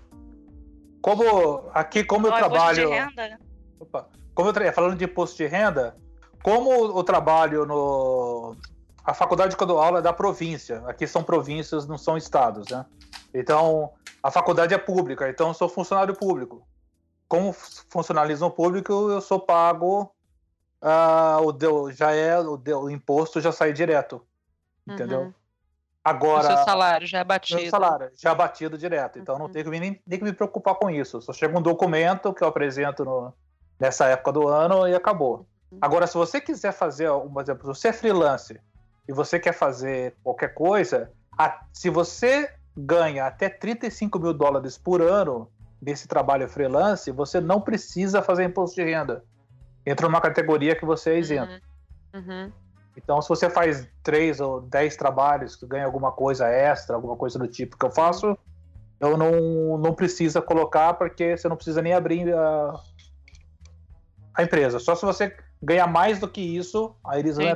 Como 1.02 1.68
aqui, 1.74 2.04
como 2.04 2.28
eu 2.28 2.30
imposto 2.30 2.48
de 2.48 2.54
trabalho. 2.54 2.88
renda, 2.88 3.28
né? 3.28 3.38
Opa. 3.80 4.08
Como 4.32 4.48
eu 4.48 4.52
tra... 4.52 4.72
falando 4.72 4.96
de 4.96 5.04
imposto 5.04 5.36
de 5.36 5.46
renda, 5.48 5.96
como 6.40 6.72
eu 6.72 7.02
trabalho 7.02 7.66
no 7.66 8.56
a 9.04 9.12
faculdade 9.12 9.56
quando 9.56 9.70
eu 9.70 9.76
dou 9.76 9.84
aula 9.84 9.98
é 9.98 10.02
da 10.02 10.12
província. 10.12 10.84
Aqui 10.86 11.04
são 11.04 11.24
províncias, 11.24 11.88
não 11.88 11.98
são 11.98 12.16
estados, 12.16 12.68
né? 12.68 12.86
Então, 13.34 13.90
a 14.22 14.30
faculdade 14.30 14.72
é 14.72 14.78
pública, 14.78 15.28
então 15.28 15.48
eu 15.48 15.54
sou 15.54 15.68
funcionário 15.68 16.14
público. 16.14 16.64
Como 17.26 17.52
funcionalismo 17.52 18.52
público, 18.52 18.92
eu 19.10 19.20
sou 19.20 19.40
pago 19.40 20.14
ah, 20.82 21.38
o 21.42 21.52
deu, 21.52 21.90
já 21.92 22.12
é 22.12 22.38
o, 22.38 22.56
deu, 22.56 22.80
o 22.82 22.90
imposto 22.90 23.40
já 23.40 23.52
sai 23.52 23.72
direto, 23.72 24.20
entendeu? 24.86 25.20
Uhum. 25.22 25.28
O 25.28 25.34
Agora 26.04 26.56
seu 26.56 26.64
salário 26.64 27.06
já 27.06 27.20
é 27.20 27.24
batido. 27.24 27.60
meu 27.60 27.70
salário 27.70 28.10
já 28.16 28.34
batido 28.34 28.76
direto, 28.76 29.20
então 29.20 29.38
não 29.38 29.46
Uhum. 29.46 29.52
tenho 29.52 29.64
que 29.64 29.70
me- 29.70 29.78
nem, 29.80 30.02
nem 30.04 30.18
que 30.18 30.24
me 30.24 30.32
preocupar 30.32 30.74
com 30.74 30.90
isso. 30.90 31.22
Só 31.22 31.32
chega 31.32 31.56
um 31.56 31.62
documento 31.62 32.34
que 32.34 32.42
eu 32.42 32.48
apresento 32.48 33.04
no- 33.04 33.32
nessa 33.78 34.06
época 34.06 34.32
do 34.32 34.48
ano 34.48 34.86
e 34.88 34.94
acabou. 34.94 35.46
Agora, 35.80 36.06
se 36.06 36.14
você 36.14 36.40
quiser 36.40 36.72
fazer, 36.72 37.10
um 37.10 37.40
exemplo, 37.40 37.72
se 37.74 37.80
você 37.80 37.88
é 37.88 37.92
freelance 37.92 38.60
e 39.08 39.12
você 39.12 39.38
quer 39.38 39.52
fazer 39.54 40.14
qualquer 40.24 40.52
coisa, 40.54 41.10
a- 41.38 41.62
se 41.72 41.88
você 41.88 42.52
ganha 42.76 43.24
até 43.26 43.48
35 43.48 44.18
mil 44.18 44.34
dólares 44.34 44.76
por 44.76 45.00
ano 45.00 45.48
nesse 45.80 46.06
trabalho 46.08 46.48
freelance, 46.48 47.10
você 47.12 47.40
não 47.40 47.60
precisa 47.60 48.20
fazer 48.22 48.44
imposto 48.44 48.74
de 48.76 48.84
renda. 48.84 49.24
Entra 49.84 50.06
numa 50.08 50.20
categoria 50.20 50.76
que 50.76 50.84
você 50.84 51.10
é 51.10 51.18
isento. 51.18 51.60
Uhum. 52.14 52.20
Uhum. 52.20 52.52
Então, 52.96 53.20
se 53.22 53.28
você 53.28 53.48
faz 53.48 53.88
três 54.02 54.40
ou 54.40 54.60
dez 54.60 54.96
trabalhos 54.96 55.56
que 55.56 55.66
ganha 55.66 55.86
alguma 55.86 56.12
coisa 56.12 56.46
extra, 56.48 56.94
alguma 56.94 57.16
coisa 57.16 57.38
do 57.38 57.48
tipo 57.48 57.76
que 57.76 57.86
eu 57.86 57.90
faço, 57.90 58.36
eu 59.00 59.16
não, 59.16 59.78
não 59.78 59.94
precisa 59.94 60.42
colocar, 60.42 60.94
porque 60.94 61.36
você 61.36 61.48
não 61.48 61.56
precisa 61.56 61.80
nem 61.80 61.94
abrir 61.94 62.32
a, 62.32 62.74
a 64.34 64.42
empresa. 64.42 64.78
Só 64.78 64.94
se 64.94 65.04
você 65.04 65.34
ganhar 65.62 65.86
mais 65.86 66.20
do 66.20 66.28
que 66.28 66.40
isso, 66.40 66.94
aí 67.04 67.20
eles 67.20 67.36
vão. 67.36 67.46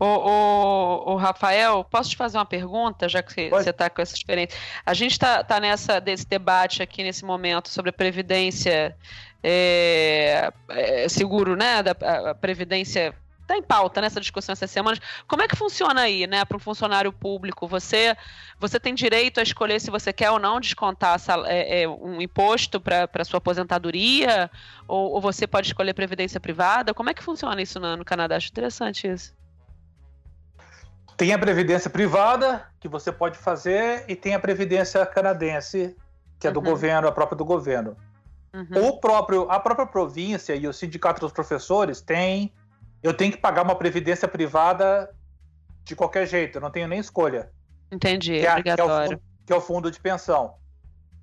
Ô, 0.00 0.06
ô, 0.06 1.12
ô, 1.12 1.16
Rafael, 1.16 1.82
posso 1.82 2.10
te 2.10 2.16
fazer 2.16 2.38
uma 2.38 2.46
pergunta, 2.46 3.08
já 3.08 3.20
que 3.20 3.50
Pode. 3.50 3.64
você 3.64 3.70
está 3.70 3.90
com 3.90 4.00
essa 4.00 4.14
experiência? 4.14 4.56
A 4.86 4.94
gente 4.94 5.12
está 5.12 5.42
tá 5.42 5.58
nessa 5.58 6.00
desse 6.00 6.24
debate 6.24 6.84
aqui 6.84 7.02
nesse 7.02 7.24
momento 7.24 7.68
sobre 7.68 7.90
a 7.90 7.92
previdência 7.92 8.96
é, 9.42 10.52
é, 10.68 11.08
seguro, 11.08 11.56
né? 11.56 11.82
Da, 11.82 11.96
a, 12.00 12.30
a 12.30 12.34
previdência 12.34 13.14
está 13.42 13.56
em 13.56 13.62
pauta 13.62 14.02
nessa 14.02 14.20
discussão 14.20 14.52
essas 14.52 14.70
semanas. 14.70 15.00
Como 15.26 15.42
é 15.42 15.48
que 15.48 15.56
funciona 15.56 16.02
aí, 16.02 16.26
né, 16.26 16.44
para 16.44 16.56
um 16.56 16.60
funcionário 16.60 17.10
público? 17.10 17.66
Você 17.66 18.14
você 18.60 18.78
tem 18.78 18.94
direito 18.94 19.40
a 19.40 19.42
escolher 19.42 19.80
se 19.80 19.90
você 19.90 20.12
quer 20.12 20.30
ou 20.30 20.38
não 20.38 20.60
descontar 20.60 21.18
sal- 21.18 21.46
é, 21.46 21.82
é, 21.82 21.88
um 21.88 22.20
imposto 22.20 22.78
para 22.80 23.24
sua 23.24 23.38
aposentadoria? 23.38 24.50
Ou, 24.86 25.12
ou 25.12 25.20
você 25.20 25.46
pode 25.46 25.68
escolher 25.68 25.94
previdência 25.94 26.38
privada? 26.38 26.92
Como 26.92 27.08
é 27.08 27.14
que 27.14 27.22
funciona 27.22 27.62
isso 27.62 27.80
no, 27.80 27.96
no 27.96 28.04
Canadá? 28.04 28.36
Acho 28.36 28.48
interessante 28.50 29.06
isso. 29.08 29.32
Tem 31.16 31.32
a 31.32 31.38
previdência 31.38 31.88
privada, 31.90 32.66
que 32.78 32.86
você 32.88 33.10
pode 33.10 33.38
fazer, 33.38 34.04
e 34.08 34.14
tem 34.14 34.34
a 34.34 34.38
previdência 34.38 35.04
canadense, 35.06 35.96
que 36.38 36.46
é 36.46 36.50
do 36.50 36.60
Uhum. 36.60 36.66
governo, 36.66 37.08
a 37.08 37.12
própria 37.12 37.36
do 37.36 37.44
governo. 37.44 37.96
Uhum. 38.54 38.88
O 38.88 39.00
próprio, 39.00 39.50
a 39.50 39.60
própria 39.60 39.86
província 39.86 40.54
e 40.54 40.66
o 40.66 40.72
sindicato 40.72 41.20
dos 41.20 41.32
professores 41.32 42.00
tem. 42.00 42.52
Eu 43.02 43.14
tenho 43.14 43.30
que 43.32 43.38
pagar 43.38 43.62
uma 43.62 43.74
previdência 43.76 44.26
privada 44.26 45.14
de 45.84 45.94
qualquer 45.94 46.26
jeito, 46.26 46.56
eu 46.58 46.60
não 46.62 46.70
tenho 46.70 46.88
nem 46.88 46.98
escolha. 46.98 47.50
Entendi, 47.92 48.40
que 48.40 48.46
é, 48.46 48.62
que 48.62 48.68
é 48.70 48.72
o 48.72 48.74
obrigatório. 48.74 49.08
fundo, 49.10 49.22
que 49.46 49.52
é 49.52 49.56
o 49.56 49.60
fundo 49.60 49.90
de 49.90 50.00
pensão. 50.00 50.54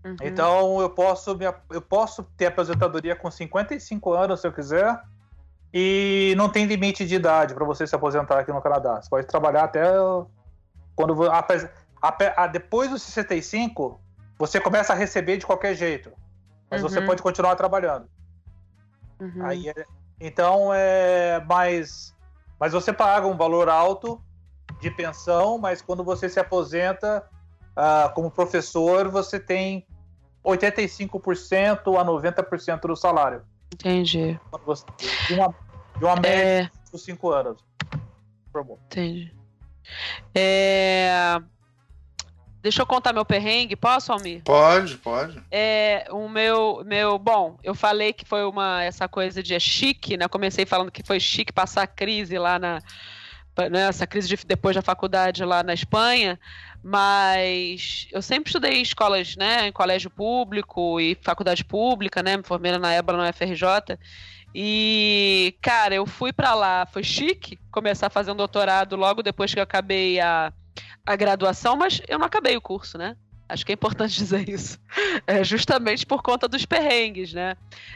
Uhum. 0.03 0.15
Então 0.23 0.79
eu 0.81 0.89
posso, 0.89 1.35
me, 1.35 1.45
eu 1.71 1.81
posso 1.81 2.23
ter 2.37 2.45
aposentadoria 2.47 3.15
com 3.15 3.29
55 3.29 4.13
anos 4.13 4.39
se 4.41 4.47
eu 4.47 4.53
quiser. 4.53 4.99
E 5.73 6.33
não 6.37 6.47
tem 6.47 6.65
limite 6.65 7.05
de 7.05 7.15
idade 7.15 7.53
para 7.53 7.65
você 7.65 7.85
se 7.85 7.93
aposentar 7.93 8.39
aqui 8.39 8.51
no 8.51 8.61
Canadá. 8.61 9.01
Você 9.01 9.09
pode 9.09 9.27
trabalhar 9.27 9.63
até 9.65 9.83
quando 10.95 11.29
apes- 11.29 11.67
ape- 12.01 12.33
a- 12.37 12.47
depois 12.47 12.89
dos 12.89 13.01
65, 13.01 13.99
você 14.39 14.61
começa 14.61 14.93
a 14.93 14.95
receber 14.95 15.35
de 15.37 15.45
qualquer 15.45 15.75
jeito. 15.75 16.11
Mas 16.69 16.81
você 16.81 16.99
Uhum. 16.99 17.05
pode 17.05 17.21
continuar 17.21 17.55
trabalhando. 17.55 18.07
Uhum. 19.19 19.45
Aí 19.45 19.69
é- 19.69 19.85
então 20.19 20.73
é 20.73 21.43
mais. 21.45 22.13
Mas 22.59 22.73
você 22.73 22.91
paga 22.93 23.27
um 23.27 23.37
valor 23.37 23.69
alto 23.69 24.21
de 24.79 24.89
pensão, 24.89 25.57
mas 25.57 25.81
quando 25.81 26.03
você 26.03 26.27
se 26.29 26.39
aposenta 26.39 27.27
ah, 27.77 28.09
como 28.15 28.31
professor, 28.31 29.09
você 29.09 29.37
tem 29.39 29.85
85% 30.43 31.97
a 31.99 32.03
90% 32.05 32.87
do 32.87 32.95
salário. 32.95 33.43
Entendi. 33.73 34.39
Você- 34.65 34.85
de, 35.27 35.33
uma, 35.33 35.53
de 35.97 36.05
uma 36.05 36.15
média 36.15 36.63
É, 36.63 36.71
dos 36.91 37.03
5 37.03 37.31
anos. 37.31 37.61
Entendi. 38.85 39.35
É, 40.33 41.37
Deixa 42.65 42.81
eu 42.81 42.85
contar 42.87 43.13
meu 43.13 43.23
perrengue, 43.23 43.75
posso, 43.75 44.11
Almir? 44.11 44.41
Pode, 44.43 44.97
pode. 44.97 45.39
É, 45.51 46.07
o 46.09 46.27
meu, 46.27 46.81
meu, 46.83 47.19
bom, 47.19 47.59
eu 47.63 47.75
falei 47.75 48.11
que 48.11 48.25
foi 48.25 48.43
uma 48.43 48.81
essa 48.81 49.07
coisa 49.07 49.43
de 49.43 49.53
é 49.53 49.59
chique, 49.59 50.17
né? 50.17 50.27
Comecei 50.27 50.65
falando 50.65 50.89
que 50.89 51.05
foi 51.05 51.19
chique 51.19 51.53
passar 51.53 51.83
a 51.83 51.87
crise 51.87 52.39
lá 52.39 52.57
na 52.57 52.81
né, 53.69 53.81
essa 53.87 54.07
crise 54.07 54.27
de, 54.27 54.35
depois 54.47 54.75
da 54.75 54.81
faculdade 54.81 55.45
lá 55.45 55.61
na 55.61 55.75
Espanha, 55.75 56.39
mas 56.81 58.07
eu 58.11 58.19
sempre 58.19 58.49
estudei 58.49 58.79
em 58.79 58.81
escolas, 58.81 59.35
né, 59.35 59.67
em 59.67 59.71
colégio 59.71 60.09
público 60.09 60.99
e 60.99 61.15
faculdade 61.21 61.63
pública, 61.63 62.23
né, 62.23 62.35
me 62.35 62.43
formei 62.43 62.75
na 62.79 62.93
EBA, 62.95 63.13
na 63.13 63.29
UFRJ, 63.29 63.97
e, 64.53 65.55
cara, 65.61 65.93
eu 65.93 66.05
fui 66.05 66.33
pra 66.33 66.55
lá, 66.55 66.85
foi 66.85 67.03
chique 67.03 67.59
começar 67.71 68.07
a 68.07 68.09
fazer 68.09 68.31
um 68.31 68.35
doutorado 68.35 68.95
logo 68.95 69.21
depois 69.21 69.53
que 69.53 69.59
eu 69.59 69.63
acabei 69.63 70.19
a, 70.19 70.51
a 71.05 71.15
graduação, 71.15 71.75
mas 71.75 72.01
eu 72.07 72.17
não 72.17 72.25
acabei 72.25 72.57
o 72.57 72.61
curso, 72.61 72.97
né? 72.97 73.15
Acho 73.47 73.63
que 73.65 73.71
é 73.71 73.75
importante 73.75 74.17
dizer 74.17 74.49
isso. 74.49 74.79
É 75.27 75.43
justamente 75.43 76.05
por 76.05 76.21
conta 76.21 76.47
dos 76.47 76.65
perrengues, 76.65 77.33
né? 77.33 77.55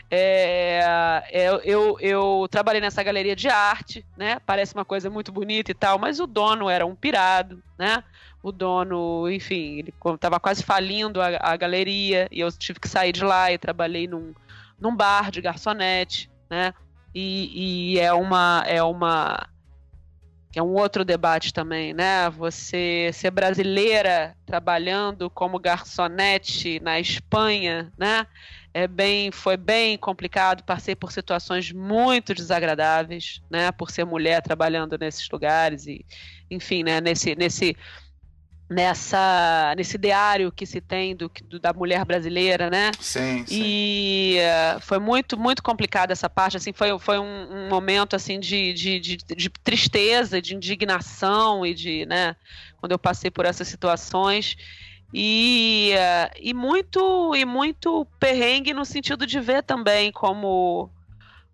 É, 0.10 1.24
é, 1.32 1.50
eu, 1.64 1.98
eu 2.00 2.48
trabalhei 2.50 2.82
nessa 2.82 3.02
galeria 3.02 3.36
de 3.36 3.50
arte, 3.50 4.06
né? 4.16 4.40
Parece 4.46 4.74
uma 4.74 4.86
coisa 4.86 5.10
muito 5.10 5.32
bonita 5.32 5.72
e 5.72 5.74
tal, 5.74 5.98
mas 5.98 6.20
o 6.20 6.28
dono 6.28 6.70
era 6.70 6.86
um 6.86 6.96
pirado, 6.96 7.64
né? 7.78 8.04
O 8.42 8.52
dono, 8.52 9.30
enfim, 9.30 9.80
ele 9.80 9.94
estava 10.14 10.40
quase 10.40 10.64
falindo 10.64 11.22
a, 11.22 11.28
a 11.42 11.58
galeria 11.58 12.28
e 12.32 12.40
eu 12.40 12.52
tive 12.52 12.80
que 12.80 12.88
sair 12.88 13.12
de 13.12 13.24
lá 13.24 13.52
e 13.52 13.58
trabalhei 13.58 14.08
num, 14.08 14.34
num 14.80 14.96
bar 14.96 15.30
de 15.32 15.42
garçonete, 15.42 16.30
né? 16.50 16.74
E, 17.14 17.96
e 17.96 18.00
é 18.00 18.14
uma 18.14 18.64
é 18.68 18.84
uma 18.84 19.50
que 20.52 20.58
é 20.58 20.64
um 20.64 20.74
outro 20.74 21.06
debate 21.06 21.54
também, 21.54 21.94
né? 21.94 22.30
Você 22.32 23.12
ser 23.14 23.30
brasileira 23.30 24.36
trabalhando 24.46 25.30
como 25.30 25.60
garçonete 25.60 26.80
na 26.80 27.00
Espanha, 27.00 27.92
né? 27.98 28.26
É 28.74 28.88
bem, 28.88 29.32
foi 29.32 29.58
bem 29.58 29.98
complicado, 29.98 30.64
passei 30.64 30.96
por 30.96 31.12
situações 31.12 31.72
muito 31.72 32.34
desagradáveis, 32.34 33.42
né? 33.50 33.72
Por 33.72 33.92
ser 33.92 34.06
mulher 34.06 34.42
trabalhando 34.42 34.98
nesses 34.98 35.30
lugares 35.30 35.86
e, 35.86 36.04
enfim, 36.50 36.84
né? 36.84 37.00
Nesse, 37.00 37.36
nesse 37.36 37.76
nessa 38.70 39.74
nesse 39.76 39.96
ideário 39.96 40.52
que 40.52 40.66
se 40.66 40.80
tem 40.80 41.16
do, 41.16 41.32
do, 41.46 41.60
da 41.60 41.74
mulher 41.74 42.06
brasileira, 42.06 42.70
né? 42.70 42.92
Sim, 43.00 43.44
sim. 43.48 43.62
E 43.64 44.38
uh, 44.38 44.80
foi 44.80 45.00
muito 45.00 45.38
muito 45.38 45.64
complicada 45.64 46.14
essa 46.14 46.30
parte, 46.30 46.58
assim, 46.58 46.72
foi, 46.72 46.98
foi 47.00 47.18
um, 47.18 47.66
um 47.66 47.70
momento 47.70 48.16
assim 48.16 48.40
de, 48.40 48.72
de, 48.74 49.00
de, 49.00 49.18
de, 49.18 49.50
tristeza, 49.64 50.40
de 50.40 50.56
indignação 50.56 51.66
e 51.66 51.74
de, 51.74 52.06
né? 52.06 52.36
Quando 52.78 52.92
eu 52.92 53.00
passei 53.00 53.32
por 53.32 53.46
essas 53.46 53.68
situações 53.68 54.56
e, 55.12 55.94
uh, 55.96 56.38
e 56.40 56.54
muito 56.54 57.36
e 57.36 57.44
muito 57.46 58.06
perrengue 58.20 58.74
no 58.74 58.86
sentido 58.86 59.26
de 59.26 59.40
ver 59.40 59.64
também 59.64 60.12
como 60.12 60.92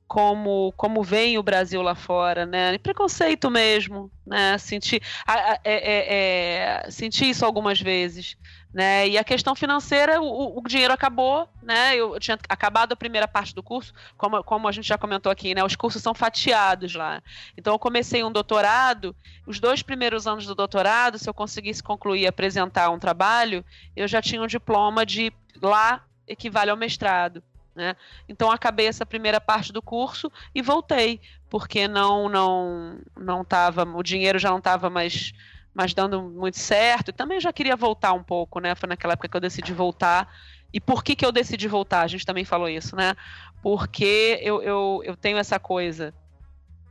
como 0.08 0.72
como 0.78 1.04
vem 1.04 1.38
o 1.38 1.44
Brasil 1.44 1.82
lá 1.82 1.96
fora, 1.96 2.46
né? 2.46 2.78
Preconceito 2.78 3.50
mesmo, 3.50 4.12
né? 4.26 4.58
Senti, 4.58 5.02
é, 5.28 5.60
é, 5.64 6.86
é, 6.86 6.92
senti 6.92 7.30
isso 7.30 7.44
algumas 7.44 7.82
vezes, 7.82 8.38
né? 8.74 9.08
E 9.08 9.18
a 9.18 9.24
questão 9.24 9.56
financeira, 9.56 10.22
o, 10.22 10.60
o, 10.60 10.62
dinheiro 10.68 10.94
acabou, 10.94 11.50
né? 11.64 11.96
Eu 11.96 12.20
tinha 12.20 12.38
acabado 12.48 12.94
a 12.94 12.96
primeira 12.96 13.28
parte 13.28 13.56
do 13.56 13.64
curso, 13.64 13.94
como, 14.16 14.44
como 14.44 14.68
a 14.68 14.72
gente 14.72 14.88
já 14.88 14.98
comentou 14.98 15.32
aqui, 15.32 15.56
né? 15.56 15.64
Os 15.64 15.76
cursos 15.76 16.02
são 16.02 16.14
fatiados 16.14 16.94
lá. 16.94 17.22
Então 17.58 17.74
eu 17.74 17.80
comecei 17.80 18.24
um 18.24 18.32
doutorado, 18.32 19.16
os 19.48 19.60
dois 19.60 19.82
primeiros 19.82 20.28
anos 20.28 20.46
do 20.46 20.54
doutorado, 20.54 21.18
se 21.18 21.28
eu 21.28 21.34
conseguisse 21.34 21.82
concluir 21.82 22.22
e 22.22 22.28
apresentar 22.28 22.92
um 22.92 23.00
trabalho, 23.00 23.66
eu 23.96 24.08
já 24.08 24.22
tinha 24.22 24.42
um 24.42 24.48
diploma 24.48 25.06
de 25.06 25.34
lá 25.62 26.04
equivale 26.28 26.70
ao 26.70 26.78
mestrado. 26.78 27.44
Né? 27.76 27.96
Então 28.30 28.50
acabei 28.50 28.88
essa 28.88 29.06
primeira 29.06 29.42
parte 29.42 29.74
do 29.74 29.82
curso 29.82 30.32
e 30.54 30.62
voltei, 30.62 31.20
porque 31.50 31.88
não 31.88 32.30
não 32.30 33.00
não 33.18 33.44
tava, 33.44 33.84
o 33.84 34.02
dinheiro 34.02 34.40
já 34.40 34.50
não 34.50 34.60
estava 34.60 34.90
mais 34.90 35.34
mais 35.74 35.94
dando 35.94 36.22
muito 36.22 36.58
certo, 36.58 37.10
e 37.10 37.14
também 37.14 37.38
já 37.38 37.52
queria 37.52 37.76
voltar 37.76 38.14
um 38.14 38.24
pouco, 38.24 38.62
né? 38.62 38.74
Foi 38.76 38.88
naquela 38.88 39.12
época 39.12 39.28
que 39.28 39.36
eu 39.36 39.42
decidi 39.42 39.74
voltar. 39.74 40.34
E 40.74 40.80
por 40.80 41.04
que, 41.04 41.18
que 41.18 41.26
eu 41.26 41.34
decidi 41.34 41.68
voltar? 41.68 42.02
A 42.02 42.08
gente 42.08 42.26
também 42.26 42.46
falou 42.46 42.70
isso, 42.70 42.96
né? 42.96 43.14
Porque 43.62 44.40
eu, 44.42 44.62
eu, 44.62 45.02
eu 45.04 45.18
tenho 45.18 45.38
essa 45.38 45.60
coisa 45.60 46.14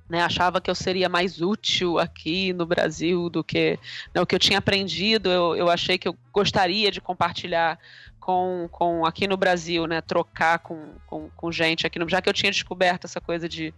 né, 0.09 0.23
achava 0.23 0.61
que 0.61 0.70
eu 0.70 0.74
seria 0.74 1.09
mais 1.09 1.40
útil 1.40 1.98
aqui 1.98 2.52
no 2.52 2.66
Brasil 2.66 3.31
do 3.31 3.43
que 3.43 3.78
né, 4.15 4.20
o 4.20 4.27
que 4.27 4.35
eu 4.35 4.39
tinha 4.39 4.59
aprendido. 4.59 5.31
Eu, 5.31 5.56
eu 5.56 5.70
achei 5.70 5.97
que 5.97 6.06
eu 6.06 6.16
gostaria 6.32 6.90
de 6.90 7.01
compartilhar 7.01 7.78
com, 8.24 8.66
com 8.72 9.05
aqui 9.05 9.28
no 9.28 9.36
Brasil, 9.36 9.86
né? 9.86 10.01
Trocar 10.01 10.59
com, 10.60 10.94
com, 11.06 11.28
com 11.36 11.52
gente 11.52 11.86
aqui 11.86 11.98
no 11.98 12.09
Já 12.09 12.22
que 12.22 12.28
eu 12.28 12.32
tinha 12.32 12.51
descoberto 12.51 13.05
essa 13.05 13.20
coisa 13.20 13.46
de, 13.46 13.74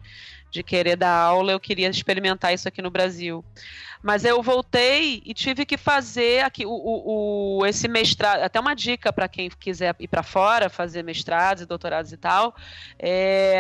de 0.53 0.63
querer 0.63 0.95
dar 0.95 1.11
aula, 1.11 1.51
eu 1.51 1.59
queria 1.59 1.89
experimentar 1.89 2.55
isso 2.55 2.69
aqui 2.69 2.81
no 2.81 2.89
Brasil. 2.89 3.45
Mas 4.01 4.25
eu 4.25 4.41
voltei 4.45 5.21
e 5.27 5.35
tive 5.35 5.67
que 5.67 5.77
fazer 5.77 6.45
aqui 6.45 6.65
o, 6.65 6.71
o, 6.71 7.59
o 7.59 7.67
esse 7.67 7.89
mestrado, 7.89 8.41
até 8.41 8.61
uma 8.61 8.75
dica 8.75 9.13
para 9.13 9.27
quem 9.27 9.51
quiser 9.51 9.97
ir 9.99 10.07
para 10.07 10.23
fora, 10.23 10.71
fazer 10.71 11.03
mestrados 11.03 11.65
e 11.65 11.67
doutorados 11.67 12.13
e 12.13 12.17
tal. 12.17 12.55
É, 13.01 13.59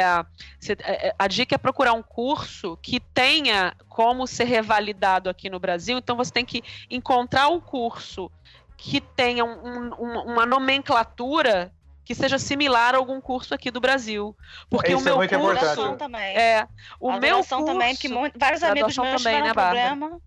é, 0.78 1.14
a 1.18 1.26
dica 1.26 1.56
é 1.56 1.58
procurar 1.58 1.94
um 1.94 2.02
curso 2.02 2.78
que 2.80 3.00
tenha 3.00 3.74
como 3.88 4.24
ser 4.24 4.44
revalidado 4.44 5.28
aqui 5.28 5.50
no 5.50 5.58
Brasil. 5.58 5.98
Então 5.98 6.16
você 6.16 6.30
tem 6.30 6.44
que 6.44 6.62
encontrar 6.88 7.48
o 7.48 7.60
curso 7.60 8.30
que 8.76 9.00
tenha 9.00 9.44
um, 9.44 9.94
um, 9.98 10.32
uma 10.32 10.44
nomenclatura 10.46 11.72
que 12.04 12.14
seja 12.14 12.38
similar 12.38 12.94
a 12.94 12.98
algum 12.98 13.20
curso 13.20 13.52
aqui 13.52 13.70
do 13.70 13.80
Brasil. 13.80 14.36
Porque 14.70 14.92
Isso 14.92 15.00
o 15.00 15.04
meu 15.04 15.14
é 15.14 15.16
muito 15.16 15.38
curso 15.38 15.64
importante. 15.72 15.98
também. 15.98 16.36
é 16.36 16.68
o 17.00 17.10
a 17.10 17.18
meu 17.18 17.36
curso 17.38 17.64
também, 17.64 17.96
que 17.96 18.08
vários 18.38 18.62
amigos 18.62 18.96
meus 18.96 19.22
também, 19.22 19.42
tiveram 19.42 19.46
né, 19.46 19.54
problema. 19.54 20.20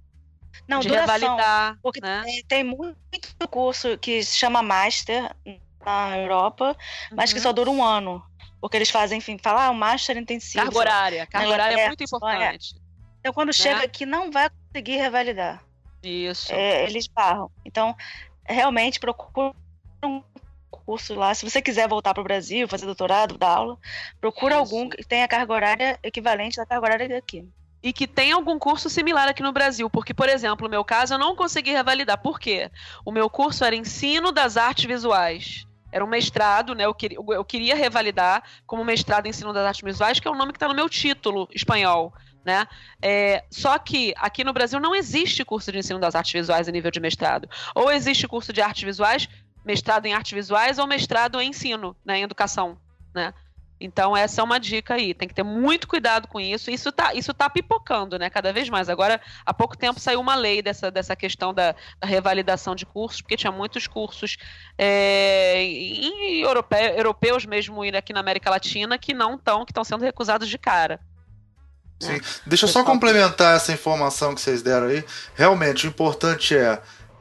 Não, 0.67 0.79
de 0.79 0.89
duração. 0.89 1.15
revalidar, 1.15 1.77
Porque 1.81 2.01
né? 2.01 2.23
tem, 2.47 2.63
muito 2.63 2.97
curso 3.49 3.97
que 3.97 4.21
se 4.23 4.35
chama 4.35 4.61
Master 4.61 5.33
na 5.85 6.17
Europa, 6.17 6.75
mas 7.11 7.31
que 7.31 7.39
Uhum. 7.39 7.43
só 7.43 7.53
dura 7.53 7.69
um 7.69 7.83
ano. 7.83 8.21
Porque 8.59 8.75
eles 8.75 8.89
fazem, 8.89 9.19
enfim, 9.19 9.37
falar 9.41 9.67
ah, 9.67 9.71
um 9.71 9.73
Master 9.75 10.17
intensivo. 10.17 10.65
Carga 10.65 10.77
horária, 10.79 11.27
carga 11.27 11.47
horária 11.47 11.63
é 11.63 11.73
Inglaterra, 11.73 11.87
muito 11.87 12.03
Espanha. 12.03 12.35
importante. 12.35 12.75
Então, 13.19 13.33
quando 13.33 13.53
chega 13.53 13.83
aqui, 13.83 14.05
não 14.05 14.31
vai 14.31 14.49
conseguir 14.49 14.97
revalidar. 14.97 15.63
Isso. 16.03 16.51
É, 16.53 16.83
eles 16.83 17.07
barram. 17.07 17.49
Então, 17.65 17.95
realmente, 18.49 18.99
procura 18.99 19.53
um 20.03 20.21
curso 20.69 21.13
lá. 21.13 21.33
Se 21.33 21.49
você 21.49 21.61
quiser 21.61 21.87
voltar 21.87 22.13
para 22.13 22.21
o 22.21 22.23
Brasil, 22.23 22.67
fazer 22.67 22.85
doutorado, 22.85 23.37
dar 23.37 23.49
aula, 23.49 23.77
procura 24.19 24.55
Isso. 24.55 24.59
algum 24.59 24.89
que 24.89 25.03
tenha 25.03 25.27
carga 25.27 25.53
horária 25.53 25.99
equivalente 26.01 26.57
da 26.57 26.65
carga 26.65 26.85
horária 26.85 27.09
daqui. 27.09 27.47
e 27.81 27.93
que 27.93 28.05
tem 28.05 28.33
algum 28.33 28.59
curso 28.59 28.89
similar 28.89 29.29
aqui 29.29 29.41
no 29.41 29.53
Brasil. 29.53 29.89
Porque, 29.89 30.13
por 30.13 30.27
exemplo, 30.27 30.65
no 30.65 30.69
meu 30.69 30.83
caso, 30.83 31.13
eu 31.13 31.17
não 31.17 31.35
consegui 31.35 31.71
revalidar. 31.71 32.17
Por 32.21 32.39
quê? 32.39 32.69
O 33.05 33.11
meu 33.11 33.29
curso 33.29 33.63
era 33.63 33.75
Ensino 33.75 34.31
das 34.31 34.57
Artes 34.57 34.85
Visuais. 34.85 35.65
Era 35.91 36.03
um 36.03 36.07
mestrado, 36.07 36.75
né? 36.75 36.85
Eu 36.85 36.93
queria, 36.93 37.17
eu 37.17 37.45
queria 37.45 37.75
revalidar 37.75 38.43
como 38.67 38.83
mestrado 38.83 39.25
em 39.25 39.29
Ensino 39.29 39.53
das 39.53 39.65
Artes 39.65 39.81
Visuais, 39.81 40.19
que 40.19 40.27
é 40.27 40.31
o 40.31 40.35
nome 40.35 40.51
que 40.51 40.57
está 40.57 40.67
no 40.67 40.75
meu 40.75 40.89
título 40.89 41.47
espanhol. 41.53 42.13
Né? 42.49 42.67
É, 42.99 43.43
só 43.51 43.77
que 43.77 44.11
aqui 44.17 44.43
no 44.43 44.51
Brasil 44.51 44.79
não 44.79 44.95
existe 44.95 45.45
curso 45.45 45.71
de 45.71 45.77
ensino 45.77 45.99
das 45.99 46.15
artes 46.15 46.33
visuais 46.33 46.67
a 46.67 46.71
nível 46.71 46.89
de 46.89 46.99
mestrado. 46.99 47.47
Ou 47.75 47.91
existe 47.91 48.27
curso 48.27 48.51
de 48.51 48.59
artes 48.59 48.81
visuais, 48.81 49.29
mestrado 49.63 50.07
em 50.07 50.15
artes 50.15 50.31
visuais, 50.31 50.79
ou 50.79 50.87
mestrado 50.87 51.39
em 51.39 51.51
ensino, 51.51 51.95
né, 52.03 52.17
em 52.17 52.23
educação. 52.23 52.75
Né? 53.13 53.35
Então, 53.79 54.17
essa 54.17 54.41
é 54.41 54.43
uma 54.43 54.59
dica 54.59 54.95
aí. 54.95 55.13
Tem 55.13 55.27
que 55.27 55.33
ter 55.35 55.43
muito 55.43 55.87
cuidado 55.87 56.27
com 56.27 56.39
isso. 56.39 56.71
Isso 56.71 56.91
tá, 56.91 57.13
isso 57.13 57.35
tá 57.35 57.47
pipocando, 57.47 58.17
né? 58.17 58.31
Cada 58.31 58.51
vez 58.51 58.67
mais. 58.67 58.89
Agora, 58.89 59.21
há 59.45 59.53
pouco 59.53 59.77
tempo 59.77 59.99
saiu 59.99 60.19
uma 60.19 60.33
lei 60.33 60.63
dessa, 60.63 60.89
dessa 60.89 61.15
questão 61.15 61.53
da, 61.53 61.75
da 61.99 62.07
revalidação 62.07 62.73
de 62.73 62.83
cursos, 62.83 63.21
porque 63.21 63.37
tinha 63.37 63.51
muitos 63.51 63.85
cursos 63.85 64.37
é, 64.75 65.61
em 65.61 66.41
europe, 66.41 66.75
europeus 66.97 67.45
mesmo 67.45 67.83
aqui 67.95 68.11
na 68.11 68.21
América 68.21 68.49
Latina 68.49 68.97
que 68.97 69.13
não 69.13 69.35
estão, 69.35 69.63
que 69.63 69.71
estão 69.71 69.83
sendo 69.83 70.03
recusados 70.03 70.49
de 70.49 70.57
cara. 70.57 70.99
Sim. 71.99 72.19
Deixa 72.45 72.65
eu 72.65 72.69
só 72.69 72.83
complementar 72.83 73.55
essa 73.55 73.73
informação 73.73 74.33
que 74.33 74.41
vocês 74.41 74.61
deram 74.61 74.87
aí. 74.87 75.03
Realmente, 75.35 75.85
o 75.85 75.89
importante 75.89 76.55
é 76.55 76.79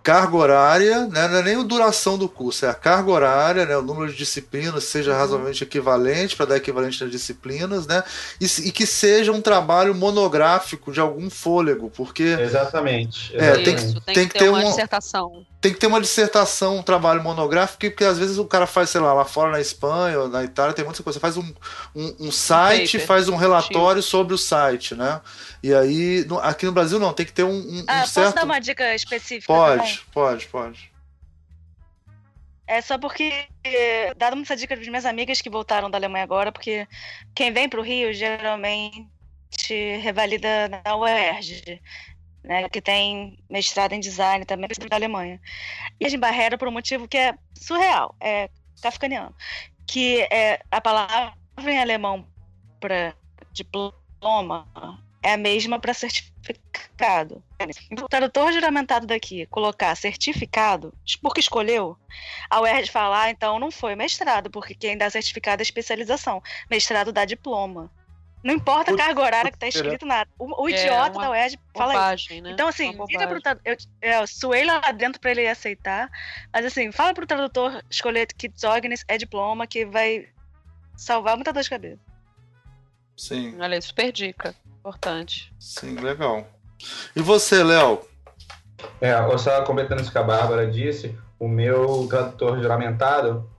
carga 0.09 0.37
horária, 0.37 1.07
né? 1.07 1.29
não 1.29 1.37
é 1.39 1.43
nem 1.43 1.57
a 1.57 1.63
duração 1.63 2.17
do 2.17 2.31
curso, 2.31 2.65
é 2.65 2.71
a 2.71 2.75
carga 2.75 3.11
horária, 3.11 3.67
né? 3.67 3.77
o 3.77 3.83
número 3.83 4.11
de 4.11 4.17
disciplinas 4.17 4.85
seja 4.85 5.15
razoavelmente 5.15 5.63
equivalente 5.63 6.35
para 6.35 6.47
dar 6.47 6.57
equivalente 6.57 7.03
nas 7.03 7.11
disciplinas, 7.11 7.87
né? 7.87 8.03
E, 8.41 8.47
e, 8.69 8.73
que 8.73 8.87
seja 8.87 9.33
um 9.33 9.43
trabalho 9.43 9.95
monográfico 9.95 10.91
de 10.93 10.99
algum 10.99 11.29
fôlego, 11.29 11.91
porque 11.95 12.23
Exatamente. 12.23 13.37
É, 13.37 13.57
tem 13.57 13.75
exatamente. 13.75 13.85
Isso, 13.85 14.01
tem, 14.01 14.15
tem 14.15 14.27
que 14.29 14.33
que 14.33 14.39
ter 14.39 14.45
ter 14.47 14.49
uma 14.49 14.61
um- 14.61 14.69
dissertação. 14.71 15.45
Tem 15.61 15.73
que 15.73 15.79
ter 15.81 15.87
uma 15.89 16.01
dissertação, 16.01 16.77
um 16.79 16.83
trabalho 16.83 17.23
monográfico, 17.23 17.79
porque 17.91 18.05
às 18.05 18.17
vezes 18.19 18.39
o 18.39 18.45
cara 18.47 18.67
faz, 18.67 18.91
sei 18.91 19.01
lá, 19.01 19.13
lá 19.13 19.25
fora 19.25 19.51
na 19.51 19.61
Espanha 19.61 20.21
ou 20.21 20.29
na 20.29 20.45
Itália, 20.45 20.73
tem 20.73 20.85
muita 20.85 21.03
coisa. 21.03 21.19
Você 21.19 21.21
faz 21.21 21.37
um, 21.37 21.53
um, 21.95 22.17
um 22.29 22.31
site, 22.31 22.93
paper, 22.93 23.07
faz 23.07 23.29
um 23.29 23.35
relatório 23.37 24.03
sobre 24.03 24.35
o 24.35 24.39
site, 24.39 24.95
né? 24.95 25.21
E 25.63 25.75
aí, 25.75 26.25
no- 26.27 26.39
aqui 26.39 26.65
no 26.65 26.73
Brasil 26.73 26.99
não, 27.01 27.13
tem 27.13 27.27
que 27.27 27.33
ter 27.33 27.43
um, 27.43 27.51
um- 27.51 27.81
um 27.81 27.85
Ah, 27.89 28.01
posso 28.03 28.13
certo. 28.13 28.35
dar 28.37 28.45
uma 28.45 28.61
dica 28.61 28.95
específica 28.95 29.53
também? 29.53 29.79
Pode, 29.79 30.01
pode, 30.13 30.47
pode. 30.47 30.93
É 32.67 32.81
só 32.83 32.99
porque, 32.99 33.33
eh, 33.65 34.13
dado 34.15 34.39
essa 34.41 34.55
dica 34.55 34.77
das 34.77 34.87
minhas 34.87 35.07
amigas 35.07 35.41
que 35.41 35.49
voltaram 35.49 35.91
da 35.91 35.97
Alemanha 35.97 36.23
agora, 36.23 36.53
porque 36.53 36.87
quem 37.35 37.51
vem 37.51 37.67
para 37.69 37.81
o 37.81 37.83
Rio 37.83 38.13
geralmente 38.13 39.09
revalida 40.03 40.69
na 40.85 40.95
UERJ, 40.97 41.81
né, 42.43 42.69
que 42.69 42.81
tem 42.81 43.39
mestrado 43.49 43.93
em 43.93 44.01
design 44.01 44.45
também 44.45 44.69
da 44.89 44.97
Alemanha. 44.97 45.41
E 46.01 46.07
a 46.07 46.19
barreira 46.19 46.57
por 46.57 46.69
um 46.69 46.73
motivo 46.73 47.09
que 47.09 47.19
é 47.19 47.35
surreal, 47.55 48.15
é 48.21 48.49
kafkaniano, 48.83 49.35
que 49.87 50.21
é 50.31 50.61
a 50.71 50.81
palavra 50.81 51.35
em 51.67 51.79
alemão 51.79 52.27
para 52.81 53.15
diploma 53.53 54.67
é 55.23 55.33
a 55.33 55.37
mesma 55.37 55.79
para 55.79 55.93
certificado. 55.93 57.43
O 58.03 58.09
tradutor 58.09 58.53
juramentado 58.53 59.07
daqui 59.07 59.47
colocar 59.47 59.95
certificado, 59.97 60.95
porque 61.21 61.41
escolheu, 61.41 61.97
a 62.49 62.61
UERJ 62.61 62.91
falar, 62.91 63.25
ah, 63.25 63.31
então 63.31 63.59
não 63.59 63.71
foi 63.71 63.95
mestrado, 63.95 64.51
porque 64.51 64.75
quem 64.75 64.97
dá 64.97 65.11
certificado 65.11 65.61
é 65.61 65.65
especialização. 65.65 66.43
Mestrado 66.71 67.13
dá 67.13 67.25
diploma. 67.25 67.91
Não 68.43 68.55
importa 68.55 68.93
a 68.93 68.97
carga 68.97 69.21
horária 69.21 69.51
que 69.51 69.59
tá 69.59 69.67
escrito 69.67 70.07
nada. 70.07 70.31
O, 70.39 70.63
o 70.65 70.69
É, 70.69 70.73
idiota 70.73 71.13
uma 71.19 71.23
da 71.23 71.31
UERJ 71.31 71.59
fala 71.77 71.93
isso. 71.93 72.01
Bobagem, 72.01 72.41
né? 72.41 72.51
Então, 72.53 72.69
assim, 72.69 72.97
diga 73.07 73.27
pro 73.27 73.41
tradutor. 73.41 73.63
Eu, 73.65 73.77
eu 74.21 74.27
suei 74.27 74.65
lá 74.65 74.81
dentro 74.93 75.21
pra 75.21 75.33
ele 75.33 75.47
aceitar. 75.47 76.09
Mas, 76.53 76.65
assim, 76.65 76.93
fala 76.93 77.13
pro 77.13 77.27
tradutor 77.27 77.83
escolher 77.91 78.27
que 78.27 78.51
Zognis 78.57 79.05
é 79.09 79.19
diploma, 79.19 79.67
que 79.67 79.85
vai 79.85 80.29
salvar 80.97 81.35
muita 81.37 81.53
dor 81.53 81.63
de 81.63 81.71
cabeça. 81.71 82.01
Sim, 83.17 83.57
Olha, 83.61 83.81
super 83.83 84.13
dica. 84.13 84.55
Importante. 84.79 85.53
sim, 85.59 85.97
legal. 85.97 86.47
E 87.15 87.21
você, 87.21 87.63
Léo? 87.65 88.01
É, 89.01 89.21
ou 89.21 89.37
só 89.37 89.65
completando 89.65 90.01
isso 90.01 90.13
que 90.13 90.19
a 90.19 90.23
Bárbara 90.23 90.71
disse, 90.71 91.19
o 91.39 91.49
meu 91.49 92.07
tradutor 92.09 92.61
juramentado, 92.63 93.51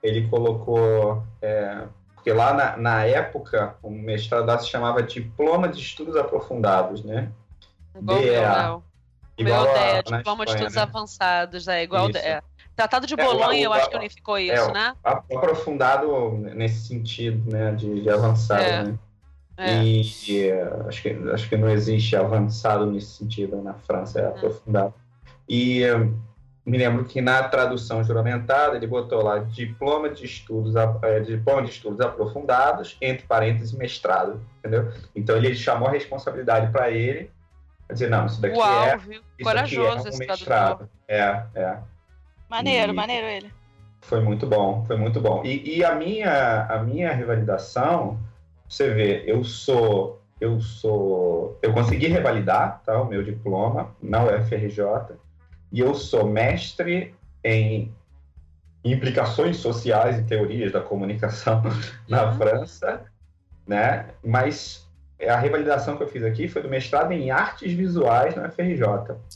ele 0.00 0.28
colocou. 0.28 1.24
é, 1.42 1.82
porque 2.28 2.32
lá 2.32 2.52
na, 2.52 2.76
na 2.76 3.04
época, 3.04 3.76
o 3.82 3.90
mestrado 3.90 4.60
se 4.60 4.68
chamava 4.68 5.02
Diploma 5.02 5.68
de 5.68 5.80
Estudos 5.80 6.14
Aprofundados, 6.16 7.02
né? 7.02 7.30
Igual 7.96 8.18
DEA. 8.20 8.52
Léo. 8.52 8.84
Igual 9.38 9.62
meu 9.62 9.70
a- 9.70 9.74
DEA, 9.74 10.02
Diploma 10.02 10.44
de 10.44 10.50
Estudos 10.52 10.74
né? 10.74 10.82
Avançados, 10.82 11.68
é 11.68 11.82
igual 11.82 12.10
Isso. 12.10 12.18
é. 12.18 12.42
Tratado 12.76 13.06
de 13.06 13.14
É, 13.14 13.16
Bolonha, 13.16 13.62
eu 13.64 13.70
o- 13.70 13.72
acho 13.72 13.88
que 13.90 13.96
unificou 13.96 14.38
isso, 14.38 14.68
o- 14.68 14.72
né? 14.72 14.94
Aprofundado 15.02 16.30
nesse 16.54 16.86
sentido, 16.88 17.50
né? 17.50 17.72
De, 17.72 18.02
de 18.02 18.10
avançado, 18.10 18.62
É. 18.62 18.82
né? 18.84 18.98
É. 19.56 19.82
E, 19.82 20.02
e, 20.28 20.42
é, 20.48 20.70
acho, 20.86 21.02
que, 21.02 21.08
acho 21.32 21.48
que 21.48 21.56
não 21.56 21.68
existe 21.70 22.14
avançado 22.14 22.86
nesse 22.86 23.08
sentido 23.08 23.60
na 23.62 23.74
França, 23.74 24.20
é 24.20 24.26
aprofundado. 24.28 24.94
E 25.48 25.82
é, 25.82 25.94
me 26.68 26.76
lembro 26.76 27.04
que 27.04 27.20
na 27.20 27.42
tradução 27.48 28.04
juramentada 28.04 28.76
ele 28.76 28.86
botou 28.86 29.22
lá 29.22 29.38
diploma 29.38 30.10
de 30.10 30.24
estudos, 30.24 30.74
é, 31.02 31.20
diploma 31.20 31.62
de 31.62 31.70
estudos 31.70 32.00
aprofundados, 32.00 32.96
entre 33.00 33.26
parênteses, 33.26 33.72
mestrado, 33.72 34.40
entendeu? 34.58 34.92
Então 35.14 35.36
ele 35.36 35.54
chamou 35.54 35.88
a 35.88 35.92
responsabilidade 35.92 36.70
para 36.70 36.90
ele, 36.90 37.30
dizer, 37.90 38.10
não, 38.10 38.26
isso 38.26 38.40
daqui 38.40 38.58
Uau, 38.58 38.84
é, 38.84 38.96
viu? 38.96 39.12
isso 39.12 39.22
aqui 39.22 39.44
Corajoso 39.44 40.08
é 40.08 40.12
um 40.12 40.18
mestrado. 40.18 40.90
É, 41.08 41.42
é. 41.54 41.78
Maneiro, 42.48 42.92
E- 42.92 42.96
maneiro 42.96 43.26
ele. 43.26 43.52
Foi 44.02 44.20
muito 44.20 44.46
bom, 44.46 44.84
foi 44.86 44.96
muito 44.96 45.20
bom. 45.20 45.42
E, 45.44 45.78
e 45.78 45.84
a 45.84 45.94
minha 45.94 46.66
a 46.66 46.82
minha 46.82 47.12
revalidação, 47.12 48.18
você 48.68 48.90
vê, 48.90 49.24
eu 49.26 49.42
sou 49.42 50.22
eu 50.40 50.60
sou 50.60 51.58
eu 51.62 51.72
consegui 51.72 52.06
revalidar, 52.06 52.80
tá, 52.84 53.00
o 53.02 53.06
meu 53.06 53.22
diploma 53.22 53.94
na 54.00 54.22
UFRJ 54.24 55.18
e 55.72 55.80
eu 55.80 55.94
sou 55.94 56.26
mestre 56.28 57.14
em 57.44 57.92
implicações 58.84 59.56
sociais 59.58 60.18
e 60.18 60.22
teorias 60.22 60.72
da 60.72 60.80
comunicação 60.80 61.62
na 62.08 62.30
Uhum. 62.30 62.38
França, 62.38 63.02
né? 63.66 64.06
Mas 64.24 64.86
a 65.28 65.36
revalidação 65.36 65.96
que 65.96 66.02
eu 66.04 66.08
fiz 66.08 66.22
aqui 66.22 66.46
foi 66.48 66.62
do 66.62 66.68
mestrado 66.68 67.12
em 67.12 67.30
artes 67.30 67.72
visuais 67.72 68.34
na 68.36 68.48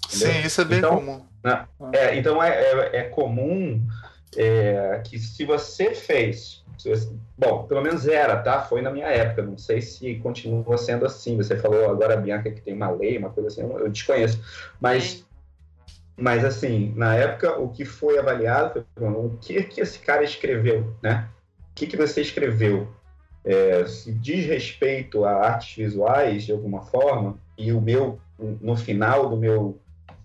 entendeu? 0.07 0.33
Sim, 0.33 0.47
isso 0.47 0.61
é 0.61 0.65
bem 0.65 0.79
Então- 0.79 0.95
comum. 0.97 1.27
É, 1.93 2.17
então 2.17 2.41
é, 2.41 2.51
é, 2.51 2.97
é 2.99 3.03
comum 3.03 3.85
é, 4.37 5.01
que 5.05 5.19
se 5.19 5.45
você 5.45 5.93
fez. 5.95 6.63
se 6.79 6.89
você- 6.89 7.13
bom, 7.37 7.65
pelo 7.65 7.83
menos 7.83 8.07
era, 8.09 8.37
tá? 8.37 8.61
Foi 8.63 8.81
na 8.81 8.91
minha 8.91 9.07
época. 9.09 9.43
Não 9.43 9.59
sei 9.59 9.83
se 9.83 10.15
continua 10.17 10.79
sendo 10.79 11.05
assim. 11.05 11.37
Você 11.37 11.57
falou 11.57 11.91
agora, 11.91 12.17
Bianca, 12.17 12.51
que 12.51 12.61
tem 12.61 12.75
uma 12.75 12.91
lei, 12.91 13.19
uma 13.19 13.31
coisa 13.31 13.49
assim, 13.49 13.61
eu, 13.61 13.79
eu 13.79 13.89
desconheço. 13.91 14.41
Mas, 14.81 15.05
Sim. 15.05 15.25
Mas 16.17 16.45
assim, 16.45 16.93
na 16.97 17.15
época, 17.15 17.59
o 17.59 17.69
que 17.69 17.85
foi 17.85 18.19
avaliado 18.19 18.85
foi 18.97 19.09
o 19.09 19.39
que, 19.41 19.63
que 19.65 19.81
esse 19.81 19.99
cara 19.99 20.23
escreveu, 20.23 20.95
né? 21.03 21.29
O 21.71 21.75
que, 21.75 21.87
que 21.87 21.97
você 21.97 22.21
escreveu? 22.21 22.89
É, 23.45 23.85
se 23.87 24.13
diz 24.13 24.47
respeito 24.47 25.25
a 25.25 25.33
artes 25.33 25.75
visuais, 25.75 26.45
de 26.45 26.53
alguma 26.53 26.83
forma, 26.83 27.37
e 27.59 27.73
o 27.73 27.81
meu, 27.81 28.21
no 28.39 28.77
final 28.77 29.29
do 29.29 29.37
meu 29.37 29.81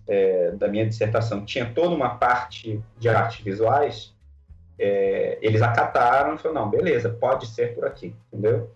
é, 0.06 0.52
da 0.52 0.68
minha 0.68 0.86
dissertação 0.86 1.44
tinha 1.44 1.66
toda 1.66 1.94
uma 1.94 2.10
parte 2.10 2.82
de 2.98 3.08
artes 3.08 3.44
visuais, 3.44 4.14
é, 4.78 5.38
eles 5.42 5.60
acataram 5.60 6.34
e 6.34 6.38
falaram, 6.38 6.62
não, 6.62 6.70
beleza, 6.70 7.10
pode 7.10 7.46
ser 7.46 7.74
por 7.74 7.84
aqui, 7.84 8.14
entendeu? 8.32 8.70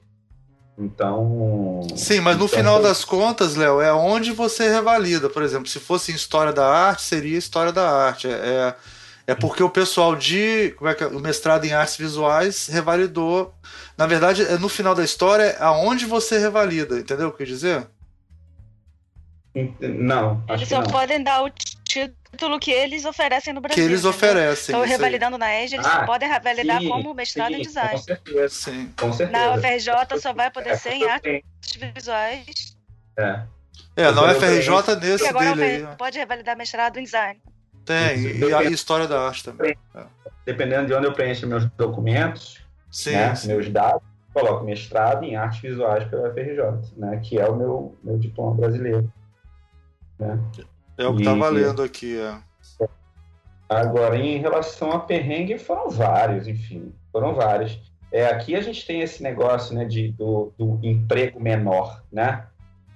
Então... 0.78 1.86
Sim, 1.96 2.20
mas 2.20 2.36
no 2.38 2.46
então 2.46 2.56
final 2.58 2.74
foi- 2.76 2.82
das 2.88 3.04
contas, 3.04 3.54
Léo, 3.56 3.80
é 3.80 3.92
onde 3.92 4.32
você 4.32 4.68
revalida. 4.68 5.28
Por 5.28 5.42
exemplo, 5.42 5.68
se 5.68 5.78
fosse 5.78 6.12
em 6.12 6.14
História 6.14 6.52
da 6.52 6.66
Arte, 6.66 7.02
seria 7.02 7.36
História 7.38 7.72
da 7.72 7.88
Arte. 7.88 8.26
É, 8.28 8.30
é, 8.30 8.74
é 9.28 9.34
porque 9.34 9.62
o 9.62 9.70
pessoal 9.70 10.16
de 10.16 10.74
como 10.78 10.90
é 10.90 10.94
que 10.94 11.04
é, 11.04 11.06
o 11.06 11.20
mestrado 11.20 11.64
em 11.64 11.72
artes 11.72 11.96
visuais 11.96 12.66
revalidou. 12.68 13.54
Na 13.96 14.06
verdade, 14.06 14.42
é 14.42 14.58
no 14.58 14.68
final 14.68 14.94
da 14.94 15.04
história 15.04 15.44
é 15.44 15.62
aonde 15.62 16.06
você 16.06 16.38
revalida, 16.38 16.98
entendeu 16.98 17.28
o 17.28 17.30
que 17.32 17.42
eu 17.42 17.46
quis 17.46 17.48
dizer? 17.48 17.86
Não, 19.80 20.42
acho 20.48 20.64
Eles 20.64 20.68
que 20.68 20.74
só 20.74 20.80
não. 20.80 20.90
podem 20.90 21.22
dar 21.22 21.42
o 21.42 21.50
título 21.92 22.58
que 22.58 22.70
eles 22.70 23.04
oferecem 23.04 23.52
no 23.52 23.60
Que 23.60 23.68
Brasil. 23.68 23.84
eles 23.84 24.00
entendeu? 24.00 24.10
oferecem. 24.10 24.72
Então, 24.74 24.84
isso 24.84 24.92
aí. 24.92 24.98
revalidando 24.98 25.38
na 25.38 25.54
EJA, 25.62 25.76
eles 25.76 25.86
Ah, 25.86 25.90
só 26.00 26.06
podem 26.06 26.28
revalidar 26.28 26.80
Sim, 26.80 26.88
como 26.88 27.14
mestrado 27.14 27.48
sim, 27.48 27.54
em 27.54 27.58
Com 27.58 27.68
design. 27.68 27.98
certeza, 28.02 28.48
Sim. 28.48 28.92
com 28.98 29.12
certeza. 29.12 29.38
Na 29.46 29.54
UFRJ 29.54 30.20
só 30.20 30.32
vai 30.32 30.50
poder 30.50 30.70
É, 30.70 30.76
ser 30.76 30.92
em 30.94 31.04
artes 31.04 31.42
visuais. 31.94 32.76
É. 33.18 33.42
É, 33.96 34.10
na 34.10 34.22
UFRJ 34.32 34.68
E 34.92 34.96
nesse 34.96 35.26
agora 35.26 35.50
a 35.50 35.54
dele 35.54 35.72
UFRJ 35.74 35.86
aí. 35.90 35.96
pode 35.96 36.18
revalidar 36.18 36.56
mestrado 36.56 36.98
em 36.98 37.04
design. 37.04 37.40
Tem, 37.84 38.14
Isso, 38.14 38.48
e 38.48 38.54
a 38.54 38.62
História 38.62 39.06
da 39.08 39.20
Arte 39.26 39.44
também. 39.44 39.76
Dependendo 40.46 40.86
de 40.86 40.94
onde 40.94 41.06
eu 41.06 41.12
preencho 41.12 41.46
meus 41.46 41.68
documentos, 41.72 42.60
Sim, 42.90 43.12
né, 43.12 43.34
sim. 43.34 43.48
meus 43.48 43.68
dados, 43.68 44.02
coloco 44.32 44.64
mestrado 44.64 45.24
em 45.24 45.36
artes 45.36 45.60
visuais 45.60 46.04
pela 46.08 46.28
UFRJ, 46.30 46.92
né, 46.96 47.20
que 47.22 47.38
é 47.38 47.44
o 47.46 47.54
meu, 47.56 47.96
meu 48.02 48.16
diploma 48.18 48.54
brasileiro. 48.54 49.12
É 51.02 51.08
o 51.08 51.16
que 51.16 51.24
tá 51.24 51.34
valendo 51.34 51.82
aqui. 51.82 52.18
É. 52.18 52.38
Agora, 53.68 54.16
em 54.16 54.38
relação 54.38 54.92
a 54.92 54.98
perrengue, 54.98 55.58
foram 55.58 55.88
vários, 55.88 56.46
enfim, 56.46 56.92
foram 57.10 57.34
vários. 57.34 57.80
É, 58.12 58.26
aqui 58.26 58.54
a 58.54 58.60
gente 58.60 58.86
tem 58.86 59.00
esse 59.00 59.22
negócio 59.22 59.74
né, 59.74 59.86
de, 59.86 60.12
do, 60.12 60.52
do 60.58 60.78
emprego 60.82 61.40
menor, 61.40 62.02
né? 62.12 62.46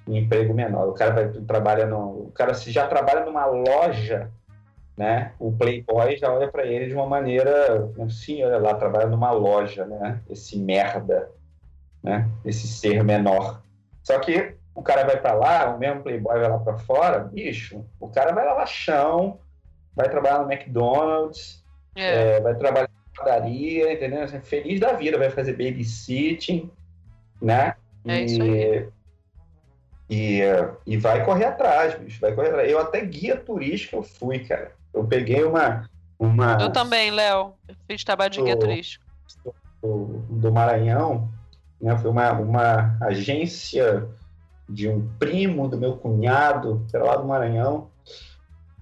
Emprego 0.06 0.52
menor. 0.52 0.88
O 0.88 0.92
cara 0.92 1.14
vai 1.14 1.28
trabalha 1.28 1.86
no, 1.86 2.26
o 2.26 2.32
cara 2.32 2.52
se 2.52 2.70
já 2.70 2.86
trabalha 2.86 3.24
numa 3.24 3.46
loja, 3.46 4.30
né? 4.96 5.32
O 5.38 5.50
playboy 5.50 6.16
já 6.18 6.32
olha 6.32 6.48
para 6.48 6.66
ele 6.66 6.88
de 6.88 6.94
uma 6.94 7.06
maneira, 7.06 7.90
sim, 8.10 8.44
olha 8.44 8.58
lá, 8.58 8.74
trabalha 8.74 9.06
numa 9.06 9.30
loja, 9.30 9.86
né? 9.86 10.20
Esse 10.28 10.58
merda, 10.58 11.30
né? 12.02 12.28
Esse 12.44 12.68
ser 12.68 13.02
menor. 13.02 13.62
Só 14.02 14.18
que 14.18 14.54
o 14.76 14.82
cara 14.82 15.04
vai 15.04 15.18
para 15.18 15.32
lá, 15.32 15.74
o 15.74 15.78
mesmo 15.78 16.02
playboy 16.02 16.38
vai 16.38 16.48
lá 16.50 16.58
para 16.58 16.76
fora, 16.76 17.18
bicho, 17.20 17.82
o 17.98 18.08
cara 18.08 18.32
vai 18.34 18.44
lavar 18.44 18.68
chão, 18.68 19.40
vai 19.94 20.08
trabalhar 20.08 20.40
no 20.40 20.52
McDonald's, 20.52 21.64
É. 21.96 22.36
é, 22.36 22.40
vai 22.40 22.54
trabalhar 22.54 22.88
na 22.90 23.24
padaria, 23.24 23.90
entendeu? 23.92 24.22
Assim, 24.22 24.38
Feliz 24.40 24.78
da 24.78 24.92
vida, 24.92 25.16
vai 25.16 25.30
fazer 25.30 25.52
babysitting, 25.54 26.70
né? 27.40 27.74
É 28.04 28.20
e, 28.20 28.24
isso 28.26 28.42
aí. 28.42 28.88
E, 30.10 30.42
é, 30.42 30.70
e 30.86 30.96
vai 30.98 31.24
correr 31.24 31.46
atrás, 31.46 31.94
bicho, 31.98 32.20
vai 32.20 32.34
correr 32.34 32.48
atrás. 32.48 32.70
Eu 32.70 32.78
até 32.78 33.00
guia 33.04 33.36
turístico 33.36 33.96
eu 33.96 34.02
fui, 34.02 34.40
cara. 34.40 34.72
Eu 34.92 35.04
peguei 35.04 35.42
uma, 35.42 35.88
uma 36.18 36.58
Eu 36.60 36.70
também, 36.70 37.10
Léo. 37.10 37.54
Eu 37.66 37.74
fiz 37.88 38.04
trabalho 38.04 38.30
de 38.30 38.42
guia 38.42 38.54
Oh. 38.54 38.58
turístico. 38.58 39.04
do, 39.82 40.22
do 40.28 40.52
Maranhão, 40.52 41.28
né? 41.80 41.96
Foi 41.98 42.10
uma, 42.10 42.32
uma 42.32 42.96
agência 43.00 44.06
de 44.68 44.88
um 44.88 45.09
primo 45.18 45.68
do 45.68 45.78
meu 45.78 45.97
cunhado, 45.97 46.84
que 46.88 46.97
era 46.97 47.05
lá 47.05 47.16
do 47.16 47.26
Maranhão. 47.26 47.90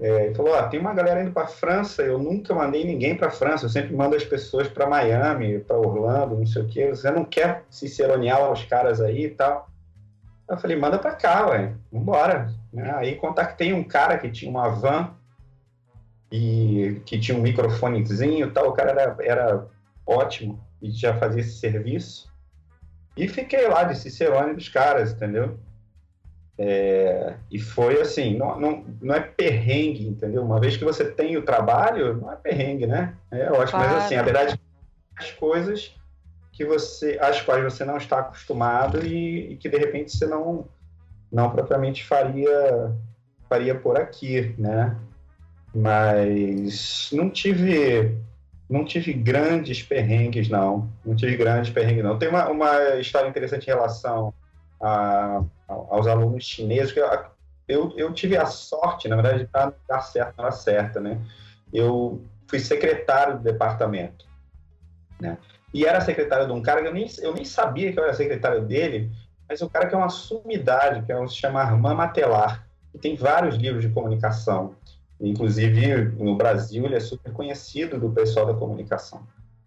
É, 0.01 0.27
ele 0.27 0.35
falou: 0.35 0.55
ó, 0.55 0.63
tem 0.69 0.81
uma 0.81 0.95
galera 0.95 1.23
indo 1.23 1.33
para 1.33 1.47
França. 1.47 2.03
Eu 2.03 2.19
nunca 2.19 2.55
mandei 2.55 2.85
ninguém 2.85 3.17
para 3.17 3.31
França. 3.31 3.67
Eu 3.67 3.71
sempre 3.71 3.95
mando 3.95 4.17
as 4.17 4.25
pessoas 4.25 4.69
para 4.69 4.89
Miami, 4.89 5.61
para 5.61 5.79
Orlando, 5.79 6.37
não 6.37 6.47
sei 6.47 6.63
o 6.63 6.69
quê. 6.69 6.89
Você 6.89 7.11
não 7.11 7.25
quer 7.25 7.65
ciceronear 7.71 8.51
os 8.51 8.65
caras 8.65 9.01
aí 9.01 9.27
e 9.27 9.31
tal? 9.31 9.69
Eu 10.49 10.57
falei: 10.59 10.77
manda 10.77 10.99
para 10.99 11.15
cá, 11.15 11.47
ué. 11.49 11.75
Vambora. 11.93 12.53
Né? 12.73 12.93
Aí 12.97 13.17
contactei 13.17 13.73
um 13.73 13.85
cara 13.85 14.19
que 14.19 14.31
tinha 14.31 14.51
uma 14.51 14.69
van 14.69 15.11
e 16.31 17.01
que 17.07 17.19
tinha 17.19 17.39
um 17.39 17.43
microfonezinho 17.43 18.49
e 18.49 18.51
tal. 18.51 18.69
O 18.69 18.73
cara 18.73 18.91
era, 18.91 19.17
era 19.21 19.67
ótimo 20.07 20.61
e 20.83 20.91
já 20.91 21.15
fazia 21.15 21.41
esse 21.41 21.59
serviço. 21.59 22.33
E 23.17 23.29
fiquei 23.29 23.69
lá 23.69 23.85
de 23.85 23.97
Cicerone 23.97 24.55
dos 24.55 24.69
caras, 24.69 25.13
entendeu? 25.13 25.57
É, 26.57 27.35
e 27.51 27.59
foi 27.59 28.01
assim, 28.01 28.37
não, 28.37 28.61
não, 28.61 28.85
não 29.03 29.15
é 29.15 29.21
perrengue, 29.21 30.07
entendeu? 30.07 30.43
Uma 30.43 30.61
vez 30.61 30.77
que 30.77 30.85
você 30.85 31.05
tem 31.05 31.37
o 31.37 31.43
trabalho, 31.43 32.17
não 32.17 32.33
é 32.33 32.37
perrengue, 32.37 32.87
né? 32.87 33.15
É 33.31 33.51
ótimo, 33.51 33.81
mas 33.81 33.89
Claro. 33.89 33.97
assim, 33.97 34.15
a 34.15 34.23
verdade 34.23 34.61
as 35.17 35.31
coisas 35.33 35.95
que 36.53 36.65
você, 36.65 37.19
às 37.21 37.41
quais 37.41 37.65
você 37.65 37.85
não 37.85 37.97
está 37.97 38.21
acostumado 38.21 39.05
e, 39.05 39.53
e 39.53 39.57
que 39.57 39.69
de 39.69 39.77
repente 39.77 40.17
você 40.17 40.27
não 40.27 40.67
não 41.31 41.51
propriamente 41.51 42.05
faria 42.05 42.93
faria 43.49 43.75
por 43.75 43.97
aqui, 43.99 44.55
né? 44.57 44.97
Mas 45.75 47.11
não 47.13 47.29
tive 47.29 48.17
não 48.71 48.85
tive 48.85 49.13
grandes 49.13 49.83
perrengues, 49.83 50.49
não. 50.49 50.89
Não 51.05 51.17
tive 51.17 51.37
grandes 51.37 51.71
perrengues, 51.73 52.05
não. 52.05 52.19
Tem 52.19 52.29
uma, 52.29 52.49
uma 52.49 52.97
história 52.97 53.29
interessante 53.29 53.65
em 53.65 53.71
relação 53.71 54.33
a, 54.81 55.43
aos 55.69 56.07
alunos 56.07 56.45
chineses, 56.45 56.95
eu, 57.67 57.95
eu, 57.97 58.13
tive 58.13 58.37
a 58.37 58.47
sorte, 58.47 59.09
na 59.09 59.17
verdade, 59.17 59.45
de 59.45 59.51
lugar 59.83 60.03
certo 60.03 60.37
na 60.37 60.45
hora 60.45 60.53
certa, 60.53 61.01
né? 61.01 61.21
Eu 61.73 62.23
fui 62.47 62.59
secretário 62.59 63.39
do 63.39 63.43
departamento, 63.43 64.27
né? 65.21 65.39
E 65.73 65.85
era 65.85 66.01
secretário 66.01 66.47
de 66.47 66.53
um 66.53 66.63
cara 66.63 66.83
que 66.83 66.89
eu 66.89 66.95
nem, 66.95 67.09
eu 67.21 67.35
nem 67.35 67.45
sabia 67.45 67.93
que 67.93 67.99
eu 67.99 68.05
era 68.05 68.15
secretário 68.15 68.63
dele, 68.65 69.11
mas 69.49 69.61
o 69.61 69.69
cara 69.69 69.87
que 69.89 69.95
é 69.95 69.99
uma 69.99 70.09
sumidade, 70.09 71.05
que 71.05 71.13
é 71.13 71.19
um, 71.19 71.27
se 71.27 71.37
chama 71.37 71.61
Armand 71.61 71.95
Matelar, 71.95 72.67
que 72.93 72.99
tem 72.99 73.17
vários 73.17 73.57
livros 73.57 73.83
de 73.83 73.91
comunicação. 73.91 74.77
Inclusive, 75.21 76.13
no 76.17 76.37
Brasil, 76.37 76.85
ele 76.85 76.95
é 76.95 77.01
super 77.01 77.33
conhecido 77.33 77.99
do 77.99 78.11
pessoal 78.11 78.47
da 78.47 78.55
comunicação. 78.55 79.27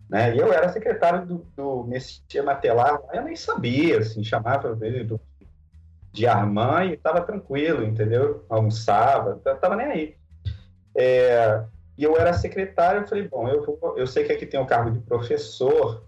Né? 0.10 0.36
E 0.36 0.40
eu 0.40 0.54
era 0.54 0.70
secretário 0.70 1.26
do, 1.26 1.46
do 1.56 1.84
Messier 1.84 2.44
Matelar, 2.44 3.00
eu 3.14 3.24
nem 3.24 3.36
sabia, 3.36 4.00
assim, 4.00 4.24
chamava 4.24 4.78
ele 4.82 5.04
do, 5.04 5.20
de 6.14 6.26
Armand 6.26 6.86
e 6.86 6.94
estava 6.94 7.22
tranquilo, 7.22 7.84
entendeu? 7.84 8.46
Almoçava, 8.50 9.40
estava 9.46 9.76
nem 9.76 9.88
aí. 9.88 10.16
É, 10.96 11.64
e 11.98 12.04
eu 12.04 12.18
era 12.18 12.34
secretário, 12.34 13.02
eu 13.02 13.08
falei, 13.08 13.28
bom, 13.28 13.48
eu, 13.48 13.64
vou, 13.64 13.98
eu 13.98 14.08
sei 14.08 14.24
que 14.24 14.32
aqui 14.32 14.46
tem 14.46 14.60
o 14.60 14.66
cargo 14.66 14.92
de 14.92 15.00
professor, 15.00 16.04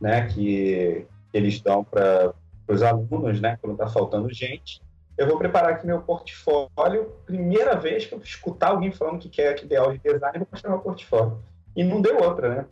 né, 0.00 0.26
que 0.26 1.06
eles 1.32 1.60
dão 1.60 1.84
para 1.84 2.34
os 2.66 2.82
alunos, 2.82 3.40
né, 3.40 3.58
quando 3.60 3.74
está 3.74 3.88
faltando 3.88 4.32
gente. 4.32 4.82
Eu 5.16 5.28
vou 5.28 5.38
preparar 5.38 5.72
aqui 5.72 5.86
meu 5.86 6.00
portfólio. 6.02 7.12
Primeira 7.24 7.76
vez 7.76 8.04
que 8.04 8.14
eu 8.14 8.18
escutar 8.18 8.70
alguém 8.70 8.90
falando 8.90 9.20
que 9.20 9.28
quer 9.28 9.54
que 9.54 9.66
dê 9.66 9.76
aula 9.76 9.92
de 9.92 10.00
design, 10.00 10.34
eu 10.34 10.40
vou 10.40 10.48
mostrar 10.50 10.70
meu 10.70 10.80
portfólio. 10.80 11.38
E 11.76 11.84
não 11.84 12.00
deu 12.00 12.20
outra, 12.20 12.48
né? 12.48 12.66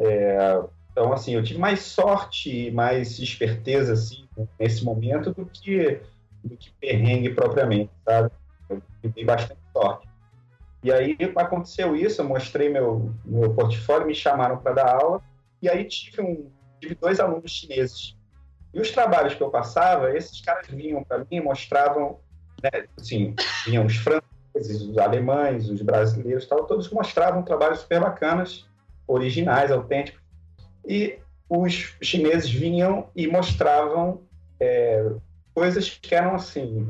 É, 0.00 0.62
então, 0.90 1.12
assim, 1.12 1.34
eu 1.34 1.42
tive 1.42 1.58
mais 1.58 1.80
sorte, 1.80 2.70
mais 2.70 3.18
esperteza, 3.18 3.92
assim, 3.92 4.26
nesse 4.58 4.84
momento 4.84 5.32
do 5.32 5.46
que, 5.46 6.00
do 6.42 6.56
que 6.56 6.72
perrengue 6.80 7.30
propriamente, 7.30 7.90
sabe? 8.04 8.30
Eu 8.68 8.82
tive 9.02 9.24
bastante 9.24 9.60
sorte. 9.72 10.08
E 10.82 10.90
aí 10.90 11.16
aconteceu 11.36 11.94
isso, 11.94 12.22
eu 12.22 12.28
mostrei 12.28 12.70
meu, 12.70 13.14
meu 13.24 13.52
portfólio, 13.54 14.06
me 14.06 14.14
chamaram 14.14 14.56
para 14.56 14.72
dar 14.72 14.94
aula, 14.96 15.22
e 15.60 15.68
aí 15.68 15.84
tive, 15.84 16.22
um, 16.22 16.50
tive 16.80 16.94
dois 16.94 17.20
alunos 17.20 17.50
chineses. 17.50 18.16
E 18.72 18.80
os 18.80 18.90
trabalhos 18.90 19.34
que 19.34 19.42
eu 19.42 19.50
passava, 19.50 20.16
esses 20.16 20.40
caras 20.40 20.66
vinham 20.68 21.04
para 21.04 21.18
mim 21.18 21.26
e 21.30 21.40
mostravam, 21.40 22.18
né, 22.62 22.86
assim, 22.98 23.34
vinham 23.66 23.84
os 23.84 23.96
franceses, 23.96 24.82
os 24.82 24.96
alemães, 24.96 25.68
os 25.68 25.82
brasileiros, 25.82 26.46
tal, 26.46 26.64
todos 26.64 26.90
mostravam 26.90 27.42
trabalhos 27.42 27.80
super 27.80 28.00
bacanas, 28.00 28.69
originais, 29.10 29.70
autênticos. 29.70 30.20
E 30.86 31.18
os 31.48 31.96
chineses 32.00 32.50
vinham 32.50 33.08
e 33.14 33.26
mostravam 33.26 34.22
é, 34.58 35.10
coisas 35.54 35.90
que 35.90 36.14
eram 36.14 36.34
assim 36.34 36.86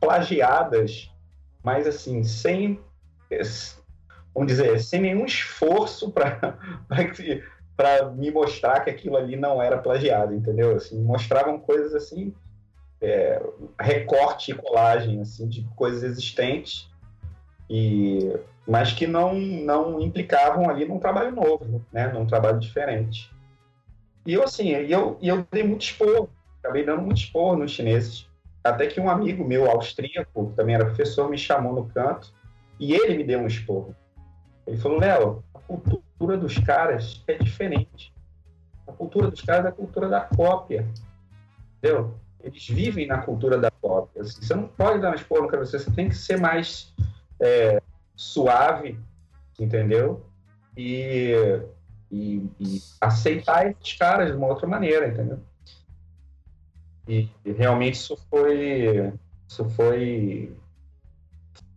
plagiadas, 0.00 1.10
mas 1.62 1.86
assim 1.86 2.24
sem 2.24 2.80
vamos 4.34 4.50
dizer, 4.50 4.80
sem 4.80 5.00
nenhum 5.00 5.24
esforço 5.24 6.10
para 6.10 6.58
me 8.16 8.30
mostrar 8.30 8.80
que 8.80 8.90
aquilo 8.90 9.16
ali 9.16 9.36
não 9.36 9.62
era 9.62 9.78
plagiado, 9.78 10.34
entendeu? 10.34 10.76
Assim, 10.76 11.00
mostravam 11.02 11.58
coisas 11.58 11.94
assim, 11.94 12.34
é, 13.00 13.42
recorte 13.80 14.52
e 14.52 14.54
colagem 14.54 15.20
assim, 15.20 15.48
de 15.48 15.64
coisas 15.76 16.02
existentes, 16.02 16.90
e, 17.68 18.32
mas 18.66 18.92
que 18.92 19.06
não, 19.06 19.34
não 19.34 20.00
implicavam 20.00 20.70
ali 20.70 20.84
num 20.84 20.98
trabalho 20.98 21.32
novo, 21.32 21.84
né? 21.92 22.08
num 22.08 22.26
trabalho 22.26 22.58
diferente. 22.58 23.30
E 24.24 24.34
eu, 24.34 24.44
assim, 24.44 24.70
eu, 24.70 25.18
eu 25.20 25.46
dei 25.50 25.64
muito 25.64 25.82
expor, 25.82 26.28
acabei 26.62 26.84
dando 26.84 27.02
muito 27.02 27.18
expor 27.18 27.56
nos 27.56 27.72
chineses. 27.72 28.28
Até 28.62 28.86
que 28.86 29.00
um 29.00 29.10
amigo 29.10 29.44
meu, 29.44 29.68
austríaco, 29.68 30.50
que 30.50 30.56
também 30.56 30.76
era 30.76 30.84
professor, 30.84 31.28
me 31.28 31.36
chamou 31.36 31.74
no 31.74 31.86
canto 31.86 32.32
e 32.78 32.94
ele 32.94 33.16
me 33.16 33.24
deu 33.24 33.40
um 33.40 33.46
esporro. 33.48 33.94
Ele 34.64 34.76
falou, 34.76 35.00
Léo, 35.00 35.44
a 35.52 35.58
cultura 35.58 36.36
dos 36.36 36.58
caras 36.58 37.24
é 37.26 37.34
diferente. 37.34 38.14
A 38.86 38.92
cultura 38.92 39.28
dos 39.28 39.40
caras 39.40 39.64
é 39.64 39.68
a 39.68 39.72
cultura 39.72 40.08
da 40.08 40.20
cópia. 40.20 40.86
Entendeu? 41.78 42.14
Eles 42.40 42.68
vivem 42.68 43.08
na 43.08 43.18
cultura 43.18 43.58
da 43.58 43.72
cópia. 43.72 44.22
Assim, 44.22 44.40
você 44.40 44.54
não 44.54 44.68
pode 44.68 45.00
dar 45.00 45.10
um 45.10 45.14
esporro 45.14 45.42
no 45.42 45.48
cara, 45.48 45.66
você 45.66 45.90
tem 45.90 46.08
que 46.08 46.14
ser 46.14 46.38
mais 46.38 46.94
é, 47.40 47.81
suave, 48.22 48.98
entendeu? 49.58 50.24
E, 50.76 51.34
e, 52.10 52.48
e, 52.60 52.82
aceitar 53.00 53.66
esses 53.66 53.94
caras 53.94 54.30
de 54.30 54.36
uma 54.36 54.46
outra 54.46 54.66
maneira, 54.66 55.08
entendeu? 55.08 55.40
E, 57.08 57.28
e 57.44 57.52
realmente 57.52 57.94
isso 57.94 58.16
foi, 58.30 59.12
isso 59.48 59.68
foi 59.70 60.56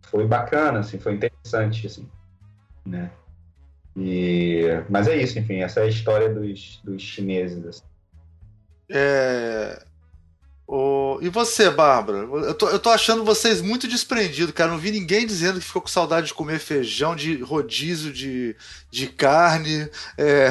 foi 0.02 0.26
bacana, 0.26 0.78
assim, 0.78 1.00
foi 1.00 1.14
interessante, 1.14 1.86
assim, 1.86 2.08
né? 2.86 3.10
E, 3.96 4.62
mas 4.88 5.08
é 5.08 5.16
isso, 5.16 5.38
enfim, 5.38 5.62
essa 5.62 5.80
é 5.80 5.84
a 5.84 5.88
história 5.88 6.32
dos, 6.32 6.80
dos 6.84 7.02
chineses. 7.02 7.66
Assim. 7.66 7.84
É... 8.90 9.85
O... 10.68 11.18
E 11.22 11.28
você, 11.28 11.70
Bárbara? 11.70 12.18
Eu 12.18 12.54
tô, 12.54 12.68
eu 12.68 12.78
tô 12.78 12.90
achando 12.90 13.24
vocês 13.24 13.60
muito 13.60 13.86
desprendidos, 13.86 14.52
cara. 14.52 14.72
Não 14.72 14.78
vi 14.78 14.90
ninguém 14.90 15.24
dizendo 15.24 15.60
que 15.60 15.66
ficou 15.66 15.82
com 15.82 15.88
saudade 15.88 16.26
de 16.26 16.34
comer 16.34 16.58
feijão, 16.58 17.14
de 17.14 17.40
rodízio 17.40 18.12
de, 18.12 18.56
de 18.90 19.06
carne. 19.06 19.88
É... 20.18 20.50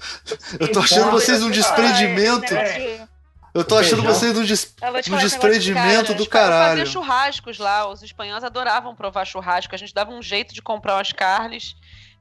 Eu 0.58 0.72
tô 0.72 0.80
achando 0.80 1.10
vocês 1.10 1.42
um 1.42 1.50
desprendimento. 1.50 2.54
É, 2.54 3.06
eu 3.52 3.64
tô 3.64 3.76
achando 3.76 4.02
vocês 4.02 4.32
no, 4.32 4.44
des... 4.44 4.74
no 5.08 5.18
desprendimento 5.18 6.14
do 6.14 6.24
caralho. 6.24 6.78
faziam 6.78 6.86
churrascos 6.86 7.58
lá, 7.58 7.88
os 7.88 8.00
espanhóis 8.02 8.44
adoravam 8.44 8.94
provar 8.94 9.24
churrasco. 9.24 9.74
A 9.74 9.78
gente 9.78 9.92
dava 9.92 10.12
um 10.12 10.22
jeito 10.22 10.54
de 10.54 10.62
comprar 10.62 10.94
umas 10.94 11.12
carnes, 11.12 11.74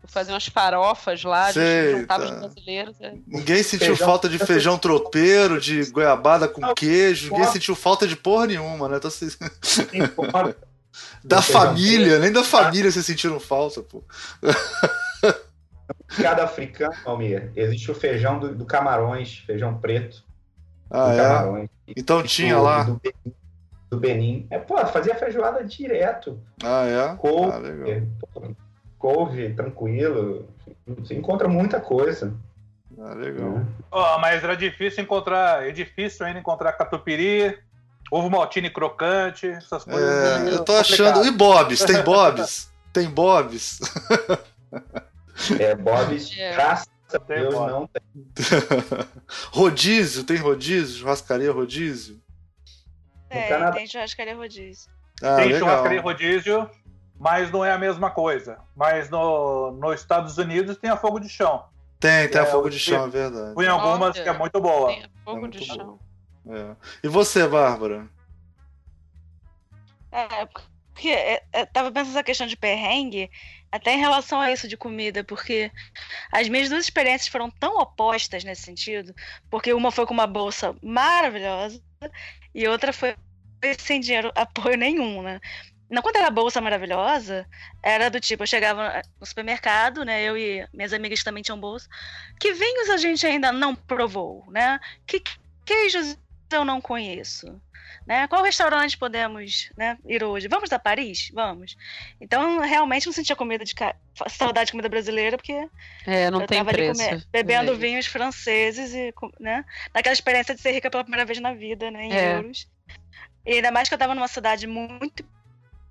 fazer 0.05 0.31
umas 0.31 0.47
farofas 0.47 1.23
lá, 1.23 1.51
Sei, 1.51 1.99
juntava 1.99 2.26
tá. 2.26 2.34
os 2.34 2.39
brasileiros. 2.39 3.01
É. 3.01 3.13
Ninguém 3.27 3.63
sentiu 3.63 3.88
feijão. 3.88 4.07
falta 4.07 4.30
de 4.30 4.39
feijão 4.39 4.77
tropeiro, 4.77 5.59
de 5.59 5.89
goiabada 5.91 6.47
com 6.47 6.73
queijo, 6.73 7.31
ninguém 7.31 7.51
sentiu 7.51 7.76
falta 7.76 8.07
de 8.07 8.15
porra 8.15 8.47
nenhuma, 8.47 8.89
né? 8.89 8.99
Tô... 8.99 9.09
da 11.23 11.41
família, 11.41 12.19
nem 12.19 12.31
da 12.31 12.43
família 12.43 12.91
vocês 12.91 13.05
sentiram 13.05 13.39
falta, 13.39 13.81
pô. 13.81 14.03
Cada 16.21 16.43
africano, 16.43 16.93
Almir, 17.05 17.51
existe 17.55 17.91
o 17.91 17.95
feijão 17.95 18.39
do, 18.39 18.55
do 18.55 18.65
Camarões, 18.65 19.43
feijão 19.45 19.80
preto 19.80 20.23
ah, 20.89 21.61
é? 21.61 21.69
Então 21.95 22.23
tinha 22.23 22.55
do, 22.55 22.63
lá. 22.63 22.84
Do, 22.84 23.01
do 23.91 23.99
Benin. 23.99 24.47
É, 24.49 24.57
pô, 24.57 24.76
fazia 24.88 25.15
feijoada 25.15 25.63
direto. 25.63 26.39
Ah, 26.63 26.85
é? 26.85 27.15
Couve, 27.15 27.51
ah, 27.51 27.57
legal. 27.57 28.07
Couve 28.99 29.53
tranquilo. 29.53 30.47
Você 30.85 31.15
encontra 31.15 31.47
muita 31.47 31.80
coisa. 31.80 32.34
Ah, 32.99 33.13
legal. 33.13 33.65
Oh, 33.89 34.19
mas 34.19 34.43
era 34.43 34.55
difícil 34.55 35.03
encontrar, 35.03 35.65
é 35.65 35.71
difícil 35.71 36.26
ainda 36.26 36.39
encontrar 36.39 36.73
catupiry, 36.73 37.57
ovo 38.11 38.30
maltine 38.30 38.69
crocante, 38.69 39.47
essas 39.47 39.85
coisas. 39.85 40.41
É, 40.41 40.53
eu 40.53 40.63
tô 40.63 40.73
achando. 40.73 41.26
E 41.26 41.31
Bob's? 41.31 41.84
Tem 41.85 42.03
Bob's? 42.03 42.69
Tem 42.91 43.09
Bob's? 43.09 43.80
é, 45.59 45.76
Bob's, 45.76 46.31
é. 46.38 46.53
graças 46.53 46.89
Deus 47.27 47.55
não 47.55 47.88
tem. 47.88 48.03
rodízio, 49.51 50.23
tem 50.23 50.38
rodízio? 50.38 50.99
Churrascaria 50.99 51.51
rodízio? 51.51 52.21
É, 53.30 53.71
tem 53.71 53.88
churrascaria 53.88 54.35
rodízio. 54.35 54.91
Ah, 55.21 55.38
tem 55.38 55.45
legal. 55.45 55.59
churrascaria 55.59 56.01
rodízio, 56.01 56.69
mas 57.19 57.51
não 57.51 57.63
é 57.65 57.71
a 57.71 57.77
mesma 57.77 58.09
coisa. 58.09 58.59
Mas 58.75 59.09
no, 59.09 59.71
nos 59.71 59.99
Estados 59.99 60.37
Unidos 60.37 60.77
tem 60.77 60.89
a 60.89 60.97
fogo 60.97 61.19
de 61.19 61.27
chão. 61.27 61.65
Tem, 61.99 62.29
tem 62.29 62.39
é, 62.39 62.43
a 62.43 62.47
fogo 62.47 62.69
de 62.69 62.79
chão, 62.79 63.05
é 63.05 63.09
verdade. 63.09 63.53
Fui 63.53 63.65
em 63.65 63.69
algumas 63.69 64.17
que 64.17 64.27
é 64.27 64.31
muito 64.31 64.59
boa. 64.61 64.87
Tem 64.87 65.03
a 65.03 65.09
fogo 65.25 65.45
é 65.45 65.49
de 65.49 65.65
chão. 65.65 65.99
É. 66.49 66.75
E 67.03 67.07
você, 67.09 67.45
Bárbara? 67.45 68.07
É, 70.11 70.45
porque 70.45 71.09
é, 71.09 71.43
é, 71.51 71.65
tava 71.65 71.91
pensando 71.91 72.11
essa 72.11 72.23
questão 72.23 72.47
de 72.47 72.55
perrengue, 72.55 73.29
até 73.71 73.93
em 73.93 73.99
relação 73.99 74.39
a 74.39 74.51
isso 74.51 74.67
de 74.67 74.77
comida, 74.77 75.23
porque 75.23 75.71
as 76.31 76.47
minhas 76.47 76.69
duas 76.69 76.85
experiências 76.85 77.27
foram 77.27 77.51
tão 77.51 77.77
opostas 77.77 78.43
nesse 78.43 78.63
sentido, 78.63 79.13
porque 79.49 79.73
uma 79.73 79.91
foi 79.91 80.05
com 80.05 80.13
uma 80.13 80.25
bolsa 80.25 80.75
maravilhosa 80.81 81.81
e 82.55 82.67
outra 82.67 82.91
foi 82.91 83.15
sem 83.77 83.99
dinheiro, 83.99 84.31
apoio 84.35 84.77
nenhum, 84.77 85.21
né? 85.21 85.39
Não, 85.89 86.01
quando 86.01 86.17
era 86.17 86.29
bolsa 86.29 86.61
maravilhosa, 86.61 87.47
era 87.81 88.09
do 88.09 88.19
tipo, 88.19 88.43
eu 88.43 88.47
chegava 88.47 89.01
no 89.19 89.25
supermercado, 89.25 90.05
né? 90.05 90.21
Eu 90.21 90.37
e 90.37 90.67
minhas 90.71 90.93
amigas 90.93 91.23
também 91.23 91.41
tinham 91.41 91.59
bolsa. 91.59 91.89
Que 92.39 92.53
vinhos 92.53 92.89
a 92.89 92.97
gente 92.97 93.25
ainda 93.25 93.51
não 93.51 93.73
provou, 93.73 94.45
né? 94.51 94.79
Que 95.07 95.21
queijos 95.65 96.17
eu 96.51 96.63
não 96.63 96.79
conheço? 96.79 97.59
Né? 98.05 98.27
Qual 98.27 98.43
restaurante 98.43 98.97
podemos 98.97 99.71
né, 99.77 99.97
ir 100.07 100.23
hoje? 100.23 100.47
Vamos 100.47 100.71
a 100.71 100.79
Paris? 100.79 101.31
Vamos. 101.33 101.75
Então, 102.19 102.59
realmente 102.59 103.05
não 103.05 103.13
sentia 103.13 103.35
comida 103.35 103.63
de 103.63 103.75
ca... 103.75 103.95
saudade 104.27 104.67
de 104.67 104.71
comida 104.71 104.89
brasileira, 104.89 105.37
porque 105.37 105.67
é, 106.05 106.29
não 106.31 106.41
eu 106.41 106.47
tem 106.47 106.63
preço. 106.65 107.01
ali 107.01 107.09
comer, 107.09 107.27
bebendo 107.31 107.75
vinhos 107.75 108.07
franceses 108.07 108.93
e 108.93 109.13
né, 109.39 109.63
naquela 109.93 110.13
experiência 110.13 110.55
de 110.55 110.61
ser 110.61 110.71
rica 110.71 110.89
pela 110.89 111.03
primeira 111.03 111.25
vez 111.25 111.39
na 111.39 111.53
vida, 111.53 111.91
né, 111.91 112.05
em 112.05 112.13
É. 112.13 112.35
euros. 112.37 112.67
E 113.45 113.53
ainda 113.53 113.71
mais 113.71 113.87
que 113.87 113.93
eu 113.93 113.97
estava 113.97 114.15
numa 114.15 114.27
cidade 114.27 114.65
muito 114.65 115.23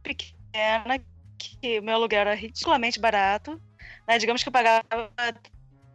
pequena, 0.03 1.01
que 1.39 1.79
o 1.79 1.83
meu 1.83 1.95
aluguel 1.95 2.21
era 2.23 2.35
ridiculamente 2.35 3.01
barato. 3.01 3.61
Né? 4.07 4.19
Digamos 4.19 4.43
que 4.43 4.49
eu 4.49 4.53
pagava, 4.53 4.85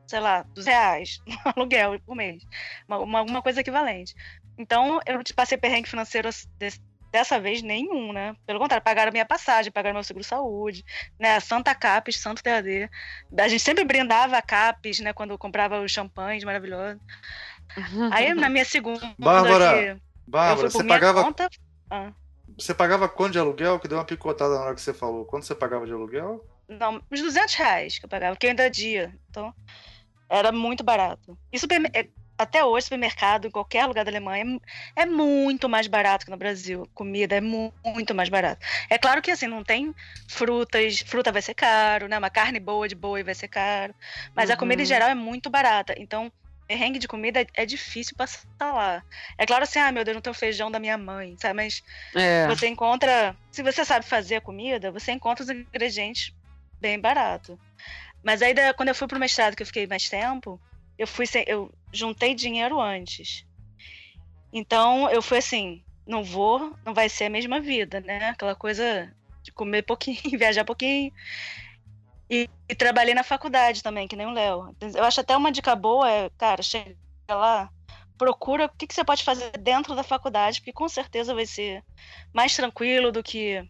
sei 0.07 0.19
lá, 0.19 0.43
200 0.43 0.65
reais 0.65 1.21
no 1.27 1.53
aluguel 1.55 1.99
por 2.05 2.15
mês. 2.15 2.43
Uma, 2.87 2.97
uma, 2.99 3.19
alguma 3.19 3.41
coisa 3.41 3.61
equivalente. 3.61 4.13
Então, 4.57 4.99
eu 5.05 5.15
não 5.15 5.23
passei 5.35 5.57
perrengue 5.57 5.89
financeiro 5.89 6.29
desse- 6.57 6.81
dessa 7.11 7.39
vez 7.39 7.61
nenhum, 7.61 8.11
né? 8.11 8.35
Pelo 8.45 8.59
contrário, 8.59 8.83
pagaram 8.83 9.11
minha 9.11 9.25
passagem, 9.25 9.71
pagaram 9.71 9.93
meu 9.93 10.03
seguro-saúde, 10.03 10.83
né? 11.19 11.39
Santa 11.39 11.75
Capes, 11.75 12.17
Santo 12.17 12.41
TAD. 12.41 12.89
A 13.37 13.47
gente 13.47 13.61
sempre 13.61 13.83
brindava 13.83 14.35
a 14.35 14.41
Capes, 14.41 14.99
né? 14.99 15.13
Quando 15.13 15.37
comprava 15.37 15.79
os 15.81 15.91
champanhes 15.91 16.43
maravilhosos. 16.43 16.99
Aí, 18.11 18.33
na 18.33 18.49
minha 18.49 18.65
segunda... 18.65 19.13
Bárbara, 19.17 19.81
eu 19.81 20.01
Bárbara, 20.27 20.69
você 20.69 20.83
pagava, 20.83 21.23
conta... 21.23 21.47
Ah, 21.89 22.11
você 22.57 22.73
pagava 22.73 23.09
quanto 23.09 23.33
de 23.33 23.39
aluguel? 23.39 23.79
Que 23.79 23.87
deu 23.87 23.97
uma 23.97 24.05
picotada 24.05 24.55
na 24.55 24.61
hora 24.65 24.75
que 24.75 24.81
você 24.81 24.93
falou. 24.93 25.25
Quanto 25.25 25.45
você 25.45 25.55
pagava 25.55 25.85
de 25.85 25.93
aluguel? 25.93 26.45
não, 26.67 27.01
uns 27.11 27.21
200 27.21 27.53
reais 27.55 27.99
que 27.99 28.05
eu 28.05 28.09
pagava, 28.09 28.35
que 28.37 28.45
eu 28.45 28.49
ainda 28.49 28.69
dia. 28.69 29.13
Então, 29.29 29.53
era 30.29 30.51
muito 30.53 30.83
barato. 30.83 31.37
E 31.53 31.57
é, 31.95 32.09
até 32.37 32.65
hoje, 32.65 32.85
supermercado, 32.85 33.47
em 33.47 33.51
qualquer 33.51 33.85
lugar 33.87 34.05
da 34.05 34.11
Alemanha, 34.11 34.59
é 34.95 35.05
muito 35.05 35.69
mais 35.69 35.87
barato 35.87 36.25
que 36.25 36.31
no 36.31 36.37
Brasil. 36.37 36.89
Comida 36.93 37.37
é 37.37 37.41
mu- 37.41 37.73
muito 37.85 38.15
mais 38.15 38.29
barato. 38.29 38.65
É 38.89 38.97
claro 38.99 39.21
que, 39.21 39.31
assim, 39.31 39.47
não 39.47 39.63
tem 39.63 39.93
frutas, 40.29 41.01
fruta 41.07 41.31
vai 41.31 41.41
ser 41.41 41.55
caro, 41.55 42.07
né? 42.09 42.17
Uma 42.19 42.31
carne 42.31 42.59
boa 42.59 42.87
de 42.87 42.95
boi 42.95 43.23
vai 43.23 43.35
ser 43.35 43.49
caro. 43.49 43.95
Mas 44.35 44.49
a 44.49 44.57
comida 44.57 44.81
em 44.83 44.85
Uhum. 44.85 44.87
geral 44.87 45.09
é 45.09 45.15
muito 45.15 45.49
barata. 45.49 45.95
Então, 45.97 46.31
perrengue 46.73 46.97
de 46.97 47.07
comida 47.07 47.41
é, 47.41 47.47
é 47.53 47.65
difícil 47.65 48.15
passar 48.17 48.43
lá. 48.61 49.03
É 49.37 49.45
claro 49.45 49.63
assim, 49.63 49.77
ah, 49.77 49.91
meu 49.91 50.03
Deus, 50.03 50.15
não 50.15 50.21
tem 50.21 50.31
o 50.31 50.35
feijão 50.35 50.71
da 50.71 50.79
minha 50.79 50.97
mãe, 50.97 51.35
sabe? 51.39 51.53
Mas 51.53 51.83
É. 52.15 52.47
você 52.47 52.67
encontra. 52.67 53.37
Se 53.51 53.61
você 53.61 53.85
sabe 53.85 54.05
fazer 54.05 54.37
a 54.37 54.41
comida, 54.41 54.91
você 54.91 55.11
encontra 55.11 55.43
os 55.43 55.49
ingredientes 55.49 56.33
bem 56.81 56.99
barato. 56.99 57.59
Mas 58.23 58.41
aí, 58.41 58.55
quando 58.75 58.89
eu 58.89 58.95
fui 58.95 59.07
pro 59.07 59.19
mestrado, 59.19 59.55
que 59.55 59.61
eu 59.61 59.67
fiquei 59.67 59.85
mais 59.85 60.09
tempo, 60.09 60.59
eu 60.97 61.05
fui 61.05 61.27
sem, 61.27 61.43
eu 61.47 61.71
juntei 61.93 62.33
dinheiro 62.33 62.79
antes. 62.81 63.45
Então 64.51 65.09
eu 65.11 65.21
fui 65.21 65.37
assim, 65.37 65.83
não 66.07 66.23
vou, 66.23 66.75
não 66.85 66.93
vai 66.93 67.07
ser 67.07 67.25
a 67.25 67.29
mesma 67.29 67.59
vida, 67.59 68.01
né? 68.01 68.29
Aquela 68.29 68.55
coisa 68.55 69.13
de 69.43 69.51
comer 69.51 69.83
pouquinho, 69.83 70.17
viajar 70.39 70.65
pouquinho. 70.65 71.11
E, 72.33 72.49
e 72.67 72.73
trabalhei 72.73 73.13
na 73.13 73.23
faculdade 73.23 73.83
também, 73.83 74.07
que 74.07 74.15
nem 74.15 74.25
o 74.25 74.31
Léo. 74.31 74.75
Eu 74.95 75.03
acho 75.03 75.21
até 75.21 75.37
uma 75.37 75.51
dica 75.51 75.75
boa, 75.75 76.09
é, 76.09 76.31
cara, 76.35 76.63
chega 76.63 76.95
lá, 77.29 77.69
procura 78.17 78.65
o 78.65 78.69
que, 78.69 78.87
que 78.87 78.93
você 78.95 79.03
pode 79.03 79.23
fazer 79.23 79.51
dentro 79.59 79.95
da 79.95 80.01
faculdade, 80.01 80.59
porque 80.59 80.73
com 80.73 80.89
certeza 80.89 81.35
vai 81.35 81.45
ser 81.45 81.83
mais 82.33 82.55
tranquilo 82.55 83.11
do 83.11 83.21
que 83.21 83.63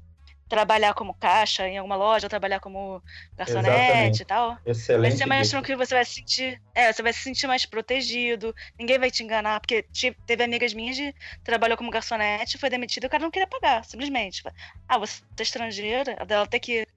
trabalhar 0.48 0.94
como 0.94 1.14
caixa 1.14 1.68
em 1.68 1.78
alguma 1.78 1.98
loja, 1.98 2.28
ou 2.28 2.30
trabalhar 2.30 2.62
como 2.62 3.04
garçonete 3.36 3.68
Exatamente. 3.68 4.22
e 4.22 4.26
tal. 4.26 4.50
Vai 4.50 4.60
Excelente. 4.68 5.18
ser 5.18 5.26
mais 5.26 5.50
tranquilo, 5.50 5.86
você 5.86 5.96
vai 5.96 6.06
se 6.06 6.14
sentir. 6.14 6.62
É, 6.74 6.94
você 6.94 7.04
vai 7.04 7.12
se 7.12 7.20
sentir 7.20 7.48
mais 7.48 7.66
protegido, 7.66 8.56
ninguém 8.80 8.98
vai 8.98 9.12
te 9.12 9.24
enganar, 9.24 9.60
porque 9.60 9.86
teve 10.26 10.42
amigas 10.42 10.74
minhas 10.74 10.96
de 10.96 11.14
trabalhou 11.44 11.76
como 11.78 11.92
garçonete, 11.92 12.58
foi 12.58 12.70
demitida 12.70 13.06
e 13.06 13.08
o 13.08 13.10
cara 13.10 13.24
não 13.24 13.32
queria 13.32 13.48
pagar, 13.48 13.84
simplesmente. 13.84 14.42
Ah, 14.88 14.98
você 14.98 15.22
é 15.38 15.42
estrangeira, 15.42 16.16
ela 16.18 16.48
tem 16.48 16.62
que 16.62 16.88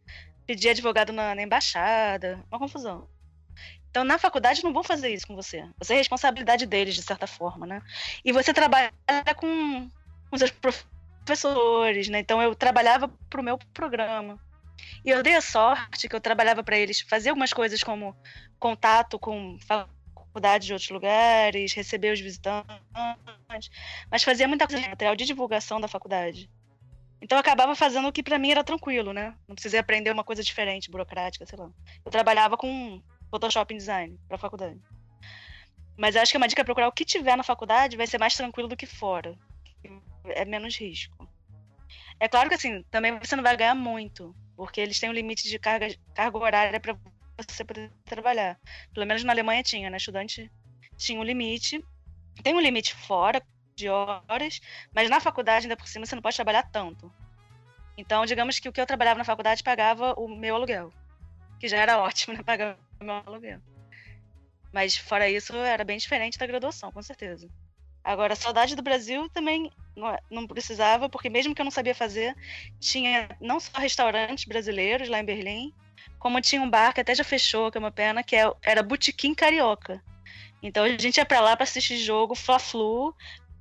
pedir 0.47 0.71
advogado 0.71 1.13
na, 1.13 1.35
na 1.35 1.43
embaixada, 1.43 2.45
uma 2.51 2.59
confusão. 2.59 3.09
Então, 3.91 4.05
na 4.05 4.19
faculdade, 4.19 4.63
não 4.63 4.73
vão 4.73 4.85
fazer 4.85 5.09
isso 5.09 5.27
com 5.27 5.35
você. 5.35 5.67
Você 5.79 5.95
é 5.95 5.97
responsabilidade 5.97 6.67
deles, 6.67 6.95
de 6.95 7.03
certa 7.03 7.27
forma, 7.27 7.67
né? 7.67 7.81
E 8.25 8.31
você 8.31 8.53
trabalha 8.53 8.93
com, 9.37 9.89
com 10.31 10.37
seus 10.37 10.51
professores, 10.51 12.09
né? 12.09 12.19
Então, 12.19 12.43
eu 12.43 12.55
trabalhava 12.55 13.09
pro 13.31 13.43
meu 13.43 13.59
programa. 13.73 14.39
E 15.05 15.11
eu 15.11 15.23
dei 15.23 15.35
a 15.35 15.41
sorte 15.41 16.09
que 16.09 16.15
eu 16.15 16.21
trabalhava 16.21 16.63
para 16.63 16.77
eles 16.77 17.01
fazer 17.01 17.31
algumas 17.31 17.53
coisas 17.53 17.83
como 17.83 18.15
contato 18.59 19.19
com 19.19 19.59
faculdades 19.67 20.67
de 20.67 20.75
outros 20.75 20.91
lugares, 20.91 21.73
receber 21.73 22.13
os 22.13 22.21
visitantes, 22.21 23.71
mas 24.11 24.23
fazia 24.23 24.47
muita 24.47 24.67
coisa 24.67 24.87
material 24.87 25.17
de 25.17 25.25
divulgação 25.25 25.81
da 25.81 25.89
faculdade. 25.89 26.51
Então 27.21 27.37
eu 27.37 27.41
acabava 27.41 27.75
fazendo 27.75 28.09
o 28.09 28.13
que 28.13 28.23
para 28.23 28.39
mim 28.39 28.51
era 28.51 28.63
tranquilo, 28.63 29.13
né? 29.13 29.35
Não 29.49 29.55
precisei 29.55 29.81
aprender 29.81 30.11
uma 30.11 30.25
coisa 30.25 30.43
diferente, 30.43 30.91
burocrática, 30.91 31.47
sei 31.47 31.59
lá. 31.59 31.71
Eu 32.05 32.11
trabalhava 32.11 32.57
com 32.57 33.03
Photoshop 33.31 33.73
e 33.75 33.77
design 33.77 34.19
para 34.29 34.39
faculdade. 34.39 34.81
Mas 35.97 36.15
acho 36.15 36.31
que 36.31 36.37
uma 36.37 36.47
dica 36.47 36.61
é 36.61 36.65
procurar 36.65 36.89
o 36.89 36.93
que 36.93 37.05
tiver 37.05 37.37
na 37.37 37.43
faculdade 37.43 37.97
vai 37.97 38.07
ser 38.07 38.19
mais 38.19 38.35
tranquilo 38.35 38.69
do 38.69 38.77
que 38.77 38.87
fora. 38.87 39.35
É 40.25 40.45
menos 40.45 40.77
risco. 40.77 41.29
É 42.21 42.29
claro 42.29 42.49
que 42.49 42.55
assim, 42.55 42.83
também 42.91 43.19
você 43.19 43.35
não 43.35 43.43
vai 43.43 43.57
ganhar 43.57 43.75
muito, 43.75 44.35
porque 44.57 44.81
eles 44.81 44.99
têm 44.99 45.09
um 45.09 45.15
limite 45.15 45.49
de 45.49 45.59
carga, 45.59 45.95
carga 46.15 46.39
horária 46.39 46.81
para 46.81 46.97
você 47.49 47.65
poder 47.65 47.91
trabalhar. 48.05 48.59
Pelo 48.93 49.07
menos 49.07 49.25
na 49.25 49.33
Alemanha 49.33 49.63
tinha, 49.63 49.89
né? 49.89 49.97
Estudante 49.97 50.51
tinha 50.97 51.19
um 51.19 51.25
limite. 51.25 51.83
Tem 52.43 52.55
um 52.55 52.61
limite 52.61 52.95
fora 52.95 53.43
de 53.77 53.89
horas, 53.91 54.61
mas 54.95 55.11
na 55.11 55.21
faculdade, 55.21 55.67
ainda 55.67 55.77
por 55.77 55.87
cima, 55.87 56.07
você 56.07 56.15
não 56.15 56.23
pode 56.23 56.35
trabalhar 56.35 56.63
tanto. 56.65 57.13
Então, 57.97 58.25
digamos 58.25 58.59
que 58.59 58.69
o 58.69 58.73
que 58.73 58.81
eu 58.81 58.87
trabalhava 58.87 59.19
na 59.19 59.25
faculdade 59.25 59.63
pagava 59.63 60.15
o 60.17 60.27
meu 60.27 60.57
aluguel, 60.57 60.93
que 61.61 61.69
já 61.69 61.77
era 61.77 61.99
ótimo, 62.03 62.35
né? 62.35 62.43
Pagar 62.43 62.79
o 63.01 63.05
meu 63.05 63.23
aluguel. 63.27 63.61
Mas 64.73 64.97
fora 64.97 65.29
isso, 65.29 65.55
era 65.55 65.85
bem 65.85 65.99
diferente 65.99 66.39
da 66.39 66.47
graduação, 66.47 66.91
com 66.91 67.03
certeza. 67.03 67.49
Agora, 68.03 68.33
a 68.33 68.37
saudade 68.37 68.75
do 68.77 68.83
Brasil 68.83 69.29
também 69.31 69.71
não, 69.95 70.09
é- 70.09 70.21
não 70.31 70.47
precisava, 70.47 71.09
porque 71.09 71.29
mesmo 71.29 71.55
que 71.55 71.61
eu 71.61 71.65
não 71.65 71.71
sabia 71.71 71.95
fazer, 71.95 72.35
tinha 72.81 73.29
não 73.41 73.61
só 73.61 73.79
restaurantes 73.79 74.45
brasileiros 74.45 75.09
lá 75.09 75.21
em 75.21 75.25
Berlim, 75.25 75.73
como 76.19 76.41
tinha 76.41 76.63
um 76.63 76.71
bar 76.71 76.95
que 76.95 77.01
até 77.01 77.15
já 77.15 77.25
fechou, 77.25 77.71
que 77.71 77.77
é 77.79 77.81
uma 77.81 77.91
pena, 77.91 78.23
que 78.23 78.37
é- 78.37 78.53
era 78.63 78.83
Botequim 78.83 79.35
Carioca. 79.35 80.03
Então 80.63 80.85
a 80.85 80.89
gente 80.89 81.17
ia 81.19 81.27
pra 81.27 81.41
lá 81.41 81.57
pra 81.57 81.65
assistir 81.65 81.99
jogo 81.99 82.35
Fla-Flu, 82.35 83.15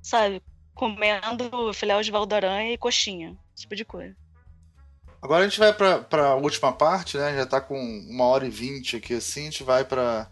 sabe? 0.06 0.40
Comendo 0.72 1.72
filé 1.74 2.00
de 2.00 2.10
Valdoranha 2.12 2.72
e 2.72 2.78
coxinha, 2.78 3.36
esse 3.52 3.62
tipo 3.62 3.74
de 3.74 3.84
coisa. 3.84 4.14
Agora 5.20 5.44
a 5.44 5.48
gente 5.48 5.58
vai 5.58 5.72
pra, 5.72 5.98
pra 5.98 6.36
última 6.36 6.72
parte, 6.72 7.16
né? 7.18 7.34
Já 7.34 7.44
tá 7.44 7.60
com 7.60 7.76
uma 8.08 8.24
hora 8.24 8.46
e 8.46 8.50
vinte 8.50 8.94
aqui 8.96 9.14
assim. 9.14 9.40
A 9.40 9.44
gente 9.44 9.64
vai 9.64 9.84
para 9.84 10.28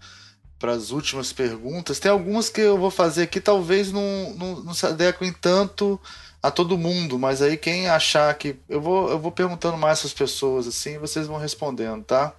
as 0.62 0.90
últimas 0.90 1.32
perguntas. 1.32 1.98
Tem 1.98 2.10
algumas 2.10 2.48
que 2.48 2.60
eu 2.60 2.78
vou 2.78 2.90
fazer 2.90 3.24
aqui, 3.24 3.40
talvez 3.40 3.90
não, 3.90 4.34
não, 4.36 4.60
não 4.60 4.74
se 4.74 4.86
adequem 4.86 5.32
tanto 5.32 6.01
a 6.40 6.51
todo 6.51 6.78
mundo, 6.78 7.18
mas 7.18 7.42
aí 7.42 7.56
quem 7.56 7.88
achar 7.88 8.32
que. 8.34 8.56
Eu 8.68 8.80
vou, 8.80 9.10
eu 9.10 9.18
vou 9.18 9.32
perguntando 9.32 9.76
mais 9.76 9.98
para 9.98 10.06
as 10.06 10.14
pessoas 10.14 10.68
assim, 10.68 10.98
vocês 10.98 11.26
vão 11.26 11.38
respondendo, 11.38 12.05
tá? 12.05 12.32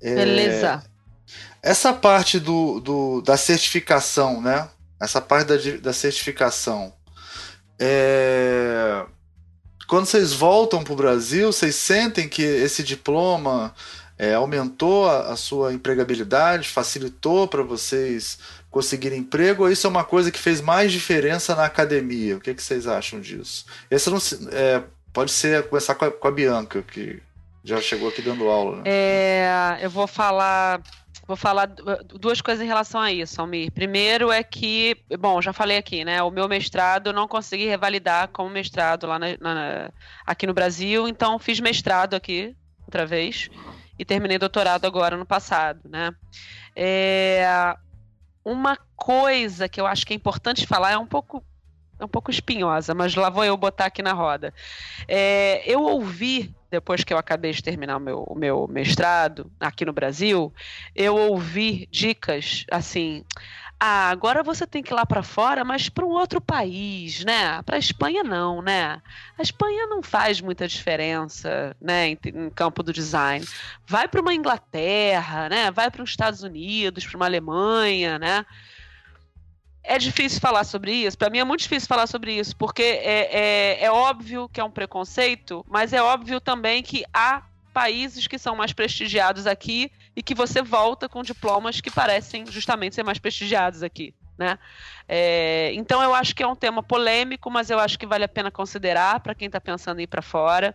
É, 0.00 0.14
Beleza. 0.14 0.82
Essa 1.62 1.92
parte 1.92 2.40
do, 2.40 2.80
do, 2.80 3.20
da 3.20 3.36
certificação, 3.36 4.40
né? 4.40 4.68
Essa 5.00 5.20
parte 5.20 5.48
da, 5.48 5.56
da 5.80 5.92
certificação. 5.92 6.92
é, 7.78 9.04
Quando 9.86 10.06
vocês 10.06 10.32
voltam 10.32 10.82
para 10.82 10.92
o 10.92 10.96
Brasil, 10.96 11.52
vocês 11.52 11.76
sentem 11.76 12.28
que 12.28 12.42
esse 12.42 12.82
diploma 12.82 13.74
é, 14.18 14.34
aumentou 14.34 15.08
a, 15.08 15.32
a 15.32 15.36
sua 15.36 15.72
empregabilidade, 15.72 16.68
facilitou 16.68 17.46
para 17.46 17.62
vocês 17.62 18.38
conseguirem 18.70 19.20
emprego, 19.20 19.62
ou 19.62 19.70
isso 19.70 19.86
é 19.86 19.90
uma 19.90 20.04
coisa 20.04 20.30
que 20.30 20.38
fez 20.38 20.60
mais 20.60 20.92
diferença 20.92 21.54
na 21.54 21.64
academia? 21.64 22.36
O 22.36 22.40
que, 22.40 22.54
que 22.54 22.62
vocês 22.62 22.86
acham 22.86 23.20
disso? 23.20 23.64
Esse 23.90 24.10
não 24.10 24.18
é, 24.52 24.82
pode 25.12 25.30
ser 25.32 25.66
começar 25.68 25.94
com 25.94 26.04
a, 26.04 26.10
com 26.10 26.28
a 26.28 26.30
Bianca, 26.30 26.82
que 26.82 27.22
já 27.64 27.80
chegou 27.80 28.08
aqui 28.08 28.22
dando 28.22 28.48
aula. 28.48 28.76
Né? 28.76 28.82
É, 28.84 29.78
eu 29.80 29.88
vou 29.88 30.06
falar, 30.06 30.82
vou 31.26 31.36
falar 31.36 31.66
du- 31.66 31.84
duas 32.18 32.40
coisas 32.40 32.62
em 32.64 32.68
relação 32.68 33.00
a 33.00 33.10
isso, 33.10 33.40
Almir. 33.40 33.70
Primeiro 33.72 34.30
é 34.30 34.42
que, 34.42 34.96
bom, 35.18 35.42
já 35.42 35.52
falei 35.52 35.76
aqui, 35.76 36.04
né? 36.04 36.22
O 36.22 36.30
meu 36.30 36.48
mestrado 36.48 37.08
eu 37.08 37.12
não 37.12 37.26
consegui 37.26 37.66
revalidar 37.66 38.28
como 38.28 38.48
mestrado 38.50 39.06
lá 39.06 39.18
na- 39.18 39.36
na- 39.40 39.90
aqui 40.24 40.46
no 40.46 40.54
Brasil, 40.54 41.08
então 41.08 41.38
fiz 41.38 41.58
mestrado 41.60 42.14
aqui 42.14 42.54
outra 42.84 43.04
vez 43.04 43.48
e 43.98 44.04
terminei 44.04 44.38
doutorado 44.38 44.86
agora 44.86 45.16
no 45.16 45.26
passado, 45.26 45.80
né? 45.88 46.14
É, 46.74 47.74
uma 48.44 48.76
coisa 48.94 49.68
que 49.68 49.80
eu 49.80 49.86
acho 49.86 50.06
que 50.06 50.12
é 50.12 50.16
importante 50.16 50.66
falar 50.66 50.92
é 50.92 50.98
um 50.98 51.06
pouco 51.06 51.42
é 51.98 52.04
um 52.04 52.08
pouco 52.08 52.30
espinhosa, 52.30 52.94
mas 52.94 53.14
lá 53.14 53.30
vou 53.30 53.42
eu 53.42 53.56
botar 53.56 53.86
aqui 53.86 54.02
na 54.02 54.12
roda. 54.12 54.52
É, 55.08 55.62
eu 55.64 55.82
ouvi, 55.82 56.54
depois 56.76 57.02
que 57.02 57.12
eu 57.12 57.16
acabei 57.16 57.52
de 57.52 57.62
terminar 57.62 57.96
o 57.96 58.00
meu, 58.00 58.22
o 58.22 58.34
meu 58.34 58.68
mestrado 58.68 59.50
aqui 59.58 59.82
no 59.84 59.94
Brasil, 59.94 60.52
eu 60.94 61.16
ouvi 61.16 61.88
dicas 61.90 62.66
assim. 62.70 63.24
Ah, 63.80 64.10
agora 64.10 64.42
você 64.42 64.66
tem 64.66 64.82
que 64.82 64.92
ir 64.92 64.94
lá 64.94 65.04
para 65.04 65.22
fora, 65.22 65.64
mas 65.64 65.88
para 65.88 66.04
um 66.04 66.10
outro 66.10 66.40
país, 66.40 67.24
né? 67.24 67.62
Para 67.62 67.76
a 67.76 67.78
Espanha 67.78 68.22
não, 68.22 68.60
né? 68.62 69.00
A 69.38 69.42
Espanha 69.42 69.86
não 69.86 70.02
faz 70.02 70.40
muita 70.40 70.68
diferença, 70.68 71.76
né, 71.80 72.08
em, 72.08 72.18
em 72.24 72.50
campo 72.50 72.82
do 72.82 72.92
design. 72.92 73.44
Vai 73.86 74.08
para 74.08 74.20
uma 74.20 74.34
Inglaterra, 74.34 75.48
né? 75.48 75.70
Vai 75.70 75.90
para 75.90 76.02
os 76.02 76.10
Estados 76.10 76.42
Unidos, 76.42 77.06
para 77.06 77.16
uma 77.16 77.26
Alemanha, 77.26 78.18
né? 78.18 78.44
É 79.88 79.98
difícil 79.98 80.40
falar 80.40 80.64
sobre 80.64 80.92
isso. 80.92 81.16
Para 81.16 81.30
mim 81.30 81.38
é 81.38 81.44
muito 81.44 81.60
difícil 81.60 81.88
falar 81.88 82.08
sobre 82.08 82.32
isso, 82.32 82.56
porque 82.56 82.82
é, 82.82 83.78
é, 83.78 83.84
é 83.84 83.90
óbvio 83.90 84.48
que 84.48 84.60
é 84.60 84.64
um 84.64 84.70
preconceito, 84.70 85.64
mas 85.68 85.92
é 85.92 86.02
óbvio 86.02 86.40
também 86.40 86.82
que 86.82 87.04
há 87.14 87.44
países 87.72 88.26
que 88.26 88.38
são 88.38 88.56
mais 88.56 88.72
prestigiados 88.72 89.46
aqui 89.46 89.92
e 90.16 90.22
que 90.22 90.34
você 90.34 90.60
volta 90.60 91.08
com 91.08 91.22
diplomas 91.22 91.80
que 91.80 91.90
parecem 91.90 92.44
justamente 92.50 92.94
ser 92.94 93.04
mais 93.04 93.18
prestigiados 93.18 93.82
aqui. 93.82 94.12
Né? 94.36 94.58
É, 95.08 95.72
então 95.74 96.02
eu 96.02 96.14
acho 96.14 96.34
que 96.34 96.42
é 96.42 96.46
um 96.46 96.56
tema 96.56 96.82
polêmico, 96.82 97.50
mas 97.50 97.70
eu 97.70 97.78
acho 97.78 97.98
que 97.98 98.06
vale 98.06 98.24
a 98.24 98.28
pena 98.28 98.50
considerar 98.50 99.20
para 99.20 99.34
quem 99.34 99.46
está 99.46 99.60
pensando 99.60 100.00
em 100.00 100.02
ir 100.02 100.06
para 100.08 100.20
fora. 100.20 100.74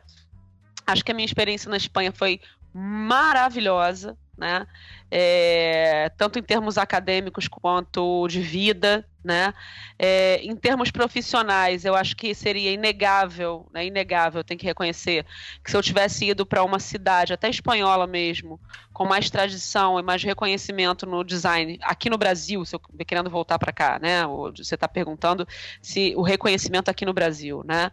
Acho 0.87 1.03
que 1.03 1.11
a 1.11 1.15
minha 1.15 1.25
experiência 1.25 1.69
na 1.69 1.77
Espanha 1.77 2.11
foi 2.11 2.39
maravilhosa, 2.73 4.17
né? 4.41 4.65
É, 5.11 6.09
tanto 6.17 6.39
em 6.39 6.41
termos 6.41 6.77
acadêmicos 6.77 7.47
quanto 7.47 8.27
de 8.27 8.41
vida, 8.41 9.05
né? 9.23 9.53
É, 9.99 10.37
em 10.41 10.55
termos 10.55 10.89
profissionais, 10.89 11.85
eu 11.85 11.93
acho 11.93 12.15
que 12.15 12.33
seria 12.33 12.71
inegável, 12.71 13.69
né? 13.71 13.85
Inegável, 13.85 14.43
tem 14.43 14.57
que 14.57 14.65
reconhecer 14.65 15.25
que 15.63 15.69
se 15.69 15.77
eu 15.77 15.81
tivesse 15.83 16.25
ido 16.29 16.43
para 16.43 16.63
uma 16.63 16.79
cidade, 16.79 17.33
até 17.33 17.47
espanhola 17.49 18.07
mesmo, 18.07 18.59
com 18.91 19.05
mais 19.05 19.29
tradição 19.29 19.99
e 19.99 20.01
mais 20.01 20.23
reconhecimento 20.23 21.05
no 21.05 21.23
design, 21.23 21.77
aqui 21.83 22.09
no 22.09 22.17
Brasil, 22.17 22.65
se 22.65 22.75
eu 22.75 22.79
querendo 23.05 23.29
voltar 23.29 23.59
para 23.59 23.71
cá, 23.71 23.99
né? 23.99 24.25
Você 24.57 24.73
está 24.73 24.87
perguntando 24.87 25.47
se 25.81 26.15
o 26.15 26.23
reconhecimento 26.23 26.89
aqui 26.89 27.05
no 27.05 27.13
Brasil, 27.13 27.63
né? 27.63 27.91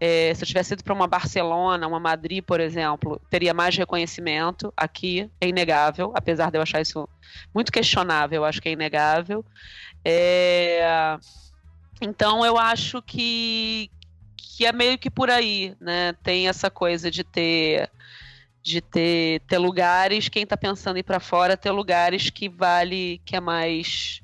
É, 0.00 0.32
se 0.34 0.42
eu 0.42 0.46
tivesse 0.46 0.72
ido 0.72 0.82
para 0.82 0.94
uma 0.94 1.06
Barcelona, 1.06 1.86
uma 1.86 2.00
Madrid, 2.00 2.42
por 2.42 2.58
exemplo, 2.58 3.20
teria 3.28 3.52
mais 3.52 3.76
reconhecimento. 3.76 4.72
Aqui 4.74 5.30
é 5.38 5.46
inegável, 5.46 6.10
apesar 6.14 6.50
de 6.50 6.56
eu 6.56 6.62
achar 6.62 6.80
isso 6.80 7.06
muito 7.54 7.70
questionável, 7.70 8.40
eu 8.40 8.44
acho 8.46 8.62
que 8.62 8.70
é 8.70 8.72
inegável. 8.72 9.44
É, 10.02 11.18
então 12.00 12.44
eu 12.46 12.56
acho 12.56 13.02
que, 13.02 13.90
que 14.36 14.64
é 14.64 14.72
meio 14.72 14.98
que 14.98 15.10
por 15.10 15.28
aí, 15.28 15.76
né? 15.78 16.14
Tem 16.22 16.48
essa 16.48 16.70
coisa 16.70 17.10
de 17.10 17.22
ter 17.22 17.90
de 18.62 18.80
ter, 18.82 19.40
ter 19.40 19.56
lugares, 19.56 20.28
quem 20.28 20.42
está 20.42 20.54
pensando 20.54 20.96
em 20.96 21.00
ir 21.00 21.02
para 21.02 21.18
fora, 21.18 21.56
ter 21.56 21.70
lugares 21.70 22.28
que 22.28 22.46
vale, 22.46 23.20
que 23.24 23.34
é 23.34 23.40
mais 23.40 24.22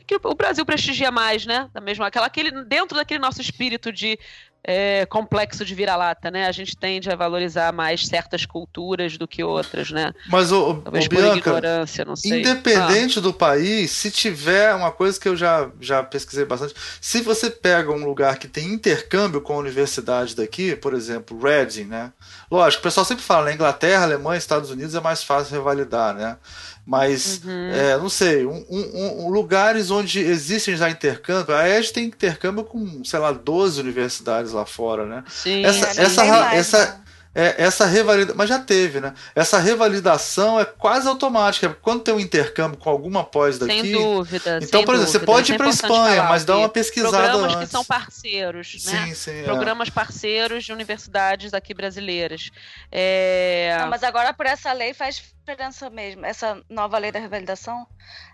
que, 0.00 0.18
o 0.24 0.34
Brasil 0.34 0.64
prestigia 0.64 1.10
mais, 1.10 1.44
né? 1.44 1.68
Da 1.72 1.80
mesma, 1.80 2.06
aquela, 2.06 2.26
aquele, 2.26 2.64
dentro 2.64 2.96
daquele 2.96 3.20
nosso 3.20 3.42
espírito 3.42 3.92
de 3.92 4.18
é, 4.64 5.04
complexo 5.06 5.64
de 5.64 5.74
vira-lata, 5.74 6.30
né? 6.30 6.46
A 6.46 6.52
gente 6.52 6.76
tende 6.76 7.10
a 7.10 7.16
valorizar 7.16 7.72
mais 7.72 8.06
certas 8.06 8.46
culturas 8.46 9.18
do 9.18 9.26
que 9.26 9.42
outras, 9.42 9.90
né? 9.90 10.12
Mas 10.28 10.52
o, 10.52 10.74
Talvez 10.74 11.06
o 11.06 11.08
Bianca, 11.08 11.36
ignorância, 11.36 12.04
não 12.04 12.14
sei. 12.14 12.40
Independente 12.40 13.18
ah. 13.18 13.22
do 13.22 13.32
país, 13.32 13.90
se 13.90 14.10
tiver 14.10 14.72
uma 14.74 14.92
coisa 14.92 15.18
que 15.18 15.28
eu 15.28 15.36
já, 15.36 15.68
já 15.80 16.02
pesquisei 16.02 16.44
bastante, 16.44 16.74
se 17.00 17.20
você 17.22 17.50
pega 17.50 17.90
um 17.90 18.04
lugar 18.04 18.38
que 18.38 18.46
tem 18.46 18.72
intercâmbio 18.72 19.40
com 19.40 19.54
a 19.54 19.58
universidade 19.58 20.36
daqui, 20.36 20.76
por 20.76 20.94
exemplo, 20.94 21.38
Reading, 21.40 21.84
né? 21.84 22.12
Lógico, 22.50 22.80
o 22.80 22.84
pessoal 22.84 23.04
sempre 23.04 23.24
fala, 23.24 23.46
na 23.46 23.54
Inglaterra, 23.54 24.04
Alemanha, 24.04 24.38
Estados 24.38 24.70
Unidos 24.70 24.94
é 24.94 25.00
mais 25.00 25.24
fácil 25.24 25.54
revalidar, 25.54 26.14
né? 26.14 26.36
Mas, 26.84 27.40
uhum. 27.44 27.70
é, 27.70 27.96
não 27.96 28.08
sei, 28.08 28.44
um, 28.44 28.64
um, 28.68 29.26
um, 29.26 29.28
lugares 29.28 29.90
onde 29.90 30.18
existem 30.18 30.76
já 30.76 30.90
intercâmbio, 30.90 31.54
a 31.54 31.68
ED 31.68 31.92
tem 31.92 32.06
intercâmbio 32.06 32.64
com, 32.64 33.04
sei 33.04 33.20
lá, 33.20 33.30
12 33.30 33.80
universidades 33.80 34.50
lá 34.50 34.66
fora, 34.66 35.06
né? 35.06 35.22
Sim, 35.28 35.64
essa, 35.64 35.86
é 35.86 36.04
essa, 36.04 36.24
essa, 36.54 36.86
né? 36.86 37.01
É, 37.34 37.62
essa 37.62 37.86
revalidação, 37.86 38.36
mas 38.36 38.48
já 38.48 38.58
teve, 38.58 39.00
né? 39.00 39.14
Essa 39.34 39.58
revalidação 39.58 40.60
é 40.60 40.66
quase 40.66 41.08
automática. 41.08 41.76
Quando 41.80 42.02
tem 42.02 42.12
um 42.12 42.20
intercâmbio 42.20 42.78
com 42.78 42.90
alguma 42.90 43.24
pós 43.24 43.58
daqui. 43.58 43.80
Sem 43.80 43.92
dúvida. 43.92 44.58
Então, 44.62 44.80
sem 44.80 44.84
por 44.84 44.94
exemplo, 44.94 45.06
dúvida. 45.06 45.06
você 45.06 45.18
pode 45.20 45.52
ir 45.52 45.56
para 45.56 45.68
Espanha, 45.70 46.22
mas 46.24 46.44
dá 46.44 46.58
uma 46.58 46.68
pesquisada 46.68 47.16
Programas 47.16 47.54
antes. 47.54 47.68
que 47.68 47.72
são 47.72 47.84
parceiros, 47.84 48.84
né? 48.84 49.06
Sim, 49.06 49.14
sim. 49.14 49.40
É. 49.40 49.44
Programas 49.44 49.88
é. 49.88 49.90
parceiros 49.90 50.64
de 50.64 50.72
universidades 50.72 51.54
aqui 51.54 51.72
brasileiras. 51.72 52.50
É... 52.90 53.76
Não, 53.80 53.88
mas 53.88 54.02
agora 54.02 54.34
por 54.34 54.44
essa 54.44 54.70
lei 54.72 54.92
faz 54.92 55.22
diferença 55.42 55.88
mesmo. 55.88 56.26
Essa 56.26 56.60
nova 56.68 56.98
lei 56.98 57.10
da 57.10 57.18
revalidação, 57.18 57.86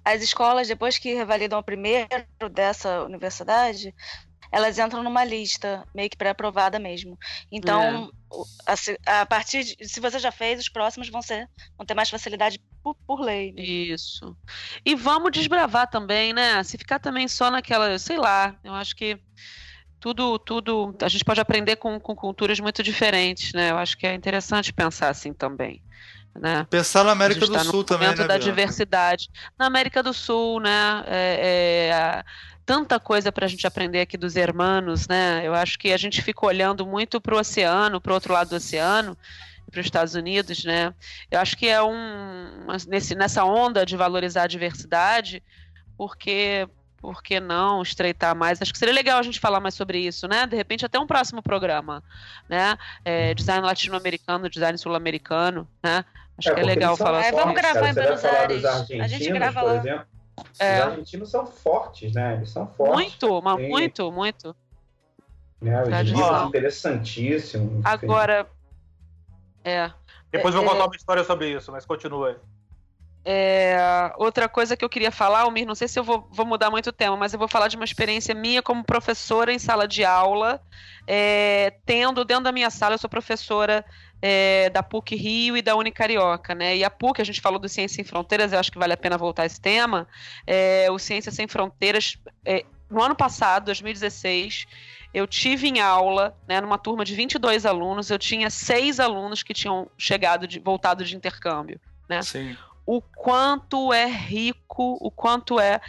as 0.04 0.22
escolas, 0.22 0.66
depois 0.66 0.98
que 0.98 1.14
revalidam 1.14 1.58
o 1.58 1.62
primeiro 1.62 2.08
dessa 2.50 3.02
universidade, 3.04 3.94
elas 4.50 4.78
entram 4.78 5.02
numa 5.02 5.24
lista 5.24 5.86
meio 5.94 6.08
que 6.08 6.16
pré-aprovada 6.16 6.78
mesmo. 6.78 7.18
Então, 7.50 8.10
é. 8.66 8.72
a, 9.06 9.20
a, 9.20 9.26
partir 9.26 9.64
de, 9.64 9.88
se 9.88 10.00
você 10.00 10.18
já 10.18 10.32
fez, 10.32 10.60
os 10.60 10.68
próximos 10.68 11.08
vão 11.08 11.22
ser 11.22 11.48
vão 11.76 11.86
ter 11.86 11.94
mais 11.94 12.10
facilidade 12.10 12.60
por, 12.82 12.94
por 13.06 13.20
lei. 13.20 13.54
Isso. 13.56 14.36
E 14.84 14.94
vamos 14.94 15.32
desbravar 15.32 15.88
também, 15.88 16.32
né? 16.32 16.62
Se 16.62 16.78
ficar 16.78 16.98
também 16.98 17.28
só 17.28 17.50
naquela, 17.50 17.98
sei 17.98 18.16
lá, 18.16 18.56
eu 18.64 18.74
acho 18.74 18.96
que 18.96 19.18
tudo, 20.00 20.38
tudo, 20.38 20.96
a 21.02 21.08
gente 21.08 21.24
pode 21.24 21.40
aprender 21.40 21.76
com, 21.76 21.98
com 21.98 22.14
culturas 22.14 22.60
muito 22.60 22.82
diferentes, 22.82 23.52
né? 23.52 23.70
Eu 23.70 23.78
acho 23.78 23.96
que 23.98 24.06
é 24.06 24.14
interessante 24.14 24.72
pensar 24.72 25.08
assim 25.08 25.32
também. 25.32 25.82
Né? 26.38 26.66
Pensar 26.70 27.04
na 27.04 27.10
América 27.10 27.46
do 27.46 27.52
tá 27.52 27.64
Sul 27.64 27.82
também, 27.82 28.08
né? 28.08 28.14
da 28.14 28.24
Bianca? 28.24 28.38
diversidade. 28.38 29.28
Na 29.58 29.66
América 29.66 30.02
do 30.02 30.12
Sul, 30.12 30.60
né? 30.60 31.04
É, 31.06 31.90
é, 31.90 32.24
tanta 32.68 33.00
coisa 33.00 33.32
para 33.32 33.46
a 33.46 33.48
gente 33.48 33.66
aprender 33.66 34.02
aqui 34.02 34.18
dos 34.18 34.36
hermanos, 34.36 35.08
né? 35.08 35.40
Eu 35.42 35.54
acho 35.54 35.78
que 35.78 35.90
a 35.90 35.96
gente 35.96 36.20
fica 36.20 36.44
olhando 36.44 36.86
muito 36.86 37.18
para 37.18 37.34
o 37.34 37.38
oceano, 37.38 37.98
para 37.98 38.10
o 38.10 38.14
outro 38.14 38.34
lado 38.34 38.50
do 38.50 38.56
oceano, 38.56 39.16
para 39.70 39.80
os 39.80 39.86
Estados 39.86 40.14
Unidos, 40.14 40.66
né? 40.66 40.92
Eu 41.30 41.40
acho 41.40 41.56
que 41.56 41.66
é 41.66 41.82
um 41.82 42.66
nesse, 42.86 43.14
nessa 43.14 43.42
onda 43.42 43.86
de 43.86 43.96
valorizar 43.96 44.42
a 44.42 44.46
diversidade, 44.46 45.42
porque 45.96 46.68
por 46.98 47.22
que 47.22 47.40
não 47.40 47.80
estreitar 47.80 48.36
mais? 48.36 48.60
Acho 48.60 48.70
que 48.70 48.78
seria 48.78 48.92
legal 48.92 49.18
a 49.18 49.22
gente 49.22 49.40
falar 49.40 49.60
mais 49.60 49.74
sobre 49.74 50.00
isso, 50.00 50.28
né? 50.28 50.46
De 50.46 50.54
repente 50.54 50.84
até 50.84 50.98
um 50.98 51.06
próximo 51.06 51.42
programa, 51.42 52.04
né? 52.50 52.76
É, 53.02 53.32
design 53.32 53.64
latino-americano, 53.64 54.50
design 54.50 54.76
sul-americano, 54.76 55.66
né? 55.82 56.04
Acho 56.36 56.50
é, 56.50 56.54
que 56.54 56.60
é 56.60 56.64
legal 56.64 56.98
falar. 56.98 57.24
É, 57.24 57.32
vamos 57.32 57.54
gravar 57.54 57.88
em 57.88 57.94
Buenos 57.94 58.22
Aires. 58.26 58.62
A 58.66 59.06
gente 59.06 59.32
grava 59.32 59.62
lá. 59.62 59.76
Exemplo, 59.76 60.17
é. 60.58 60.78
Os 60.78 60.86
argentinos 60.86 61.30
são 61.30 61.46
fortes, 61.46 62.12
né? 62.12 62.34
Eles 62.34 62.50
são 62.50 62.66
fortes. 62.66 62.94
Muito, 62.94 63.42
mas 63.42 63.68
muito, 63.68 64.12
muito. 64.12 64.56
Né? 65.60 65.82
Os 65.82 66.48
interessantíssimo. 66.48 67.80
Agora, 67.84 68.48
é. 69.64 69.90
Depois 70.30 70.54
é, 70.54 70.58
vou 70.58 70.66
contar 70.66 70.84
é, 70.84 70.86
uma 70.86 70.96
história 70.96 71.24
sobre 71.24 71.50
isso, 71.50 71.72
mas 71.72 71.84
continua. 71.84 72.40
É, 73.24 74.12
outra 74.16 74.48
coisa 74.48 74.76
que 74.76 74.84
eu 74.84 74.88
queria 74.88 75.10
falar, 75.10 75.40
Almir, 75.40 75.66
não 75.66 75.74
sei 75.74 75.88
se 75.88 75.98
eu 75.98 76.04
vou, 76.04 76.26
vou, 76.30 76.46
mudar 76.46 76.70
muito 76.70 76.88
o 76.88 76.92
tema, 76.92 77.16
mas 77.16 77.32
eu 77.32 77.38
vou 77.38 77.48
falar 77.48 77.68
de 77.68 77.76
uma 77.76 77.84
experiência 77.84 78.34
minha 78.34 78.62
como 78.62 78.84
professora 78.84 79.52
em 79.52 79.58
sala 79.58 79.86
de 79.86 80.04
aula, 80.04 80.62
é, 81.06 81.74
tendo 81.84 82.24
dentro 82.24 82.44
da 82.44 82.52
minha 82.52 82.70
sala, 82.70 82.94
eu 82.94 82.98
sou 82.98 83.10
professora 83.10 83.84
é, 84.20 84.70
da 84.70 84.82
PUC 84.82 85.16
Rio 85.16 85.56
e 85.56 85.62
da 85.62 85.76
Unicarioca, 85.76 86.54
né? 86.54 86.76
E 86.76 86.84
a 86.84 86.90
PUC, 86.90 87.20
a 87.20 87.24
gente 87.24 87.40
falou 87.40 87.58
do 87.58 87.68
Ciência 87.68 87.96
Sem 87.96 88.04
Fronteiras, 88.04 88.52
eu 88.52 88.58
acho 88.58 88.72
que 88.72 88.78
vale 88.78 88.92
a 88.92 88.96
pena 88.96 89.16
voltar 89.16 89.44
a 89.44 89.46
esse 89.46 89.60
tema. 89.60 90.06
É, 90.46 90.88
o 90.90 90.98
Ciência 90.98 91.30
Sem 91.30 91.46
Fronteiras, 91.46 92.16
é, 92.44 92.64
no 92.90 93.02
ano 93.02 93.14
passado, 93.14 93.66
2016, 93.66 94.66
eu 95.12 95.26
tive 95.26 95.68
em 95.68 95.80
aula, 95.80 96.36
né, 96.46 96.60
numa 96.60 96.78
turma 96.78 97.04
de 97.04 97.14
22 97.14 97.64
alunos, 97.64 98.10
eu 98.10 98.18
tinha 98.18 98.50
seis 98.50 99.00
alunos 99.00 99.42
que 99.42 99.54
tinham 99.54 99.88
chegado, 99.96 100.46
de, 100.46 100.58
voltado 100.58 101.04
de 101.04 101.16
intercâmbio, 101.16 101.80
né? 102.08 102.22
Sim. 102.22 102.56
O 102.84 103.02
quanto 103.02 103.92
é 103.92 104.06
rico, 104.06 104.96
o 105.00 105.10
quanto 105.10 105.60
é 105.60 105.80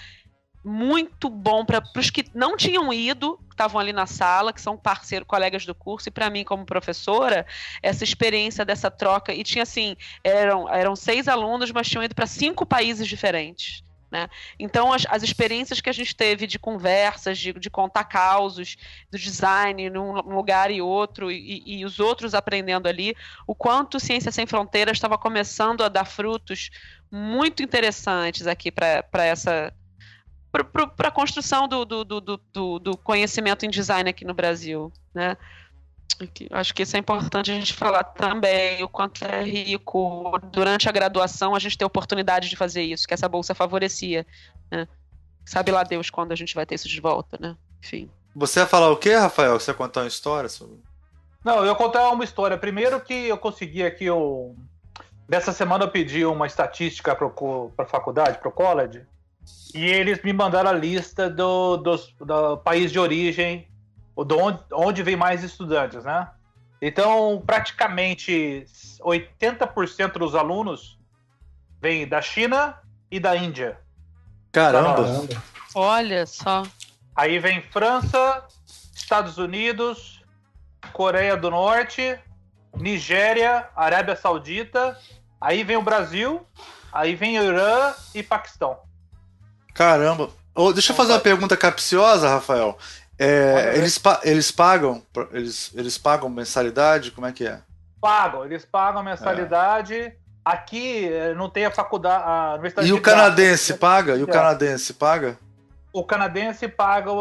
muito 0.64 1.30
bom 1.30 1.64
para 1.64 1.84
os 1.96 2.10
que 2.10 2.26
não 2.34 2.58
tinham 2.58 2.92
ido, 2.92 3.40
estavam 3.50 3.80
ali 3.80 3.94
na 3.94 4.06
sala, 4.06 4.54
que 4.54 4.62
são 4.62 4.78
parceiros, 4.78 5.28
colegas 5.28 5.66
do 5.66 5.74
curso, 5.74 6.10
e 6.10 6.12
para 6.12 6.30
mim, 6.30 6.44
como 6.44 6.66
professora, 6.66 7.46
essa 7.82 8.04
experiência 8.04 8.66
dessa 8.66 8.92
troca, 8.92 9.34
e 9.34 9.44
tinha 9.44 9.64
assim, 9.64 9.96
eram, 10.24 10.70
eram 10.70 10.96
seis 10.96 11.28
alunos, 11.28 11.72
mas 11.72 11.88
tinham 11.88 12.04
ido 12.04 12.16
para 12.16 12.28
cinco 12.28 12.66
países 12.66 13.08
diferentes. 13.08 13.84
Né? 14.12 14.28
Então, 14.58 14.92
as, 14.92 15.06
as, 15.08 15.22
experiências 15.22 15.80
que 15.80 15.90
a 15.90 15.94
gente 15.94 16.16
teve 16.16 16.48
de 16.48 16.58
conversas, 16.58 17.38
de, 17.38 17.54
de 17.54 17.70
contar 17.70 18.06
causos, 18.06 18.76
do 19.12 19.20
design 19.20 19.88
num, 19.90 20.14
num 20.14 20.36
lugar 20.36 20.72
e 20.72 20.82
outro, 20.82 21.32
e, 21.32 21.62
e, 21.64 21.86
os 21.86 22.00
outros 22.00 22.34
aprendendo 22.34 22.88
ali, 22.88 23.16
o 23.46 23.54
quanto 23.54 24.00
Ciência 24.00 24.32
Sem 24.32 24.48
Fronteiras 24.48 24.98
estava 24.98 25.16
começando 25.16 25.84
a 25.84 25.90
dar 25.90 26.06
frutos 26.06 26.72
muito 27.12 27.62
interessantes 27.62 28.48
aqui 28.48 28.72
para 28.72 29.26
essa 29.26 29.72
para 30.52 31.08
a 31.08 31.12
construção 31.12 31.68
do, 31.68 31.86
do, 31.86 32.04
do, 32.04 32.22
do, 32.22 32.80
do 32.80 32.98
conhecimento 32.98 33.66
em 33.66 33.70
design 33.70 34.10
aqui 34.10 34.26
no 34.26 34.34
Brasil, 34.34 34.92
né? 35.14 35.38
Acho 36.52 36.74
que 36.74 36.84
isso 36.84 36.98
é 36.98 37.00
importante 37.00 37.50
a 37.50 37.54
gente 37.54 37.74
falar 37.74 38.04
também, 38.04 38.84
o 38.84 38.90
quanto 38.90 39.24
é 39.24 39.42
rico. 39.42 40.38
Durante 40.52 40.90
a 40.90 40.92
graduação, 40.92 41.56
a 41.56 41.60
gente 41.60 41.78
tem 41.78 41.86
oportunidade 41.86 42.50
de 42.50 42.58
fazer 42.58 42.82
isso, 42.82 43.08
que 43.08 43.14
essa 43.14 43.30
bolsa 43.30 43.56
favorecia. 43.56 44.26
Né? 44.70 44.86
Sabe 45.46 45.72
lá 45.72 45.84
Deus 45.84 46.10
quando 46.10 46.32
a 46.32 46.36
gente 46.36 46.54
vai 46.56 46.66
ter 46.66 46.76
isso 46.76 46.90
de 46.90 47.00
volta, 47.00 47.38
né? 47.40 47.56
Enfim. 47.82 48.10
Você 48.36 48.60
ia 48.60 48.68
falar 48.68 48.90
o 48.92 48.98
quê, 48.98 49.16
Rafael? 49.16 49.58
Você 49.58 49.72
ia 49.72 49.76
contar 49.76 50.02
uma 50.02 50.08
história 50.08 50.50
sobre. 50.50 50.78
Não, 51.44 51.60
eu 51.60 51.68
ia 51.68 51.76
contar 51.76 52.10
uma 52.10 52.24
história. 52.24 52.58
Primeiro 52.58 53.00
que 53.00 53.14
eu 53.14 53.38
consegui 53.38 53.84
aqui 53.84 54.10
o. 54.10 54.56
Dessa 55.28 55.54
semana 55.54 55.86
eu 55.86 55.92
pedi 55.92 56.26
uma 56.26 56.48
estatística 56.48 57.16
para 57.16 57.28
a 57.78 57.86
faculdade, 57.86 58.40
para 58.40 58.50
o 58.50 58.52
college, 58.52 59.06
e 59.74 59.86
eles 59.86 60.22
me 60.24 60.34
mandaram 60.34 60.70
a 60.70 60.74
lista 60.74 61.30
do, 61.30 61.78
dos, 61.78 62.14
do 62.20 62.58
país 62.58 62.92
de 62.92 63.00
origem, 63.00 63.68
de 64.26 64.34
onde, 64.34 64.60
onde 64.74 65.04
vem 65.04 65.16
mais 65.16 65.44
estudantes, 65.44 66.04
né? 66.04 66.30
Então, 66.82 67.44
praticamente 67.46 68.66
80% 69.02 70.14
dos 70.14 70.34
alunos 70.34 70.98
vêm 71.82 72.08
da 72.08 72.22
China 72.22 72.78
e 73.12 73.20
da 73.20 73.36
Índia. 73.36 73.80
Caramba! 74.52 75.04
Caramba. 75.04 75.44
Olha 75.76 76.26
só. 76.26 76.64
Aí 77.16 77.38
vem 77.38 77.62
França, 77.62 78.44
Estados 78.96 79.38
Unidos, 79.38 80.24
Coreia 80.94 81.36
do 81.36 81.52
Norte, 81.52 82.18
Nigéria, 82.76 83.68
Arábia 83.76 84.16
Saudita, 84.16 84.98
aí 85.40 85.64
vem 85.64 85.78
o 85.78 85.82
Brasil, 85.82 86.46
aí 86.92 87.16
vem 87.16 87.40
o 87.40 87.44
Irã 87.44 87.94
e 88.16 88.24
Paquistão. 88.24 88.89
Caramba! 89.84 90.30
Ô, 90.54 90.74
deixa 90.74 90.92
eu 90.92 90.96
fazer 90.98 91.14
uma 91.14 91.20
pergunta 91.22 91.56
capciosa, 91.56 92.28
Rafael. 92.28 92.78
É, 93.18 93.76
eles, 93.78 93.98
pa- 93.98 94.20
eles 94.24 94.52
pagam? 94.52 95.02
Eles, 95.32 95.72
eles 95.74 95.98
pagam 95.98 96.30
mensalidade? 96.30 97.12
Como 97.12 97.26
é 97.26 97.32
que 97.32 97.48
é? 97.48 97.62
Pagam, 98.02 98.44
eles 98.44 98.66
pagam 98.66 99.00
a 99.00 99.04
mensalidade. 99.06 100.12
Aqui 100.44 101.06
eh, 101.06 101.34
não 101.34 101.50
tem 101.50 101.66
a 101.66 101.72
faculdade, 101.72 102.24
a 102.26 102.54
universidade 102.56 102.90
E 102.90 102.94
o 102.94 103.00
canadense 103.02 103.68
graça. 103.70 103.80
paga? 103.80 104.16
E 104.18 104.24
o 104.24 104.30
É. 104.30 104.34
canadense 104.34 104.94
paga? 104.94 105.40
O 105.94 106.04
canadense 106.04 106.68
paga, 106.68 107.12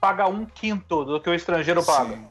paga 0.00 0.26
um 0.26 0.44
quinto 0.44 1.04
do 1.04 1.20
que 1.20 1.30
o 1.30 1.34
estrangeiro 1.34 1.84
paga. 1.84 2.16
Sim. 2.16 2.26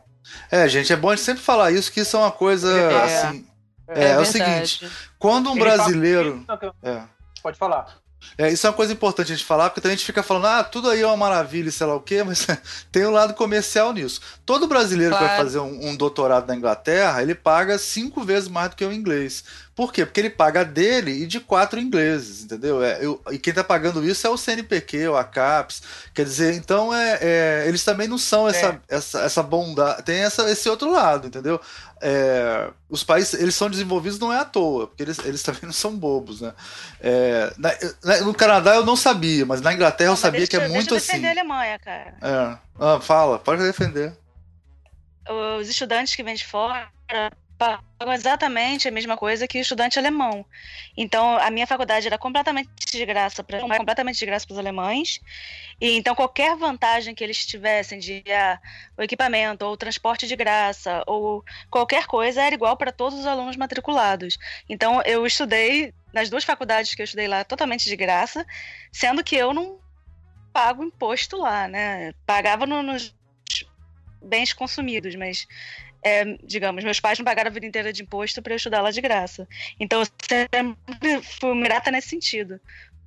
É, 0.51 0.67
gente, 0.67 0.91
é 0.91 0.97
bom 0.97 1.09
a 1.11 1.15
gente 1.15 1.23
sempre 1.23 1.43
falar 1.43 1.71
isso, 1.71 1.89
que 1.93 2.01
isso 2.01 2.17
é 2.17 2.19
uma 2.19 2.31
coisa 2.31 2.69
É. 2.77 3.03
assim. 3.03 3.47
É, 3.87 4.09
é 4.11 4.19
o 4.19 4.25
seguinte, 4.25 4.85
quando 5.17 5.49
um 5.49 5.53
Ele 5.55 5.61
brasileiro. 5.61 6.33
um 6.35 6.45
quinto, 6.45 6.75
É. 6.83 7.03
Pode 7.41 7.57
falar. 7.57 7.87
É, 8.37 8.51
isso 8.51 8.67
é 8.67 8.69
uma 8.69 8.75
coisa 8.75 8.93
importante 8.93 9.31
a 9.31 9.35
gente 9.35 9.45
falar, 9.45 9.69
porque 9.69 9.87
a 9.87 9.91
gente 9.91 10.05
fica 10.05 10.21
falando, 10.21 10.45
ah, 10.45 10.63
tudo 10.63 10.89
aí 10.89 11.01
é 11.01 11.05
uma 11.07 11.17
maravilha, 11.17 11.69
e 11.69 11.71
sei 11.71 11.87
lá 11.87 11.95
o 11.95 11.99
quê, 12.01 12.21
mas 12.25 12.45
tem 12.91 13.05
um 13.05 13.11
lado 13.11 13.33
comercial 13.33 13.93
nisso. 13.93 14.21
Todo 14.45 14.67
brasileiro 14.67 15.13
que 15.13 15.19
vai 15.19 15.29
Claro. 15.29 15.43
fazer 15.43 15.59
um, 15.59 15.89
um 15.89 15.95
doutorado 15.95 16.47
na 16.47 16.55
Inglaterra, 16.55 17.21
ele 17.21 17.33
paga 17.35 17.77
cinco 17.77 18.23
vezes 18.23 18.47
mais 18.49 18.69
do 18.69 18.75
que 18.75 18.85
o 18.85 18.91
inglês. 18.93 19.43
Por 19.75 19.93
quê? 19.93 20.05
Porque 20.05 20.19
ele 20.19 20.29
paga 20.31 20.65
dele 20.65 21.11
e 21.11 21.27
de 21.27 21.39
quatro 21.39 21.79
ingleses, 21.79 22.43
entendeu? 22.43 22.83
É, 22.83 22.97
eu- 23.05 23.21
e 23.31 23.37
quem 23.37 23.53
tá 23.53 23.63
pagando 23.63 24.03
isso 24.03 24.25
é 24.25 24.29
o 24.29 24.35
CNPq, 24.37 25.07
o 25.09 25.15
ACAPES. 25.15 25.83
Quer 26.15 26.25
dizer, 26.25 26.53
então 26.55 26.91
é, 26.93 27.19
é, 27.21 27.63
eles 27.67 27.83
também 27.83 28.07
não 28.07 28.17
são 28.17 28.47
essa, 28.47 28.81
essa, 28.87 29.19
essa 29.21 29.43
bondade. 29.43 30.01
Tem 30.03 30.17
essa, 30.17 30.49
esse 30.49 30.67
outro 30.67 30.91
lado, 30.91 31.27
entendeu? 31.27 31.61
É, 32.01 32.69
os 32.89 33.03
países 33.03 33.33
eles 33.33 33.55
são 33.55 33.69
desenvolvidos 33.69 34.19
não 34.19 34.31
é 34.31 34.39
à 34.39 34.45
toa, 34.45 34.87
porque 34.87 35.03
eles, 35.03 35.19
eles 35.19 35.41
também 35.43 35.61
não 35.63 35.73
são 35.73 35.95
bobos, 35.97 36.41
né? 36.41 36.53
É, 37.01 37.53
na- 37.57 38.21
no 38.21 38.33
Canadá 38.33 38.75
eu 38.75 38.85
não 38.85 38.95
sabia, 38.95 39.45
mas 39.45 39.61
na 39.61 39.73
Inglaterra 39.73 40.07
eu 40.07 40.11
Não, 40.11 40.13
mas 40.13 40.19
sabia 40.19 40.39
deixa, 40.39 40.49
que 40.51 40.55
é 40.55 40.59
deixa 40.59 40.73
muito 40.73 40.93
eu 40.93 40.97
assim. 40.97 41.07
defender 41.07 41.27
a 41.27 41.31
Alemanha, 41.31 41.79
cara. 41.79 42.17
É. 42.21 42.57
Ah, 42.79 42.99
fala, 42.99 43.39
pode 43.39 43.63
defender. 43.63 44.15
Os 45.59 45.67
estudantes 45.67 46.15
que 46.15 46.23
vêm 46.23 46.35
de 46.35 46.45
fora 46.45 46.87
pagam 47.57 48.13
exatamente 48.13 48.87
a 48.87 48.91
mesma 48.91 49.17
coisa 49.17 49.47
que 49.47 49.57
o 49.57 49.61
estudante 49.61 49.97
alemão. 49.97 50.45
Então, 50.95 51.37
a 51.37 51.49
minha 51.49 51.65
faculdade 51.65 52.05
era 52.05 52.17
completamente 52.17 52.69
de 52.91 53.05
graça 53.05 53.43
para 53.43 53.59
completamente 53.59 54.19
de 54.19 54.25
graça 54.25 54.45
para 54.45 54.53
os 54.53 54.59
alemães. 54.59 55.19
E 55.81 55.97
então 55.97 56.15
qualquer 56.15 56.55
vantagem 56.55 57.15
que 57.15 57.23
eles 57.23 57.45
tivessem 57.45 57.99
de 57.99 58.23
ah, 58.31 58.59
o 58.97 59.01
equipamento 59.01 59.65
ou 59.65 59.73
o 59.73 59.77
transporte 59.77 60.27
de 60.27 60.35
graça 60.35 61.03
ou 61.07 61.43
qualquer 61.69 62.05
coisa 62.05 62.43
era 62.43 62.53
igual 62.53 62.77
para 62.77 62.91
todos 62.91 63.19
os 63.19 63.25
alunos 63.25 63.55
matriculados. 63.55 64.37
Então, 64.69 65.01
eu 65.03 65.25
estudei 65.25 65.93
nas 66.13 66.29
duas 66.29 66.43
faculdades 66.43 66.93
que 66.93 67.01
eu 67.01 67.05
estudei 67.05 67.27
lá 67.27 67.43
totalmente 67.43 67.85
de 67.85 67.95
graça, 67.95 68.45
sendo 68.91 69.23
que 69.23 69.35
eu 69.35 69.53
não 69.53 69.79
pago 70.53 70.83
imposto 70.83 71.37
lá, 71.37 71.67
né? 71.67 72.13
Pagava 72.25 72.65
no- 72.65 72.81
nos 72.83 73.15
bens 74.21 74.53
consumidos, 74.53 75.15
mas 75.15 75.47
é, 76.03 76.23
digamos, 76.43 76.83
meus 76.83 76.99
pais 76.99 77.17
não 77.19 77.25
pagaram 77.25 77.49
a 77.49 77.53
vida 77.53 77.65
inteira 77.65 77.91
de 77.93 78.03
imposto 78.03 78.41
para 78.41 78.53
eu 78.53 78.57
estudar 78.57 78.81
lá 78.81 78.91
de 78.91 79.01
graça. 79.01 79.47
Então, 79.79 80.01
eu 80.01 80.07
sempre 80.29 81.21
fui 81.39 81.51
uma 81.51 81.63
grata 81.63 81.91
nesse 81.91 82.09
sentido. 82.09 82.59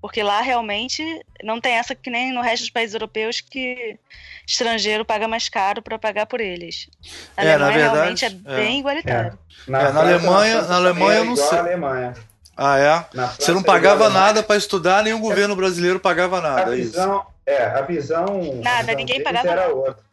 Porque 0.02 0.22
lá 0.22 0.40
realmente 0.40 1.02
não 1.44 1.60
tem 1.60 1.72
essa 1.74 1.94
que 1.94 2.08
nem 2.08 2.32
no 2.32 2.40
resto 2.40 2.62
dos 2.62 2.70
países 2.70 2.94
europeus 2.94 3.42
que 3.42 3.98
estrangeiro 4.46 5.04
paga 5.04 5.28
mais 5.28 5.48
caro 5.50 5.82
para 5.82 5.98
pagar 5.98 6.24
por 6.24 6.40
eles. 6.40 6.88
A 7.36 7.42
É, 7.44 7.44
na 7.58 7.66
Alemanha 7.66 7.78
verdade, 7.90 7.94
realmente 7.96 8.24
é 8.24 8.28
é. 8.28 8.56
bem 8.56 8.78
igualitário. 8.80 9.38
É, 9.68 9.70
na 9.70 9.80
França- 9.80 9.98
Alemanha- 10.00 10.52
França 10.56 10.68
na 10.70 10.76
Alemanha 10.76 10.94
também 10.94 11.16
eu 11.18 11.22
é 11.22 11.26
não 11.26 11.36
sei. 11.36 11.58
Alemanha. 11.58 12.14
Ah, 12.56 12.78
é? 12.78 13.04
Na 13.16 13.26
Você 13.26 13.52
não 13.52 13.60
é 13.60 13.64
pagava 13.64 14.04
Alemanha. 14.04 14.26
nada 14.26 14.42
para 14.42 14.56
estudar, 14.56 15.02
nem 15.04 15.12
o 15.12 15.18
governo 15.18 15.54
brasileiro 15.54 16.00
pagava 16.00 16.38
A 16.38 16.40
nada. 16.40 16.74
É 16.74 16.78
isso. 16.78 16.92
visão, 16.92 17.26
é, 17.44 17.62
a 17.64 17.82
visão. 17.82 18.24
a 18.24 18.54
Nada, 18.64 18.78
visão 18.80 18.94
ninguém 18.96 19.06
deles 19.18 19.22
pagava 19.24 19.48
era 19.48 19.60
nada. 19.62 19.74
outra. 19.74 20.09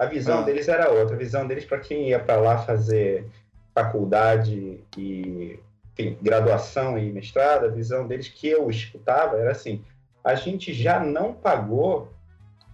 A 0.00 0.06
visão 0.06 0.38
Ah. 0.40 0.42
deles 0.42 0.66
era 0.66 0.90
outra. 0.90 1.14
A 1.14 1.18
visão 1.18 1.46
deles 1.46 1.64
para 1.64 1.78
quem 1.78 2.08
ia 2.08 2.18
para 2.18 2.36
lá 2.40 2.58
fazer 2.58 3.26
faculdade 3.74 4.80
e 4.96 5.58
enfim, 5.92 6.16
graduação 6.22 6.98
e 6.98 7.10
mestrado, 7.12 7.66
a 7.66 7.68
visão 7.68 8.06
deles 8.06 8.28
que 8.28 8.48
eu 8.48 8.70
escutava 8.70 9.36
era 9.36 9.50
assim: 9.50 9.84
a 10.24 10.34
gente 10.34 10.72
já 10.72 10.98
não 11.00 11.34
pagou 11.34 12.12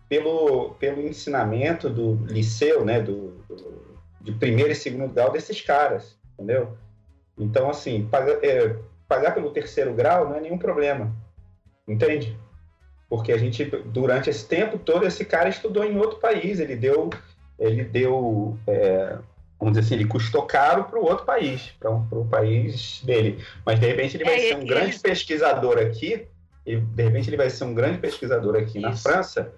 pelo, 0.08 0.74
pelo 0.74 1.02
ensinamento 1.02 1.90
do 1.90 2.14
liceu, 2.26 2.84
né, 2.84 3.00
do, 3.00 3.32
do- 3.48 3.96
de 4.20 4.32
primeiro 4.32 4.70
e 4.70 4.74
segundo 4.74 5.12
grau 5.12 5.30
desses 5.32 5.60
caras, 5.60 6.16
entendeu? 6.34 6.76
Então, 7.38 7.68
assim, 7.68 8.06
paga- 8.06 8.38
é, 8.42 8.76
pagar 9.08 9.32
pelo 9.34 9.50
terceiro 9.50 9.92
grau 9.94 10.28
não 10.28 10.36
é 10.36 10.40
nenhum 10.40 10.58
problema, 10.58 11.12
entende? 11.88 12.36
Porque 13.08 13.32
a 13.32 13.38
gente, 13.38 13.64
durante 13.64 14.28
esse 14.30 14.46
tempo 14.46 14.78
todo, 14.78 15.06
esse 15.06 15.24
cara 15.24 15.48
estudou 15.48 15.84
em 15.84 15.96
outro 15.96 16.18
país, 16.18 16.58
ele 16.58 16.74
deu, 16.74 17.10
ele 17.58 17.84
deu, 17.84 18.58
é, 18.66 19.16
vamos 19.60 19.74
dizer 19.76 19.86
assim, 19.86 19.94
ele 19.94 20.08
custou 20.08 20.42
caro 20.42 20.84
para 20.84 20.98
o 20.98 21.04
outro 21.04 21.24
país, 21.24 21.72
para 21.78 21.90
o 21.90 22.26
país 22.28 23.00
dele. 23.04 23.44
Mas, 23.64 23.78
de 23.78 23.86
repente, 23.86 24.16
ele 24.16 24.24
vai 24.24 24.34
É, 24.34 24.48
ser 24.48 24.56
um 24.56 24.62
e- 24.62 24.66
grande 24.66 24.98
pesquisador 24.98 25.78
aqui, 25.78 26.26
e, 26.66 26.76
de 26.76 27.02
repente, 27.04 27.28
ele 27.30 27.36
vai 27.36 27.48
ser 27.48 27.62
um 27.64 27.74
grande 27.74 27.98
pesquisador 27.98 28.56
aqui 28.56 28.80
na 28.80 28.90
Isso. 28.90 29.04
França, 29.04 29.52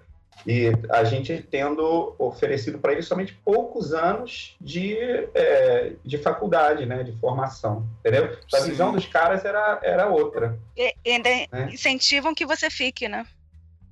e 0.45 0.71
a 0.89 1.03
gente 1.03 1.45
tendo 1.51 2.15
oferecido 2.17 2.77
para 2.79 2.93
ele 2.93 3.01
somente 3.01 3.33
poucos 3.43 3.93
anos 3.93 4.55
de, 4.61 4.95
é, 5.33 5.93
de 6.05 6.17
faculdade, 6.19 6.85
né, 6.85 7.03
de 7.03 7.11
formação, 7.13 7.85
entendeu? 7.99 8.37
A 8.53 8.59
visão 8.61 8.93
dos 8.93 9.05
caras 9.05 9.43
era, 9.43 9.79
era 9.83 10.07
outra. 10.07 10.57
E 10.77 10.93
ainda 11.05 11.27
É. 11.29 11.47
incentivam 11.73 12.33
que 12.33 12.45
você 12.45 12.69
fique, 12.69 13.09
né? 13.09 13.25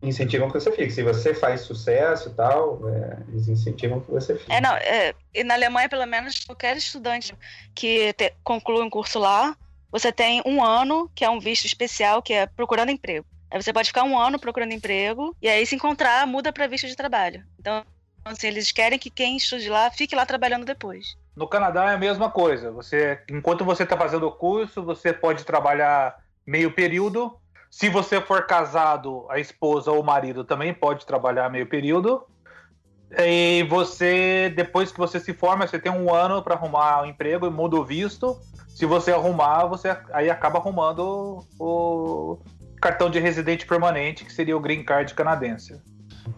Incentivam 0.02 0.48
que 0.48 0.60
você 0.60 0.72
fique. 0.72 0.92
Se 0.92 1.04
você 1.04 1.34
faz 1.34 1.62
sucesso 1.62 2.30
e 2.30 2.34
tal, 2.34 2.88
é, 2.88 3.18
eles 3.30 3.48
incentivam 3.48 4.00
que 4.00 4.12
você 4.12 4.38
fique. 4.38 4.52
É, 4.52 4.62
não, 4.62 4.76
é, 4.76 5.14
e 5.34 5.44
na 5.44 5.56
Alemanha, 5.56 5.90
pelo 5.90 6.06
menos, 6.06 6.44
qualquer 6.46 6.78
estudante 6.78 7.34
que 7.74 8.14
te- 8.14 8.34
conclui 8.44 8.84
um 8.84 8.90
curso 8.90 9.18
lá, 9.18 9.56
você 9.92 10.12
tem 10.12 10.42
um 10.46 10.64
ano, 10.64 11.10
que 11.16 11.26
é 11.26 11.30
um 11.30 11.40
visto 11.40 11.66
especial, 11.66 12.22
que 12.22 12.34
é 12.34 12.46
procurando 12.46 12.92
emprego. 12.92 13.26
Aí 13.50 13.62
você 13.62 13.74
pode 13.74 13.88
ficar 13.88 14.04
um 14.04 14.20
ano 14.20 14.38
procurando 14.38 14.74
emprego, 14.74 15.36
e 15.42 15.50
aí 15.50 15.66
se 15.66 15.76
encontrar, 15.76 16.28
muda 16.28 16.54
para 16.54 16.68
visto 16.68 16.86
de 16.88 16.96
trabalho. 16.96 17.44
Então, 17.60 17.84
assim, 18.26 18.48
eles 18.48 18.72
querem 18.72 19.00
que 19.00 19.10
quem 19.10 19.38
estude 19.38 19.70
lá 19.70 19.90
fique 19.90 20.16
lá 20.16 20.26
trabalhando 20.26 20.66
depois. 20.66 21.18
No 21.36 21.48
Canadá 21.48 21.92
é 21.92 21.96
a 21.96 22.00
mesma 22.00 22.30
coisa. 22.30 22.72
Você, 22.72 23.20
enquanto 23.30 23.64
você 23.64 23.84
está 23.84 23.98
fazendo 23.98 24.28
o 24.28 24.32
curso, 24.32 24.84
você 24.84 25.14
pode 25.14 25.44
trabalhar 25.44 26.18
meio 26.46 26.72
período. 26.72 27.40
Se 27.70 27.90
você 27.90 28.20
for 28.22 28.46
casado, 28.46 29.26
a 29.30 29.40
esposa 29.40 29.92
ou 29.92 30.02
o 30.02 30.06
marido 30.06 30.44
também 30.44 30.74
pode 30.74 31.06
trabalhar 31.06 31.50
meio 31.50 31.68
período. 31.68 32.24
E 33.18 33.66
você, 33.70 34.52
depois 34.56 34.92
que 34.92 34.98
você 34.98 35.20
se 35.20 35.34
forma, 35.34 35.68
você 35.68 35.80
tem 35.80 35.92
um 35.92 36.14
ano 36.14 36.42
para 36.42 36.56
arrumar 36.56 37.04
um 37.04 37.06
emprego 37.06 37.48
e 37.48 37.50
muda 37.50 37.78
o 37.78 37.86
visto. 37.86 38.38
Se 38.68 38.86
você 38.86 39.12
arrumar, 39.12 39.66
você 39.66 39.96
aí 40.12 40.30
acaba 40.30 40.60
arrumando 40.60 41.46
o 41.60 42.38
cartão 42.82 43.10
de 43.10 43.20
residente 43.20 43.66
permanente, 43.66 44.26
que 44.26 44.32
seria 44.32 44.56
o 44.56 44.60
green 44.60 44.84
card 44.84 45.14
canadense. 45.14 45.82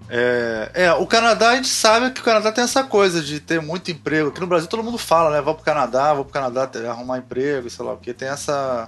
É, 0.08 0.72
é, 0.74 0.94
o 0.94 1.06
Canadá, 1.06 1.50
a 1.50 1.56
gente 1.56 1.68
sabe 1.68 2.12
que 2.12 2.22
o 2.22 2.24
Canadá 2.24 2.52
tem 2.52 2.64
essa 2.64 2.84
coisa 2.84 3.22
de 3.22 3.40
ter 3.40 3.62
muito 3.62 3.92
emprego. 3.92 4.30
Aqui 4.30 4.40
no 4.40 4.48
Brasil 4.48 4.68
todo 4.68 4.84
mundo 4.84 4.98
fala, 4.98 5.32
né? 5.32 5.42
Vou 5.42 5.54
pro 5.54 5.64
Canadá, 5.64 6.14
vou 6.14 6.24
pro 6.24 6.34
Canadá 6.34 6.70
arrumar 6.88 7.20
emprego, 7.20 7.70
sei 7.70 7.86
lá 7.86 7.94
o 7.94 7.98
que. 7.98 8.14
Tem 8.14 8.28
essa. 8.28 8.88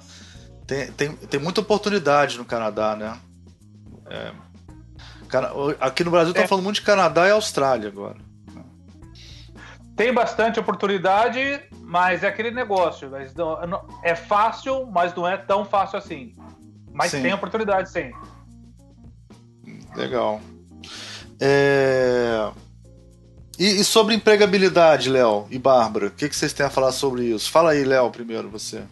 Tem, 0.72 0.89
tem, 0.93 1.11
tem 1.14 1.38
muita 1.38 1.60
oportunidade 1.60 2.38
no 2.38 2.45
Canadá, 2.45 2.95
né? 2.95 3.19
É, 4.10 4.31
aqui 5.81 6.02
no 6.02 6.11
Brasil 6.11 6.30
estão 6.30 6.45
É. 6.45 6.48
falando 6.48 6.64
muito 6.64 6.76
de 6.76 6.81
Canadá 6.84 7.27
e 7.27 7.31
Austrália 7.31 7.89
agora. 7.89 8.15
Tem 9.98 10.14
bastante 10.14 10.61
oportunidade, 10.61 11.61
mas 11.81 12.23
é 12.23 12.30
aquele 12.30 12.52
negócio. 12.52 13.11
Mas 13.11 13.35
não- 13.35 13.85
é 14.02 14.15
fácil, 14.15 14.85
mas 14.85 15.14
não 15.14 15.27
é 15.27 15.35
tão 15.35 15.65
fácil 15.65 15.99
assim. 15.99 16.34
Mas 16.93 17.11
Sim. 17.11 17.22
tem 17.22 17.34
oportunidade, 17.34 17.91
sim. 17.91 18.14
Legal. 19.93 20.39
É... 21.38 22.49
E, 23.60 23.81
e, 23.81 23.84
sobre 23.84 24.15
empregabilidade, 24.15 25.10
Léo 25.10 25.48
e 25.52 25.60
Bárbara, 25.60 26.07
o 26.07 26.11
que, 26.11 26.30
que 26.30 26.35
vocês 26.35 26.53
têm 26.53 26.65
a 26.65 26.69
falar 26.69 26.93
sobre 26.93 27.26
isso? 27.26 27.52
Fala 27.52 27.72
aí, 27.72 27.84
Léo, 27.84 28.10
primeiro, 28.10 28.49
você. 28.49 28.85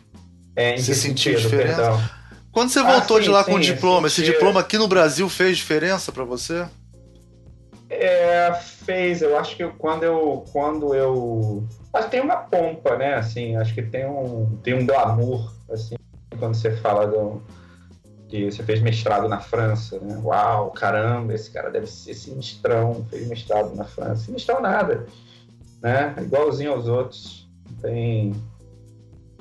É, 0.59 0.77
você 0.77 0.93
sentiu 0.93 1.37
sentido, 1.37 1.49
diferença? 1.49 1.81
perdão. 1.81 2.09
Quando 2.51 2.69
você 2.69 2.79
Ah, 2.79 2.83
voltou 2.83 3.17
sim, 3.17 3.23
de 3.23 3.29
lá 3.29 3.43
sim, 3.43 3.51
com 3.51 3.57
o 3.57 3.61
diploma, 3.61 4.07
esse 4.07 4.21
diploma 4.23 4.59
aqui 4.59 4.77
no 4.77 4.87
Brasil 4.87 5.29
fez 5.29 5.57
diferença 5.57 6.11
pra 6.11 6.23
você? 6.25 6.65
É, 7.89 8.53
fez. 8.85 9.21
Eu 9.21 9.37
acho 9.37 9.55
que 9.55 9.65
quando 9.77 10.03
eu, 10.03 10.43
quando 10.51 10.93
eu, 10.93 11.63
acho 11.93 12.05
que 12.05 12.11
tem 12.11 12.21
uma 12.21 12.35
pompa, 12.37 12.97
né? 12.97 13.15
Assim, 13.15 13.55
acho 13.55 13.73
que 13.73 13.81
tem 13.81 14.05
um, 14.05 14.57
tem 14.61 14.73
um 14.73 14.85
glamour, 14.85 15.53
assim, 15.71 15.95
quando 16.37 16.55
você 16.55 16.75
fala 16.75 17.07
do, 17.07 17.41
que 18.27 18.51
você 18.51 18.61
fez 18.61 18.81
mestrado 18.81 19.27
na 19.27 19.39
França, 19.39 19.97
né? 19.99 20.19
Uau, 20.23 20.71
caramba, 20.71 21.33
esse 21.33 21.49
cara 21.49 21.71
deve 21.71 21.87
ser 21.87 22.13
sinistrão, 22.13 23.05
fez 23.09 23.27
mestrado 23.27 23.73
na 23.75 23.85
França. 23.85 24.25
Sinistrão 24.25 24.61
nada, 24.61 25.05
né? 25.81 26.13
Igualzinho 26.21 26.73
aos 26.73 26.87
outros. 26.87 27.47
Tem, 27.81 28.35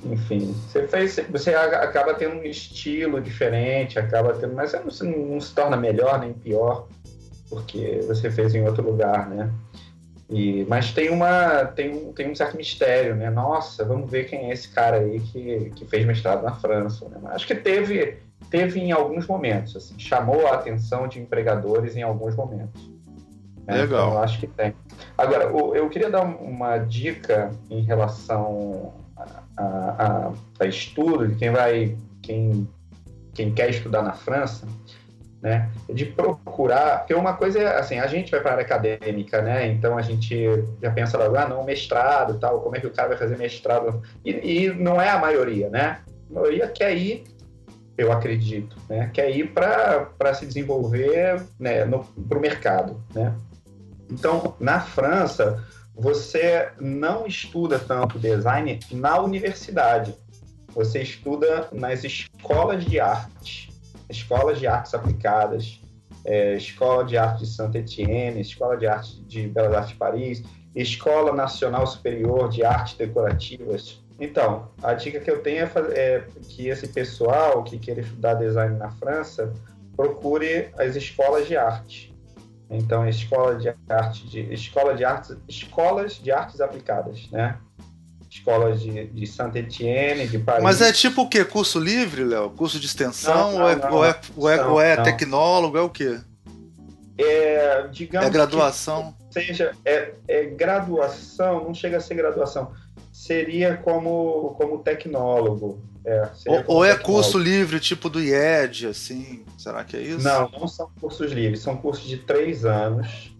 enfim, 0.05 0.55
você 0.69 0.87
fez, 0.87 1.19
você 1.31 1.55
acaba 1.55 2.15
tendo 2.15 2.37
um 2.37 2.43
estilo 2.45 3.21
diferente, 3.21 3.99
acaba 3.99 4.33
tendo, 4.35 4.55
mas 4.55 4.71
você 4.71 4.79
não, 4.81 4.91
se- 4.91 5.05
não 5.05 5.41
se 5.41 5.55
torna 5.55 5.77
melhor 5.77 6.21
nem 6.21 6.33
pior 6.33 6.87
porque 7.51 8.01
você 8.07 8.31
fez 8.31 8.55
em 8.55 8.63
outro 8.67 8.83
lugar, 8.85 9.29
né? 9.29 9.51
E, 10.31 10.67
mas 10.69 10.93
tem 10.93 11.09
uma 11.09 11.65
tem 11.65 11.91
um, 11.95 12.13
tem 12.13 12.31
um 12.31 12.35
certo 12.35 12.57
mistério, 12.57 13.17
né? 13.17 13.31
Nossa, 13.31 13.83
vamos 13.85 14.11
ver 14.11 14.25
quem 14.25 14.51
é 14.51 14.53
esse 14.53 14.69
cara 14.69 14.99
aí 14.99 15.19
que, 15.21 15.73
que 15.75 15.87
fez 15.87 16.05
mestrado 16.05 16.43
na 16.43 16.53
França. 16.55 17.09
Né? 17.09 17.17
Mas 17.23 17.37
Acho 17.37 17.47
que 17.47 17.55
teve 17.55 18.19
teve 18.51 18.79
em 18.81 18.93
alguns 18.93 19.27
momentos, 19.27 19.75
assim, 19.77 19.99
chamou 19.99 20.47
a 20.47 20.55
atenção 20.55 21.09
de 21.09 21.19
empregadores 21.19 21.97
em 21.97 22.03
alguns 22.03 22.37
momentos. 22.37 22.89
né? 23.67 23.79
Legal. 23.79 23.87
Então, 24.09 24.13
eu 24.13 24.19
acho 24.19 24.39
que 24.39 24.47
tem. 24.47 24.75
Agora, 25.17 25.51
o- 25.55 25.75
eu 25.75 25.89
queria 25.89 26.11
dar 26.11 26.23
uma 26.23 26.77
dica 26.79 27.51
em 27.71 27.81
relação 27.81 28.93
a, 29.19 29.63
a, 29.63 30.33
a- 30.61 30.67
estudo 30.67 31.29
de 31.29 31.35
quem 31.35 31.51
vai 31.51 31.97
quem 32.23 32.69
quem 33.35 33.53
quer 33.53 33.71
estudar 33.71 34.03
na 34.03 34.13
França 34.13 34.67
né, 35.41 35.71
de 35.89 36.05
procurar, 36.05 36.99
porque 36.99 37.15
uma 37.15 37.35
coisa 37.35 37.61
é 37.61 37.79
assim, 37.79 37.99
a 37.99 38.07
gente 38.07 38.31
vai 38.31 38.41
para 38.41 38.51
a 38.51 38.53
área 38.55 38.65
acadêmica, 38.65 39.41
né, 39.41 39.69
então 39.69 39.97
a 39.97 40.03
gente 40.03 40.37
já 40.83 40.91
pensa 40.91 41.17
logo, 41.17 41.37
ah, 41.37 41.47
não, 41.47 41.65
mestrado 41.65 42.39
tal, 42.39 42.61
como 42.61 42.77
é 42.77 42.81
que 42.81 42.87
o 42.87 42.93
cara 42.93 43.11
vai 43.11 43.19
fazer 43.19 43.39
mestrado? 43.39 44.03
E, 44.25 44.33
e 44.65 44.75
não 44.75 45.01
é 45.01 45.09
a 45.09 45.19
maioria, 45.19 45.71
né, 45.71 46.01
a 46.29 46.35
maioria 46.35 46.67
quer 46.67 46.97
ir, 46.97 47.25
eu 47.97 48.11
acredito, 48.11 48.77
né, 48.89 49.11
quer 49.13 49.31
ir 49.31 49.53
para 49.53 50.35
se 50.35 50.45
desenvolver 50.47 51.41
né, 51.59 51.85
para 52.29 52.39
o 52.39 52.41
mercado, 52.41 53.01
né. 53.15 53.35
Então, 54.11 54.55
na 54.59 54.81
França, 54.81 55.63
você 55.99 56.71
não 56.81 57.27
estuda 57.27 57.79
tanto 57.79 58.19
design 58.19 58.79
na 58.93 59.21
universidade, 59.21 60.15
você 60.69 61.03
estuda 61.03 61.69
nas 61.73 62.05
escolas 62.05 62.85
de 62.85 63.01
arte, 63.01 63.73
escolas 64.09 64.59
de 64.59 64.67
artes 64.67 64.95
aplicadas, 64.95 65.81
é, 66.25 66.55
Escola 66.57 67.05
de 67.05 67.17
Arte 67.17 67.41
de 67.41 67.47
Saint-Étienne, 67.47 68.41
Escola 68.41 68.77
de 68.77 68.87
Arte 68.87 69.23
de 69.23 69.49
Belas 69.49 69.75
Artes 69.75 69.91
de 69.91 69.97
Paris, 69.97 70.43
Escola 70.75 71.33
Nacional 71.33 71.87
Superior 71.87 72.51
de 72.51 72.63
Artes 72.63 72.95
Decorativas. 72.95 74.03
Então, 74.21 74.69
a 74.83 74.95
dica 74.95 75.21
que 75.21 75.31
eu 75.31 75.43
tenho 75.43 75.65
é, 75.65 75.71
é 75.95 76.25
que 76.49 76.69
esse 76.69 76.89
pessoal 76.89 77.65
que 77.65 77.79
queira 77.79 78.01
estudar 78.01 78.35
design 78.35 78.77
na 78.77 78.91
França 78.91 79.53
procure 79.97 80.69
as 80.77 80.97
escolas 80.97 81.47
de 81.47 81.57
arte. 81.57 82.15
Então, 82.71 83.09
escola 83.09 83.57
de 83.57 83.75
arte 83.89 84.27
de 84.27 84.41
escola 84.53 84.95
de 84.95 85.05
artes, 85.05 85.37
escolas 85.49 86.15
de 86.15 86.31
artes 86.31 86.61
aplicadas, 86.61 87.29
né? 87.31 87.57
Escolas 88.31 88.81
de, 88.81 89.07
de 89.07 89.27
Saint-Étienne, 89.27 90.29
de 90.29 90.39
Paris. 90.39 90.63
Mas 90.63 90.83
é 90.83 90.93
tipo 90.93 91.23
o 91.23 91.29
quê? 91.29 91.45
Curso 91.45 91.81
livre, 91.81 92.25
Léo? 92.25 92.51
Curso 92.51 92.79
de 92.79 92.87
extensão? 92.87 93.53
Não, 93.53 93.59
não, 93.59 93.63
ou, 93.63 93.71
é, 93.71 93.77
não. 93.77 93.93
ou, 93.93 94.05
é, 94.05 94.21
ou, 94.37 94.51
é, 94.51 94.67
ou 94.67 94.81
é 94.81 94.97
tecnólogo? 94.97 95.79
É 95.79 95.81
o 95.81 95.89
quê? 95.89 96.21
é, 97.19 97.89
digamos 97.89 98.29
É 98.29 98.31
graduação? 98.31 99.15
seja 99.31 99.73
é, 99.85 100.13
é 100.27 100.45
graduação, 100.45 101.65
não 101.65 101.75
chega 101.75 101.99
a 101.99 102.01
ser 102.01 102.15
graduação, 102.15 102.73
seria 103.13 103.77
como 103.77 104.55
como 104.57 104.79
tecnólogo. 104.79 105.83
É, 106.09 106.31
Ou, 106.47 106.65
ou 106.77 106.85
é 106.85 106.97
curso 106.97 107.39
livre, 107.39 107.79
tipo 107.79 108.09
do 108.09 108.19
IED, 108.19 108.87
assim? 108.87 109.45
Será 109.59 109.85
que 109.85 109.95
é 109.95 110.01
isso? 110.01 110.25
Não, 110.25 110.49
não 110.49 110.67
são 110.67 110.91
cursos 110.99 111.31
livres, 111.31 111.61
são 111.61 111.77
cursos 111.77 112.09
de 112.09 112.17
três 112.17 112.65
anos, 112.65 113.37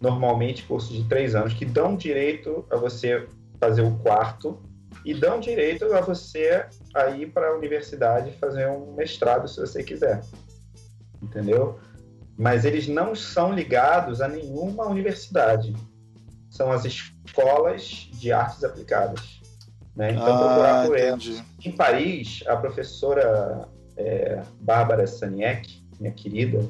normalmente 0.00 0.62
cursos 0.62 0.96
de 0.96 1.04
três 1.04 1.34
anos, 1.34 1.52
que 1.52 1.66
dão 1.66 1.94
direito 1.94 2.64
a 2.70 2.76
você 2.76 3.28
fazer 3.60 3.82
o 3.82 3.98
quarto 3.98 4.58
e 5.04 5.12
dão 5.12 5.38
direito 5.38 5.84
a 5.92 6.00
você 6.00 6.66
a 6.94 7.10
ir 7.10 7.30
para 7.30 7.48
a 7.48 7.54
universidade 7.54 8.32
fazer 8.40 8.68
um 8.70 8.94
mestrado 8.94 9.46
se 9.46 9.60
você 9.60 9.82
quiser. 9.82 10.22
Entendeu? 11.22 11.78
Mas 12.38 12.64
eles 12.64 12.88
não 12.88 13.14
são 13.14 13.52
ligados 13.52 14.22
a 14.22 14.28
nenhuma 14.28 14.86
universidade. 14.86 15.76
São 16.48 16.72
as 16.72 16.86
escolas 16.86 18.08
de 18.12 18.32
artes 18.32 18.64
aplicadas. 18.64 19.35
Né? 19.96 20.12
Então, 20.12 20.26
ah, 20.26 20.38
procurar 20.38 20.86
por 20.86 20.98
entendi. 20.98 21.42
Em 21.64 21.72
Paris, 21.72 22.44
a 22.46 22.56
professora 22.56 23.66
é, 23.96 24.42
Bárbara 24.60 25.06
Saniek, 25.06 25.82
minha 25.98 26.12
querida 26.12 26.60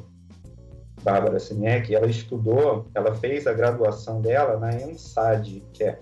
Bárbara 1.03 1.39
Saniek, 1.41 1.93
ela 1.93 2.07
estudou, 2.07 2.87
ela 2.95 3.15
fez 3.17 3.47
a 3.47 3.53
graduação 3.53 4.21
dela 4.21 4.59
na 4.59 4.73
ENSAD, 4.81 5.63
que 5.73 5.85
é, 5.85 5.99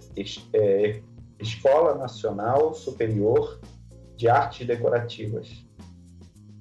é 0.52 1.00
Escola 1.40 1.94
Nacional 1.94 2.74
Superior 2.74 3.58
de 4.16 4.28
Artes 4.28 4.66
Decorativas, 4.66 5.64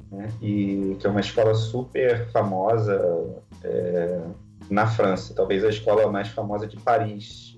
né? 0.09 0.29
e 0.41 0.95
que 0.99 1.05
é 1.05 1.09
uma 1.09 1.19
escola 1.19 1.53
super 1.53 2.29
famosa 2.31 3.43
é, 3.63 4.21
na 4.69 4.87
França, 4.87 5.33
talvez 5.33 5.63
a 5.63 5.69
escola 5.69 6.09
mais 6.11 6.29
famosa 6.29 6.65
de 6.65 6.77
Paris, 6.77 7.52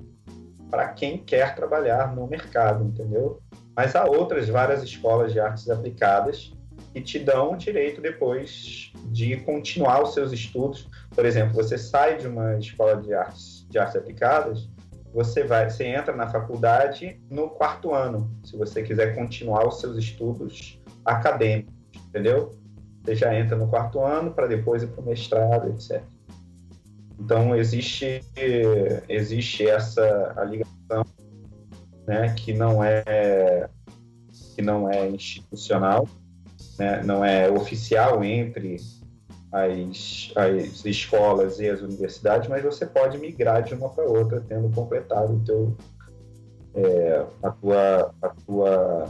para 0.69 0.89
quem 0.89 1.17
quer 1.17 1.55
trabalhar 1.55 2.15
no 2.15 2.27
mercado, 2.27 2.83
entendeu? 2.83 3.41
Mas 3.75 3.95
há 3.95 4.05
outras 4.05 4.47
várias 4.49 4.83
escolas 4.83 5.33
de 5.33 5.39
artes 5.39 5.69
aplicadas 5.69 6.53
que 6.93 7.01
te 7.01 7.19
dão 7.19 7.53
o 7.53 7.57
direito 7.57 8.01
depois 8.01 8.91
de 9.07 9.37
continuar 9.37 10.01
os 10.01 10.13
seus 10.13 10.31
estudos. 10.31 10.89
Por 11.13 11.25
exemplo, 11.25 11.53
você 11.53 11.77
sai 11.77 12.17
de 12.17 12.27
uma 12.27 12.57
escola 12.57 13.01
de 13.01 13.13
artes, 13.13 13.67
de 13.69 13.77
artes 13.77 13.95
aplicadas, 13.95 14.69
você 15.13 15.43
vai, 15.45 15.69
você 15.69 15.85
entra 15.85 16.13
na 16.13 16.27
faculdade 16.27 17.21
no 17.29 17.49
quarto 17.49 17.93
ano, 17.93 18.29
se 18.43 18.57
você 18.57 18.83
quiser 18.83 19.15
continuar 19.15 19.65
os 19.65 19.79
seus 19.79 19.97
estudos 19.97 20.81
acadêmicos, 21.05 21.73
entendeu? 22.07 22.51
Você 23.01 23.15
já 23.15 23.33
entra 23.33 23.55
no 23.55 23.69
quarto 23.69 24.01
ano 24.01 24.31
para 24.31 24.47
depois 24.47 24.83
ir 24.83 24.87
para 24.87 25.01
o 25.01 25.05
mestrado, 25.05 25.69
etc. 25.69 26.03
Então 27.19 27.55
existe 27.55 28.21
existe 29.07 29.67
essa 29.67 30.33
ligação, 30.47 31.05
né, 32.07 32.33
que 32.37 32.53
não 32.53 32.83
é 32.83 33.69
que 34.55 34.61
não 34.61 34.89
é 34.89 35.09
institucional, 35.09 36.07
né, 36.77 37.01
não 37.03 37.23
é 37.23 37.49
oficial 37.49 38.23
entre 38.23 38.77
as, 39.51 40.31
as 40.35 40.85
escolas 40.85 41.59
e 41.59 41.69
as 41.69 41.81
universidades, 41.81 42.49
mas 42.49 42.63
você 42.63 42.85
pode 42.85 43.17
migrar 43.17 43.63
de 43.63 43.73
uma 43.73 43.89
para 43.89 44.05
outra, 44.05 44.43
tendo 44.47 44.69
completado 44.69 45.33
o 45.33 45.39
teu 45.39 45.77
é, 46.73 47.25
a 47.41 47.51
tua 47.51 48.13
a 48.21 48.29
tua 48.29 49.09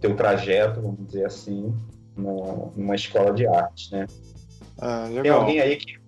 teu 0.00 0.16
trajeto, 0.16 0.80
vamos 0.80 1.06
dizer 1.06 1.26
assim, 1.26 1.72
numa, 2.16 2.70
numa 2.74 2.94
escola 2.94 3.32
de 3.32 3.46
arte, 3.46 3.92
né? 3.92 4.06
Ah, 4.80 5.06
Tem 5.22 5.30
alguém 5.30 5.60
aí 5.60 5.76
que, 5.76 5.98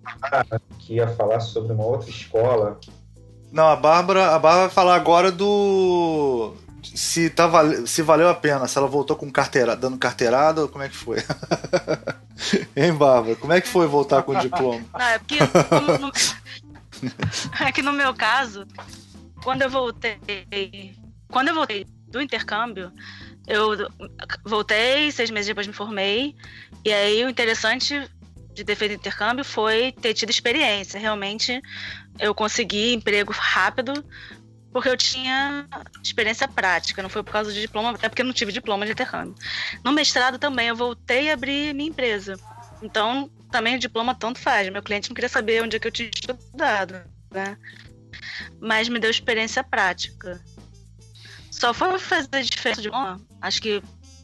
que 0.79 0.95
ia 0.95 1.07
falar 1.07 1.39
sobre 1.39 1.73
uma 1.73 1.85
outra 1.85 2.09
escola? 2.09 2.79
Não, 3.51 3.67
a 3.67 3.75
Bárbara, 3.75 4.29
a 4.33 4.39
Bárbara 4.39 4.65
vai 4.65 4.69
falar 4.69 4.95
agora 4.95 5.31
do. 5.31 6.55
Se, 6.83 7.29
tá, 7.29 7.47
se 7.85 8.01
valeu 8.01 8.27
a 8.27 8.33
pena, 8.33 8.67
se 8.67 8.77
ela 8.77 8.87
voltou 8.87 9.15
com 9.15 9.31
carteira, 9.31 9.75
dando 9.75 9.97
carteirada 9.97 10.63
ou 10.63 10.67
como 10.67 10.83
é 10.83 10.89
que 10.89 10.95
foi? 10.95 11.19
hein, 12.75 12.93
Bárbara? 12.93 13.35
Como 13.35 13.53
é 13.53 13.61
que 13.61 13.67
foi 13.67 13.85
voltar 13.85 14.23
com 14.23 14.31
o 14.31 14.39
diploma? 14.39 14.83
Não, 14.91 15.01
é 15.01 15.19
porque 15.19 15.37
no... 15.39 16.11
é 17.65 17.71
que 17.71 17.81
no 17.83 17.93
meu 17.93 18.13
caso, 18.13 18.65
quando 19.43 19.61
eu 19.61 19.69
voltei, 19.69 20.97
quando 21.29 21.49
eu 21.49 21.55
voltei 21.55 21.85
do 22.07 22.19
intercâmbio, 22.21 22.91
eu 23.47 23.87
voltei, 24.43 25.11
seis 25.11 25.29
meses 25.29 25.47
depois 25.47 25.67
me 25.67 25.73
formei, 25.73 26.35
e 26.83 26.91
aí 26.91 27.23
o 27.23 27.29
interessante 27.29 28.09
de 28.53 28.63
ter 28.63 28.75
feito 28.75 28.93
intercâmbio 28.93 29.43
foi 29.43 29.91
ter 29.91 30.13
tido 30.13 30.29
experiência. 30.29 30.99
Realmente 30.99 31.61
eu 32.19 32.33
consegui 32.33 32.93
emprego 32.93 33.33
rápido 33.35 34.03
porque 34.71 34.89
eu 34.89 34.97
tinha 34.97 35.67
experiência 36.03 36.47
prática, 36.47 37.03
não 37.03 37.09
foi 37.09 37.21
por 37.21 37.31
causa 37.31 37.53
de 37.53 37.61
diploma, 37.61 37.91
até 37.91 38.09
porque 38.09 38.23
eu 38.23 38.25
não 38.25 38.33
tive 38.33 38.51
diploma 38.51 38.85
de 38.85 38.91
intercâmbio. 38.91 39.35
No 39.83 39.91
mestrado 39.91 40.39
também 40.39 40.67
eu 40.67 40.75
voltei 40.75 41.29
a 41.29 41.33
abrir 41.33 41.75
minha 41.75 41.89
empresa. 41.89 42.35
Então, 42.81 43.29
também 43.51 43.75
o 43.75 43.79
diploma 43.79 44.15
tanto 44.15 44.39
faz. 44.39 44.67
Meu 44.69 44.81
cliente 44.81 45.09
não 45.09 45.13
queria 45.13 45.29
saber 45.29 45.61
onde 45.61 45.75
é 45.77 45.79
que 45.79 45.87
eu 45.87 45.91
tinha 45.91 46.09
estudado, 46.09 47.03
né? 47.31 47.55
Mas 48.59 48.89
me 48.89 48.99
deu 48.99 49.11
experiência 49.11 49.63
prática. 49.63 50.41
Só 51.51 51.71
foi 51.71 51.99
fazer 51.99 52.41
diferença 52.41 52.81
de 52.81 52.87
diploma. 52.87 53.21
Acho 53.39 53.61
que 53.61 53.81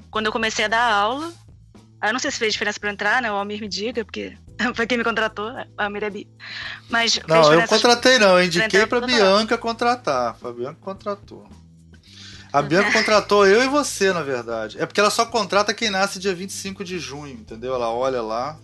quando 0.09 0.25
eu 0.25 0.31
comecei 0.31 0.65
a 0.65 0.67
dar 0.67 0.91
aula, 0.91 1.31
eu 2.03 2.13
não 2.13 2.19
sei 2.19 2.31
se 2.31 2.37
fez 2.39 2.53
diferença 2.53 2.79
para 2.79 2.91
entrar, 2.91 3.21
né? 3.21 3.31
O 3.31 3.35
Almir 3.35 3.59
me 3.61 3.67
diga, 3.67 4.03
porque 4.05 4.37
foi 4.75 4.87
quem 4.87 4.97
me 4.97 5.03
contratou, 5.03 5.47
a 5.49 5.65
Almir 5.85 6.03
é 6.03 6.09
bi. 6.09 6.27
Mas 6.89 7.19
Não, 7.27 7.53
eu 7.53 7.67
contratei 7.67 8.17
não, 8.19 8.37
eu 8.39 8.45
indiquei 8.45 8.79
doutorado. 8.85 9.05
Bianca 9.07 9.57
contratar. 9.57 10.37
A 10.43 10.51
Bianca 10.51 10.77
contratou. 10.81 11.47
A 12.51 12.61
Bianca 12.63 12.91
contratou 12.91 13.45
eu 13.45 13.63
e 13.63 13.67
você, 13.67 14.11
na 14.11 14.23
verdade. 14.23 14.81
É 14.81 14.85
porque 14.85 14.99
ela 14.99 15.11
só 15.11 15.25
contrata 15.25 15.73
quem 15.73 15.91
nasce 15.91 16.17
dia 16.17 16.33
25 16.33 16.83
de 16.83 16.97
junho, 16.97 17.33
entendeu? 17.33 17.75
Ela 17.75 17.89
olha 17.91 18.21
lá. 18.23 18.57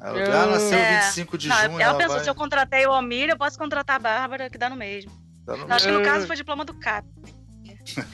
Ela 0.00 0.20
diz, 0.22 0.34
ah, 0.34 0.46
nasceu 0.46 0.78
É. 0.78 1.00
25 1.02 1.38
de 1.38 1.48
Não, 1.48 1.56
junho. 1.56 1.72
ela 1.80 1.82
ela 1.82 1.94
pensou, 1.98 2.14
vai... 2.16 2.24
se 2.24 2.30
eu 2.30 2.34
contratei 2.34 2.86
o 2.86 2.92
Almir, 2.92 3.28
eu 3.28 3.36
posso 3.36 3.58
contratar 3.58 3.96
a 3.96 3.98
Bárbara, 3.98 4.48
que 4.50 4.56
dá 4.58 4.68
no 4.70 4.76
mesmo. 4.76 5.10
Tá 5.44 5.56
no- 5.56 5.64
Eu 5.66 5.72
acho 5.74 5.86
que 5.86 5.92
no 5.92 6.02
caso 6.02 6.26
foi 6.26 6.36
diploma 6.36 6.64
do 6.64 6.74
CAP. 6.74 7.06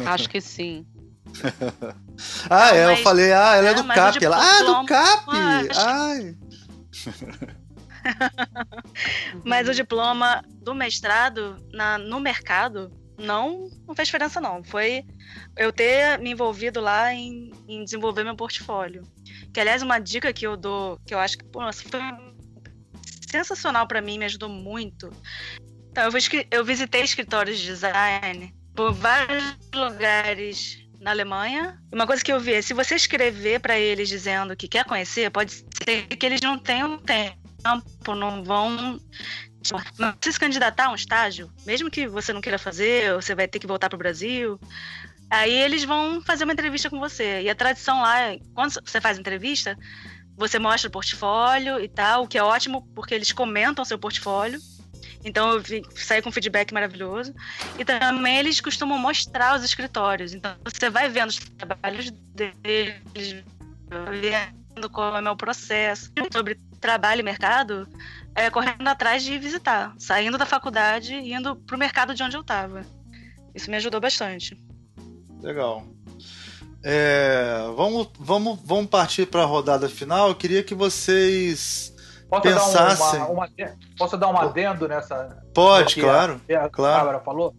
Acho 0.07 0.29
que 0.29 0.41
sim. 0.41 0.85
Ah, 2.51 2.69
Não, 2.69 2.75
é, 2.77 2.85
eu 2.85 2.91
mas- 2.91 3.01
falei, 3.01 3.33
ah, 3.33 3.55
ela 3.57 3.69
é, 3.69 3.71
é, 3.71 3.75
do 3.75 3.85
CAP. 3.85 4.23
Ela, 4.25 4.37
ah, 4.39 4.63
do 4.63 4.85
CAP! 4.87 5.29
Ah, 5.29 5.63
Ai. 6.11 6.37
Mas 9.45 9.69
o 9.69 9.75
diploma 9.75 10.43
do 10.63 10.75
mestrado 10.75 11.57
na, 11.73 11.97
no 11.99 12.21
mercado 12.21 12.91
não, 13.19 13.69
não 13.87 13.95
fez 13.95 14.09
diferença, 14.09 14.41
não. 14.41 14.63
Foi 14.65 15.05
eu 15.57 15.73
ter 15.73 16.19
me 16.19 16.31
envolvido 16.31 16.81
lá 16.81 17.13
em, 17.15 17.53
em 17.69 17.85
desenvolver 17.85 18.25
meu 18.25 18.37
portfólio. 18.37 19.03
Que, 19.53 19.61
aliás, 19.61 19.83
uma 19.83 19.99
dica 19.99 20.33
que 20.33 20.47
eu 20.47 20.57
dou, 20.57 20.99
que 21.07 21.15
eu 21.15 21.19
acho 21.19 21.39
que 21.39 21.45
pô, 21.45 21.61
nossa, 21.61 21.83
foi 21.89 22.01
sensacional 23.31 23.87
para 23.87 24.01
mim, 24.01 24.19
me 24.19 24.25
ajudou 24.25 24.49
muito. 24.49 25.11
Então, 25.91 26.05
eu, 26.05 26.11
eu 26.51 26.65
visitei 26.65 27.03
escritórios 27.03 27.59
de 27.59 27.67
design 27.67 28.55
por 28.75 28.93
vários 28.93 29.57
lugares 29.75 30.80
na 31.01 31.11
Alemanha. 31.11 31.81
Uma 31.93 32.07
coisa 32.07 32.23
que 32.23 32.33
eu 32.33 32.39
vi 32.39 32.53
é, 32.53 32.63
se 32.63 32.75
você 32.75 32.95
escrever 32.95 33.61
para 33.61 33.79
eles 33.79 34.09
dizendo 34.09 34.55
que 34.55 34.69
quer 34.69 34.85
conhecer, 34.85 35.31
pode 35.31 35.53
ser 35.53 36.07
que 36.07 36.27
eles 36.27 36.41
não 36.41 36.59
tenham 36.59 36.99
tempo, 36.99 38.15
não 38.15 38.45
vão 38.45 39.01
não 39.99 40.15
se 40.21 40.39
candidatar 40.39 40.87
a 40.87 40.91
um 40.91 40.95
estágio, 40.95 41.53
mesmo 41.67 41.91
que 41.91 42.07
você 42.07 42.33
não 42.33 42.41
queira 42.41 42.59
fazer, 42.59 43.15
você 43.15 43.35
vai 43.35 43.47
ter 43.47 43.59
que 43.59 43.67
voltar 43.67 43.89
para 43.89 43.97
o 43.97 43.99
Brasil. 43.99 44.59
Aí 45.29 45.53
eles 45.53 45.85
vão 45.85 46.21
fazer 46.23 46.45
uma 46.45 46.53
entrevista 46.53 46.91
com 46.91 46.99
você. 46.99 47.43
E 47.43 47.51
a 47.51 47.55
tradição 47.55 48.01
lá, 48.03 48.21
é, 48.21 48.39
quando 48.55 48.73
você 48.73 49.01
faz 49.01 49.19
entrevista, 49.19 49.79
você 50.37 50.59
mostra 50.59 50.89
o 50.89 50.93
portfólio 50.93 51.79
e 51.79 51.89
tal, 51.89 52.25
o 52.25 52.29
que 52.29 52.39
é 52.39 52.43
ótimo 52.43 52.89
porque 52.95 53.15
eles 53.15 53.33
comentam 53.33 53.85
seu 53.85 53.99
portfólio. 53.99 54.59
Então 55.25 55.53
eu 55.53 55.61
vi, 55.61 55.83
saí 55.95 56.23
com 56.23 56.33
feedback 56.33 56.73
maravilhoso. 56.73 57.35
E 57.79 57.85
também 57.85 58.39
eles 58.39 58.61
costumam 58.61 58.99
mostrar 58.99 59.57
os 59.57 59.65
escritórios. 59.65 60.35
Então 60.35 60.55
você 60.65 60.89
vai 60.89 61.09
vendo 61.09 61.31
os 61.31 61.39
trabalhos 61.39 62.11
deles, 62.11 63.45
vendo 64.21 64.91
qual 64.91 65.17
é 65.17 65.31
o 65.31 65.37
processo. 65.37 66.11
Sobre 66.33 66.59
trabalho 66.81 67.21
e 67.21 67.25
mercado, 67.25 67.87
é, 68.35 68.49
correndo 68.51 68.89
atrás 68.89 69.23
de 69.23 69.39
visitar, 69.39 69.95
saindo 69.99 70.39
da 70.39 70.47
faculdade 70.47 71.15
e 71.15 71.35
indo 71.35 71.57
pro 71.57 71.77
mercado 71.77 72.15
de 72.15 72.23
onde 72.23 72.37
eu 72.37 72.41
estava. 72.41 72.85
Isso 73.55 73.71
me 73.71 73.77
ajudou 73.77 74.01
bastante. 74.01 74.57
Legal. 75.43 75.87
É, 76.83 77.71
vamos, 77.77 78.09
vamos, 78.19 78.59
vamos 78.65 78.87
partir 78.87 79.27
para 79.27 79.43
a 79.43 79.47
rodada 79.47 79.89
final. 79.89 80.29
Eu 80.29 80.35
queria 80.35 80.63
que 80.63 80.75
vocês. 80.75 81.90
Posso 82.31 82.43
Pensassem. 82.43 83.19
dar 83.19 83.29
um, 83.29 83.33
uma, 83.33 83.47
uma- 83.47 83.77
posso 83.99 84.17
dar 84.17 84.29
um 84.29 84.39
adendo 84.39 84.87
nessa? 84.87 85.43
Pode, 85.53 85.97
que 85.97 86.01
claro. 86.01 86.41
a, 86.49 86.65
a 86.65 86.69
claro. 86.71 86.97
Bárbara 86.97 87.21
falou? 87.25 87.53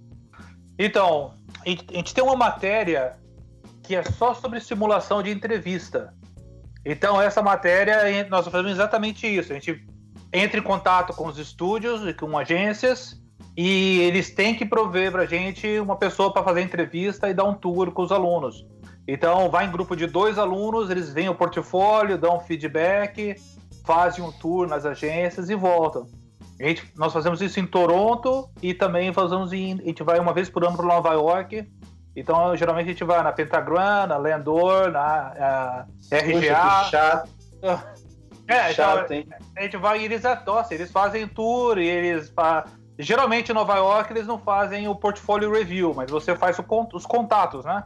Então, 0.80 1.34
a 1.64 1.70
gente, 1.70 1.86
a 1.92 1.94
gente 1.94 2.14
tem 2.14 2.24
uma 2.24 2.38
matéria 2.38 3.18
que 3.84 3.94
é 3.96 4.02
só 4.04 4.34
sobre 4.34 4.62
simulação 4.62 5.22
de 5.22 5.30
entrevista. 5.30 6.14
Então, 6.86 7.22
essa 7.22 7.42
matéria, 7.42 8.26
nós 8.30 8.48
fazemos 8.48 8.72
exatamente 8.72 9.28
isso. 9.28 9.52
A 9.52 9.56
gente 9.56 9.86
entra 10.32 10.58
em 10.60 10.64
contato 10.64 11.14
com 11.14 11.28
os 11.28 11.38
estúdios 11.38 12.08
e 12.08 12.14
com 12.14 12.38
agências 12.38 13.22
e 13.58 14.00
eles 14.00 14.34
têm 14.34 14.56
que 14.56 14.66
prover 14.66 15.12
para 15.12 15.24
a 15.24 15.26
gente 15.26 15.80
uma 15.80 15.98
pessoa 15.98 16.32
para 16.32 16.44
fazer 16.44 16.62
entrevista 16.62 17.30
e 17.30 17.34
dar 17.34 17.44
um 17.44 17.54
tour 17.54 17.92
com 17.92 18.02
os 18.02 18.12
alunos. 18.12 18.66
Então, 19.08 19.50
vai 19.50 19.66
em 19.66 19.72
grupo 19.72 19.96
de 19.96 20.08
dois 20.08 20.38
alunos, 20.38 20.90
eles 20.90 21.12
veem 21.12 21.28
o 21.28 21.36
portfólio, 21.36 22.18
dão 22.18 22.40
feedback, 22.40 23.36
fazem 23.86 24.24
um 24.24 24.32
tour 24.32 24.68
nas 24.68 24.86
agências 24.86 25.50
e 25.50 25.56
voltam. 25.56 26.06
A 26.60 26.64
gente, 26.68 26.84
nós 26.96 27.12
fazemos 27.12 27.42
isso 27.42 27.60
em 27.60 27.66
Toronto 27.66 28.50
e 28.62 28.74
também 28.74 29.12
fazemos 29.12 29.52
em. 29.52 29.74
A 29.80 29.84
gente 29.84 30.04
vai 30.04 30.20
uma 30.20 30.34
vez 30.34 30.50
por 30.50 30.64
ano 30.64 30.78
para 30.78 30.86
Nova 30.86 31.12
York. 31.14 31.68
Então, 32.16 32.56
geralmente 32.58 32.88
a 32.88 32.92
gente 32.92 33.04
vai 33.04 33.24
na 33.24 33.32
Pentagram, 33.32 34.06
na 34.08 34.18
Landor, 34.18 34.92
na 34.92 35.86
que 36.10 36.16
RGA. 36.16 36.84
chato, 36.92 37.30
É, 38.48 38.72
então, 38.72 38.74
chato, 38.74 39.12
hein? 39.12 39.28
a 39.58 39.62
gente 39.62 39.78
vai 39.78 40.02
e 40.02 40.06
eles 40.06 40.26
atossam, 40.26 40.76
eles 40.78 40.92
fazem 40.92 41.28
tour 41.28 41.78
e 41.78 41.88
eles. 41.88 42.30
fa- 42.30 42.66
Geralmente 43.00 43.50
em 43.50 43.56
Nova 43.56 43.78
York 43.78 44.12
eles 44.14 44.28
não 44.28 44.38
fazem 44.38 44.88
o 44.88 44.94
portfólio 44.96 45.52
review, 45.52 45.94
mas 45.96 46.12
você 46.12 46.36
faz 46.36 46.60
o 46.60 46.66
os 46.94 47.06
contatos, 47.06 47.64
né? 47.66 47.84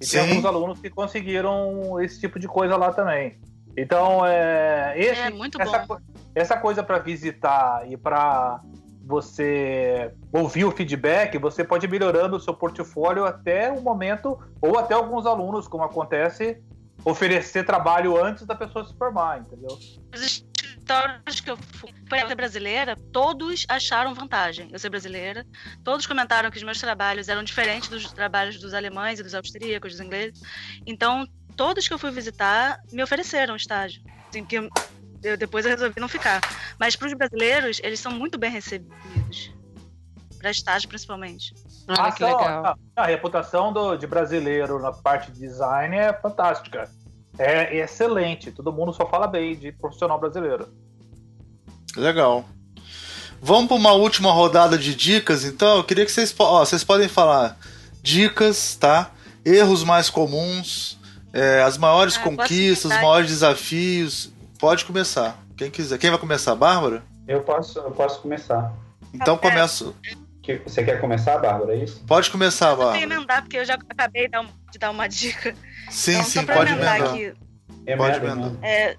E 0.00 0.06
Sim. 0.06 0.18
tem 0.18 0.28
alguns 0.30 0.44
alunos 0.46 0.80
que 0.80 0.88
conseguiram 0.90 2.00
esse 2.00 2.18
tipo 2.18 2.38
de 2.40 2.48
coisa 2.48 2.76
lá 2.76 2.90
também. 2.92 3.38
Então, 3.80 4.26
é, 4.26 4.92
esse, 4.96 5.20
É 5.20 5.30
muito 5.30 5.60
essa, 5.62 5.78
bom. 5.86 5.98
essa 6.34 6.56
coisa 6.56 6.82
para 6.82 6.98
visitar 6.98 7.88
e 7.88 7.96
para 7.96 8.60
você 9.04 10.12
ouvir 10.32 10.64
o 10.64 10.72
feedback, 10.72 11.38
você 11.38 11.62
pode 11.62 11.86
ir 11.86 11.88
melhorando 11.88 12.36
o 12.36 12.40
seu 12.40 12.52
portfólio 12.52 13.24
até 13.24 13.70
o 13.70 13.80
momento, 13.80 14.36
ou 14.60 14.78
até 14.78 14.94
alguns 14.94 15.24
alunos, 15.26 15.68
como 15.68 15.84
acontece, 15.84 16.60
oferecer 17.04 17.64
trabalho 17.64 18.22
antes 18.22 18.44
da 18.44 18.54
pessoa 18.54 18.84
se 18.84 18.94
formar, 18.96 19.40
entendeu? 19.40 19.78
Os 20.12 20.20
escritórios 20.20 21.40
que 21.40 21.50
eu 21.50 21.56
fui 21.56 21.92
para 22.08 22.34
brasileira, 22.34 22.96
todos 23.12 23.64
acharam 23.68 24.12
vantagem 24.12 24.68
eu 24.72 24.78
ser 24.78 24.90
brasileira. 24.90 25.46
Todos 25.84 26.04
comentaram 26.04 26.50
que 26.50 26.56
os 26.56 26.64
meus 26.64 26.80
trabalhos 26.80 27.28
eram 27.28 27.44
diferentes 27.44 27.88
dos 27.88 28.12
trabalhos 28.12 28.58
dos 28.58 28.74
alemães 28.74 29.20
e 29.20 29.22
dos 29.22 29.34
austríacos, 29.34 29.92
dos 29.92 30.00
ingleses. 30.00 30.42
Então, 30.84 31.24
todos 31.58 31.86
que 31.86 31.92
eu 31.92 31.98
fui 31.98 32.10
visitar 32.12 32.80
me 32.92 33.02
ofereceram 33.02 33.54
estágio. 33.56 34.00
Assim, 34.30 34.44
que 34.44 34.54
eu, 34.56 34.70
eu- 35.22 35.36
depois 35.36 35.66
eu 35.66 35.72
resolvi 35.72 36.00
não 36.00 36.08
ficar. 36.08 36.40
Mas 36.78 36.94
para 36.96 37.08
os 37.08 37.12
brasileiros, 37.14 37.80
eles 37.82 38.00
são 38.00 38.12
muito 38.12 38.38
bem 38.38 38.50
recebidos. 38.50 39.52
Para 40.38 40.50
estágio, 40.52 40.88
principalmente. 40.88 41.52
Olha 41.88 42.12
que 42.12 42.18
só, 42.20 42.26
legal. 42.38 42.64
A, 42.96 43.02
a 43.02 43.06
reputação 43.06 43.72
do, 43.72 43.96
de 43.96 44.06
brasileiro 44.06 44.80
na 44.80 44.92
parte 44.92 45.32
de 45.32 45.40
design 45.40 45.96
é 45.96 46.12
fantástica. 46.12 46.88
É 47.36 47.76
excelente. 47.76 48.52
Todo 48.52 48.72
mundo 48.72 48.92
só 48.92 49.04
fala 49.06 49.26
bem 49.26 49.56
de 49.56 49.72
profissional 49.72 50.18
brasileiro. 50.20 50.68
Legal. 51.96 52.44
Vamos 53.40 53.66
para 53.68 53.76
uma 53.76 53.92
última 53.92 54.30
rodada 54.32 54.78
de 54.78 54.94
dicas, 54.94 55.44
então. 55.44 55.78
Eu 55.78 55.84
queria 55.84 56.04
que 56.04 56.12
vocês, 56.12 56.32
ó, 56.38 56.64
vocês 56.64 56.84
podem 56.84 57.08
falar 57.08 57.58
dicas, 58.02 58.76
tá? 58.76 59.10
Erros 59.44 59.82
mais 59.84 60.10
comuns, 60.10 60.97
é, 61.32 61.62
as 61.62 61.76
maiores 61.78 62.16
Ah, 62.16 62.20
conquistas, 62.22 62.90
os 62.90 62.96
maiores 62.96 63.28
desafios. 63.30 64.32
Pode 64.58 64.84
começar. 64.84 65.38
Quem 65.56 65.70
quiser. 65.70 65.98
Quem 65.98 66.10
vai 66.10 66.18
começar, 66.18 66.54
Bárbara? 66.54 67.02
Eu 67.26 67.42
posso, 67.42 67.78
eu 67.78 67.90
posso 67.90 68.20
começar. 68.22 68.72
Então 69.12 69.36
Tá 69.36 69.48
começa. 69.50 69.92
Que- 70.42 70.58
Você 70.64 70.82
quer 70.82 71.00
começar, 71.00 71.36
Bárbara? 71.38 71.74
É 71.74 71.84
isso? 71.84 72.02
Pode 72.06 72.30
começar, 72.30 72.70
Eu 72.70 72.76
Bárbara. 72.78 73.00
emendar, 73.00 73.42
porque 73.42 73.58
eu 73.58 73.64
já 73.64 73.74
acabei 73.74 74.24
de 74.24 74.30
dar, 74.30 74.40
um- 74.42 74.48
de 74.72 74.78
dar 74.78 74.90
uma 74.90 75.06
dica. 75.08 75.54
Sim, 75.90 76.12
então, 76.12 76.24
sim, 76.24 76.46
pode 76.46 76.72
emendar 76.72 76.96
emendar. 76.96 77.14
aqui. 77.14 77.32
Pode 77.32 77.90
Emenda, 77.90 78.16
emendar. 78.16 78.36
emenda. 78.38 78.66
É, 78.66 78.96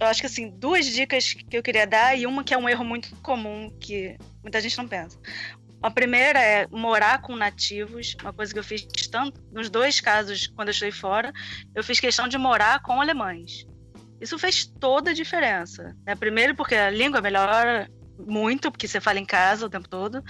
eu 0.00 0.06
acho 0.06 0.20
que 0.20 0.26
assim, 0.26 0.48
duas 0.50 0.86
dicas 0.86 1.34
que 1.34 1.56
eu 1.56 1.62
queria 1.62 1.86
dar 1.86 2.16
e 2.18 2.26
uma 2.26 2.42
que 2.44 2.54
é 2.54 2.58
um 2.58 2.68
erro 2.68 2.84
muito 2.84 3.14
comum 3.16 3.70
que 3.80 4.16
muita 4.42 4.60
gente 4.60 4.76
não 4.78 4.86
pensa. 4.88 5.18
A 5.82 5.90
primeira 5.90 6.40
é 6.40 6.66
morar 6.68 7.20
com 7.20 7.36
nativos, 7.36 8.16
uma 8.20 8.32
coisa 8.32 8.52
que 8.52 8.58
eu 8.58 8.64
fiz 8.64 8.86
tanto 9.10 9.40
nos 9.52 9.70
dois 9.70 10.00
casos 10.00 10.48
quando 10.48 10.68
eu 10.68 10.72
estive 10.72 10.92
fora, 10.92 11.32
eu 11.74 11.84
fiz 11.84 12.00
questão 12.00 12.26
de 12.26 12.36
morar 12.36 12.82
com 12.82 13.00
alemães. 13.00 13.64
Isso 14.20 14.38
fez 14.38 14.66
toda 14.66 15.10
a 15.10 15.14
diferença. 15.14 15.96
Né? 16.04 16.16
Primeiro 16.16 16.54
porque 16.56 16.74
a 16.74 16.90
língua 16.90 17.20
melhora 17.20 17.88
muito, 18.18 18.70
porque 18.72 18.88
você 18.88 19.00
fala 19.00 19.20
em 19.20 19.24
casa 19.24 19.66
o 19.66 19.70
tempo 19.70 19.88
todo, 19.88 20.22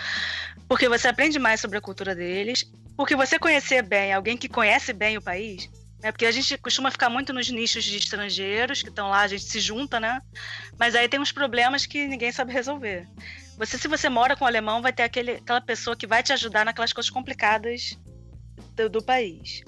porque 0.69 0.89
você 0.89 1.09
aprende 1.09 1.39
mais 1.39 1.61
sobre 1.61 1.79
a 1.79 1.81
cultura 1.81 2.15
deles, 2.15 2.71
porque 2.95 3.17
você 3.17 3.39
conhecer 3.39 3.83
bem 3.83 4.13
alguém 4.13 4.37
que 4.37 4.49
conhece 4.49 4.93
bem 4.93 5.17
o 5.17 5.23
país, 5.23 5.71
né? 6.03 6.13
Porque 6.13 6.27
a 6.27 6.31
gente 6.31 6.59
costuma 6.59 6.91
ficar 6.91 7.09
muito 7.09 7.33
nos 7.33 7.49
nichos 7.49 7.85
de 7.85 7.97
estrangeiros 7.97 8.83
que 8.83 8.91
estão 8.91 9.09
lá, 9.09 9.21
a 9.21 9.29
gente 9.29 9.45
se 9.45 9.61
junta, 9.61 9.99
né? 9.99 10.21
Mas 10.79 10.95
aí 10.95 11.09
tem 11.09 11.19
uns 11.19 11.33
problemas 11.33 11.87
que 11.87 12.07
ninguém 12.07 12.31
sabe 12.31 12.53
resolver. 12.53 13.09
Você, 13.59 13.77
se 13.77 13.89
você 13.89 14.09
mora 14.09 14.37
com 14.37 14.45
um 14.45 14.49
alemão, 14.49 14.81
vai 14.81 14.93
ter 14.93 15.03
aquele, 15.03 15.33
aquela 15.33 15.61
pessoa 15.61 15.97
que 15.97 16.07
vai 16.07 16.23
te 16.23 16.33
ajudar 16.33 16.65
naquelas 16.65 16.93
coisas 16.93 17.11
complicadas 17.11 17.99
do, 18.77 18.89
do 18.89 19.03
país. 19.03 19.63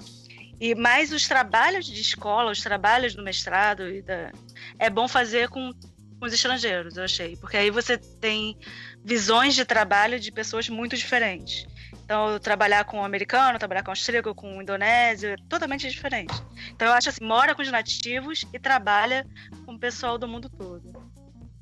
E 0.61 0.73
mais 0.73 1.11
os 1.11 1.27
trabalhos 1.27 1.85
de 1.85 1.99
escola, 1.99 2.51
os 2.51 2.61
trabalhos 2.61 3.13
do 3.13 3.21
mestrado, 3.21 3.83
da... 4.03 4.31
é 4.79 4.89
bom 4.89 5.09
fazer 5.09 5.49
com, 5.49 5.71
com 6.19 6.25
os 6.25 6.31
estrangeiros, 6.31 6.95
eu 6.95 7.03
achei. 7.03 7.35
Porque 7.35 7.57
aí 7.57 7.69
você 7.69 7.97
tem 7.97 8.57
visões 9.03 9.55
de 9.55 9.65
trabalho 9.65 10.19
de 10.19 10.31
pessoas 10.31 10.69
muito 10.69 10.95
diferentes. 10.95 11.67
Então, 12.05 12.39
trabalhar 12.39 12.85
com 12.85 12.99
o 13.01 13.03
americano, 13.03 13.59
trabalhar 13.59 13.83
com 13.83 13.89
o 13.89 13.91
austríaco, 13.91 14.33
com 14.33 14.57
o 14.57 14.61
indonésio, 14.61 15.31
é 15.31 15.35
totalmente 15.49 15.89
diferente. 15.89 16.33
Então, 16.69 16.87
eu 16.87 16.93
acho 16.93 17.09
assim, 17.09 17.25
mora 17.25 17.53
com 17.53 17.61
os 17.61 17.71
nativos 17.71 18.45
e 18.53 18.59
trabalha 18.59 19.27
com 19.65 19.73
o 19.73 19.79
pessoal 19.79 20.17
do 20.17 20.27
mundo 20.27 20.49
todo. 20.49 21.11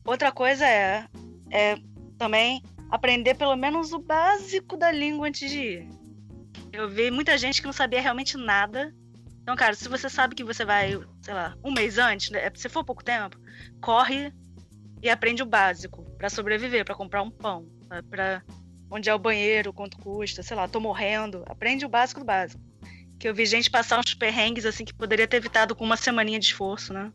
Outra 0.06 0.32
coisa 0.32 0.68
é, 0.68 1.06
é 1.52 1.76
também 2.20 2.62
aprender 2.92 3.34
pelo 3.36 3.56
menos 3.56 3.94
o 3.94 4.00
básico 4.00 4.76
da 4.76 4.92
língua 4.92 5.28
antes 5.28 5.50
de 5.50 5.58
ir. 5.58 5.90
Eu 6.72 6.90
vi 6.90 7.10
muita 7.10 7.38
gente 7.38 7.62
que 7.62 7.66
não 7.66 7.74
sabia 7.74 8.02
realmente 8.02 8.38
nada. 8.38 8.94
Então, 9.42 9.56
cara, 9.56 9.74
se 9.74 9.88
você 9.88 10.10
sabe 10.10 10.36
que 10.36 10.44
você 10.44 10.64
vai, 10.64 11.00
sei 11.22 11.34
lá, 11.34 11.56
um 11.64 11.72
mês 11.72 11.98
antes, 11.98 12.30
né, 12.30 12.52
se 12.54 12.70
for 12.70 12.84
pouco 12.84 13.04
tempo, 13.04 13.40
corre 13.82 14.32
e 15.02 15.10
aprende 15.10 15.42
o 15.42 15.46
básico 15.46 16.04
para 16.18 16.30
sobreviver, 16.30 16.86
para 16.86 16.94
comprar 16.94 17.24
um 17.24 17.32
pão, 17.32 17.66
para 18.10 18.44
onde 18.92 19.10
é 19.10 19.14
o 19.14 19.20
banheiro, 19.20 19.74
quanto 19.74 19.98
custa, 19.98 20.44
sei 20.44 20.56
lá, 20.56 20.68
tô 20.68 20.80
morrendo. 20.80 21.44
Aprende 21.48 21.86
o 21.86 21.90
básico 21.90 22.20
do 22.20 22.26
básico. 22.26 22.62
Que 23.18 23.28
eu 23.28 23.34
vi 23.34 23.46
gente 23.46 23.70
passar 23.70 24.00
uns 24.00 24.14
perrengues 24.14 24.66
assim 24.66 24.86
que 24.86 24.94
poderia 24.94 25.28
ter 25.28 25.38
evitado 25.38 25.76
com 25.76 25.84
uma 25.84 25.98
semaninha 25.98 26.40
de 26.40 26.46
esforço, 26.46 26.94
né? 26.94 27.12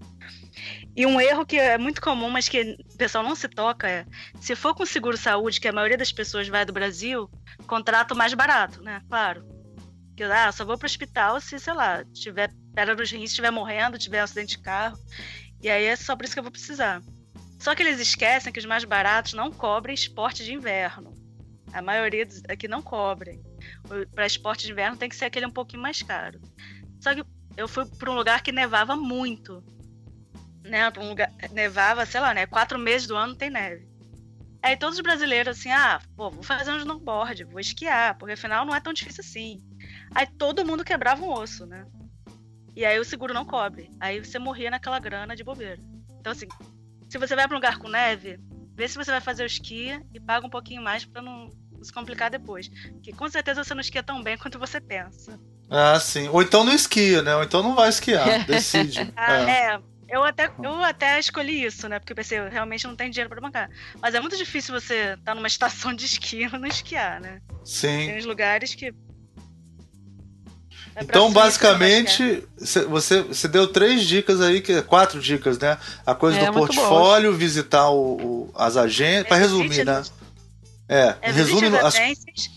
E 0.96 1.04
um 1.06 1.20
erro 1.20 1.44
que 1.44 1.56
é 1.56 1.76
muito 1.76 2.00
comum, 2.00 2.30
mas 2.30 2.48
que 2.48 2.76
o 2.92 2.96
pessoal 2.96 3.24
não 3.24 3.34
se 3.34 3.48
toca 3.48 3.88
é: 3.88 4.06
se 4.40 4.54
for 4.54 4.74
com 4.74 4.86
seguro 4.86 5.16
saúde, 5.16 5.60
que 5.60 5.68
a 5.68 5.72
maioria 5.72 5.98
das 5.98 6.12
pessoas 6.12 6.48
vai 6.48 6.64
do 6.64 6.72
Brasil, 6.72 7.28
contrato 7.66 8.14
mais 8.14 8.32
barato, 8.34 8.82
né? 8.82 9.00
Claro. 9.08 9.44
Que 10.16 10.22
ah, 10.22 10.52
só 10.52 10.64
vou 10.64 10.78
pro 10.78 10.86
hospital 10.86 11.40
se, 11.40 11.58
sei 11.58 11.74
lá, 11.74 12.04
tiver 12.12 12.52
pedra 12.74 12.94
nos 12.94 13.10
rins, 13.10 13.30
estiver 13.30 13.50
morrendo, 13.50 13.98
tiver 13.98 14.20
um 14.20 14.24
acidente 14.24 14.56
de 14.56 14.62
carro. 14.62 14.96
E 15.60 15.68
aí 15.68 15.84
é 15.84 15.96
só 15.96 16.14
por 16.14 16.24
isso 16.24 16.34
que 16.34 16.38
eu 16.38 16.44
vou 16.44 16.52
precisar. 16.52 17.02
Só 17.58 17.74
que 17.74 17.82
eles 17.82 17.98
esquecem 17.98 18.52
que 18.52 18.58
os 18.58 18.66
mais 18.66 18.84
baratos 18.84 19.32
não 19.32 19.50
cobrem 19.50 19.94
esporte 19.94 20.44
de 20.44 20.52
inverno. 20.52 21.12
A 21.72 21.82
maioria 21.82 22.28
aqui 22.48 22.68
não 22.68 22.82
cobrem. 22.82 23.42
Para 24.14 24.26
esporte 24.26 24.66
de 24.66 24.72
inverno 24.72 24.96
tem 24.96 25.08
que 25.08 25.16
ser 25.16 25.24
aquele 25.24 25.46
um 25.46 25.50
pouquinho 25.50 25.82
mais 25.82 26.02
caro. 26.02 26.40
Só 27.00 27.14
que 27.14 27.24
eu 27.56 27.66
fui 27.66 27.86
para 27.86 28.10
um 28.10 28.14
lugar 28.14 28.42
que 28.42 28.52
nevava 28.52 28.94
muito. 28.94 29.64
Né? 30.64 30.90
Um 30.98 31.10
lugar, 31.10 31.30
nevava, 31.52 32.06
sei 32.06 32.20
lá, 32.20 32.32
né? 32.32 32.46
Quatro 32.46 32.78
meses 32.78 33.06
do 33.06 33.16
ano 33.16 33.36
tem 33.36 33.50
neve. 33.50 33.86
Aí 34.62 34.76
todos 34.76 34.96
os 34.96 35.02
brasileiros 35.02 35.58
assim, 35.58 35.70
ah, 35.70 36.00
pô, 36.16 36.30
vou 36.30 36.42
fazer 36.42 36.72
um 36.72 36.78
snowboard, 36.78 37.44
vou 37.44 37.60
esquiar, 37.60 38.16
porque 38.16 38.32
afinal 38.32 38.64
não 38.64 38.74
é 38.74 38.80
tão 38.80 38.94
difícil 38.94 39.22
assim. 39.22 39.62
Aí 40.14 40.26
todo 40.26 40.64
mundo 40.64 40.82
quebrava 40.82 41.22
um 41.22 41.30
osso, 41.30 41.66
né? 41.66 41.84
E 42.74 42.84
aí 42.84 42.98
o 42.98 43.04
seguro 43.04 43.34
não 43.34 43.44
cobre. 43.44 43.90
Aí 44.00 44.24
você 44.24 44.38
morria 44.38 44.70
naquela 44.70 44.98
grana 44.98 45.36
de 45.36 45.44
bobeira. 45.44 45.78
Então, 46.18 46.32
assim, 46.32 46.48
se 47.10 47.18
você 47.18 47.36
vai 47.36 47.46
para 47.46 47.54
um 47.54 47.58
lugar 47.58 47.78
com 47.78 47.88
neve, 47.88 48.40
vê 48.74 48.88
se 48.88 48.96
você 48.96 49.10
vai 49.10 49.20
fazer 49.20 49.42
o 49.42 49.46
esqui 49.46 50.00
e 50.12 50.18
paga 50.18 50.46
um 50.46 50.50
pouquinho 50.50 50.82
mais 50.82 51.04
para 51.04 51.20
não 51.20 51.50
se 51.82 51.92
complicar 51.92 52.30
depois. 52.30 52.70
Que 53.02 53.12
com 53.12 53.28
certeza 53.28 53.62
você 53.62 53.74
não 53.74 53.82
esquia 53.82 54.02
tão 54.02 54.22
bem 54.22 54.38
quanto 54.38 54.58
você 54.58 54.80
pensa. 54.80 55.38
Ah, 55.70 56.00
sim. 56.00 56.28
Ou 56.28 56.42
então 56.42 56.64
não 56.64 56.72
esquia, 56.72 57.22
né? 57.22 57.36
Ou 57.36 57.44
então 57.44 57.62
não 57.62 57.74
vai 57.74 57.90
esquiar. 57.90 58.44
Decide. 58.46 59.12
ah, 59.14 59.50
é. 59.50 59.74
é. 59.74 59.80
Eu 60.14 60.22
até, 60.22 60.48
eu 60.62 60.84
até 60.84 61.18
escolhi 61.18 61.64
isso, 61.64 61.88
né? 61.88 61.98
Porque 61.98 62.12
eu 62.12 62.16
pensei, 62.16 62.38
eu 62.38 62.48
realmente 62.48 62.86
não 62.86 62.94
tenho 62.94 63.10
dinheiro 63.10 63.28
para 63.28 63.40
bancar. 63.40 63.68
Mas 64.00 64.14
é 64.14 64.20
muito 64.20 64.36
difícil 64.36 64.72
você 64.72 65.14
estar 65.14 65.16
tá 65.24 65.34
numa 65.34 65.48
estação 65.48 65.92
de 65.92 66.04
esqui 66.04 66.44
e 66.44 66.48
não 66.56 66.68
esquiar, 66.68 67.20
né? 67.20 67.40
Sim. 67.64 68.06
Tem 68.06 68.18
uns 68.18 68.24
lugares 68.24 68.76
que. 68.76 68.94
É 70.94 71.02
então, 71.02 71.32
basicamente, 71.32 72.46
você, 72.88 73.22
você 73.22 73.48
deu 73.48 73.66
três 73.66 74.06
dicas 74.06 74.40
aí, 74.40 74.60
que 74.60 74.80
quatro 74.82 75.20
dicas, 75.20 75.58
né? 75.58 75.76
A 76.06 76.14
coisa 76.14 76.38
é, 76.38 76.46
do 76.46 76.52
portfólio, 76.52 77.34
visitar 77.34 77.90
o, 77.90 78.14
o 78.14 78.52
as 78.54 78.76
agências. 78.76 79.26
Para 79.26 79.36
resumir, 79.38 79.84
né? 79.84 80.00
É, 80.88 81.16
é 81.22 81.30
resume 81.32 81.76
as 81.76 81.96
agências, 81.96 82.50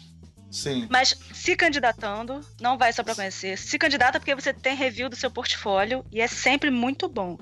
Sim. 0.57 0.87
Mas 0.89 1.15
se 1.31 1.55
candidatando, 1.55 2.41
não 2.59 2.79
vai 2.79 2.91
só 2.91 3.03
para 3.03 3.13
conhecer. 3.13 3.59
Se 3.59 3.77
candidata 3.77 4.19
porque 4.19 4.33
você 4.33 4.51
tem 4.51 4.75
review 4.75 5.07
do 5.07 5.15
seu 5.15 5.29
portfólio 5.29 6.03
e 6.11 6.19
é 6.19 6.25
sempre 6.25 6.71
muito 6.71 7.07
bom. 7.07 7.37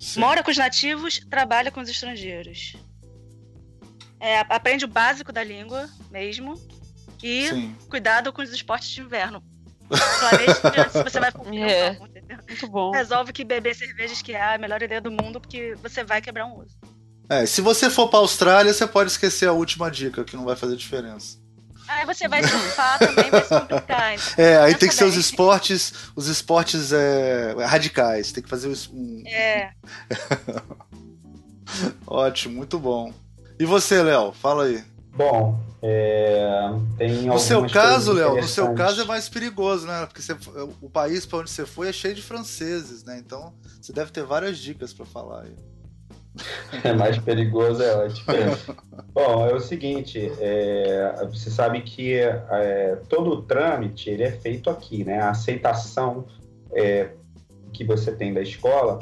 Sim. 0.00 0.18
Mora 0.18 0.42
com 0.42 0.50
os 0.50 0.56
nativos, 0.56 1.20
trabalha 1.30 1.70
com 1.70 1.80
os 1.80 1.88
estrangeiros. 1.88 2.74
É, 4.18 4.40
aprende 4.40 4.84
o 4.84 4.88
básico 4.88 5.32
da 5.32 5.44
língua 5.44 5.88
mesmo. 6.10 6.54
E 7.22 7.48
Sim. 7.48 7.76
cuidado 7.88 8.32
com 8.32 8.42
os 8.42 8.50
esportes 8.50 8.88
de 8.88 9.00
inverno. 9.00 9.40
Planeje 9.88 10.90
se 10.90 11.02
você 11.04 11.20
vai 11.20 11.30
é. 11.70 11.96
Muito 12.48 12.68
bom. 12.68 12.90
Resolve 12.90 13.32
que 13.32 13.44
beber 13.44 13.76
cerveja 13.76 14.12
esquiar 14.12 14.52
é 14.52 14.54
a 14.56 14.58
melhor 14.58 14.82
ideia 14.82 15.00
do 15.00 15.12
mundo, 15.12 15.40
porque 15.40 15.76
você 15.80 16.02
vai 16.02 16.20
quebrar 16.20 16.46
um 16.46 16.58
osso. 16.58 16.76
É, 17.28 17.46
se 17.46 17.60
você 17.60 17.88
for 17.88 18.08
pra 18.08 18.18
Austrália, 18.18 18.74
você 18.74 18.86
pode 18.88 19.12
esquecer 19.12 19.48
a 19.48 19.52
última 19.52 19.88
dica, 19.88 20.24
que 20.24 20.36
não 20.36 20.44
vai 20.44 20.56
fazer 20.56 20.76
diferença. 20.76 21.45
Aí 21.88 22.04
você 22.04 22.28
vai 22.28 22.42
surfar 22.42 22.98
também, 22.98 23.30
vai 23.30 23.42
se 23.42 23.48
complicar. 23.48 24.14
Então. 24.16 24.44
É, 24.44 24.58
aí 24.58 24.74
tem 24.74 24.88
que 24.88 24.94
ser 24.94 25.04
os 25.04 25.16
esportes, 25.16 25.92
os 26.14 26.26
esportes 26.28 26.92
é, 26.92 27.54
radicais. 27.64 28.32
Tem 28.32 28.42
que 28.42 28.48
fazer 28.48 28.68
um. 28.92 29.22
É. 29.26 29.70
Ótimo, 32.06 32.56
muito 32.56 32.78
bom. 32.78 33.12
E 33.58 33.64
você, 33.64 34.02
Léo? 34.02 34.32
Fala 34.32 34.64
aí. 34.64 34.84
Bom, 35.16 35.58
é, 35.82 36.68
tem 36.98 37.22
No 37.22 37.38
seu 37.38 37.66
caso, 37.68 38.12
Léo, 38.12 38.36
no 38.36 38.48
seu 38.48 38.74
caso 38.74 39.00
é 39.00 39.04
mais 39.04 39.28
perigoso, 39.28 39.86
né? 39.86 40.04
Porque 40.04 40.20
você, 40.20 40.36
o 40.82 40.90
país 40.90 41.24
para 41.24 41.38
onde 41.38 41.50
você 41.50 41.64
foi 41.64 41.88
é 41.88 41.92
cheio 41.92 42.14
de 42.14 42.20
franceses, 42.20 43.02
né? 43.02 43.16
Então 43.18 43.54
você 43.80 43.92
deve 43.92 44.10
ter 44.10 44.24
várias 44.24 44.58
dicas 44.58 44.92
para 44.92 45.06
falar 45.06 45.42
aí. 45.42 45.56
É 46.84 46.92
mais 46.92 47.18
perigoso, 47.18 47.82
é 47.82 47.94
ótimo. 47.96 48.26
Bom, 49.12 49.46
é 49.46 49.54
o 49.54 49.60
seguinte, 49.60 50.30
é, 50.38 51.26
você 51.30 51.50
sabe 51.50 51.80
que 51.82 52.14
é, 52.14 52.98
todo 53.08 53.30
o 53.30 53.42
trâmite 53.42 54.10
ele 54.10 54.22
é 54.22 54.32
feito 54.32 54.68
aqui, 54.68 55.04
né? 55.04 55.20
A 55.20 55.30
aceitação 55.30 56.26
é, 56.72 57.10
que 57.72 57.84
você 57.84 58.12
tem 58.12 58.32
da 58.32 58.42
escola, 58.42 58.98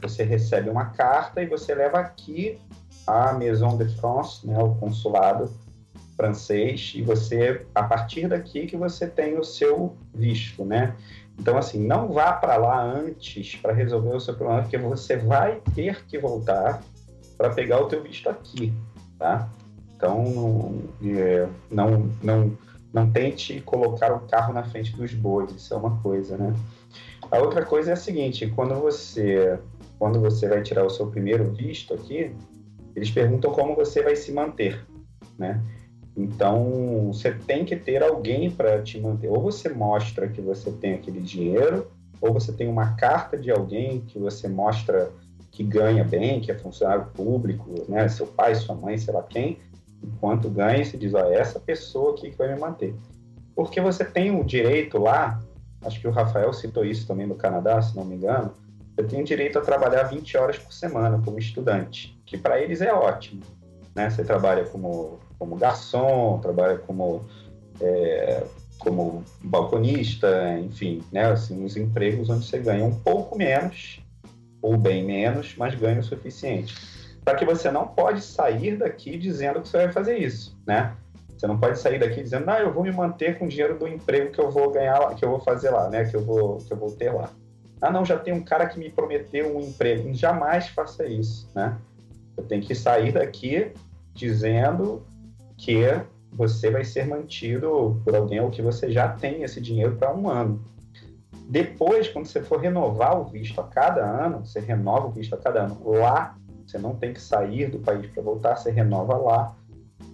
você 0.00 0.22
recebe 0.22 0.70
uma 0.70 0.86
carta 0.86 1.42
e 1.42 1.46
você 1.46 1.74
leva 1.74 1.98
aqui 1.98 2.58
a 3.06 3.32
Maison 3.32 3.76
de 3.76 3.88
France, 3.96 4.46
né, 4.46 4.56
o 4.58 4.74
consulado 4.76 5.50
francês, 6.16 6.92
e 6.94 7.02
você, 7.02 7.64
a 7.74 7.82
partir 7.82 8.28
daqui 8.28 8.66
que 8.66 8.76
você 8.76 9.06
tem 9.06 9.38
o 9.38 9.44
seu 9.44 9.96
visto, 10.14 10.64
né? 10.64 10.94
Então, 11.40 11.56
assim, 11.56 11.82
não 11.86 12.12
vá 12.12 12.34
para 12.34 12.58
lá 12.58 12.82
antes 12.82 13.56
para 13.56 13.72
resolver 13.72 14.14
o 14.14 14.20
seu 14.20 14.34
problema, 14.34 14.60
porque 14.60 14.76
você 14.76 15.16
vai 15.16 15.62
ter 15.74 16.04
que 16.04 16.18
voltar 16.18 16.82
para 17.38 17.48
pegar 17.48 17.80
o 17.80 17.86
teu 17.86 18.02
visto 18.02 18.28
aqui, 18.28 18.74
tá? 19.18 19.48
Então, 19.96 20.22
não, 20.22 20.82
é, 21.02 21.48
não, 21.70 22.10
não, 22.22 22.58
não 22.92 23.10
tente 23.10 23.58
colocar 23.62 24.12
o 24.12 24.20
carro 24.28 24.52
na 24.52 24.62
frente 24.64 24.94
dos 24.94 25.14
bois, 25.14 25.50
isso 25.50 25.72
é 25.72 25.78
uma 25.78 25.96
coisa, 26.02 26.36
né? 26.36 26.54
A 27.30 27.38
outra 27.38 27.64
coisa 27.64 27.88
é 27.88 27.92
a 27.94 27.96
seguinte, 27.96 28.46
quando 28.54 28.74
você, 28.74 29.58
quando 29.98 30.20
você 30.20 30.46
vai 30.46 30.62
tirar 30.62 30.84
o 30.84 30.90
seu 30.90 31.06
primeiro 31.06 31.50
visto 31.52 31.94
aqui, 31.94 32.36
eles 32.94 33.10
perguntam 33.10 33.50
como 33.50 33.74
você 33.74 34.02
vai 34.02 34.14
se 34.14 34.30
manter, 34.30 34.84
né? 35.38 35.58
Então, 36.20 37.10
você 37.12 37.32
tem 37.32 37.64
que 37.64 37.74
ter 37.74 38.02
alguém 38.02 38.50
para 38.50 38.82
te 38.82 39.00
manter. 39.00 39.28
Ou 39.28 39.40
você 39.40 39.70
mostra 39.70 40.28
que 40.28 40.40
você 40.40 40.70
tem 40.70 40.94
aquele 40.94 41.20
dinheiro, 41.20 41.90
ou 42.20 42.32
você 42.32 42.52
tem 42.52 42.68
uma 42.68 42.94
carta 42.94 43.38
de 43.38 43.50
alguém 43.50 44.02
que 44.02 44.18
você 44.18 44.46
mostra 44.46 45.10
que 45.50 45.64
ganha 45.64 46.04
bem, 46.04 46.40
que 46.40 46.52
é 46.52 46.54
funcionário 46.54 47.06
público, 47.14 47.86
né? 47.88 48.06
Seu 48.08 48.26
pai, 48.26 48.54
sua 48.54 48.74
mãe, 48.74 48.98
sei 48.98 49.14
lá 49.14 49.22
quem. 49.22 49.58
Enquanto 50.02 50.50
ganha, 50.50 50.84
você 50.84 50.98
diz, 50.98 51.14
ó, 51.14 51.20
é 51.20 51.36
essa 51.36 51.58
pessoa 51.58 52.12
aqui 52.12 52.30
que 52.30 52.36
vai 52.36 52.52
me 52.52 52.60
manter. 52.60 52.94
Porque 53.54 53.80
você 53.80 54.04
tem 54.04 54.38
o 54.38 54.44
direito 54.44 54.98
lá, 54.98 55.40
acho 55.82 56.00
que 56.00 56.08
o 56.08 56.10
Rafael 56.10 56.52
citou 56.52 56.84
isso 56.84 57.06
também 57.06 57.26
no 57.26 57.34
Canadá, 57.34 57.80
se 57.80 57.96
não 57.96 58.04
me 58.04 58.16
engano, 58.16 58.52
você 58.94 59.04
tem 59.04 59.22
o 59.22 59.24
direito 59.24 59.58
a 59.58 59.62
trabalhar 59.62 60.04
20 60.04 60.36
horas 60.36 60.58
por 60.58 60.72
semana 60.72 61.20
como 61.24 61.38
estudante, 61.38 62.18
que 62.26 62.36
para 62.36 62.60
eles 62.60 62.82
é 62.82 62.92
ótimo. 62.92 63.42
Né? 63.94 64.08
Você 64.10 64.22
trabalha 64.22 64.64
como 64.66 65.18
como 65.40 65.56
garçom, 65.56 66.38
trabalha 66.38 66.76
como, 66.76 67.24
é, 67.80 68.44
como 68.78 69.24
balconista, 69.42 70.58
enfim, 70.60 71.02
né? 71.10 71.32
Assim, 71.32 71.64
os 71.64 71.78
empregos 71.78 72.28
onde 72.28 72.44
você 72.44 72.58
ganha 72.58 72.84
um 72.84 72.94
pouco 72.94 73.38
menos, 73.38 74.00
ou 74.60 74.76
bem 74.76 75.02
menos, 75.02 75.54
mas 75.56 75.74
ganha 75.74 76.00
o 76.00 76.04
suficiente. 76.04 76.74
Só 77.26 77.34
que 77.34 77.46
você 77.46 77.70
não 77.70 77.88
pode 77.88 78.20
sair 78.20 78.76
daqui 78.76 79.16
dizendo 79.16 79.62
que 79.62 79.68
você 79.68 79.78
vai 79.78 79.92
fazer 79.92 80.18
isso, 80.18 80.54
né? 80.66 80.94
Você 81.36 81.46
não 81.46 81.58
pode 81.58 81.78
sair 81.78 81.98
daqui 81.98 82.22
dizendo, 82.22 82.50
ah, 82.50 82.60
eu 82.60 82.70
vou 82.70 82.82
me 82.82 82.92
manter 82.92 83.38
com 83.38 83.46
o 83.46 83.48
dinheiro 83.48 83.78
do 83.78 83.88
emprego 83.88 84.30
que 84.30 84.38
eu 84.38 84.50
vou 84.50 84.70
ganhar 84.70 84.98
lá, 84.98 85.14
que 85.14 85.24
eu 85.24 85.30
vou 85.30 85.40
fazer 85.40 85.70
lá, 85.70 85.88
né? 85.88 86.04
Que 86.04 86.14
eu 86.14 86.22
vou, 86.22 86.58
que 86.58 86.70
eu 86.70 86.76
vou 86.76 86.90
ter 86.90 87.10
lá. 87.10 87.30
Ah, 87.80 87.90
não, 87.90 88.04
já 88.04 88.18
tem 88.18 88.34
um 88.34 88.42
cara 88.42 88.66
que 88.66 88.78
me 88.78 88.90
prometeu 88.90 89.56
um 89.56 89.60
emprego. 89.62 90.12
Jamais 90.12 90.68
faça 90.68 91.06
isso, 91.06 91.48
né? 91.54 91.78
Eu 92.36 92.44
tenho 92.44 92.62
que 92.62 92.74
sair 92.74 93.12
daqui 93.12 93.72
dizendo 94.12 95.02
que 95.60 95.84
você 96.32 96.70
vai 96.70 96.84
ser 96.84 97.06
mantido 97.06 98.00
por 98.04 98.14
alguém 98.14 98.40
ou 98.40 98.50
que 98.50 98.62
você 98.62 98.90
já 98.90 99.08
tem 99.08 99.42
esse 99.42 99.60
dinheiro 99.60 99.96
para 99.96 100.14
um 100.14 100.28
ano. 100.28 100.64
Depois, 101.48 102.08
quando 102.08 102.26
você 102.26 102.40
for 102.42 102.60
renovar 102.60 103.20
o 103.20 103.24
visto 103.24 103.60
a 103.60 103.64
cada 103.64 104.04
ano, 104.04 104.46
você 104.46 104.60
renova 104.60 105.08
o 105.08 105.10
visto 105.10 105.34
a 105.34 105.38
cada 105.38 105.64
ano 105.64 105.80
lá, 105.84 106.36
você 106.66 106.78
não 106.78 106.94
tem 106.94 107.12
que 107.12 107.20
sair 107.20 107.68
do 107.68 107.80
país 107.80 108.06
para 108.06 108.22
voltar, 108.22 108.56
você 108.56 108.70
renova 108.70 109.16
lá, 109.16 109.56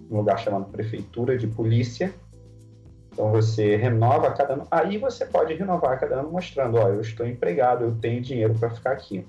num 0.09 0.17
lugar 0.17 0.39
chamado 0.39 0.65
Prefeitura 0.65 1.37
de 1.37 1.47
Polícia. 1.47 2.13
Então 3.13 3.31
você 3.31 3.75
renova 3.75 4.27
a 4.27 4.31
cada 4.31 4.53
ano, 4.53 4.67
aí 4.69 4.97
você 4.97 5.25
pode 5.25 5.53
renovar 5.53 5.93
a 5.93 5.97
cada 5.97 6.19
ano 6.19 6.31
mostrando, 6.31 6.77
ó, 6.77 6.89
eu 6.89 7.01
estou 7.01 7.25
empregado, 7.25 7.85
eu 7.85 7.95
tenho 7.95 8.21
dinheiro 8.21 8.53
para 8.55 8.69
ficar 8.69 8.91
aqui. 8.91 9.25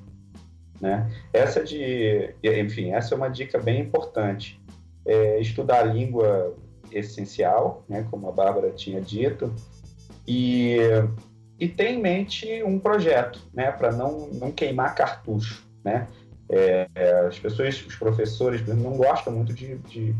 Né? 0.81 1.11
Essa 1.33 1.63
de, 1.63 2.35
enfim, 2.43 2.93
essa 2.93 3.15
é 3.15 3.17
uma 3.17 3.29
dica 3.29 3.59
bem 3.59 3.81
importante. 3.81 4.61
É, 5.09 5.41
estudar 5.41 5.81
a 5.81 5.85
língua 5.85 6.55
essencial, 6.93 7.83
né, 7.89 8.07
como 8.11 8.29
a 8.29 8.33
Bárbara 8.33 8.71
tinha 8.71 9.01
dito, 9.01 9.53
e, 10.27 10.77
e 11.59 11.67
ter 11.67 11.91
em 11.91 12.01
mente 12.01 12.63
um 12.63 12.79
projeto, 12.79 13.41
né, 13.53 13.71
para 13.73 13.91
não, 13.91 14.29
não 14.29 14.53
queimar 14.53 14.95
cartucho, 14.95 15.67
né? 15.85 16.07
É, 16.51 16.89
as 17.27 17.39
pessoas, 17.39 17.85
os 17.87 17.95
professores 17.97 18.67
não 18.67 18.97
gostam 18.97 19.33
muito 19.35 19.53
de, 19.53 19.77
de, 19.79 20.15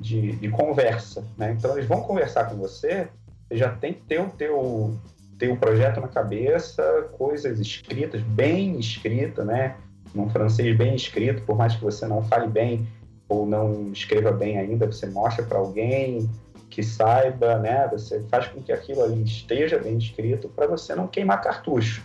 de, 0.00 0.32
de, 0.32 0.48
conversa, 0.48 1.22
né? 1.36 1.54
Então 1.58 1.72
eles 1.72 1.86
vão 1.86 2.00
conversar 2.00 2.46
com 2.48 2.56
você, 2.56 3.08
você 3.46 3.56
já 3.56 3.70
tem 3.70 3.92
que 3.92 4.00
ter 4.02 4.18
o 4.18 4.30
teu, 4.30 4.98
ter 5.38 5.52
o 5.52 5.56
projeto 5.58 6.00
na 6.00 6.08
cabeça, 6.08 6.82
coisas 7.12 7.60
escritas, 7.60 8.22
bem 8.22 8.78
escritas, 8.78 9.44
né? 9.44 9.76
Num 10.14 10.30
francês 10.30 10.74
bem 10.74 10.94
escrito, 10.94 11.42
por 11.42 11.56
mais 11.56 11.74
que 11.76 11.82
você 11.82 12.06
não 12.06 12.22
fale 12.22 12.48
bem, 12.48 12.86
ou 13.28 13.46
não 13.46 13.90
escreva 13.92 14.30
bem 14.30 14.58
ainda, 14.58 14.86
você 14.86 15.06
mostra 15.06 15.44
para 15.44 15.58
alguém 15.58 16.28
que 16.70 16.82
saiba, 16.82 17.58
né? 17.58 17.88
Você 17.92 18.20
faz 18.30 18.48
com 18.48 18.60
que 18.60 18.72
aquilo 18.72 19.02
ali 19.02 19.22
esteja 19.22 19.78
bem 19.78 19.96
escrito 19.96 20.48
para 20.48 20.66
você 20.66 20.94
não 20.94 21.06
queimar 21.06 21.40
cartucho. 21.40 22.02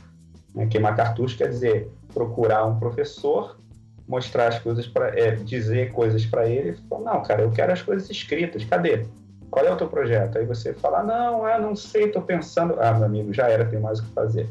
Né? 0.53 0.67
Queimar 0.67 0.95
cartucho 0.95 1.37
quer 1.37 1.49
dizer 1.49 1.89
procurar 2.13 2.65
um 2.65 2.77
professor, 2.79 3.57
mostrar 4.07 4.47
as 4.47 4.59
coisas 4.59 4.87
para, 4.87 5.07
é, 5.19 5.31
dizer 5.31 5.91
coisas 5.91 6.25
para 6.25 6.47
ele, 6.47 6.77
falar, 6.89 7.13
não, 7.13 7.23
cara, 7.23 7.41
eu 7.41 7.51
quero 7.51 7.73
as 7.73 7.81
coisas 7.81 8.09
escritas. 8.09 8.63
Cadê? 8.65 9.05
Qual 9.49 9.65
é 9.65 9.71
o 9.71 9.77
teu 9.77 9.87
projeto? 9.87 10.37
Aí 10.37 10.45
você 10.45 10.73
fala, 10.73 11.01
não, 11.01 11.47
eu 11.47 11.61
não 11.61 11.75
sei, 11.75 12.05
estou 12.05 12.21
pensando. 12.21 12.75
Ah, 12.79 12.93
meu 12.93 13.05
amigo, 13.05 13.33
já 13.33 13.47
era, 13.47 13.65
tem 13.65 13.79
mais 13.79 13.99
o 13.99 14.03
que 14.03 14.13
fazer, 14.13 14.47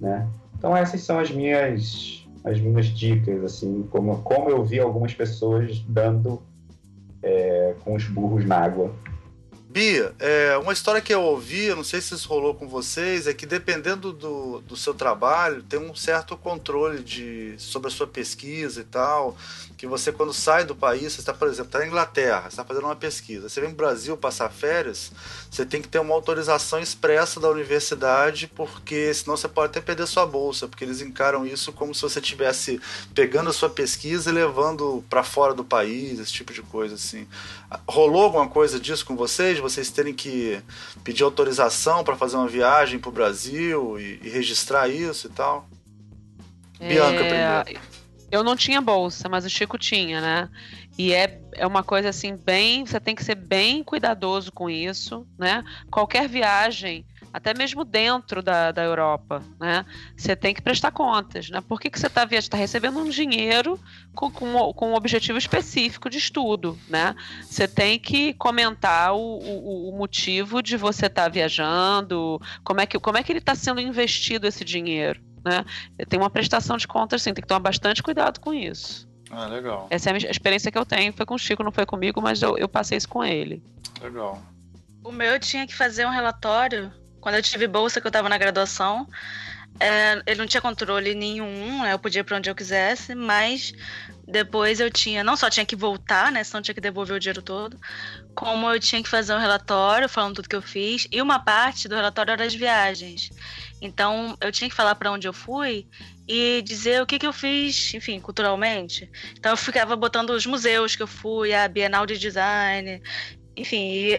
né? 0.00 0.26
Então 0.56 0.74
essas 0.74 1.02
são 1.02 1.18
as 1.18 1.30
minhas 1.30 2.15
as 2.46 2.60
minhas 2.60 2.86
dicas, 2.86 3.42
assim, 3.42 3.86
como, 3.90 4.22
como 4.22 4.48
eu 4.48 4.64
vi 4.64 4.78
algumas 4.78 5.12
pessoas 5.12 5.84
dando 5.88 6.40
é, 7.20 7.74
com 7.84 7.96
os 7.96 8.04
burros 8.04 8.46
na 8.46 8.56
água. 8.56 8.94
Bia, 9.76 10.14
é, 10.18 10.56
uma 10.56 10.72
história 10.72 11.02
que 11.02 11.12
eu 11.12 11.20
ouvi, 11.20 11.64
eu 11.64 11.76
não 11.76 11.84
sei 11.84 12.00
se 12.00 12.14
isso 12.14 12.26
rolou 12.30 12.54
com 12.54 12.66
vocês, 12.66 13.26
é 13.26 13.34
que 13.34 13.44
dependendo 13.44 14.10
do, 14.10 14.62
do 14.62 14.74
seu 14.74 14.94
trabalho, 14.94 15.62
tem 15.62 15.78
um 15.78 15.94
certo 15.94 16.34
controle 16.34 17.02
de, 17.02 17.54
sobre 17.58 17.88
a 17.88 17.90
sua 17.90 18.06
pesquisa 18.06 18.80
e 18.80 18.84
tal, 18.84 19.36
que 19.76 19.86
você 19.86 20.10
quando 20.10 20.32
sai 20.32 20.64
do 20.64 20.74
país, 20.74 21.12
você 21.12 21.20
está, 21.20 21.34
por 21.34 21.46
exemplo, 21.46 21.66
está 21.66 21.80
na 21.80 21.86
Inglaterra, 21.86 22.40
você 22.40 22.48
está 22.48 22.64
fazendo 22.64 22.84
uma 22.84 22.96
pesquisa, 22.96 23.50
você 23.50 23.60
vem 23.60 23.74
para 23.74 23.88
Brasil 23.88 24.16
passar 24.16 24.48
férias, 24.48 25.12
você 25.50 25.66
tem 25.66 25.82
que 25.82 25.88
ter 25.88 25.98
uma 25.98 26.14
autorização 26.14 26.80
expressa 26.80 27.38
da 27.38 27.50
universidade, 27.50 28.50
porque 28.54 29.12
senão 29.12 29.36
você 29.36 29.46
pode 29.46 29.72
até 29.72 29.80
perder 29.82 30.06
sua 30.06 30.24
bolsa, 30.24 30.66
porque 30.66 30.84
eles 30.84 31.02
encaram 31.02 31.46
isso 31.46 31.70
como 31.70 31.94
se 31.94 32.00
você 32.00 32.18
estivesse 32.18 32.80
pegando 33.14 33.50
a 33.50 33.52
sua 33.52 33.68
pesquisa 33.68 34.30
e 34.30 34.32
levando 34.32 35.04
para 35.10 35.22
fora 35.22 35.52
do 35.52 35.62
país, 35.62 36.18
esse 36.18 36.32
tipo 36.32 36.54
de 36.54 36.62
coisa 36.62 36.94
assim. 36.94 37.28
Rolou 37.86 38.22
alguma 38.22 38.48
coisa 38.48 38.80
disso 38.80 39.04
com 39.04 39.14
vocês? 39.14 39.58
Vocês 39.68 39.90
terem 39.90 40.14
que 40.14 40.60
pedir 41.02 41.24
autorização 41.24 42.04
para 42.04 42.16
fazer 42.16 42.36
uma 42.36 42.46
viagem 42.46 42.98
para 42.98 43.08
o 43.08 43.12
Brasil 43.12 43.98
e, 43.98 44.20
e, 44.22 44.28
registrar 44.28 44.88
isso 44.88 45.26
e 45.26 45.30
tal? 45.30 45.68
É... 46.78 46.88
Bianca 46.88 47.24
primeiro. 47.24 47.86
Eu 48.30 48.42
não 48.42 48.56
tinha 48.56 48.80
bolsa, 48.80 49.28
mas 49.28 49.44
o 49.44 49.50
Chico 49.50 49.78
tinha, 49.78 50.20
né? 50.20 50.48
E 50.98 51.12
é, 51.12 51.40
é 51.52 51.66
uma 51.66 51.82
coisa 51.82 52.08
assim, 52.08 52.36
bem. 52.36 52.84
Você 52.84 52.98
tem 52.98 53.14
que 53.14 53.24
ser 53.24 53.34
bem 53.34 53.84
cuidadoso 53.84 54.50
com 54.50 54.68
isso, 54.68 55.26
né? 55.38 55.64
Qualquer 55.90 56.28
viagem, 56.28 57.04
até 57.36 57.52
mesmo 57.52 57.84
dentro 57.84 58.42
da, 58.42 58.72
da 58.72 58.82
Europa, 58.82 59.42
né? 59.60 59.84
Você 60.16 60.34
tem 60.34 60.54
que 60.54 60.62
prestar 60.62 60.90
contas, 60.90 61.50
né? 61.50 61.60
Por 61.60 61.78
que, 61.78 61.90
que 61.90 62.00
você 62.00 62.06
está 62.06 62.26
tá 62.26 62.56
recebendo 62.56 62.98
um 62.98 63.10
dinheiro 63.10 63.78
com, 64.14 64.30
com, 64.30 64.72
com, 64.72 64.92
um 64.92 64.94
objetivo 64.94 65.36
específico 65.36 66.08
de 66.08 66.16
estudo, 66.16 66.78
né? 66.88 67.14
Você 67.42 67.68
tem 67.68 67.98
que 67.98 68.32
comentar 68.32 69.14
o, 69.14 69.18
o, 69.18 69.90
o 69.90 69.98
motivo 69.98 70.62
de 70.62 70.78
você 70.78 71.06
estar 71.06 71.24
tá 71.24 71.28
viajando, 71.28 72.40
como 72.64 72.80
é 72.80 72.86
que, 72.86 72.98
como 72.98 73.18
é 73.18 73.22
que 73.22 73.32
ele 73.32 73.40
está 73.40 73.54
sendo 73.54 73.82
investido 73.82 74.46
esse 74.46 74.64
dinheiro, 74.64 75.20
né? 75.44 75.62
Tem 76.08 76.18
uma 76.18 76.30
prestação 76.30 76.78
de 76.78 76.88
contas, 76.88 77.20
sim, 77.20 77.34
tem 77.34 77.42
que 77.42 77.48
tomar 77.48 77.60
bastante 77.60 78.02
cuidado 78.02 78.40
com 78.40 78.54
isso. 78.54 79.06
Ah, 79.30 79.44
legal. 79.44 79.88
Essa 79.90 80.08
é 80.08 80.14
a 80.14 80.16
experiência 80.16 80.72
que 80.72 80.78
eu 80.78 80.86
tenho. 80.86 81.12
Foi 81.12 81.26
com 81.26 81.34
o 81.34 81.38
Chico, 81.38 81.62
não 81.62 81.72
foi 81.72 81.84
comigo, 81.84 82.22
mas 82.22 82.40
eu, 82.40 82.56
eu 82.56 82.66
passei 82.68 82.96
isso 82.96 83.10
com 83.10 83.22
ele. 83.22 83.62
Legal. 84.00 84.40
O 85.04 85.12
meu 85.12 85.34
eu 85.34 85.40
tinha 85.40 85.66
que 85.66 85.74
fazer 85.74 86.06
um 86.06 86.10
relatório. 86.10 86.90
Quando 87.26 87.34
eu 87.34 87.42
tive 87.42 87.66
bolsa, 87.66 88.00
que 88.00 88.06
eu 88.06 88.08
estava 88.08 88.28
na 88.28 88.38
graduação, 88.38 89.04
é, 89.80 90.22
ele 90.28 90.38
não 90.38 90.46
tinha 90.46 90.60
controle 90.60 91.12
nenhum, 91.12 91.82
né? 91.82 91.92
eu 91.92 91.98
podia 91.98 92.20
ir 92.20 92.22
para 92.22 92.36
onde 92.36 92.48
eu 92.48 92.54
quisesse, 92.54 93.16
mas 93.16 93.72
depois 94.28 94.78
eu 94.78 94.88
tinha, 94.92 95.24
não 95.24 95.36
só 95.36 95.50
tinha 95.50 95.66
que 95.66 95.74
voltar, 95.74 96.30
né? 96.30 96.44
Senão 96.44 96.62
tinha 96.62 96.72
que 96.72 96.80
devolver 96.80 97.16
o 97.16 97.18
dinheiro 97.18 97.42
todo, 97.42 97.76
como 98.32 98.70
eu 98.70 98.78
tinha 98.78 99.02
que 99.02 99.08
fazer 99.08 99.34
um 99.34 99.40
relatório 99.40 100.08
falando 100.08 100.36
tudo 100.36 100.48
que 100.48 100.54
eu 100.54 100.62
fiz, 100.62 101.08
e 101.10 101.20
uma 101.20 101.40
parte 101.40 101.88
do 101.88 101.96
relatório 101.96 102.30
era 102.30 102.44
as 102.44 102.54
viagens. 102.54 103.30
Então 103.82 104.36
eu 104.40 104.52
tinha 104.52 104.70
que 104.70 104.76
falar 104.76 104.94
para 104.94 105.10
onde 105.10 105.26
eu 105.26 105.32
fui 105.32 105.88
e 106.28 106.62
dizer 106.62 107.02
o 107.02 107.06
que, 107.06 107.18
que 107.18 107.26
eu 107.26 107.32
fiz, 107.32 107.92
enfim, 107.92 108.20
culturalmente. 108.20 109.10
Então 109.36 109.50
eu 109.50 109.56
ficava 109.56 109.96
botando 109.96 110.30
os 110.30 110.46
museus 110.46 110.94
que 110.94 111.02
eu 111.02 111.08
fui, 111.08 111.52
a 111.52 111.66
Bienal 111.66 112.06
de 112.06 112.16
Design, 112.16 113.02
enfim, 113.56 114.16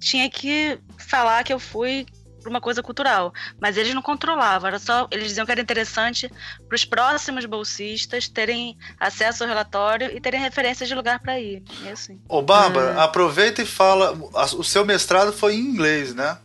tinha 0.00 0.30
que 0.30 0.78
falar 0.96 1.44
que 1.44 1.52
eu 1.52 1.58
fui 1.58 2.06
para 2.40 2.50
uma 2.50 2.60
coisa 2.60 2.82
cultural, 2.82 3.32
mas 3.60 3.76
eles 3.76 3.94
não 3.94 4.02
controlavam, 4.02 4.68
era 4.68 4.78
só 4.78 5.06
eles 5.10 5.28
diziam 5.28 5.46
que 5.46 5.52
era 5.52 5.60
interessante 5.60 6.30
para 6.68 6.74
os 6.74 6.84
próximos 6.84 7.44
bolsistas 7.44 8.28
terem 8.28 8.76
acesso 8.98 9.44
ao 9.44 9.48
relatório 9.48 10.10
e 10.14 10.20
terem 10.20 10.40
referências 10.40 10.88
de 10.88 10.94
lugar 10.94 11.20
para 11.20 11.38
ir. 11.38 11.62
E 11.82 11.88
assim. 11.88 12.20
Ô, 12.28 12.42
Bárbara, 12.42 12.94
hum. 12.94 13.00
aproveita 13.00 13.62
e 13.62 13.66
fala, 13.66 14.12
o 14.56 14.64
seu 14.64 14.84
mestrado 14.84 15.32
foi 15.32 15.54
em 15.54 15.60
inglês, 15.60 16.14
né? 16.14 16.38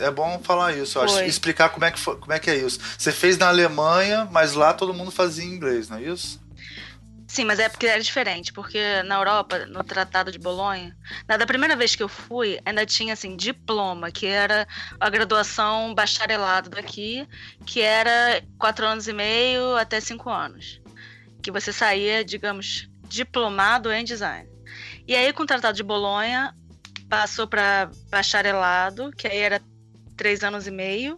É 0.00 0.10
bom 0.10 0.40
falar 0.44 0.76
isso, 0.76 0.98
eu 0.98 1.02
acho. 1.02 1.22
Explicar 1.24 1.70
como 1.70 1.84
é, 1.84 1.90
que 1.90 1.98
foi, 1.98 2.16
como 2.16 2.32
é 2.32 2.38
que 2.38 2.48
é 2.48 2.56
isso. 2.56 2.78
Você 2.96 3.10
fez 3.10 3.36
na 3.36 3.48
Alemanha, 3.48 4.28
mas 4.30 4.54
lá 4.54 4.72
todo 4.72 4.94
mundo 4.94 5.10
fazia 5.10 5.44
em 5.44 5.48
inglês, 5.48 5.88
não 5.88 5.96
é 5.96 6.02
isso? 6.02 6.40
Sim, 7.32 7.46
mas 7.46 7.58
é 7.58 7.66
porque 7.66 7.86
era 7.86 8.02
diferente, 8.02 8.52
porque 8.52 9.02
na 9.04 9.14
Europa, 9.14 9.64
no 9.64 9.82
Tratado 9.82 10.30
de 10.30 10.38
Bolonha, 10.38 10.94
na 11.26 11.38
da 11.38 11.46
primeira 11.46 11.74
vez 11.74 11.96
que 11.96 12.02
eu 12.02 12.08
fui, 12.08 12.60
ainda 12.62 12.84
tinha 12.84 13.14
assim 13.14 13.34
diploma, 13.38 14.10
que 14.10 14.26
era 14.26 14.68
a 15.00 15.08
graduação 15.08 15.94
bacharelado 15.94 16.68
daqui, 16.68 17.26
que 17.64 17.80
era 17.80 18.44
quatro 18.58 18.84
anos 18.84 19.08
e 19.08 19.14
meio 19.14 19.74
até 19.78 19.98
cinco 19.98 20.28
anos, 20.28 20.82
que 21.42 21.50
você 21.50 21.72
saía, 21.72 22.22
digamos, 22.22 22.90
diplomado 23.08 23.90
em 23.90 24.04
design. 24.04 24.46
E 25.08 25.16
aí 25.16 25.32
com 25.32 25.44
o 25.44 25.46
Tratado 25.46 25.74
de 25.74 25.82
Bolonha 25.82 26.54
passou 27.08 27.46
para 27.46 27.90
bacharelado, 28.10 29.10
que 29.10 29.26
aí 29.26 29.38
era 29.38 29.58
três 30.18 30.44
anos 30.44 30.66
e 30.66 30.70
meio, 30.70 31.16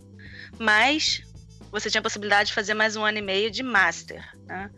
mas 0.61 1.25
você 1.73 1.91
tinha 1.91 1.99
a 1.99 2.03
possibilidade 2.05 2.51
de 2.51 2.55
fazer 2.55 2.73
mais 2.73 2.95
um 2.95 3.05
ano 3.05 3.19
e 3.19 3.23
meio 3.23 3.51
de 3.51 3.65
master. 3.65 4.25
Né? 4.47 4.71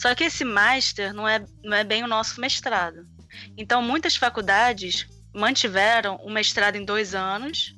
Só 0.00 0.14
que 0.14 0.24
esse 0.24 0.46
master 0.46 1.12
não 1.12 1.28
é, 1.28 1.44
não 1.62 1.76
é 1.76 1.84
bem 1.84 2.02
o 2.02 2.06
nosso 2.06 2.40
mestrado. 2.40 3.04
Então, 3.54 3.82
muitas 3.82 4.16
faculdades 4.16 5.06
mantiveram 5.30 6.16
o 6.24 6.30
mestrado 6.30 6.76
em 6.76 6.84
dois 6.86 7.14
anos, 7.14 7.76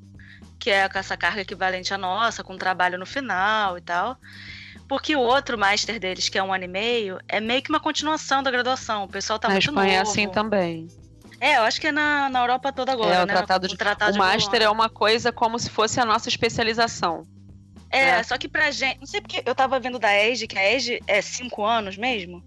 que 0.57 0.71
é 0.71 0.89
com 0.89 0.97
essa 0.97 1.17
carga 1.17 1.41
equivalente 1.41 1.93
à 1.93 1.99
nossa, 1.99 2.45
com 2.45 2.57
trabalho 2.57 2.97
no 2.97 3.05
final 3.05 3.77
e 3.77 3.81
tal. 3.81 4.17
Porque 4.87 5.17
o 5.17 5.21
outro 5.21 5.59
master 5.59 5.99
deles, 5.99 6.29
que 6.29 6.39
é 6.39 6.43
um 6.45 6.55
ano 6.55 6.63
e 6.63 6.69
meio, 6.69 7.19
é 7.27 7.41
meio 7.41 7.61
que 7.61 7.71
uma 7.71 7.81
continuação 7.81 8.41
da 8.41 8.53
graduação. 8.53 9.03
O 9.03 9.09
pessoal 9.09 9.41
tá 9.41 9.49
na 9.49 9.55
muito 9.55 9.71
Espanha 9.71 9.99
novo. 9.99 10.09
é 10.09 10.13
assim 10.13 10.29
também. 10.29 10.87
É, 11.41 11.57
eu 11.57 11.63
acho 11.63 11.81
que 11.81 11.89
é 11.89 11.93
na, 11.93 12.29
na 12.29 12.39
Europa 12.39 12.73
toda 12.73 12.93
agora, 12.93 13.17
é, 13.17 13.23
o 13.25 13.27
né? 13.27 13.35
Tratado 13.35 13.67
de, 13.67 13.75
o, 13.75 13.77
tratado 13.77 14.15
o 14.15 14.19
master 14.19 14.63
é 14.63 14.71
uma 14.71 14.89
coisa 14.89 15.33
como 15.33 15.59
se 15.59 15.69
fosse 15.69 15.99
a 15.99 16.05
nossa 16.05 16.29
especialização. 16.29 17.27
É, 17.93 17.99
é, 18.01 18.23
só 18.23 18.39
que 18.39 18.49
pra 18.49 18.71
gente. 18.71 18.99
Não 18.99 19.07
sei 19.07 19.21
porque 19.21 19.43
eu 19.45 19.55
tava 19.55 19.79
vendo 19.79 19.99
da 19.99 20.11
ESG, 20.11 20.47
que 20.47 20.59
a 20.59 20.75
ESG 20.75 21.01
é 21.07 21.21
cinco 21.21 21.65
anos 21.65 21.97
mesmo. 21.97 22.43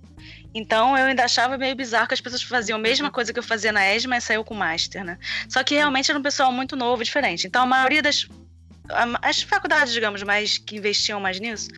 Então 0.53 0.97
eu 0.97 1.05
ainda 1.05 1.23
achava 1.23 1.57
meio 1.57 1.75
bizarro 1.75 2.07
que 2.07 2.13
as 2.13 2.21
pessoas 2.21 2.41
faziam 2.41 2.79
a 2.79 2.81
mesma 2.81 3.11
coisa 3.11 3.31
que 3.31 3.37
eu 3.37 3.43
fazia 3.43 3.71
na 3.71 3.93
ESG, 3.93 4.07
mas 4.07 4.23
saiu 4.23 4.43
com 4.43 4.55
Master, 4.55 5.03
né? 5.03 5.19
Só 5.47 5.63
que 5.63 5.75
realmente 5.75 6.09
era 6.09 6.19
um 6.19 6.23
pessoal 6.23 6.51
muito 6.51 6.75
novo, 6.75 7.03
diferente. 7.03 7.45
Então 7.45 7.61
a 7.61 7.65
maioria 7.65 8.01
das. 8.01 8.27
As 9.21 9.41
faculdades, 9.41 9.93
digamos, 9.93 10.21
mais 10.21 10.59
que 10.59 10.77
investiam 10.77 11.19
mais 11.19 11.39
nisso, 11.39 11.69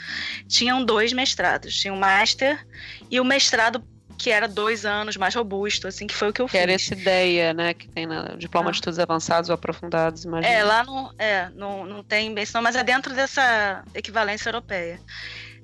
tinham 0.47 0.83
dois 0.83 1.13
mestrados. 1.13 1.73
Tinha 1.79 1.93
o 1.93 1.97
Master 1.97 2.65
e 3.09 3.19
o 3.19 3.25
mestrado 3.25 3.81
que 4.17 4.31
era 4.31 4.47
dois 4.47 4.85
anos, 4.85 5.15
mais 5.15 5.35
robusto, 5.35 5.87
assim, 5.87 6.07
que 6.07 6.15
foi 6.15 6.29
o 6.29 6.33
que 6.33 6.41
eu 6.41 6.45
Que 6.47 6.53
fiz. 6.53 6.61
era 6.61 6.71
essa 6.71 6.93
ideia, 6.93 7.53
né, 7.53 7.73
que 7.73 7.87
tem 7.89 8.05
no 8.07 8.35
diploma 8.37 8.69
Ah. 8.69 8.71
de 8.71 8.77
estudos 8.77 8.97
avançados 8.99 9.49
ou 9.49 9.53
aprofundados, 9.53 10.25
imagina. 10.25 10.51
É, 10.53 10.63
lá 10.63 10.83
não, 10.83 11.13
é, 11.19 11.49
não, 11.55 11.85
não 11.85 12.03
tem 12.03 12.33
bem 12.33 12.45
mas 12.61 12.75
é 12.75 12.83
dentro 12.83 13.13
dessa 13.13 13.83
equivalência 13.93 14.49
europeia. 14.49 14.99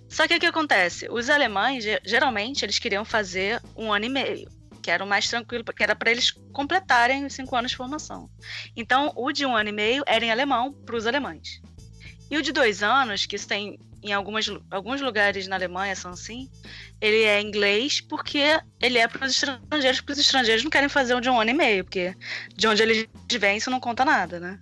Só 0.08 0.28
que 0.28 0.36
o 0.36 0.40
que 0.40 0.46
acontece? 0.46 1.08
Os 1.10 1.30
alemães, 1.30 1.84
ge- 1.84 2.00
geralmente, 2.06 2.64
eles 2.64 2.78
queriam 2.78 3.04
fazer 3.04 3.60
um 3.76 3.92
ano 3.92 4.06
e 4.06 4.10
meio, 4.10 4.48
que 4.84 4.92
era 4.92 5.04
o 5.04 5.08
mais 5.08 5.28
tranquilo, 5.28 5.64
que 5.64 5.82
era 5.82 5.96
para 5.96 6.12
eles 6.12 6.30
completarem 6.52 7.26
os 7.26 7.34
cinco 7.34 7.56
anos 7.56 7.72
de 7.72 7.78
formação. 7.78 8.30
Então, 8.76 9.12
o 9.16 9.32
de 9.32 9.44
um 9.46 9.56
ano 9.56 9.70
e 9.70 9.74
meio 9.74 10.04
era 10.06 10.24
em 10.24 10.30
alemão 10.32 10.72
para 10.72 10.96
os 10.96 11.08
alemães. 11.08 11.60
E 12.30 12.38
o 12.38 12.42
de 12.44 12.52
dois 12.52 12.84
anos, 12.84 13.26
que 13.26 13.36
isso 13.36 13.48
tem 13.48 13.80
em 14.04 14.12
algumas, 14.12 14.46
alguns 14.70 15.02
lugares 15.02 15.48
na 15.48 15.56
Alemanha 15.56 15.96
são 15.96 16.12
assim, 16.12 16.50
ele 17.00 17.24
é 17.24 17.42
inglês 17.42 18.02
porque 18.02 18.60
ele 18.82 18.98
é 18.98 19.08
para 19.08 19.26
os 19.26 19.32
estrangeiros, 19.32 20.02
porque 20.02 20.14
os 20.14 20.20
estrangeiros 20.20 20.64
não 20.64 20.70
querem 20.70 20.90
fazer 20.90 21.16
um 21.16 21.22
de 21.22 21.30
um 21.30 21.40
ano 21.40 21.52
e 21.52 21.54
meio, 21.54 21.84
porque 21.84 22.14
de 22.56 22.68
onde 22.68 22.82
eles 22.82 23.08
vêm 23.40 23.58
isso 23.58 23.72
não 23.72 23.80
conta 23.80 24.04
nada, 24.04 24.40
né? 24.40 24.60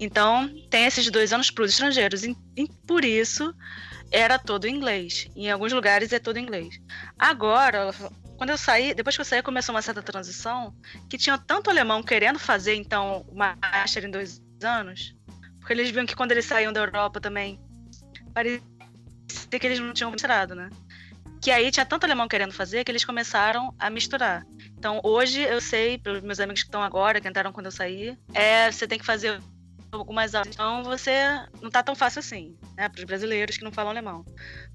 Então, 0.00 0.52
tem 0.68 0.84
esses 0.84 1.08
dois 1.10 1.32
anos 1.32 1.50
para 1.50 1.64
os 1.64 1.70
estrangeiros. 1.70 2.24
E, 2.24 2.36
e 2.56 2.68
por 2.86 3.04
isso, 3.04 3.54
era 4.10 4.38
todo 4.38 4.66
inglês. 4.66 5.28
Em 5.36 5.50
alguns 5.50 5.72
lugares 5.72 6.12
é 6.12 6.18
todo 6.18 6.38
inglês. 6.38 6.80
Agora, 7.18 7.94
quando 8.36 8.50
eu 8.50 8.58
saí, 8.58 8.94
depois 8.94 9.16
que 9.16 9.20
eu 9.20 9.24
saí, 9.24 9.42
começou 9.42 9.74
uma 9.74 9.82
certa 9.82 10.02
transição, 10.02 10.74
que 11.08 11.16
tinha 11.16 11.38
tanto 11.38 11.70
alemão 11.70 12.02
querendo 12.02 12.38
fazer, 12.38 12.74
então, 12.74 13.24
uma 13.28 13.56
master 13.60 14.04
em 14.04 14.10
dois 14.10 14.42
anos, 14.62 15.14
porque 15.60 15.72
eles 15.72 15.90
viam 15.90 16.04
que 16.04 16.16
quando 16.16 16.32
eles 16.32 16.44
saíam 16.44 16.72
da 16.72 16.80
Europa 16.80 17.20
também, 17.20 17.60
parecia 18.34 18.60
que 19.48 19.66
eles 19.66 19.78
não 19.78 19.92
tinham 19.92 20.10
misturado, 20.10 20.54
né? 20.54 20.68
Que 21.40 21.50
aí 21.50 21.70
tinha 21.70 21.84
tanto 21.84 22.04
alemão 22.04 22.28
querendo 22.28 22.52
fazer 22.52 22.84
que 22.84 22.90
eles 22.90 23.04
começaram 23.04 23.74
a 23.78 23.90
misturar. 23.90 24.44
Então, 24.78 25.00
hoje 25.02 25.40
eu 25.40 25.60
sei, 25.60 25.98
pelos 25.98 26.22
meus 26.22 26.38
amigos 26.38 26.62
que 26.62 26.68
estão 26.68 26.82
agora, 26.82 27.20
que 27.20 27.28
entraram 27.28 27.52
quando 27.52 27.66
eu 27.66 27.72
saí, 27.72 28.16
é 28.32 28.70
você 28.70 28.86
tem 28.86 28.98
que 28.98 29.04
fazer 29.04 29.40
algumas 29.92 30.34
aulas. 30.34 30.52
Então, 30.52 30.82
você 30.82 31.12
não 31.60 31.70
tá 31.70 31.82
tão 31.82 31.94
fácil 31.94 32.20
assim, 32.20 32.56
né? 32.76 32.88
Para 32.88 32.98
os 32.98 33.04
brasileiros 33.04 33.56
que 33.56 33.64
não 33.64 33.70
falam 33.70 33.90
alemão. 33.90 34.24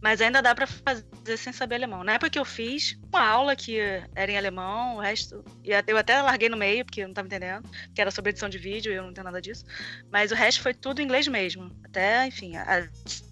Mas 0.01 0.21
ainda 0.21 0.41
dá 0.41 0.53
para 0.53 0.67
fazer 0.67 1.37
sem 1.37 1.51
saber 1.51 1.75
alemão. 1.75 2.03
Na 2.03 2.13
época 2.13 2.29
que 2.29 2.39
eu 2.39 2.45
fiz, 2.45 2.97
uma 3.11 3.27
aula 3.27 3.55
que 3.55 3.79
era 4.15 4.31
em 4.31 4.37
alemão, 4.37 4.97
o 4.97 4.99
resto. 4.99 5.43
Eu 5.63 5.97
até 5.97 6.21
larguei 6.21 6.49
no 6.49 6.57
meio, 6.57 6.85
porque 6.85 7.01
eu 7.01 7.05
não 7.05 7.11
estava 7.11 7.27
entendendo, 7.27 7.67
que 7.93 7.99
era 7.99 8.11
sobre 8.11 8.29
edição 8.29 8.47
de 8.47 8.57
vídeo 8.57 8.91
e 8.91 8.95
eu 8.95 9.03
não 9.03 9.09
entendo 9.09 9.25
nada 9.25 9.41
disso. 9.41 9.65
Mas 10.11 10.31
o 10.31 10.35
resto 10.35 10.61
foi 10.61 10.73
tudo 10.73 11.01
em 11.01 11.05
inglês 11.05 11.27
mesmo. 11.27 11.71
Até, 11.83 12.27
enfim, 12.27 12.55
a 12.55 12.87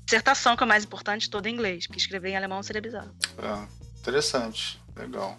dissertação, 0.05 0.55
que 0.55 0.63
é 0.63 0.65
o 0.65 0.69
mais 0.69 0.83
importante, 0.83 1.29
toda 1.29 1.49
em 1.49 1.53
inglês, 1.53 1.85
porque 1.85 1.99
escrever 1.99 2.29
em 2.29 2.37
alemão 2.37 2.61
seria 2.63 2.81
bizarro. 2.81 3.15
É, 3.37 3.99
interessante, 3.99 4.81
legal. 4.95 5.37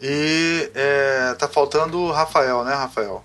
E 0.00 0.70
é, 0.74 1.34
tá 1.34 1.48
faltando 1.48 1.98
o 1.98 2.12
Rafael, 2.12 2.64
né, 2.64 2.74
Rafael? 2.74 3.24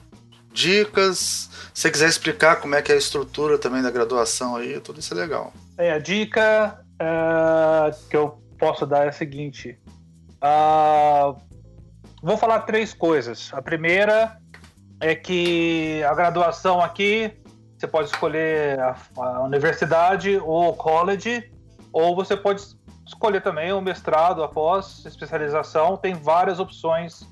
Dicas. 0.59 1.49
Se 1.73 1.83
você 1.83 1.91
quiser 1.91 2.09
explicar 2.09 2.57
como 2.57 2.75
é 2.75 2.81
que 2.81 2.91
é 2.91 2.95
a 2.95 2.97
estrutura 2.97 3.57
também 3.57 3.81
da 3.81 3.89
graduação 3.89 4.57
aí, 4.57 4.77
tudo 4.81 4.99
isso 4.99 5.13
é 5.13 5.17
legal. 5.17 5.53
É, 5.77 5.91
a 5.91 5.99
dica 5.99 6.83
é, 6.99 7.91
que 8.09 8.17
eu 8.17 8.41
posso 8.57 8.85
dar 8.85 9.05
é 9.05 9.07
a 9.07 9.11
seguinte. 9.13 9.79
Ah, 10.41 11.33
vou 12.21 12.37
falar 12.37 12.61
três 12.61 12.93
coisas. 12.93 13.49
A 13.53 13.61
primeira 13.61 14.37
é 14.99 15.15
que 15.15 16.03
a 16.03 16.13
graduação 16.13 16.81
aqui 16.81 17.31
você 17.77 17.87
pode 17.87 18.09
escolher 18.09 18.77
a, 18.81 18.97
a 19.15 19.43
universidade 19.43 20.37
ou 20.43 20.71
o 20.71 20.73
college, 20.73 21.49
ou 21.93 22.13
você 22.13 22.35
pode 22.35 22.61
escolher 23.07 23.41
também 23.41 23.71
o 23.71 23.79
mestrado 23.79 24.43
após 24.43 25.05
especialização. 25.05 25.95
Tem 25.95 26.13
várias 26.13 26.59
opções 26.59 27.25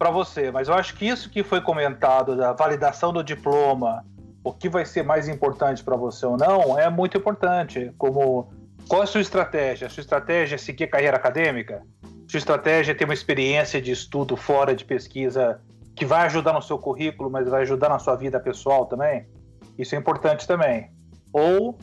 para 0.00 0.10
você, 0.10 0.50
mas 0.50 0.66
eu 0.66 0.72
acho 0.72 0.96
que 0.96 1.06
isso 1.06 1.28
que 1.28 1.42
foi 1.42 1.60
comentado 1.60 2.34
da 2.34 2.54
validação 2.54 3.12
do 3.12 3.22
diploma, 3.22 4.02
o 4.42 4.50
que 4.50 4.66
vai 4.66 4.86
ser 4.86 5.02
mais 5.02 5.28
importante 5.28 5.84
para 5.84 5.94
você 5.94 6.24
ou 6.24 6.38
não, 6.38 6.78
é 6.78 6.88
muito 6.88 7.18
importante. 7.18 7.92
Como 7.98 8.50
qual 8.88 9.02
é 9.02 9.04
a 9.04 9.06
sua 9.06 9.20
estratégia? 9.20 9.88
A 9.88 9.90
sua 9.90 10.00
estratégia 10.00 10.54
é 10.54 10.58
seguir 10.58 10.86
carreira 10.86 11.18
acadêmica? 11.18 11.82
Sua 12.26 12.38
estratégia 12.38 12.92
é 12.92 12.94
ter 12.94 13.04
uma 13.04 13.12
experiência 13.12 13.78
de 13.78 13.92
estudo 13.92 14.38
fora 14.38 14.74
de 14.74 14.86
pesquisa 14.86 15.60
que 15.94 16.06
vai 16.06 16.24
ajudar 16.24 16.54
no 16.54 16.62
seu 16.62 16.78
currículo, 16.78 17.28
mas 17.28 17.46
vai 17.46 17.60
ajudar 17.60 17.90
na 17.90 17.98
sua 17.98 18.16
vida 18.16 18.40
pessoal 18.40 18.86
também? 18.86 19.28
Isso 19.76 19.94
é 19.94 19.98
importante 19.98 20.46
também. 20.46 20.90
Ou 21.30 21.78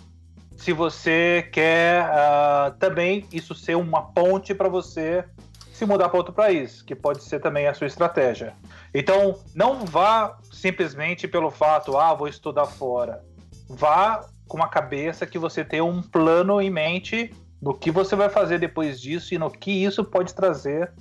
se 0.56 0.74
você 0.74 1.48
quer 1.52 2.04
uh, 2.04 2.72
também 2.80 3.28
isso 3.32 3.54
ser 3.54 3.76
uma 3.76 4.02
ponte 4.02 4.56
para 4.56 4.68
você 4.68 5.24
se 5.78 5.86
mudar 5.86 6.10
para 6.10 6.18
outro 6.18 6.34
país, 6.34 6.82
que 6.82 6.96
pode 6.96 7.24
ser 7.24 7.40
também 7.40 7.68
a 7.68 7.74
sua 7.74 7.86
estratégia. 7.86 8.56
Então, 8.94 9.40
não 9.54 9.86
vá 9.86 10.38
simplesmente 10.52 11.28
pelo 11.28 11.52
fato, 11.52 11.96
ah, 11.98 12.16
vou 12.16 12.28
estudar 12.28 12.66
fora. 12.66 13.24
Vá 13.70 14.28
com 14.48 14.58
uma 14.58 14.68
cabeça 14.68 15.28
que 15.28 15.38
você 15.38 15.64
tem 15.64 15.80
um 15.80 16.02
plano 16.02 16.60
em 16.60 16.72
mente 16.72 17.32
do 17.62 17.76
que 17.76 17.92
você 17.92 18.16
vai 18.16 18.28
fazer 18.28 18.60
depois 18.60 19.00
disso 19.00 19.36
e 19.36 19.38
no 19.38 19.52
que 19.52 19.72
isso 19.72 20.04
pode 20.04 20.34
trazer 20.34 20.92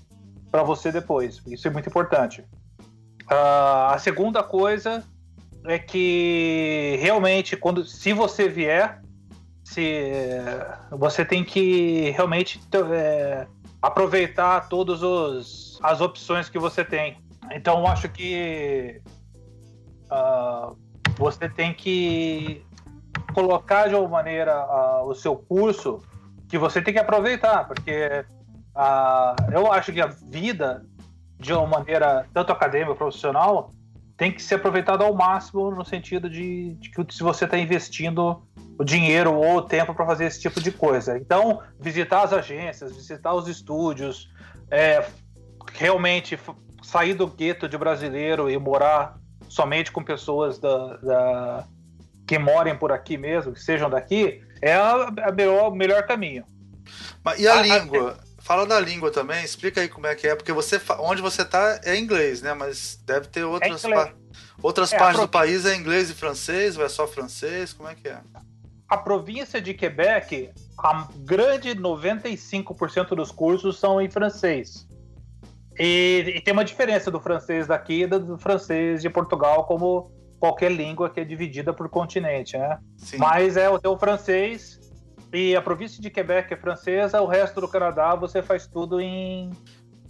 para 0.51 0.63
você 0.63 0.93
depois. 0.93 1.41
Isso 1.47 1.67
é 1.67 1.71
muito 1.71 1.89
importante. 1.89 2.43
Uh, 3.23 3.89
a 3.93 3.99
segunda 3.99 4.43
coisa 4.43 5.03
é 5.65 5.79
que 5.79 6.99
realmente, 7.01 7.57
quando, 7.57 7.83
se 7.83 8.13
você 8.13 8.47
vier, 8.47 9.01
se 9.65 10.03
você 10.91 11.25
tem 11.25 11.43
que 11.43 12.11
realmente 12.11 12.61
é, 12.93 13.47
aproveitar 13.81 14.69
todas 14.69 15.79
as 15.83 16.01
opções 16.01 16.49
que 16.49 16.59
você 16.59 16.85
tem. 16.85 17.19
Então, 17.53 17.81
eu 17.81 17.87
acho 17.87 18.09
que 18.09 19.01
uh, 20.11 20.77
você 21.17 21.49
tem 21.49 21.73
que 21.73 22.65
colocar 23.35 23.89
de 23.89 23.95
uma 23.95 24.09
maneira 24.09 24.65
uh, 24.67 25.09
o 25.09 25.15
seu 25.15 25.37
curso 25.37 26.03
que 26.49 26.59
você 26.59 26.81
tem 26.81 26.95
que 26.95 27.01
aproveitar, 27.01 27.67
porque 27.67 28.25
uh, 28.75 29.53
eu 29.53 29.73
acho 29.73 29.93
que 29.93 30.01
a 30.01 30.07
vida, 30.07 30.85
de 31.39 31.53
uma 31.53 31.67
maneira 31.67 32.27
tanto 32.33 32.53
acadêmica 32.53 32.95
profissional, 32.95 33.73
tem 34.17 34.33
que 34.33 34.43
ser 34.43 34.57
aproveitada 34.57 35.05
ao 35.05 35.15
máximo 35.15 35.71
no 35.71 35.85
sentido 35.85 36.31
de, 36.31 36.75
de 36.75 36.91
que 36.91 37.15
se 37.15 37.23
você 37.23 37.45
está 37.45 37.59
investindo 37.59 38.43
o 38.79 38.85
dinheiro 38.85 39.35
ou 39.35 39.57
o 39.57 39.63
tempo 39.63 39.95
para 39.95 40.07
fazer 40.07 40.27
esse 40.27 40.41
tipo 40.41 40.61
de 40.61 40.71
coisa. 40.71 41.17
Então, 41.17 41.63
visitar 41.81 42.23
as 42.23 42.33
agências, 42.33 42.95
visitar 42.95 43.35
os 43.35 43.49
estúdios, 43.49 44.29
é, 44.71 45.07
realmente 45.73 46.39
sair 46.83 47.15
do 47.15 47.27
gueto 47.27 47.69
de 47.69 47.77
brasileiro 47.77 48.51
e 48.51 48.59
morar 48.59 49.19
somente 49.49 49.91
com 49.91 50.03
pessoas 50.03 50.59
da, 50.59 50.97
da, 50.97 51.65
que 52.27 52.39
morem 52.39 52.77
por 52.77 52.93
aqui 52.93 53.17
mesmo, 53.17 53.53
que 53.53 53.63
sejam 53.63 53.89
daqui, 53.89 54.43
é 54.61 54.75
a, 54.75 55.09
a 55.25 55.33
melhor, 55.33 55.71
o 55.71 55.75
melhor 55.75 56.07
caminho. 56.07 56.45
Mas, 57.25 57.41
e 57.41 57.49
a, 57.49 57.59
a 57.59 57.63
língua? 57.63 58.19
A... 58.23 58.27
Fala 58.43 58.65
da 58.65 58.79
língua 58.79 59.11
também, 59.11 59.45
explica 59.45 59.81
aí 59.81 59.89
como 59.89 60.07
é 60.07 60.15
que 60.15 60.29
é, 60.29 60.37
porque 60.37 60.53
você 60.53 60.81
onde 61.01 61.21
você 61.21 61.43
está 61.43 61.81
é 61.83 61.97
inglês, 61.97 62.43
né? 62.43 62.55
Mas 62.55 62.97
deve 63.05 63.27
ter 63.27 63.43
outras, 63.43 63.85
é 63.85 64.13
outras 64.63 64.93
é, 64.93 64.97
partes 64.97 65.17
pro... 65.17 65.27
do 65.27 65.31
país 65.31 65.67
é 65.67 65.75
inglês 65.75 66.11
e 66.11 66.15
francês, 66.15 66.79
ou 66.79 66.85
é 66.85 66.89
só 66.89 67.09
francês? 67.09 67.73
Como 67.73 67.89
é 67.89 67.97
que 67.97 68.07
é? 68.07 68.21
A 68.89 68.97
província 68.97 69.61
de 69.61 69.75
Quebec, 69.75 70.51
a 70.79 71.09
grande 71.19 71.75
95% 71.75 73.09
dos 73.15 73.33
cursos 73.33 73.79
são 73.79 74.01
em 74.01 74.09
francês. 74.09 74.87
E, 75.79 76.35
e, 76.37 76.41
tem 76.41 76.53
uma 76.53 76.65
diferença 76.65 77.11
do 77.11 77.21
francês 77.21 77.67
daqui 77.67 78.03
e 78.03 78.07
do 78.07 78.39
francês 78.39 79.03
de 79.03 79.11
Portugal, 79.11 79.65
como 79.65 80.11
qualquer 80.39 80.71
língua 80.71 81.11
que 81.11 81.21
é 81.21 81.25
dividida 81.25 81.73
por 81.73 81.89
continente, 81.89 82.57
né? 82.57 82.79
Sim. 82.97 83.19
Mas 83.19 83.57
é 83.57 83.69
o 83.69 83.79
teu 83.79 83.99
francês 83.99 84.81
e 85.33 85.55
a 85.57 85.61
província 85.61 86.01
de 86.01 86.09
Quebec 86.09 86.53
é 86.53 86.57
francesa, 86.57 87.21
o 87.21 87.27
resto 87.27 87.61
do 87.61 87.69
Canadá 87.69 88.15
você 88.15 88.43
faz 88.43 88.67
tudo 88.67 89.01
em, 89.01 89.51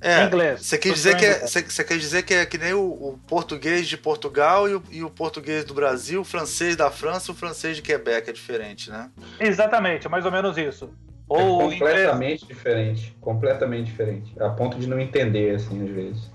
é, 0.01 0.23
em 0.23 0.27
inglês. 0.27 0.65
Você 0.65 0.79
quer, 0.79 0.93
dizer 0.93 1.17
que 1.17 1.25
é, 1.25 1.47
você, 1.47 1.63
você 1.63 1.85
quer 1.85 1.99
dizer 1.99 2.23
que 2.23 2.35
é 2.35 2.47
que 2.47 2.59
nem 2.59 2.73
o, 2.73 2.85
o 2.85 3.21
português 3.27 3.89
de 3.89 3.97
Portugal 3.97 4.69
e 4.69 4.75
o, 4.75 4.83
e 4.91 5.05
o, 5.05 5.11
português 5.11 5.65
do 5.65 5.75
Brasil, 5.75 6.21
o 6.21 6.25
francês 6.25 6.77
da 6.77 6.91
França 6.91 7.31
e 7.31 7.35
o 7.35 7.37
francês 7.37 7.77
de 7.77 7.83
Quebec 7.83 8.29
é 8.29 8.33
diferente, 8.33 8.91
né? 8.91 9.11
Exatamente, 9.41 10.09
mais 10.09 10.25
ou 10.25 10.33
menos 10.33 10.57
isso. 10.57 10.91
Ou 11.29 11.63
é 11.73 11.79
completamente 11.79 12.15
inglês... 12.17 12.41
diferente, 12.41 13.17
completamente 13.21 13.87
diferente, 13.87 14.35
a 14.41 14.51
ponto 14.51 14.79
de 14.79 14.87
não 14.87 15.01
entender 15.01 15.55
assim 15.55 15.83
às 15.83 15.91
vezes. 15.91 16.31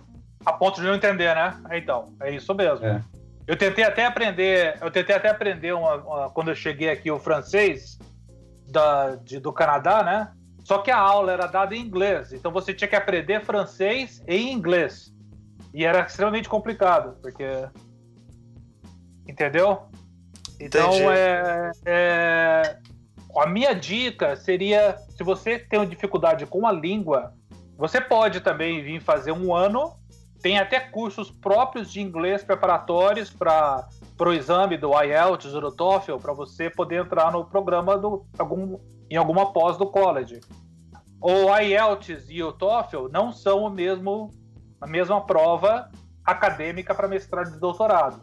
A 0.45 0.53
ponto 0.53 0.81
de 0.81 0.87
não 0.87 0.95
entender, 0.95 1.33
né? 1.35 1.55
Então, 1.73 2.13
é 2.19 2.31
isso 2.33 2.53
mesmo. 2.53 2.85
É. 2.85 3.01
Eu 3.47 3.55
tentei 3.55 3.83
até 3.83 4.05
aprender, 4.05 4.77
eu 4.81 4.89
tentei 4.89 5.15
até 5.15 5.29
aprender 5.29 5.73
uma, 5.73 5.95
uma, 5.95 6.29
quando 6.29 6.49
eu 6.49 6.55
cheguei 6.55 6.89
aqui 6.89 7.11
o 7.11 7.19
francês 7.19 7.99
da, 8.69 9.15
de, 9.15 9.39
do 9.39 9.51
Canadá, 9.51 10.03
né? 10.03 10.31
Só 10.63 10.79
que 10.79 10.91
a 10.91 10.97
aula 10.97 11.31
era 11.31 11.47
dada 11.47 11.75
em 11.75 11.81
inglês, 11.81 12.33
então 12.33 12.51
você 12.51 12.73
tinha 12.73 12.87
que 12.87 12.95
aprender 12.95 13.43
francês 13.43 14.23
e 14.27 14.51
inglês. 14.51 15.13
E 15.73 15.85
era 15.85 16.01
extremamente 16.01 16.49
complicado, 16.49 17.17
porque. 17.21 17.45
Entendeu? 19.27 19.83
Então, 20.59 20.91
é, 21.11 21.71
é, 21.85 22.77
a 23.35 23.47
minha 23.47 23.73
dica 23.73 24.35
seria: 24.35 24.97
se 25.09 25.23
você 25.23 25.57
tem 25.57 25.87
dificuldade 25.87 26.45
com 26.45 26.67
a 26.67 26.71
língua, 26.71 27.33
você 27.77 27.99
pode 27.99 28.41
também 28.41 28.83
vir 28.83 29.01
fazer 29.01 29.31
um 29.31 29.53
ano. 29.53 29.99
Tem 30.41 30.57
até 30.57 30.79
cursos 30.79 31.29
próprios 31.29 31.91
de 31.91 32.01
inglês 32.01 32.43
preparatórios 32.43 33.29
para 33.29 33.87
o 34.19 34.33
exame 34.33 34.75
do 34.75 34.91
IELTS 34.99 35.53
ou 35.53 35.61
do 35.61 35.71
TOEFL, 35.71 36.17
para 36.17 36.33
você 36.33 36.67
poder 36.67 37.05
entrar 37.05 37.31
no 37.31 37.45
programa 37.45 37.95
do, 37.95 38.25
algum, 38.39 38.79
em 39.11 39.17
alguma 39.17 39.51
pós 39.51 39.77
do 39.77 39.85
college. 39.85 40.39
O 41.19 41.55
IELTS 41.55 42.25
e 42.29 42.41
o 42.41 42.51
TOEFL 42.53 43.09
não 43.11 43.31
são 43.31 43.65
o 43.65 43.69
mesmo, 43.69 44.33
a 44.79 44.87
mesma 44.87 45.21
prova 45.21 45.91
acadêmica 46.25 46.95
para 46.95 47.07
mestrado 47.07 47.53
e 47.55 47.59
doutorado, 47.59 48.21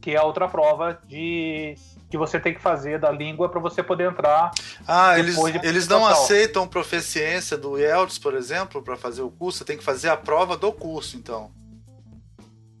que 0.00 0.16
é 0.16 0.22
outra 0.22 0.48
prova 0.48 0.98
de 1.06 1.74
que 2.08 2.16
você 2.16 2.40
tem 2.40 2.54
que 2.54 2.60
fazer 2.60 2.98
da 2.98 3.10
língua 3.10 3.48
para 3.48 3.60
você 3.60 3.82
poder 3.82 4.10
entrar. 4.10 4.50
Ah, 4.88 5.16
eles, 5.16 5.36
eles 5.62 5.86
não 5.86 6.04
aceitam 6.04 6.66
proficiência 6.66 7.56
do 7.56 7.78
IELTS, 7.78 8.18
por 8.18 8.34
exemplo, 8.34 8.82
para 8.82 8.96
fazer 8.96 9.22
o 9.22 9.30
curso? 9.30 9.58
Você 9.58 9.64
tem 9.64 9.76
que 9.76 9.84
fazer 9.84 10.08
a 10.08 10.16
prova 10.16 10.56
do 10.56 10.72
curso, 10.72 11.16
então. 11.16 11.52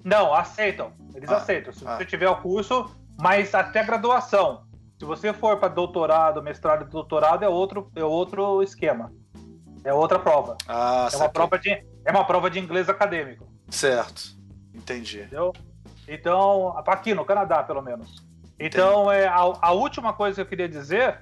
Não, 0.02 0.34
aceitam. 0.34 0.92
Eles 1.14 1.30
ah, 1.30 1.36
aceitam. 1.36 1.72
Se 1.72 1.86
ah. 1.86 1.96
você 1.96 2.06
tiver 2.06 2.28
o 2.28 2.36
curso, 2.36 2.90
mas 3.20 3.54
até 3.54 3.84
graduação. 3.84 4.64
Se 5.00 5.06
você 5.06 5.32
for 5.32 5.56
para 5.56 5.70
doutorado, 5.70 6.42
mestrado 6.42 6.84
e 6.84 6.90
doutorado, 6.90 7.42
é 7.42 7.48
outro, 7.48 7.90
é 7.96 8.04
outro 8.04 8.62
esquema. 8.62 9.10
É 9.82 9.94
outra 9.94 10.18
prova. 10.18 10.58
Ah, 10.68 11.08
é 11.10 11.16
uma 11.16 11.28
prova 11.30 11.58
de 11.58 11.70
é 11.70 12.10
uma 12.10 12.22
prova 12.22 12.50
de 12.50 12.58
inglês 12.58 12.86
acadêmico. 12.86 13.48
Certo. 13.70 14.36
Entendi. 14.74 15.20
Entendeu? 15.20 15.54
Então, 16.06 16.76
aqui 16.86 17.14
no 17.14 17.24
Canadá, 17.24 17.62
pelo 17.62 17.80
menos. 17.80 18.22
Então, 18.58 19.10
é, 19.10 19.26
a, 19.26 19.38
a, 19.62 19.72
última 19.72 20.12
coisa 20.12 20.34
que 20.34 20.40
eu 20.42 20.46
queria 20.46 20.68
dizer 20.68 21.20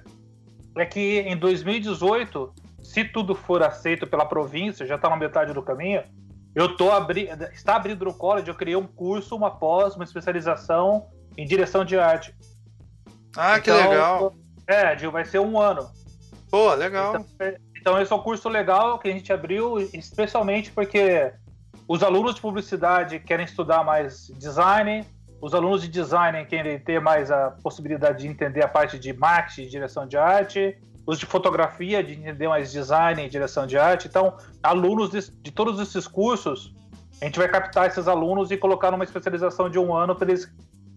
é 0.75 0.85
que 0.85 1.21
em 1.21 1.37
2018, 1.37 2.53
se 2.83 3.05
tudo 3.05 3.33
for 3.33 3.63
aceito 3.63 4.05
pela 4.05 4.25
província, 4.25 4.85
já 4.85 4.95
está 4.95 5.09
na 5.09 5.15
metade 5.15 5.53
do 5.53 5.61
caminho, 5.61 6.03
eu 6.53 6.75
tô 6.75 6.91
abri 6.91 7.29
está 7.53 7.77
abrindo 7.77 8.09
o 8.09 8.13
college, 8.13 8.49
eu 8.49 8.55
criei 8.55 8.75
um 8.75 8.85
curso, 8.85 9.37
uma 9.37 9.51
pós, 9.51 9.95
uma 9.95 10.03
especialização 10.03 11.07
em 11.37 11.45
direção 11.45 11.85
de 11.85 11.97
arte. 11.97 12.35
Ah, 13.35 13.57
então, 13.57 13.61
que 13.61 13.87
legal. 13.87 14.35
É, 14.67 14.95
vai 15.07 15.25
ser 15.25 15.39
um 15.39 15.59
ano. 15.59 15.89
Pô, 16.49 16.73
legal. 16.73 17.15
Então, 17.15 17.25
é, 17.39 17.57
então, 17.75 18.01
esse 18.01 18.11
é 18.11 18.15
um 18.15 18.21
curso 18.21 18.49
legal 18.49 18.99
que 18.99 19.07
a 19.07 19.11
gente 19.11 19.31
abriu, 19.31 19.79
especialmente 19.93 20.71
porque 20.71 21.31
os 21.87 22.03
alunos 22.03 22.35
de 22.35 22.41
publicidade 22.41 23.19
querem 23.19 23.45
estudar 23.45 23.83
mais 23.83 24.27
design, 24.37 25.05
os 25.41 25.53
alunos 25.53 25.81
de 25.81 25.87
design 25.87 26.45
querem 26.45 26.77
ter 26.79 26.99
mais 26.99 27.31
a 27.31 27.51
possibilidade 27.63 28.19
de 28.19 28.27
entender 28.27 28.63
a 28.63 28.67
parte 28.67 28.99
de 28.99 29.13
marketing 29.13 29.61
e 29.61 29.69
direção 29.69 30.05
de 30.05 30.17
arte, 30.17 30.77
os 31.05 31.17
de 31.17 31.25
fotografia 31.25 32.03
de 32.03 32.13
entender 32.13 32.47
mais 32.47 32.71
design 32.71 33.25
e 33.25 33.29
direção 33.29 33.65
de 33.65 33.77
arte. 33.77 34.07
Então, 34.07 34.35
alunos 34.61 35.09
de, 35.09 35.31
de 35.41 35.51
todos 35.51 35.79
esses 35.79 36.07
cursos, 36.07 36.75
a 37.21 37.25
gente 37.25 37.39
vai 37.39 37.47
captar 37.47 37.87
esses 37.87 38.07
alunos 38.07 38.51
e 38.51 38.57
colocar 38.57 38.91
numa 38.91 39.03
especialização 39.03 39.69
de 39.69 39.79
um 39.79 39.95
ano 39.95 40.15
para 40.15 40.29
eles 40.29 40.51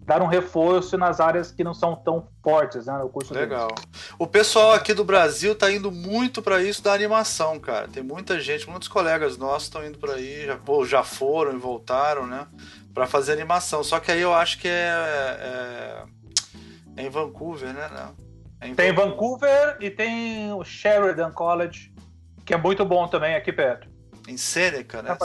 dar 0.04 0.20
um 0.20 0.26
reforço 0.26 0.98
nas 0.98 1.20
áreas 1.20 1.50
que 1.52 1.62
não 1.62 1.72
são 1.72 1.94
tão 1.94 2.26
fortes, 2.42 2.86
né, 2.86 2.98
no 2.98 3.08
curso 3.08 3.32
Legal. 3.32 3.68
Deles. 3.68 4.12
O 4.18 4.26
pessoal 4.26 4.72
aqui 4.72 4.92
do 4.92 5.04
Brasil 5.04 5.54
tá 5.54 5.70
indo 5.70 5.92
muito 5.92 6.42
para 6.42 6.62
isso 6.62 6.82
da 6.82 6.92
animação, 6.92 7.58
cara. 7.58 7.88
Tem 7.88 8.02
muita 8.02 8.40
gente, 8.40 8.68
muitos 8.68 8.88
colegas 8.88 9.36
nossos 9.36 9.64
estão 9.64 9.84
indo 9.86 9.98
para 9.98 10.14
aí, 10.14 10.46
já, 10.46 10.56
pô, 10.56 10.84
já 10.84 11.02
foram 11.02 11.52
e 11.52 11.56
voltaram, 11.56 12.26
né, 12.26 12.46
para 12.92 13.06
fazer 13.06 13.32
animação. 13.32 13.84
Só 13.84 14.00
que 14.00 14.10
aí 14.10 14.20
eu 14.20 14.34
acho 14.34 14.58
que 14.58 14.68
é, 14.68 14.72
é, 15.40 16.04
é 16.96 17.06
em 17.06 17.10
Vancouver, 17.10 17.72
né? 17.72 17.88
Não. 17.92 18.32
É 18.60 18.68
em 18.68 18.74
tem 18.74 18.92
Vancouver. 18.92 19.48
Vancouver 19.48 19.76
e 19.80 19.90
tem 19.90 20.52
o 20.52 20.64
Sheridan 20.64 21.30
College, 21.30 21.92
que 22.44 22.52
é 22.52 22.56
muito 22.56 22.84
bom 22.84 23.06
também 23.06 23.34
aqui 23.34 23.52
perto. 23.52 23.88
Em 24.28 24.36
Seneca, 24.36 25.02
né? 25.02 25.16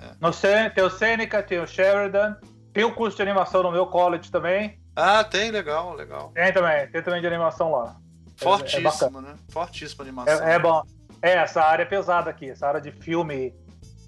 É. 0.00 0.10
No, 0.20 0.30
tem 0.70 0.84
o 0.84 0.90
Seneca, 0.90 1.42
tem 1.42 1.60
o 1.60 1.66
Sheridan 1.66 2.36
tem 2.72 2.84
o 2.84 2.94
curso 2.94 3.16
de 3.16 3.22
animação 3.22 3.62
no 3.62 3.72
meu 3.72 3.86
college 3.86 4.30
também. 4.30 4.78
Ah, 4.94 5.22
tem, 5.24 5.50
legal, 5.50 5.94
legal. 5.94 6.32
Tem 6.34 6.52
também, 6.52 6.88
tem 6.88 7.02
também 7.02 7.20
de 7.20 7.26
animação 7.26 7.70
lá. 7.70 7.96
Fortíssimo, 8.36 9.18
é, 9.18 9.20
é 9.20 9.22
né? 9.22 9.34
Fortíssima 9.50 10.04
animação. 10.04 10.48
É, 10.48 10.54
é, 10.54 10.58
bom. 10.58 10.82
É, 11.20 11.32
essa 11.32 11.62
área 11.62 11.82
é 11.82 11.86
pesada 11.86 12.30
aqui, 12.30 12.50
essa 12.50 12.66
área 12.66 12.80
de 12.80 12.92
filme, 12.92 13.54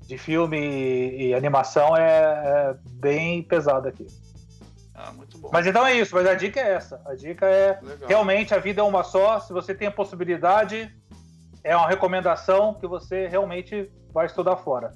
de 0.07 0.16
filme 0.16 0.59
e, 0.59 1.35
animação 1.35 1.97
é, 1.97 2.11
é, 2.11 2.77
bem 2.93 3.43
pesada 3.43 3.89
aqui. 3.89 4.07
Ah, 4.95 5.12
muito 5.12 5.39
bom. 5.39 5.51
Mas 5.53 5.66
então 5.66 5.85
é 5.87 5.95
isso, 5.95 6.15
mas 6.15 6.27
a 6.27 6.35
dica 6.35 6.61
é 6.61 6.74
essa. 6.74 7.01
A 7.07 7.15
dica 7.15 7.47
é 7.47 7.78
legal. 7.82 8.09
realmente 8.09 8.55
a 8.55 8.59
vida 8.59 8.81
é 8.81 8.85
uma 8.85 9.03
só. 9.03 9.41
Se 9.41 9.53
você 9.53 9.74
tem 9.74 9.89
a 9.89 9.93
possibilidade, 9.93 10.95
é 11.65 11.74
uma 11.77 11.89
recomendação 11.89 12.74
que 12.74 12.87
você 12.87 13.27
realmente 13.27 13.91
vai 14.12 14.27
estudar 14.27 14.57
fora. 14.57 14.93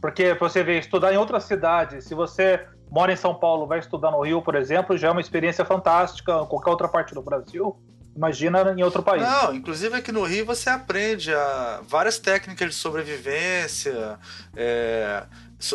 Porque 0.00 0.34
você 0.34 0.62
vê, 0.62 0.78
estudar 0.78 1.12
em 1.12 1.16
outra 1.16 1.40
cidade, 1.40 2.02
se 2.02 2.14
você 2.14 2.66
mora 2.94 3.12
em 3.12 3.16
São 3.16 3.34
Paulo, 3.34 3.66
vai 3.66 3.80
estudar 3.80 4.12
no 4.12 4.20
Rio, 4.20 4.40
por 4.40 4.54
exemplo, 4.54 4.96
já 4.96 5.08
é 5.08 5.10
uma 5.10 5.20
experiência 5.20 5.64
fantástica. 5.64 6.46
Qualquer 6.46 6.70
outra 6.70 6.86
parte 6.86 7.12
do 7.12 7.20
Brasil, 7.20 7.76
imagina 8.14 8.72
em 8.78 8.84
outro 8.84 9.02
país. 9.02 9.20
Não, 9.20 9.52
inclusive 9.52 9.96
aqui 9.96 10.12
no 10.12 10.22
Rio 10.22 10.46
você 10.46 10.70
aprende 10.70 11.34
a 11.34 11.80
várias 11.88 12.20
técnicas 12.20 12.68
de 12.68 12.76
sobrevivência. 12.76 14.16
É 14.54 15.24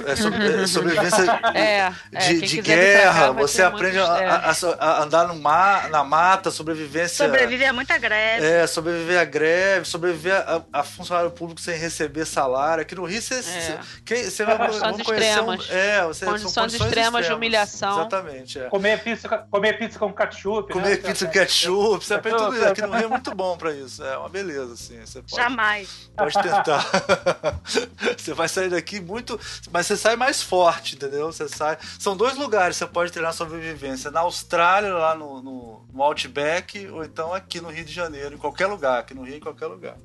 é, 0.05 0.15
sobre, 0.15 0.63
é, 0.63 0.67
sobrevivência 0.67 1.23
é, 1.55 1.89
de, 2.11 2.43
é, 2.43 2.47
de 2.47 2.61
guerra, 2.61 3.31
você 3.31 3.63
aprende 3.63 3.97
a, 3.97 4.05
a, 4.05 4.51
a, 4.51 5.03
andar 5.03 5.27
no 5.27 5.35
mar, 5.35 5.89
na 5.89 6.03
mata, 6.03 6.51
sobrevivência. 6.51 7.25
Sobreviver 7.25 7.69
a 7.69 7.73
muita 7.73 7.97
greve. 7.97 8.45
É, 8.45 8.67
sobreviver 8.67 9.19
a 9.19 9.25
greve, 9.25 9.85
sobreviver 9.85 10.35
a, 10.35 10.61
a 10.73 10.83
funcionário 10.83 11.31
público 11.31 11.59
sem 11.59 11.77
receber 11.77 12.25
salário. 12.25 12.81
Aqui 12.81 12.93
no 12.93 13.05
Rio 13.05 13.19
você, 13.21 13.35
é. 13.35 13.79
quem, 14.05 14.23
você 14.23 14.45
vai, 14.45 14.57
condições 14.57 14.99
extremas. 14.99 15.69
Um, 15.69 15.73
é, 15.73 16.05
você, 16.05 16.25
condições, 16.25 16.25
condições 16.25 16.73
extremas, 16.73 16.91
extremas, 16.91 17.25
de 17.25 17.33
humilhação. 17.33 17.99
Exatamente. 17.99 18.59
É. 18.59 18.69
Comer, 18.69 19.03
pizza, 19.03 19.27
comer 19.49 19.77
pizza 19.79 19.97
com 19.97 20.13
ketchup. 20.13 20.71
Comer 20.71 20.89
né? 20.89 20.97
pizza 20.97 21.25
com 21.25 21.31
ketchup, 21.31 22.05
você 22.05 22.13
aprende 22.13 22.37
tudo 22.37 22.55
isso. 22.55 22.67
Aqui 22.67 22.81
no 22.81 22.93
Rio 22.93 23.05
é 23.05 23.07
muito 23.07 23.33
bom 23.33 23.57
pra 23.57 23.71
isso. 23.71 24.03
É 24.03 24.17
uma 24.17 24.29
beleza, 24.29 24.73
assim. 24.73 24.99
Você 25.03 25.21
pode, 25.21 25.35
Jamais. 25.35 26.09
Pode 26.15 26.33
tentar. 26.33 26.85
você 28.17 28.33
vai 28.33 28.47
sair 28.47 28.69
daqui 28.69 28.99
muito 28.99 29.39
mas 29.71 29.78
você 29.83 29.97
sai 29.97 30.15
mais 30.15 30.41
forte, 30.41 30.95
entendeu? 30.95 31.31
Você 31.31 31.47
sai. 31.47 31.77
São 31.97 32.15
dois 32.15 32.37
lugares 32.37 32.77
que 32.77 32.85
você 32.85 32.91
pode 32.91 33.11
treinar 33.11 33.33
sobrevivência: 33.33 34.11
na 34.11 34.21
Austrália, 34.21 34.93
lá 34.93 35.15
no, 35.15 35.41
no, 35.41 35.85
no, 35.91 36.03
Outback, 36.03 36.87
ou 36.87 37.03
então 37.03 37.33
aqui 37.33 37.59
no 37.61 37.69
Rio 37.69 37.85
de 37.85 37.93
Janeiro, 37.93 38.35
em 38.35 38.37
qualquer 38.37 38.67
lugar, 38.67 38.99
aqui 38.99 39.13
no 39.13 39.23
Rio, 39.23 39.37
em 39.37 39.41
qualquer 39.41 39.67
lugar. 39.67 39.97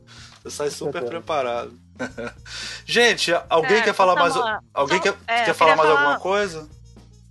Você 0.42 0.50
sai 0.50 0.70
super 0.70 1.02
é 1.02 1.06
preparado. 1.06 1.78
Gente, 2.84 3.32
alguém 3.48 3.78
é, 3.78 3.82
quer 3.82 3.94
falar 3.94 4.14
mais. 4.14 4.34
Alguém 4.72 5.00
quer, 5.00 5.14
é, 5.26 5.44
quer 5.44 5.54
falar 5.54 5.76
mais 5.76 5.88
falar... 5.88 6.00
alguma 6.00 6.20
coisa? 6.20 6.68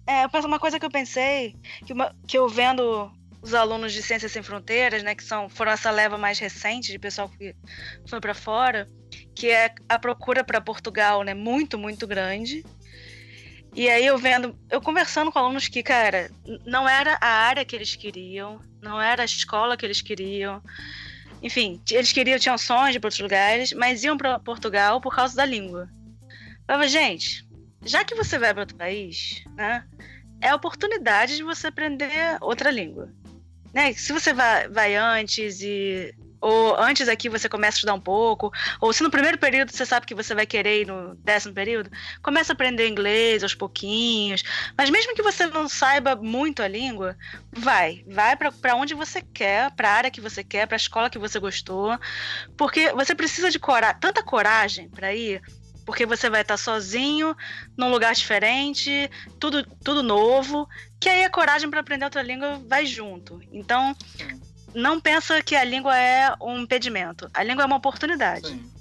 É, 0.06 0.26
uma 0.46 0.60
coisa 0.60 0.80
que 0.80 0.86
eu 0.86 0.92
pensei, 0.92 1.56
que, 1.86 1.94
uma, 1.94 2.14
que 2.28 2.38
eu 2.38 2.50
vendo 2.50 3.10
os 3.44 3.54
alunos 3.54 3.92
de 3.92 4.02
Ciências 4.02 4.32
Sem 4.32 4.42
Fronteiras, 4.42 5.04
né, 5.04 5.14
que 5.14 5.24
são, 5.24 5.50
foram 5.50 5.74
essa 5.74 5.92
leva 5.92 6.18
mais 6.18 6.40
recente 6.40 6.94
de 6.94 6.98
pessoal 6.98 7.28
que 7.28 7.54
foi 8.08 8.22
para 8.22 8.34
fora, 8.34 8.90
que 9.36 9.50
é 9.50 9.76
a 9.90 10.00
procura 10.00 10.46
para 10.46 10.62
Portugal, 10.62 11.24
né, 11.24 11.34
muito, 11.34 11.78
muito 11.78 12.08
grande. 12.08 12.64
E 13.76 13.90
aí 13.90 14.06
eu 14.06 14.18
vendo, 14.18 14.58
eu 14.70 14.80
conversando 14.80 15.30
com 15.30 15.40
alunos 15.40 15.68
que, 15.68 15.84
cara, 15.84 16.32
não 16.66 16.88
era 16.88 17.18
a 17.20 17.28
área 17.28 17.66
que 17.66 17.76
eles 17.76 17.98
queriam, 17.98 18.62
não 18.82 19.02
era 19.02 19.24
a 19.24 19.26
escola 19.26 19.76
que 19.76 19.86
eles 19.86 20.02
queriam. 20.02 20.62
Enfim, 21.42 21.82
eles 21.92 22.14
queriam, 22.14 22.40
tinham 22.40 22.58
sonhos 22.58 22.98
para 22.98 23.08
outros 23.08 23.20
lugares, 23.20 23.74
mas 23.74 24.06
iam 24.06 24.16
para 24.16 24.40
Portugal 24.40 25.02
por 25.02 25.14
causa 25.14 25.36
da 25.36 25.44
língua. 25.44 25.90
Eu 26.22 26.66
falava, 26.66 26.88
gente, 26.88 27.46
já 27.84 28.06
que 28.06 28.16
você 28.16 28.40
vai 28.40 28.54
para 28.54 28.62
outro 28.62 28.78
país, 28.78 29.44
né, 29.58 29.86
é 30.40 30.50
a 30.50 30.56
oportunidade 30.56 31.36
de 31.36 31.44
você 31.44 31.68
aprender 31.68 32.38
outra 32.40 32.72
língua. 32.72 33.12
Né? 33.74 33.94
Se 33.94 34.14
você 34.14 34.34
vai, 34.34 34.68
vai 34.70 34.96
antes 34.96 35.62
e 35.62 36.14
ou 36.44 36.76
antes 36.78 37.08
aqui 37.08 37.30
você 37.30 37.48
começa 37.48 37.78
a 37.78 37.80
estudar 37.80 37.94
um 37.94 38.02
pouco, 38.02 38.52
ou 38.82 38.92
se 38.92 39.02
no 39.02 39.10
primeiro 39.10 39.38
período 39.38 39.72
você 39.72 39.86
sabe 39.86 40.06
que 40.06 40.14
você 40.14 40.36
vai 40.36 40.46
querer 40.46 40.82
ir 40.82 40.86
no 40.86 41.16
décimo 41.16 41.54
período, 41.54 41.90
começa 42.22 42.52
a 42.52 42.54
aprender 42.54 42.86
inglês 42.90 43.44
aos 43.44 43.56
pouquinhos. 43.56 44.44
Mas 44.78 44.90
mesmo 44.90 45.16
que 45.16 45.24
você 45.24 45.46
não 45.46 45.70
saiba 45.70 46.18
muito 46.18 46.62
a 46.62 46.68
língua, 46.68 47.16
vai, 47.50 48.04
vai 48.06 48.36
para 48.36 48.76
onde 48.76 48.94
você 48.94 49.22
quer, 49.22 49.72
para 49.72 49.90
a 49.90 49.94
área 49.94 50.12
que 50.12 50.20
você 50.20 50.44
quer, 50.44 50.68
para 50.68 50.76
a 50.76 50.84
escola 50.84 51.10
que 51.10 51.18
você 51.18 51.40
gostou, 51.40 51.98
porque 52.58 52.92
você 52.92 53.16
precisa 53.16 53.50
de 53.50 53.58
cora 53.58 53.94
tanta 53.94 54.22
coragem 54.22 54.90
para 54.90 55.16
ir 55.16 55.42
porque 55.86 56.06
você 56.06 56.30
vai 56.30 56.42
estar 56.42 56.58
sozinho, 56.58 57.36
num 57.78 57.92
lugar 57.92 58.14
diferente, 58.14 59.10
tudo, 59.40 59.64
tudo 59.84 60.02
novo, 60.02 60.68
que 61.04 61.10
aí 61.10 61.26
a 61.26 61.30
coragem 61.30 61.70
para 61.70 61.82
aprender 61.82 62.06
outra 62.06 62.22
língua 62.22 62.62
vai 62.66 62.86
junto. 62.86 63.42
Então, 63.52 63.94
não 64.74 65.02
pensa 65.02 65.44
que 65.44 65.54
a 65.54 65.64
língua 65.64 65.98
é 65.98 66.34
um 66.42 66.60
impedimento. 66.60 67.30
A 67.34 67.44
língua 67.44 67.64
é 67.64 67.66
uma 67.66 67.76
oportunidade. 67.76 68.48
Sim. 68.48 68.72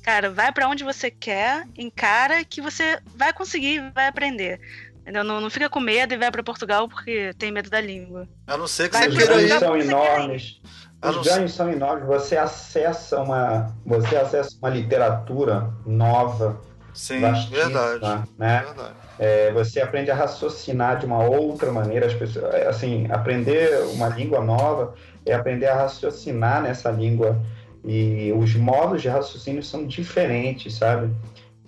Cara, 0.00 0.30
vai 0.30 0.52
para 0.52 0.68
onde 0.68 0.84
você 0.84 1.10
quer, 1.10 1.66
encara 1.76 2.44
que 2.44 2.60
você 2.60 3.00
vai 3.16 3.32
conseguir, 3.32 3.82
vai 3.92 4.06
aprender. 4.06 4.60
Entendeu? 5.00 5.24
Não, 5.24 5.40
não 5.40 5.50
fica 5.50 5.68
com 5.68 5.80
medo 5.80 6.14
e 6.14 6.16
vai 6.16 6.30
para 6.30 6.44
Portugal 6.44 6.88
porque 6.88 7.34
tem 7.36 7.50
medo 7.50 7.68
da 7.68 7.80
língua. 7.80 8.28
A 8.46 8.56
não 8.56 8.68
ser 8.68 8.88
que 8.88 8.96
vai 8.96 9.10
você 9.10 9.16
queira 9.16 9.42
ir. 9.42 9.58
São 9.58 9.76
enormes. 9.76 10.60
Os 11.02 11.16
não 11.16 11.22
ganhos 11.24 11.52
são 11.52 11.68
enormes. 11.68 12.06
Você 12.06 12.36
acessa 12.36 13.20
uma, 13.20 13.74
você 13.84 14.16
acessa 14.16 14.56
uma 14.56 14.70
literatura 14.70 15.68
nova, 15.84 16.60
Sim, 16.94 17.20
vastíssima, 17.20 17.88
verdade. 17.88 18.28
né? 18.38 18.64
verdade. 18.66 18.94
É, 19.18 19.52
você 19.52 19.80
aprende 19.80 20.10
a 20.10 20.14
raciocinar 20.14 20.98
de 20.98 21.06
uma 21.06 21.22
outra 21.24 21.70
maneira. 21.70 22.06
As 22.06 22.14
pessoas, 22.14 22.54
é, 22.54 22.66
assim, 22.66 23.06
aprender 23.10 23.82
uma 23.94 24.08
língua 24.08 24.42
nova 24.42 24.94
é 25.24 25.32
aprender 25.32 25.66
a 25.66 25.74
raciocinar 25.74 26.62
nessa 26.62 26.90
língua 26.90 27.40
e 27.84 28.32
os 28.36 28.54
modos 28.54 29.02
de 29.02 29.08
raciocínio 29.08 29.62
são 29.62 29.86
diferentes, 29.86 30.74
sabe? 30.74 31.10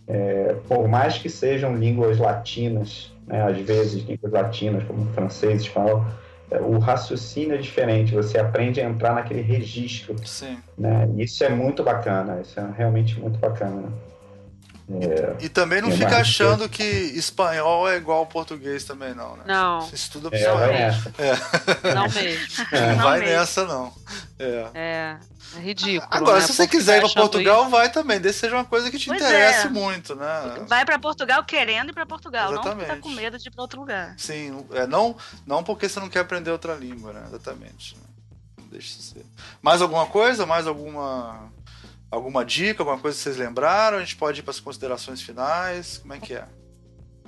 É, 0.07 0.57
por 0.69 0.87
mais 0.87 1.19
que 1.19 1.29
sejam 1.29 1.77
línguas 1.77 2.19
latinas, 2.19 3.13
né, 3.27 3.43
às 3.43 3.59
vezes 3.59 4.05
línguas 4.05 4.33
latinas 4.33 4.85
como 4.85 5.11
francês, 5.13 5.63
espanhol, 5.63 6.05
é, 6.51 6.61
o 6.61 6.79
raciocínio 6.79 7.55
é 7.55 7.59
diferente. 7.59 8.15
Você 8.15 8.39
aprende 8.39 8.81
a 8.81 8.85
entrar 8.85 9.15
naquele 9.15 9.41
registro, 9.41 10.15
Sim. 10.25 10.59
né? 10.77 11.09
Isso 11.17 11.43
é 11.43 11.49
muito 11.49 11.83
bacana. 11.83 12.41
Isso 12.41 12.61
é 12.61 12.69
realmente 12.77 13.19
muito 13.19 13.39
bacana. 13.39 13.89
E 15.41 15.49
também 15.49 15.81
não 15.81 15.89
É, 15.89 15.97
fica 15.97 16.19
achando 16.19 16.69
que 16.69 16.83
espanhol 16.83 17.89
é 17.89 17.97
igual 17.97 18.19
ao 18.19 18.27
português 18.27 18.85
também, 18.85 19.15
não, 19.15 19.35
né? 19.37 19.45
Não, 19.47 19.81
Você 19.81 19.95
estuda 19.95 20.29
É, 20.31 20.37
espanhol. 20.39 20.59
vai 20.59 20.73
nessa. 20.73 21.15
não 21.95 22.09
mesmo. 22.11 22.47
Não 22.73 22.97
Não 22.97 23.05
vai 23.05 23.21
mesmo. 23.21 23.35
nessa, 23.35 23.65
não. 23.67 23.95
É. 24.39 24.67
É, 24.75 25.17
é 25.57 25.61
ridículo. 25.61 26.07
Agora, 26.11 26.41
né? 26.41 26.47
se 26.47 26.53
você 26.53 26.69
quiser 26.69 26.97
ir 26.97 27.01
pra 27.01 27.07
achando 27.07 27.23
Portugal, 27.23 27.71
vai 27.71 27.91
também. 27.91 28.21
Desde 28.21 28.41
seja 28.41 28.57
uma 28.57 28.65
coisa 28.67 28.91
que 28.91 28.99
te 28.99 29.07
Pois 29.07 29.23
interesse 29.23 29.67
é. 29.67 29.71
muito, 29.71 30.15
né? 30.15 30.65
Vai 30.69 30.85
pra 30.85 30.99
Portugal 30.99 31.43
querendo 31.45 31.89
ir 31.89 31.95
pra 31.95 32.05
Portugal, 32.05 32.53
não 32.53 32.61
Exatamente. 32.61 32.89
tá 32.89 32.97
com 32.99 33.09
medo 33.09 33.39
de 33.39 33.49
ir 33.49 33.51
pra 33.53 33.63
outro 33.63 33.81
lugar. 33.81 34.15
Sim, 34.19 34.67
é, 34.73 34.87
não, 34.87 35.17
não 35.47 35.65
porque 35.65 35.89
você 35.89 35.99
não 35.99 36.11
quer 36.11 36.21
aprender 36.21 36.51
outra 36.51 36.75
língua, 36.75 37.11
né? 37.15 37.23
Exatamente. 37.29 37.97
Deixa 38.71 38.89
isso 38.99 39.15
ser. 39.15 39.25
Mais 39.63 39.81
alguma 39.81 40.05
coisa? 40.07 40.45
Mais 40.45 40.67
alguma 40.67 41.49
alguma 42.15 42.45
dica? 42.45 42.83
Alguma 42.83 42.99
coisa 42.99 43.17
que 43.17 43.23
vocês 43.23 43.37
lembraram? 43.37 43.99
A 43.99 44.01
gente 44.01 44.17
pode 44.17 44.41
ir 44.41 44.43
para 44.43 44.51
as 44.53 44.61
considerações 44.61 45.21
finais? 45.21 45.99
Como 45.99 46.15
é 46.15 46.19
que 46.19 46.35
é? 46.35 46.47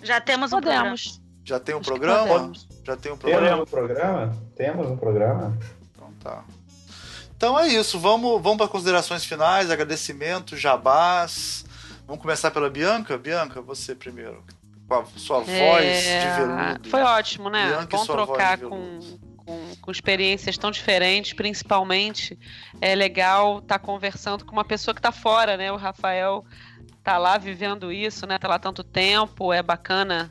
Já 0.03 0.21
temos 0.21 0.53
um 0.53 0.61
programa. 0.61 0.83
Podemos. 0.91 1.21
Já 1.45 1.61
tem 1.61 1.75
um 1.75 1.79
Acho 1.79 1.89
programa? 1.89 2.53
Já 2.85 2.97
tem 2.97 3.13
um 3.13 3.17
Temos 3.17 3.33
programa? 3.39 3.63
um 3.63 3.67
programa? 3.67 4.37
Temos 4.57 4.87
um 4.91 4.97
programa. 4.97 5.59
Então 5.93 6.13
tá. 6.21 6.45
Então 7.37 7.59
é 7.59 7.69
isso. 7.69 7.99
Vamos, 7.99 8.43
vamos 8.43 8.59
para 8.59 8.69
considerações 8.69 9.25
finais, 9.25 9.71
agradecimento, 9.71 10.57
jabás. 10.57 11.65
Vamos 12.07 12.21
começar 12.23 12.51
pela 12.51 12.69
Bianca? 12.71 13.17
Bianca, 13.19 13.61
você 13.61 13.95
primeiro. 13.95 14.43
Com 14.89 14.95
a 14.95 15.05
sua 15.17 15.39
voz 15.41 15.49
É, 15.85 16.21
de 16.21 16.41
veludo. 16.41 16.91
Foi 16.91 17.03
ótimo, 17.03 17.51
né? 17.51 17.67
Bianca 17.69 17.97
e 17.97 17.99
Bom 17.99 18.05
sua 18.05 18.15
trocar 18.17 18.57
voz 18.57 18.61
de 18.61 18.67
com, 18.67 19.01
veludo. 19.01 19.21
Com, 19.87 19.93
experiências 19.93 20.59
tão 20.59 20.71
diferentes, 20.71 21.33
principalmente 21.33 22.39
é 22.81 22.95
legal 22.95 23.61
estar 23.61 23.79
conversando 23.79 24.45
com 24.45 24.53
uma 24.53 24.65
pessoa 24.65 24.95
que 24.95 24.99
está 24.99 25.13
fora, 25.13 25.57
né? 25.57 25.71
O 25.71 25.77
Rafael 25.77 26.45
tá 27.03 27.17
lá 27.17 27.39
vivendo 27.39 27.93
isso, 27.93 28.27
né? 28.27 28.39
Tá 28.39 28.49
lá 28.49 28.59
tanto 28.59 28.83
tempo, 28.83 29.53
é 29.53 29.63
bacana. 29.63 30.31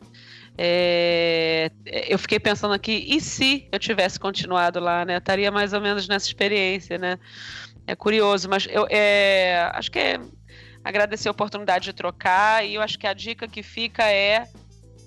É, 0.58 1.72
eu 2.08 2.20
fiquei 2.20 2.40
pensando 2.40 2.74
aqui, 2.74 3.06
e 3.08 3.20
se 3.20 3.68
eu 3.72 3.80
tivesse 3.80 4.20
continuado 4.20 4.80
lá, 4.80 5.06
né? 5.06 5.16
Eu 5.16 5.20
estaria 5.20 5.52
mais 5.52 5.74
ou 5.74 5.82
menos 5.82 6.08
nessa 6.08 6.28
experiência, 6.28 6.98
né? 6.98 7.18
É 7.88 7.96
curioso, 7.96 8.50
mas 8.50 8.68
eu 8.70 8.88
é, 8.90 9.70
acho 9.74 9.92
que 9.92 10.00
é 10.00 10.20
agradecer 10.84 11.28
a 11.28 11.32
oportunidade 11.32 11.86
de 11.86 11.94
trocar 11.94 12.64
e 12.66 12.76
eu 12.76 12.82
acho 12.82 13.00
que 13.00 13.08
a 13.08 13.14
dica 13.14 13.48
que 13.48 13.64
fica 13.64 14.04
é 14.04 14.48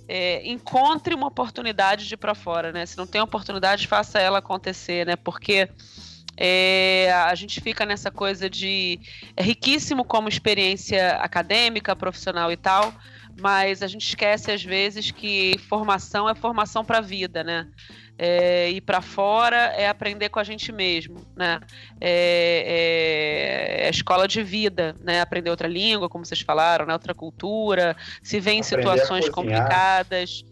é, 0.09 0.49
encontre 0.49 1.15
uma 1.15 1.27
oportunidade 1.27 2.09
de 2.09 2.15
ir 2.15 2.17
para 2.17 2.35
fora, 2.35 2.73
né? 2.73 2.87
Se 2.87 2.97
não 2.97 3.07
tem 3.07 3.21
oportunidade, 3.21 3.87
faça 3.87 4.19
ela 4.19 4.39
acontecer, 4.39 5.07
né? 5.07 5.17
Porque 5.17 5.69
é, 6.35 7.13
a 7.13 7.35
gente 7.35 7.61
fica 7.61 7.85
nessa 7.85 8.11
coisa 8.11 8.49
de 8.49 8.99
é 9.37 9.43
riquíssimo 9.43 10.05
como 10.05 10.29
experiência 10.29 11.17
acadêmica, 11.17 11.95
profissional 11.95 12.51
e 12.51 12.57
tal, 12.57 12.95
mas 13.41 13.83
a 13.83 13.87
gente 13.87 14.07
esquece 14.07 14.51
às 14.51 14.63
vezes 14.63 15.11
que 15.11 15.57
formação 15.69 16.29
é 16.29 16.35
formação 16.35 16.85
para 16.85 16.99
a 16.99 17.01
vida, 17.01 17.45
né? 17.45 17.69
É, 18.21 18.69
ir 18.71 18.81
para 18.81 19.01
fora 19.01 19.57
é 19.77 19.89
aprender 19.89 20.29
com 20.29 20.41
a 20.41 20.45
gente 20.45 20.73
mesmo, 20.73 21.25
né? 21.37 21.61
É, 22.01 23.81
é, 23.81 23.87
é 23.87 23.91
escola 23.91 24.27
de 24.27 24.43
vida, 24.43 24.97
né? 25.01 25.21
Aprender 25.21 25.51
outra 25.51 25.69
língua, 25.69 26.09
como 26.09 26.25
vocês 26.25 26.41
falaram, 26.41 26.85
né? 26.85 26.93
Outra 26.93 27.15
cultura, 27.15 27.97
se 28.23 28.41
vê 28.41 28.53
em 28.53 28.61
Aprender 28.61 28.83
situações 28.83 29.29
complicadas, 29.29 30.45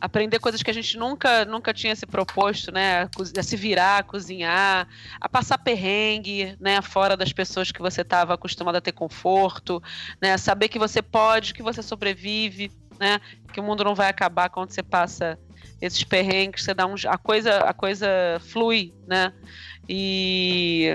aprender 0.00 0.38
coisas 0.38 0.62
que 0.62 0.70
a 0.70 0.74
gente 0.74 0.96
nunca, 0.96 1.44
nunca 1.44 1.74
tinha 1.74 1.94
se 1.94 2.06
proposto, 2.06 2.72
né? 2.72 3.08
A, 3.36 3.42
se 3.42 3.56
virar, 3.56 3.98
a 3.98 4.02
cozinhar, 4.02 4.88
a 5.20 5.28
passar 5.28 5.58
perrengue, 5.58 6.56
né? 6.60 6.80
Fora 6.82 7.16
das 7.16 7.32
pessoas 7.32 7.72
que 7.72 7.80
você 7.80 8.02
estava 8.02 8.34
acostumado 8.34 8.76
a 8.76 8.80
ter 8.80 8.92
conforto, 8.92 9.82
né? 10.20 10.36
Saber 10.36 10.68
que 10.68 10.78
você 10.78 11.02
pode, 11.02 11.54
que 11.54 11.62
você 11.62 11.82
sobrevive, 11.82 12.70
né? 12.98 13.20
Que 13.52 13.60
o 13.60 13.62
mundo 13.62 13.84
não 13.84 13.94
vai 13.94 14.08
acabar 14.08 14.48
quando 14.50 14.70
você 14.70 14.82
passa 14.82 15.38
esses 15.80 16.02
perrengues, 16.04 16.64
você 16.64 16.74
dá 16.74 16.86
um, 16.86 16.94
a 17.06 17.18
coisa, 17.18 17.58
a 17.58 17.72
coisa 17.72 18.08
flui, 18.40 18.94
né? 19.06 19.32
E 19.88 20.92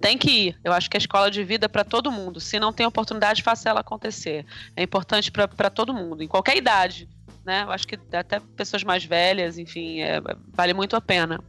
tem 0.00 0.16
que 0.16 0.30
ir. 0.30 0.60
Eu 0.62 0.72
acho 0.72 0.88
que 0.88 0.96
a 0.96 0.98
escola 0.98 1.30
de 1.30 1.42
vida 1.42 1.66
é 1.66 1.68
para 1.68 1.84
todo 1.84 2.12
mundo. 2.12 2.40
Se 2.40 2.60
não 2.60 2.72
tem 2.72 2.86
oportunidade, 2.86 3.42
faça 3.42 3.68
ela 3.68 3.80
acontecer. 3.80 4.46
É 4.76 4.82
importante 4.82 5.30
para 5.30 5.70
todo 5.70 5.94
mundo, 5.94 6.22
em 6.22 6.28
qualquer 6.28 6.56
idade. 6.56 7.08
Né? 7.48 7.62
Eu 7.62 7.70
acho 7.70 7.88
que 7.88 7.98
até 8.12 8.40
pessoas 8.40 8.84
mais 8.84 9.06
velhas, 9.06 9.56
enfim, 9.56 10.02
é, 10.02 10.20
vale 10.52 10.74
muito 10.74 10.94
a 10.94 11.00
pena. 11.00 11.40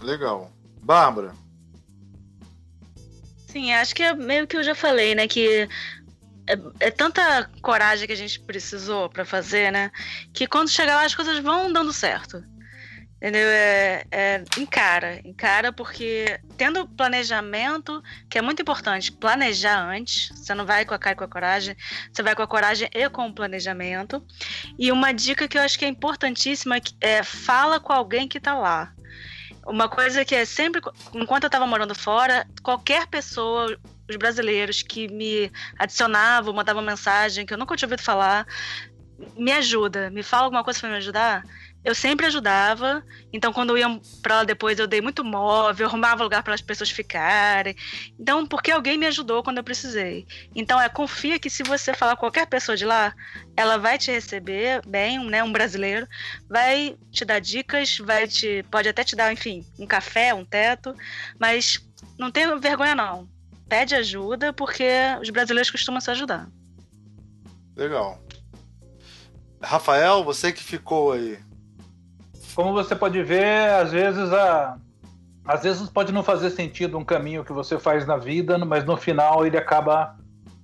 Legal. 0.00 0.52
Bárbara. 0.80 1.34
Sim, 3.48 3.72
acho 3.72 3.96
que 3.96 4.02
é 4.04 4.14
meio 4.14 4.46
que 4.46 4.56
eu 4.56 4.62
já 4.62 4.76
falei, 4.76 5.16
né? 5.16 5.26
Que 5.26 5.68
é, 6.46 6.56
é 6.78 6.90
tanta 6.92 7.50
coragem 7.60 8.06
que 8.06 8.12
a 8.12 8.16
gente 8.16 8.38
precisou 8.38 9.10
pra 9.10 9.24
fazer, 9.24 9.72
né? 9.72 9.90
Que 10.32 10.46
quando 10.46 10.70
chegar 10.70 10.94
lá 10.94 11.04
as 11.04 11.16
coisas 11.16 11.40
vão 11.40 11.72
dando 11.72 11.92
certo. 11.92 12.40
Entendeu? 13.22 13.48
É, 13.48 14.04
é, 14.10 14.44
encara, 14.58 15.20
encara, 15.24 15.72
porque 15.72 16.40
tendo 16.56 16.88
planejamento, 16.88 18.02
que 18.28 18.36
é 18.36 18.42
muito 18.42 18.60
importante, 18.60 19.12
planejar 19.12 19.80
antes, 19.80 20.36
você 20.36 20.52
não 20.56 20.66
vai 20.66 20.84
com 20.84 20.92
a 20.92 20.98
cara 20.98 21.14
e 21.14 21.16
com 21.16 21.22
a 21.22 21.28
coragem, 21.28 21.76
você 22.12 22.20
vai 22.20 22.34
com 22.34 22.42
a 22.42 22.48
coragem 22.48 22.90
e 22.92 23.08
com 23.08 23.28
o 23.28 23.32
planejamento. 23.32 24.26
E 24.76 24.90
uma 24.90 25.14
dica 25.14 25.46
que 25.46 25.56
eu 25.56 25.62
acho 25.62 25.78
que 25.78 25.84
é 25.84 25.88
importantíssima 25.88 26.80
é 27.00 27.22
fala 27.22 27.78
com 27.78 27.92
alguém 27.92 28.26
que 28.26 28.40
tá 28.40 28.58
lá. 28.58 28.92
Uma 29.64 29.88
coisa 29.88 30.24
que 30.24 30.34
é 30.34 30.44
sempre, 30.44 30.80
enquanto 31.14 31.44
eu 31.44 31.48
estava 31.48 31.64
morando 31.64 31.94
fora, 31.94 32.44
qualquer 32.60 33.06
pessoa, 33.06 33.78
os 34.10 34.16
brasileiros 34.16 34.82
que 34.82 35.06
me 35.06 35.48
adicionavam, 35.78 36.52
mandavam 36.52 36.82
mensagem 36.82 37.46
que 37.46 37.54
eu 37.54 37.58
nunca 37.58 37.76
tinha 37.76 37.86
ouvido 37.86 38.02
falar, 38.02 38.44
me 39.36 39.52
ajuda, 39.52 40.10
me 40.10 40.24
fala 40.24 40.44
alguma 40.44 40.64
coisa 40.64 40.80
para 40.80 40.88
me 40.88 40.96
ajudar. 40.96 41.44
Eu 41.84 41.94
sempre 41.94 42.26
ajudava, 42.26 43.04
então 43.32 43.52
quando 43.52 43.70
eu 43.70 43.78
ia 43.78 44.00
para 44.22 44.36
lá 44.36 44.44
depois 44.44 44.78
eu 44.78 44.86
dei 44.86 45.00
muito 45.00 45.24
móvel, 45.24 45.86
arrumava 45.86 46.22
lugar 46.22 46.42
para 46.42 46.54
as 46.54 46.60
pessoas 46.60 46.90
ficarem. 46.90 47.74
Então, 48.18 48.46
porque 48.46 48.70
alguém 48.70 48.96
me 48.96 49.06
ajudou 49.06 49.42
quando 49.42 49.58
eu 49.58 49.64
precisei. 49.64 50.26
Então, 50.54 50.80
é 50.80 50.88
confia 50.88 51.38
que 51.38 51.50
se 51.50 51.62
você 51.62 51.92
falar 51.92 52.14
com 52.14 52.20
qualquer 52.20 52.46
pessoa 52.46 52.76
de 52.76 52.84
lá, 52.84 53.12
ela 53.56 53.78
vai 53.78 53.98
te 53.98 54.12
receber 54.12 54.80
bem, 54.86 55.18
né, 55.28 55.42
um 55.42 55.52
brasileiro, 55.52 56.06
vai 56.48 56.96
te 57.10 57.24
dar 57.24 57.40
dicas, 57.40 57.98
vai 57.98 58.28
te 58.28 58.64
pode 58.70 58.88
até 58.88 59.02
te 59.02 59.16
dar, 59.16 59.32
enfim, 59.32 59.66
um 59.78 59.86
café, 59.86 60.32
um 60.32 60.44
teto, 60.44 60.94
mas 61.38 61.84
não 62.18 62.30
tenha 62.30 62.56
vergonha 62.56 62.94
não. 62.94 63.28
Pede 63.68 63.94
ajuda 63.94 64.52
porque 64.52 64.88
os 65.20 65.30
brasileiros 65.30 65.70
costumam 65.70 66.00
se 66.00 66.10
ajudar. 66.10 66.48
Legal. 67.74 68.22
Rafael, 69.62 70.22
você 70.24 70.52
que 70.52 70.62
ficou 70.62 71.12
aí. 71.12 71.38
Como 72.54 72.72
você 72.72 72.94
pode 72.94 73.22
ver, 73.22 73.70
às 73.70 73.92
vezes 73.92 74.32
a 74.32 74.76
às 75.44 75.64
vezes 75.64 75.88
pode 75.88 76.12
não 76.12 76.22
fazer 76.22 76.50
sentido 76.50 76.96
um 76.96 77.04
caminho 77.04 77.44
que 77.44 77.52
você 77.52 77.76
faz 77.76 78.06
na 78.06 78.16
vida, 78.16 78.56
mas 78.58 78.84
no 78.84 78.96
final 78.96 79.44
ele 79.44 79.56
acaba 79.56 80.16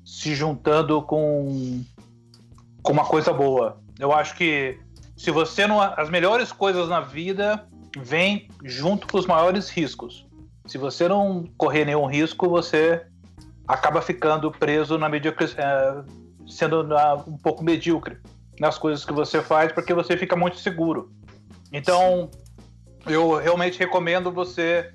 se 0.05 0.35
juntando 0.35 1.02
com 1.02 1.82
com 2.82 2.93
uma 2.93 3.05
coisa 3.05 3.32
boa. 3.32 3.81
Eu 3.98 4.12
acho 4.12 4.36
que 4.36 4.78
se 5.16 5.31
você 5.31 5.66
não 5.66 5.81
as 5.81 6.09
melhores 6.09 6.52
coisas 6.52 6.89
na 6.89 7.01
vida 7.01 7.66
vêm 7.97 8.48
junto 8.62 9.06
com 9.09 9.19
os 9.19 9.27
maiores 9.27 9.69
riscos. 9.69 10.27
Se 10.66 10.78
você 10.78 11.09
não 11.09 11.44
correr 11.56 11.85
nenhum 11.85 12.06
risco, 12.06 12.48
você 12.48 13.05
acaba 13.66 14.01
ficando 14.01 14.51
preso 14.51 14.97
na 14.98 15.09
mediocridade, 15.09 16.10
sendo 16.47 16.85
na, 16.85 17.15
um 17.15 17.36
pouco 17.36 17.65
medíocre 17.65 18.19
nas 18.60 18.78
coisas 18.78 19.05
que 19.05 19.12
você 19.12 19.43
faz, 19.43 19.73
porque 19.73 19.94
você 19.94 20.16
fica 20.16 20.36
muito 20.36 20.59
seguro. 20.59 21.10
Então, 21.73 22.31
eu 23.07 23.36
realmente 23.36 23.78
recomendo 23.78 24.31
você 24.32 24.93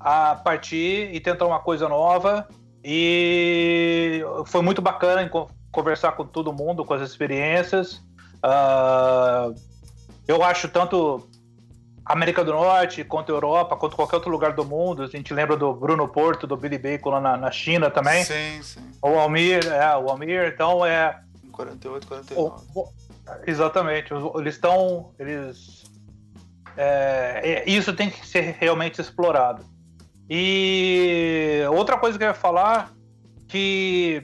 a 0.00 0.34
partir 0.36 1.12
e 1.14 1.20
tentar 1.20 1.46
uma 1.46 1.60
coisa 1.60 1.88
nova. 1.88 2.46
E 2.84 4.22
foi 4.46 4.62
muito 4.62 4.80
bacana 4.80 5.28
conversar 5.70 6.12
com 6.12 6.24
todo 6.24 6.52
mundo, 6.52 6.84
com 6.84 6.94
as 6.94 7.02
experiências. 7.02 8.00
Ah, 8.42 9.50
eu 10.26 10.42
acho 10.42 10.68
tanto 10.68 11.28
América 12.04 12.42
do 12.44 12.52
Norte, 12.52 13.04
quanto 13.04 13.30
Europa, 13.30 13.76
quanto 13.76 13.96
qualquer 13.96 14.16
outro 14.16 14.30
lugar 14.30 14.52
do 14.54 14.64
mundo. 14.64 15.02
A 15.02 15.06
gente 15.06 15.34
lembra 15.34 15.56
do 15.56 15.72
Bruno 15.74 16.08
Porto, 16.08 16.46
do 16.46 16.56
Billy 16.56 16.78
Bacon 16.78 17.10
lá 17.10 17.20
na, 17.20 17.36
na 17.36 17.50
China 17.50 17.90
também. 17.90 18.24
Sim, 18.24 18.62
sim. 18.62 18.80
O 19.02 19.18
Almir, 19.18 19.66
é, 19.66 19.96
o 19.96 20.08
Almir, 20.08 20.52
então 20.54 20.84
é. 20.86 21.20
48, 21.52 22.06
49. 22.06 22.64
o- 22.74 22.80
o- 22.82 22.88
exatamente, 23.46 24.12
eles 24.36 24.54
estão. 24.54 25.10
Eles. 25.18 25.77
É, 26.80 27.40
é, 27.42 27.68
isso 27.68 27.92
tem 27.92 28.08
que 28.08 28.24
ser 28.24 28.56
realmente 28.60 29.00
explorado. 29.00 29.64
E 30.30 31.60
outra 31.72 31.98
coisa 31.98 32.16
que 32.16 32.22
eu 32.22 32.28
ia 32.28 32.34
falar, 32.34 32.92
que 33.48 34.22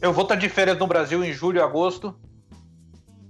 eu 0.00 0.14
vou 0.14 0.22
estar 0.22 0.36
de 0.36 0.48
férias 0.48 0.78
no 0.78 0.86
Brasil 0.86 1.22
em 1.22 1.30
julho 1.30 1.58
e 1.58 1.62
agosto. 1.62 2.18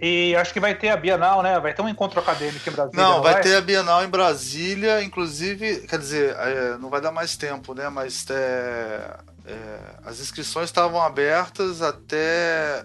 E 0.00 0.36
acho 0.36 0.52
que 0.52 0.60
vai 0.60 0.76
ter 0.76 0.90
a 0.90 0.96
Bienal, 0.96 1.42
né? 1.42 1.58
Vai 1.58 1.74
ter 1.74 1.82
um 1.82 1.88
encontro 1.88 2.20
acadêmico 2.20 2.68
em 2.68 2.72
Brasília. 2.72 3.02
Não, 3.02 3.20
vai 3.22 3.40
ter 3.40 3.56
a 3.56 3.60
Bienal 3.60 4.04
em 4.04 4.08
Brasília, 4.08 5.02
inclusive, 5.02 5.80
quer 5.88 5.98
dizer, 5.98 6.36
é, 6.38 6.78
não 6.78 6.90
vai 6.90 7.00
dar 7.00 7.10
mais 7.10 7.36
tempo, 7.36 7.74
né? 7.74 7.88
Mas 7.88 8.24
é, 8.30 9.16
é, 9.46 9.78
as 10.04 10.20
inscrições 10.20 10.66
estavam 10.66 11.02
abertas 11.02 11.82
até 11.82 12.84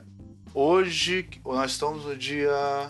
hoje, 0.54 1.30
nós 1.46 1.72
estamos 1.72 2.06
no 2.06 2.16
dia 2.16 2.90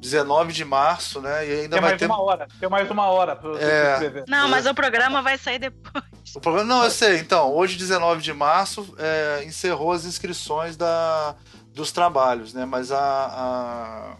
19 0.00 0.52
de 0.52 0.64
março, 0.64 1.20
né? 1.20 1.46
E 1.46 1.52
ainda 1.52 1.76
Tem 1.76 1.80
vai 1.80 1.90
mais 1.90 1.98
ter. 1.98 2.06
uma 2.06 2.20
hora. 2.22 2.48
Tem 2.58 2.68
mais 2.68 2.90
uma 2.90 3.06
hora 3.06 3.36
pra 3.36 3.50
você 3.50 3.64
É. 3.64 4.24
Não, 4.26 4.48
mas 4.48 4.64
o 4.66 4.74
programa 4.74 5.20
vai 5.20 5.36
sair 5.36 5.58
depois. 5.58 6.04
O 6.34 6.40
problema, 6.40 6.66
não, 6.66 6.84
eu 6.84 6.90
sei. 6.90 7.18
Então, 7.18 7.52
hoje, 7.52 7.76
19 7.76 8.22
de 8.22 8.32
março, 8.32 8.94
é, 8.98 9.44
encerrou 9.44 9.92
as 9.92 10.04
inscrições 10.04 10.76
da, 10.76 11.34
dos 11.74 11.92
trabalhos, 11.92 12.54
né? 12.54 12.64
Mas 12.64 12.90
a, 12.90 12.98
a, 12.98 14.16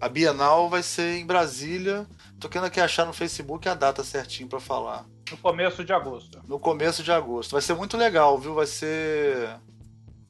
a 0.00 0.08
Bienal 0.08 0.70
vai 0.70 0.82
ser 0.82 1.18
em 1.18 1.26
Brasília. 1.26 2.06
Tô 2.40 2.48
querendo 2.48 2.66
aqui 2.66 2.80
achar 2.80 3.04
no 3.04 3.12
Facebook 3.12 3.68
a 3.68 3.74
data 3.74 4.02
certinho 4.02 4.48
para 4.48 4.58
falar. 4.60 5.04
No 5.30 5.36
começo 5.36 5.84
de 5.84 5.92
agosto. 5.92 6.40
No 6.46 6.58
começo 6.58 7.02
de 7.02 7.12
agosto. 7.12 7.52
Vai 7.52 7.62
ser 7.62 7.74
muito 7.74 7.96
legal, 7.96 8.38
viu? 8.38 8.54
Vai 8.54 8.66
ser. 8.66 9.50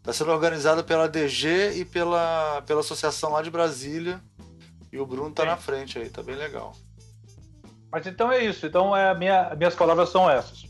Vai 0.05 0.13
ser 0.15 0.29
organizada 0.29 0.83
pela 0.83 1.09
DG 1.09 1.75
e 1.77 1.85
pela, 1.85 2.63
pela 2.67 2.81
associação 2.81 3.31
lá 3.33 3.43
de 3.43 3.51
Brasília. 3.51 4.21
E 4.93 4.99
o 4.99 5.07
Bruno 5.07 5.31
tá 5.31 5.43
Sim. 5.43 5.49
na 5.49 5.57
frente 5.57 5.99
aí, 5.99 6.09
tá 6.11 6.23
bem 6.23 6.35
legal. 6.37 6.73
Mas 7.91 8.07
então 8.07 8.31
é 8.33 8.45
isso. 8.45 8.67
Então 8.67 8.97
é, 8.97 9.15
minha, 9.17 9.55
minhas 9.55 9.75
palavras 9.75 10.09
são 10.11 10.29
essas. 10.29 10.65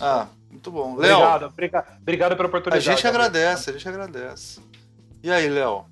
Ah, 0.00 0.26
muito 0.50 0.70
bom. 0.70 0.94
Léo, 0.96 1.16
Obrigado, 1.16 1.42
obriga- 1.46 1.86
obrigado 2.00 2.36
pela 2.36 2.44
a 2.44 2.48
oportunidade. 2.48 2.84
gente 2.84 3.06
agradece, 3.06 3.70
a 3.70 3.72
gente 3.72 3.88
agradece. 3.88 4.60
E 5.22 5.30
aí, 5.30 5.48
Léo? 5.48 5.84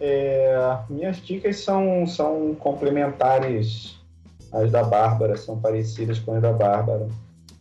É, 0.00 0.78
minhas 0.90 1.18
dicas 1.18 1.60
são, 1.60 2.06
são 2.06 2.54
complementares 2.56 3.96
às 4.52 4.70
da 4.72 4.82
Bárbara, 4.82 5.36
são 5.36 5.60
parecidas 5.60 6.18
com 6.18 6.34
as 6.34 6.42
da 6.42 6.52
Bárbara. 6.52 7.06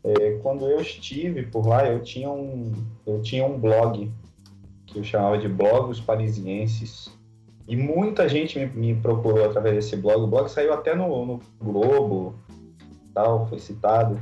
É, 0.04 0.32
quando 0.42 0.66
eu 0.66 0.82
estive 0.82 1.44
por 1.44 1.66
lá, 1.66 1.88
eu 1.88 2.02
tinha 2.02 2.30
um, 2.30 2.72
eu 3.06 3.22
tinha 3.22 3.46
um 3.46 3.58
blog 3.58 4.12
que 4.86 5.00
eu 5.00 5.04
chamava 5.04 5.38
de 5.38 5.48
Blogos 5.48 6.00
Parisienses. 6.00 7.10
E 7.68 7.78
muita 7.78 8.28
gente 8.28 8.60
me, 8.60 8.66
me 8.66 8.96
procurou 8.96 9.46
através 9.46 9.76
desse 9.76 9.96
blog. 9.96 10.24
O 10.24 10.28
blog 10.28 10.50
saiu 10.50 10.74
até 10.74 10.94
no, 10.94 11.26
no 11.26 11.40
Globo, 11.62 12.36
tal, 13.14 13.48
foi 13.48 13.60
citado. 13.60 14.20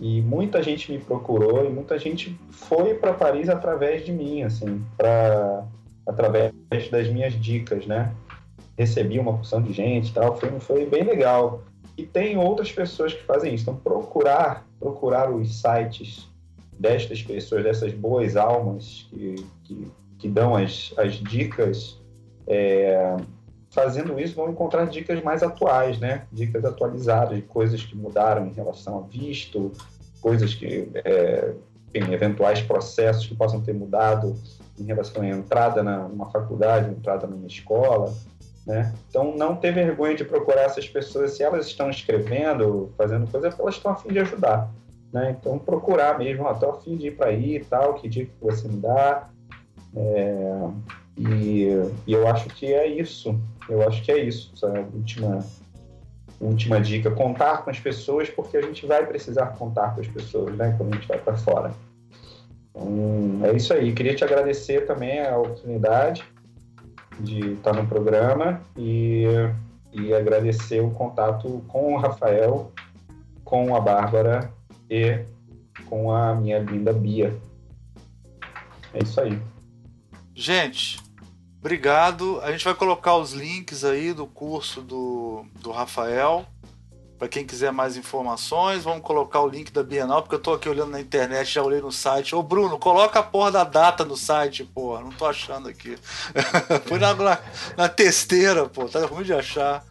E 0.00 0.22
muita 0.22 0.62
gente 0.62 0.90
me 0.90 0.98
procurou 0.98 1.66
e 1.66 1.68
muita 1.68 1.98
gente 1.98 2.38
foi 2.50 2.94
para 2.94 3.12
Paris 3.12 3.48
através 3.48 4.04
de 4.04 4.12
mim, 4.12 4.42
assim, 4.42 4.82
para 4.96 5.66
através 6.06 6.52
das 6.90 7.08
minhas 7.08 7.34
dicas, 7.34 7.86
né? 7.86 8.14
Recebi 8.78 9.18
uma 9.18 9.34
porção 9.34 9.60
de 9.60 9.72
gente 9.74 10.14
tal, 10.14 10.36
foi, 10.36 10.58
foi 10.60 10.86
bem 10.86 11.02
legal. 11.02 11.62
E 11.98 12.06
tem 12.06 12.38
outras 12.38 12.70
pessoas 12.70 13.12
que 13.12 13.24
fazem 13.24 13.52
isso. 13.52 13.64
Então, 13.64 13.74
procurar, 13.74 14.64
procurar 14.78 15.28
os 15.28 15.60
sites 15.60 16.28
destas 16.78 17.20
pessoas, 17.20 17.64
dessas 17.64 17.92
boas 17.92 18.36
almas 18.36 19.08
que, 19.10 19.34
que, 19.64 19.92
que 20.16 20.28
dão 20.28 20.54
as, 20.54 20.94
as 20.96 21.14
dicas, 21.14 22.00
é, 22.46 23.16
fazendo 23.70 24.18
isso, 24.20 24.36
vão 24.36 24.48
encontrar 24.48 24.84
dicas 24.86 25.20
mais 25.24 25.42
atuais, 25.42 25.98
né? 25.98 26.24
Dicas 26.30 26.64
atualizadas 26.64 27.34
de 27.34 27.42
coisas 27.42 27.82
que 27.82 27.96
mudaram 27.96 28.46
em 28.46 28.52
relação 28.52 28.98
a 28.98 29.00
visto, 29.00 29.72
coisas 30.20 30.54
que, 30.54 30.88
é, 30.94 31.52
enfim, 31.92 32.12
eventuais 32.12 32.62
processos 32.62 33.26
que 33.26 33.34
possam 33.34 33.60
ter 33.60 33.74
mudado 33.74 34.36
em 34.78 34.84
relação 34.84 35.22
à 35.22 35.28
entrada 35.28 35.82
na, 35.82 36.06
numa 36.06 36.30
faculdade, 36.30 36.90
entrada 36.90 37.26
numa 37.26 37.48
escola, 37.48 38.14
né? 38.68 38.92
Então, 39.08 39.34
não 39.34 39.56
ter 39.56 39.72
vergonha 39.72 40.14
de 40.14 40.26
procurar 40.26 40.64
essas 40.64 40.86
pessoas, 40.86 41.32
se 41.32 41.42
elas 41.42 41.66
estão 41.66 41.88
escrevendo, 41.88 42.92
fazendo 42.98 43.26
coisa, 43.26 43.48
é 43.48 43.52
elas 43.58 43.74
estão 43.76 43.92
a 43.92 43.96
fim 43.96 44.10
de 44.10 44.18
ajudar, 44.18 44.70
né? 45.10 45.34
Então, 45.40 45.58
procurar 45.58 46.18
mesmo, 46.18 46.44
ó, 46.44 46.52
tô 46.52 46.68
a 46.68 46.80
fim 46.82 46.94
de 46.94 47.06
ir 47.06 47.16
para 47.16 47.30
aí 47.30 47.56
e 47.56 47.64
tal, 47.64 47.94
que 47.94 48.06
dica 48.06 48.30
que 48.30 48.44
você 48.44 48.68
me 48.68 48.76
dá, 48.76 49.30
é, 49.96 50.68
e, 51.16 51.68
e 52.06 52.12
eu 52.12 52.28
acho 52.28 52.50
que 52.50 52.66
é 52.74 52.86
isso, 52.86 53.40
eu 53.70 53.88
acho 53.88 54.02
que 54.02 54.12
é 54.12 54.18
isso, 54.18 54.52
essa 54.54 54.68
última, 54.94 55.38
última 56.38 56.78
dica, 56.78 57.10
contar 57.10 57.64
com 57.64 57.70
as 57.70 57.80
pessoas, 57.80 58.28
porque 58.28 58.58
a 58.58 58.62
gente 58.62 58.84
vai 58.84 59.06
precisar 59.06 59.46
contar 59.56 59.94
com 59.94 60.02
as 60.02 60.08
pessoas, 60.08 60.54
né? 60.56 60.74
Quando 60.76 60.92
a 60.92 60.96
gente 60.96 61.08
vai 61.08 61.18
para 61.18 61.38
fora. 61.38 61.72
Então, 62.70 63.40
é 63.44 63.56
isso 63.56 63.72
aí. 63.72 63.92
Queria 63.94 64.14
te 64.14 64.22
agradecer 64.22 64.86
também 64.86 65.24
a 65.24 65.38
oportunidade 65.38 66.22
de 67.18 67.52
estar 67.52 67.72
no 67.72 67.86
programa 67.86 68.60
e, 68.76 69.24
e 69.92 70.14
agradecer 70.14 70.80
o 70.80 70.90
contato 70.90 71.64
com 71.68 71.94
o 71.94 71.98
Rafael, 71.98 72.72
com 73.44 73.74
a 73.74 73.80
Bárbara 73.80 74.52
e 74.90 75.24
com 75.86 76.12
a 76.12 76.34
minha 76.34 76.58
linda 76.58 76.92
Bia. 76.92 77.36
É 78.92 79.02
isso 79.02 79.20
aí. 79.20 79.40
Gente, 80.34 81.00
obrigado. 81.58 82.40
A 82.42 82.52
gente 82.52 82.64
vai 82.64 82.74
colocar 82.74 83.16
os 83.16 83.32
links 83.32 83.84
aí 83.84 84.12
do 84.12 84.26
curso 84.26 84.80
do, 84.80 85.44
do 85.60 85.70
Rafael. 85.70 86.46
Para 87.18 87.26
quem 87.28 87.44
quiser 87.44 87.72
mais 87.72 87.96
informações, 87.96 88.84
vamos 88.84 89.02
colocar 89.02 89.40
o 89.40 89.48
link 89.48 89.72
da 89.72 89.82
Bienal, 89.82 90.22
porque 90.22 90.36
eu 90.36 90.40
tô 90.40 90.52
aqui 90.52 90.68
olhando 90.68 90.92
na 90.92 91.00
internet, 91.00 91.52
já 91.52 91.62
olhei 91.62 91.80
no 91.80 91.90
site. 91.90 92.34
Ô 92.36 92.42
Bruno, 92.44 92.78
coloca 92.78 93.18
a 93.18 93.22
porra 93.24 93.50
da 93.50 93.64
data 93.64 94.04
no 94.04 94.16
site, 94.16 94.62
porra. 94.62 95.00
Não 95.00 95.10
tô 95.10 95.26
achando 95.26 95.68
aqui. 95.68 95.96
Foi 96.86 96.98
na, 97.00 97.12
na, 97.14 97.38
na 97.76 97.88
testeira, 97.88 98.68
pô. 98.68 98.84
Tá 98.88 99.04
ruim 99.04 99.24
de 99.24 99.32
achar. 99.32 99.84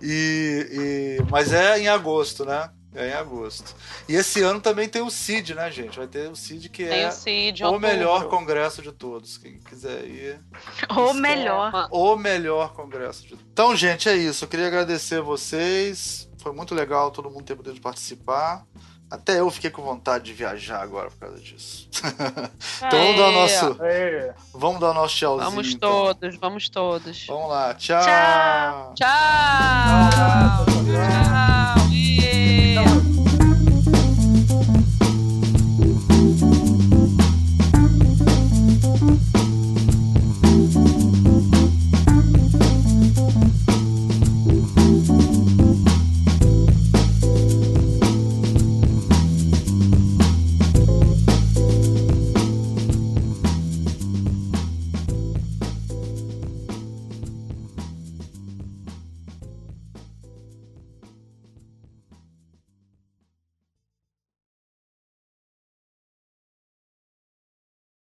E, 0.00 1.18
e- 1.20 1.30
mas 1.30 1.52
é 1.52 1.78
em 1.78 1.88
agosto, 1.88 2.46
né? 2.46 2.70
É 2.94 3.10
em 3.10 3.12
agosto. 3.12 3.76
E 4.08 4.16
esse 4.16 4.42
ano 4.42 4.58
também 4.60 4.88
tem 4.88 5.02
o 5.02 5.10
CID, 5.10 5.54
né, 5.54 5.70
gente? 5.70 5.98
Vai 5.98 6.08
ter 6.08 6.30
o 6.30 6.34
CID 6.34 6.70
que 6.70 6.84
Tem 6.86 7.02
é 7.02 7.08
o 7.08 7.12
CID, 7.12 7.62
o 7.64 7.78
melhor 7.78 8.28
congresso 8.28 8.80
de 8.80 8.90
todos. 8.90 9.36
Quem 9.36 9.58
quiser 9.58 10.04
ir. 10.06 10.40
Ou 10.96 11.12
melhor. 11.14 11.88
O 11.92 12.16
melhor 12.16 12.72
congresso 12.72 13.26
de 13.28 13.34
Então, 13.34 13.76
gente, 13.76 14.08
é 14.08 14.16
isso. 14.16 14.44
Eu 14.44 14.48
queria 14.48 14.66
agradecer 14.66 15.20
vocês. 15.20 16.29
Foi 16.42 16.52
muito 16.52 16.74
legal 16.74 17.10
todo 17.10 17.30
mundo 17.30 17.44
ter 17.44 17.54
podido 17.56 17.80
participar. 17.80 18.64
Até 19.10 19.40
eu 19.40 19.50
fiquei 19.50 19.70
com 19.70 19.82
vontade 19.82 20.24
de 20.24 20.32
viajar 20.32 20.80
agora 20.80 21.10
por 21.10 21.18
causa 21.18 21.40
disso. 21.40 21.88
então 22.78 22.90
vamos 22.90 23.16
dar 23.16 23.22
o 23.22 23.26
Aê, 23.26 23.32
nosso, 23.34 23.82
É, 23.82 24.34
vamos 24.54 24.80
dar 24.80 24.90
o 24.90 24.94
nosso 24.94 25.16
tchauzinho. 25.16 25.50
Vamos 25.50 25.68
então. 25.72 25.90
todos, 25.90 26.36
vamos 26.36 26.68
todos. 26.68 27.26
Vamos 27.26 27.48
lá. 27.48 27.74
Tchau. 27.74 28.02
Tchau. 28.04 28.94
Tchau! 28.94 30.64
Tchau. 30.66 30.84
Tchau! 30.84 31.79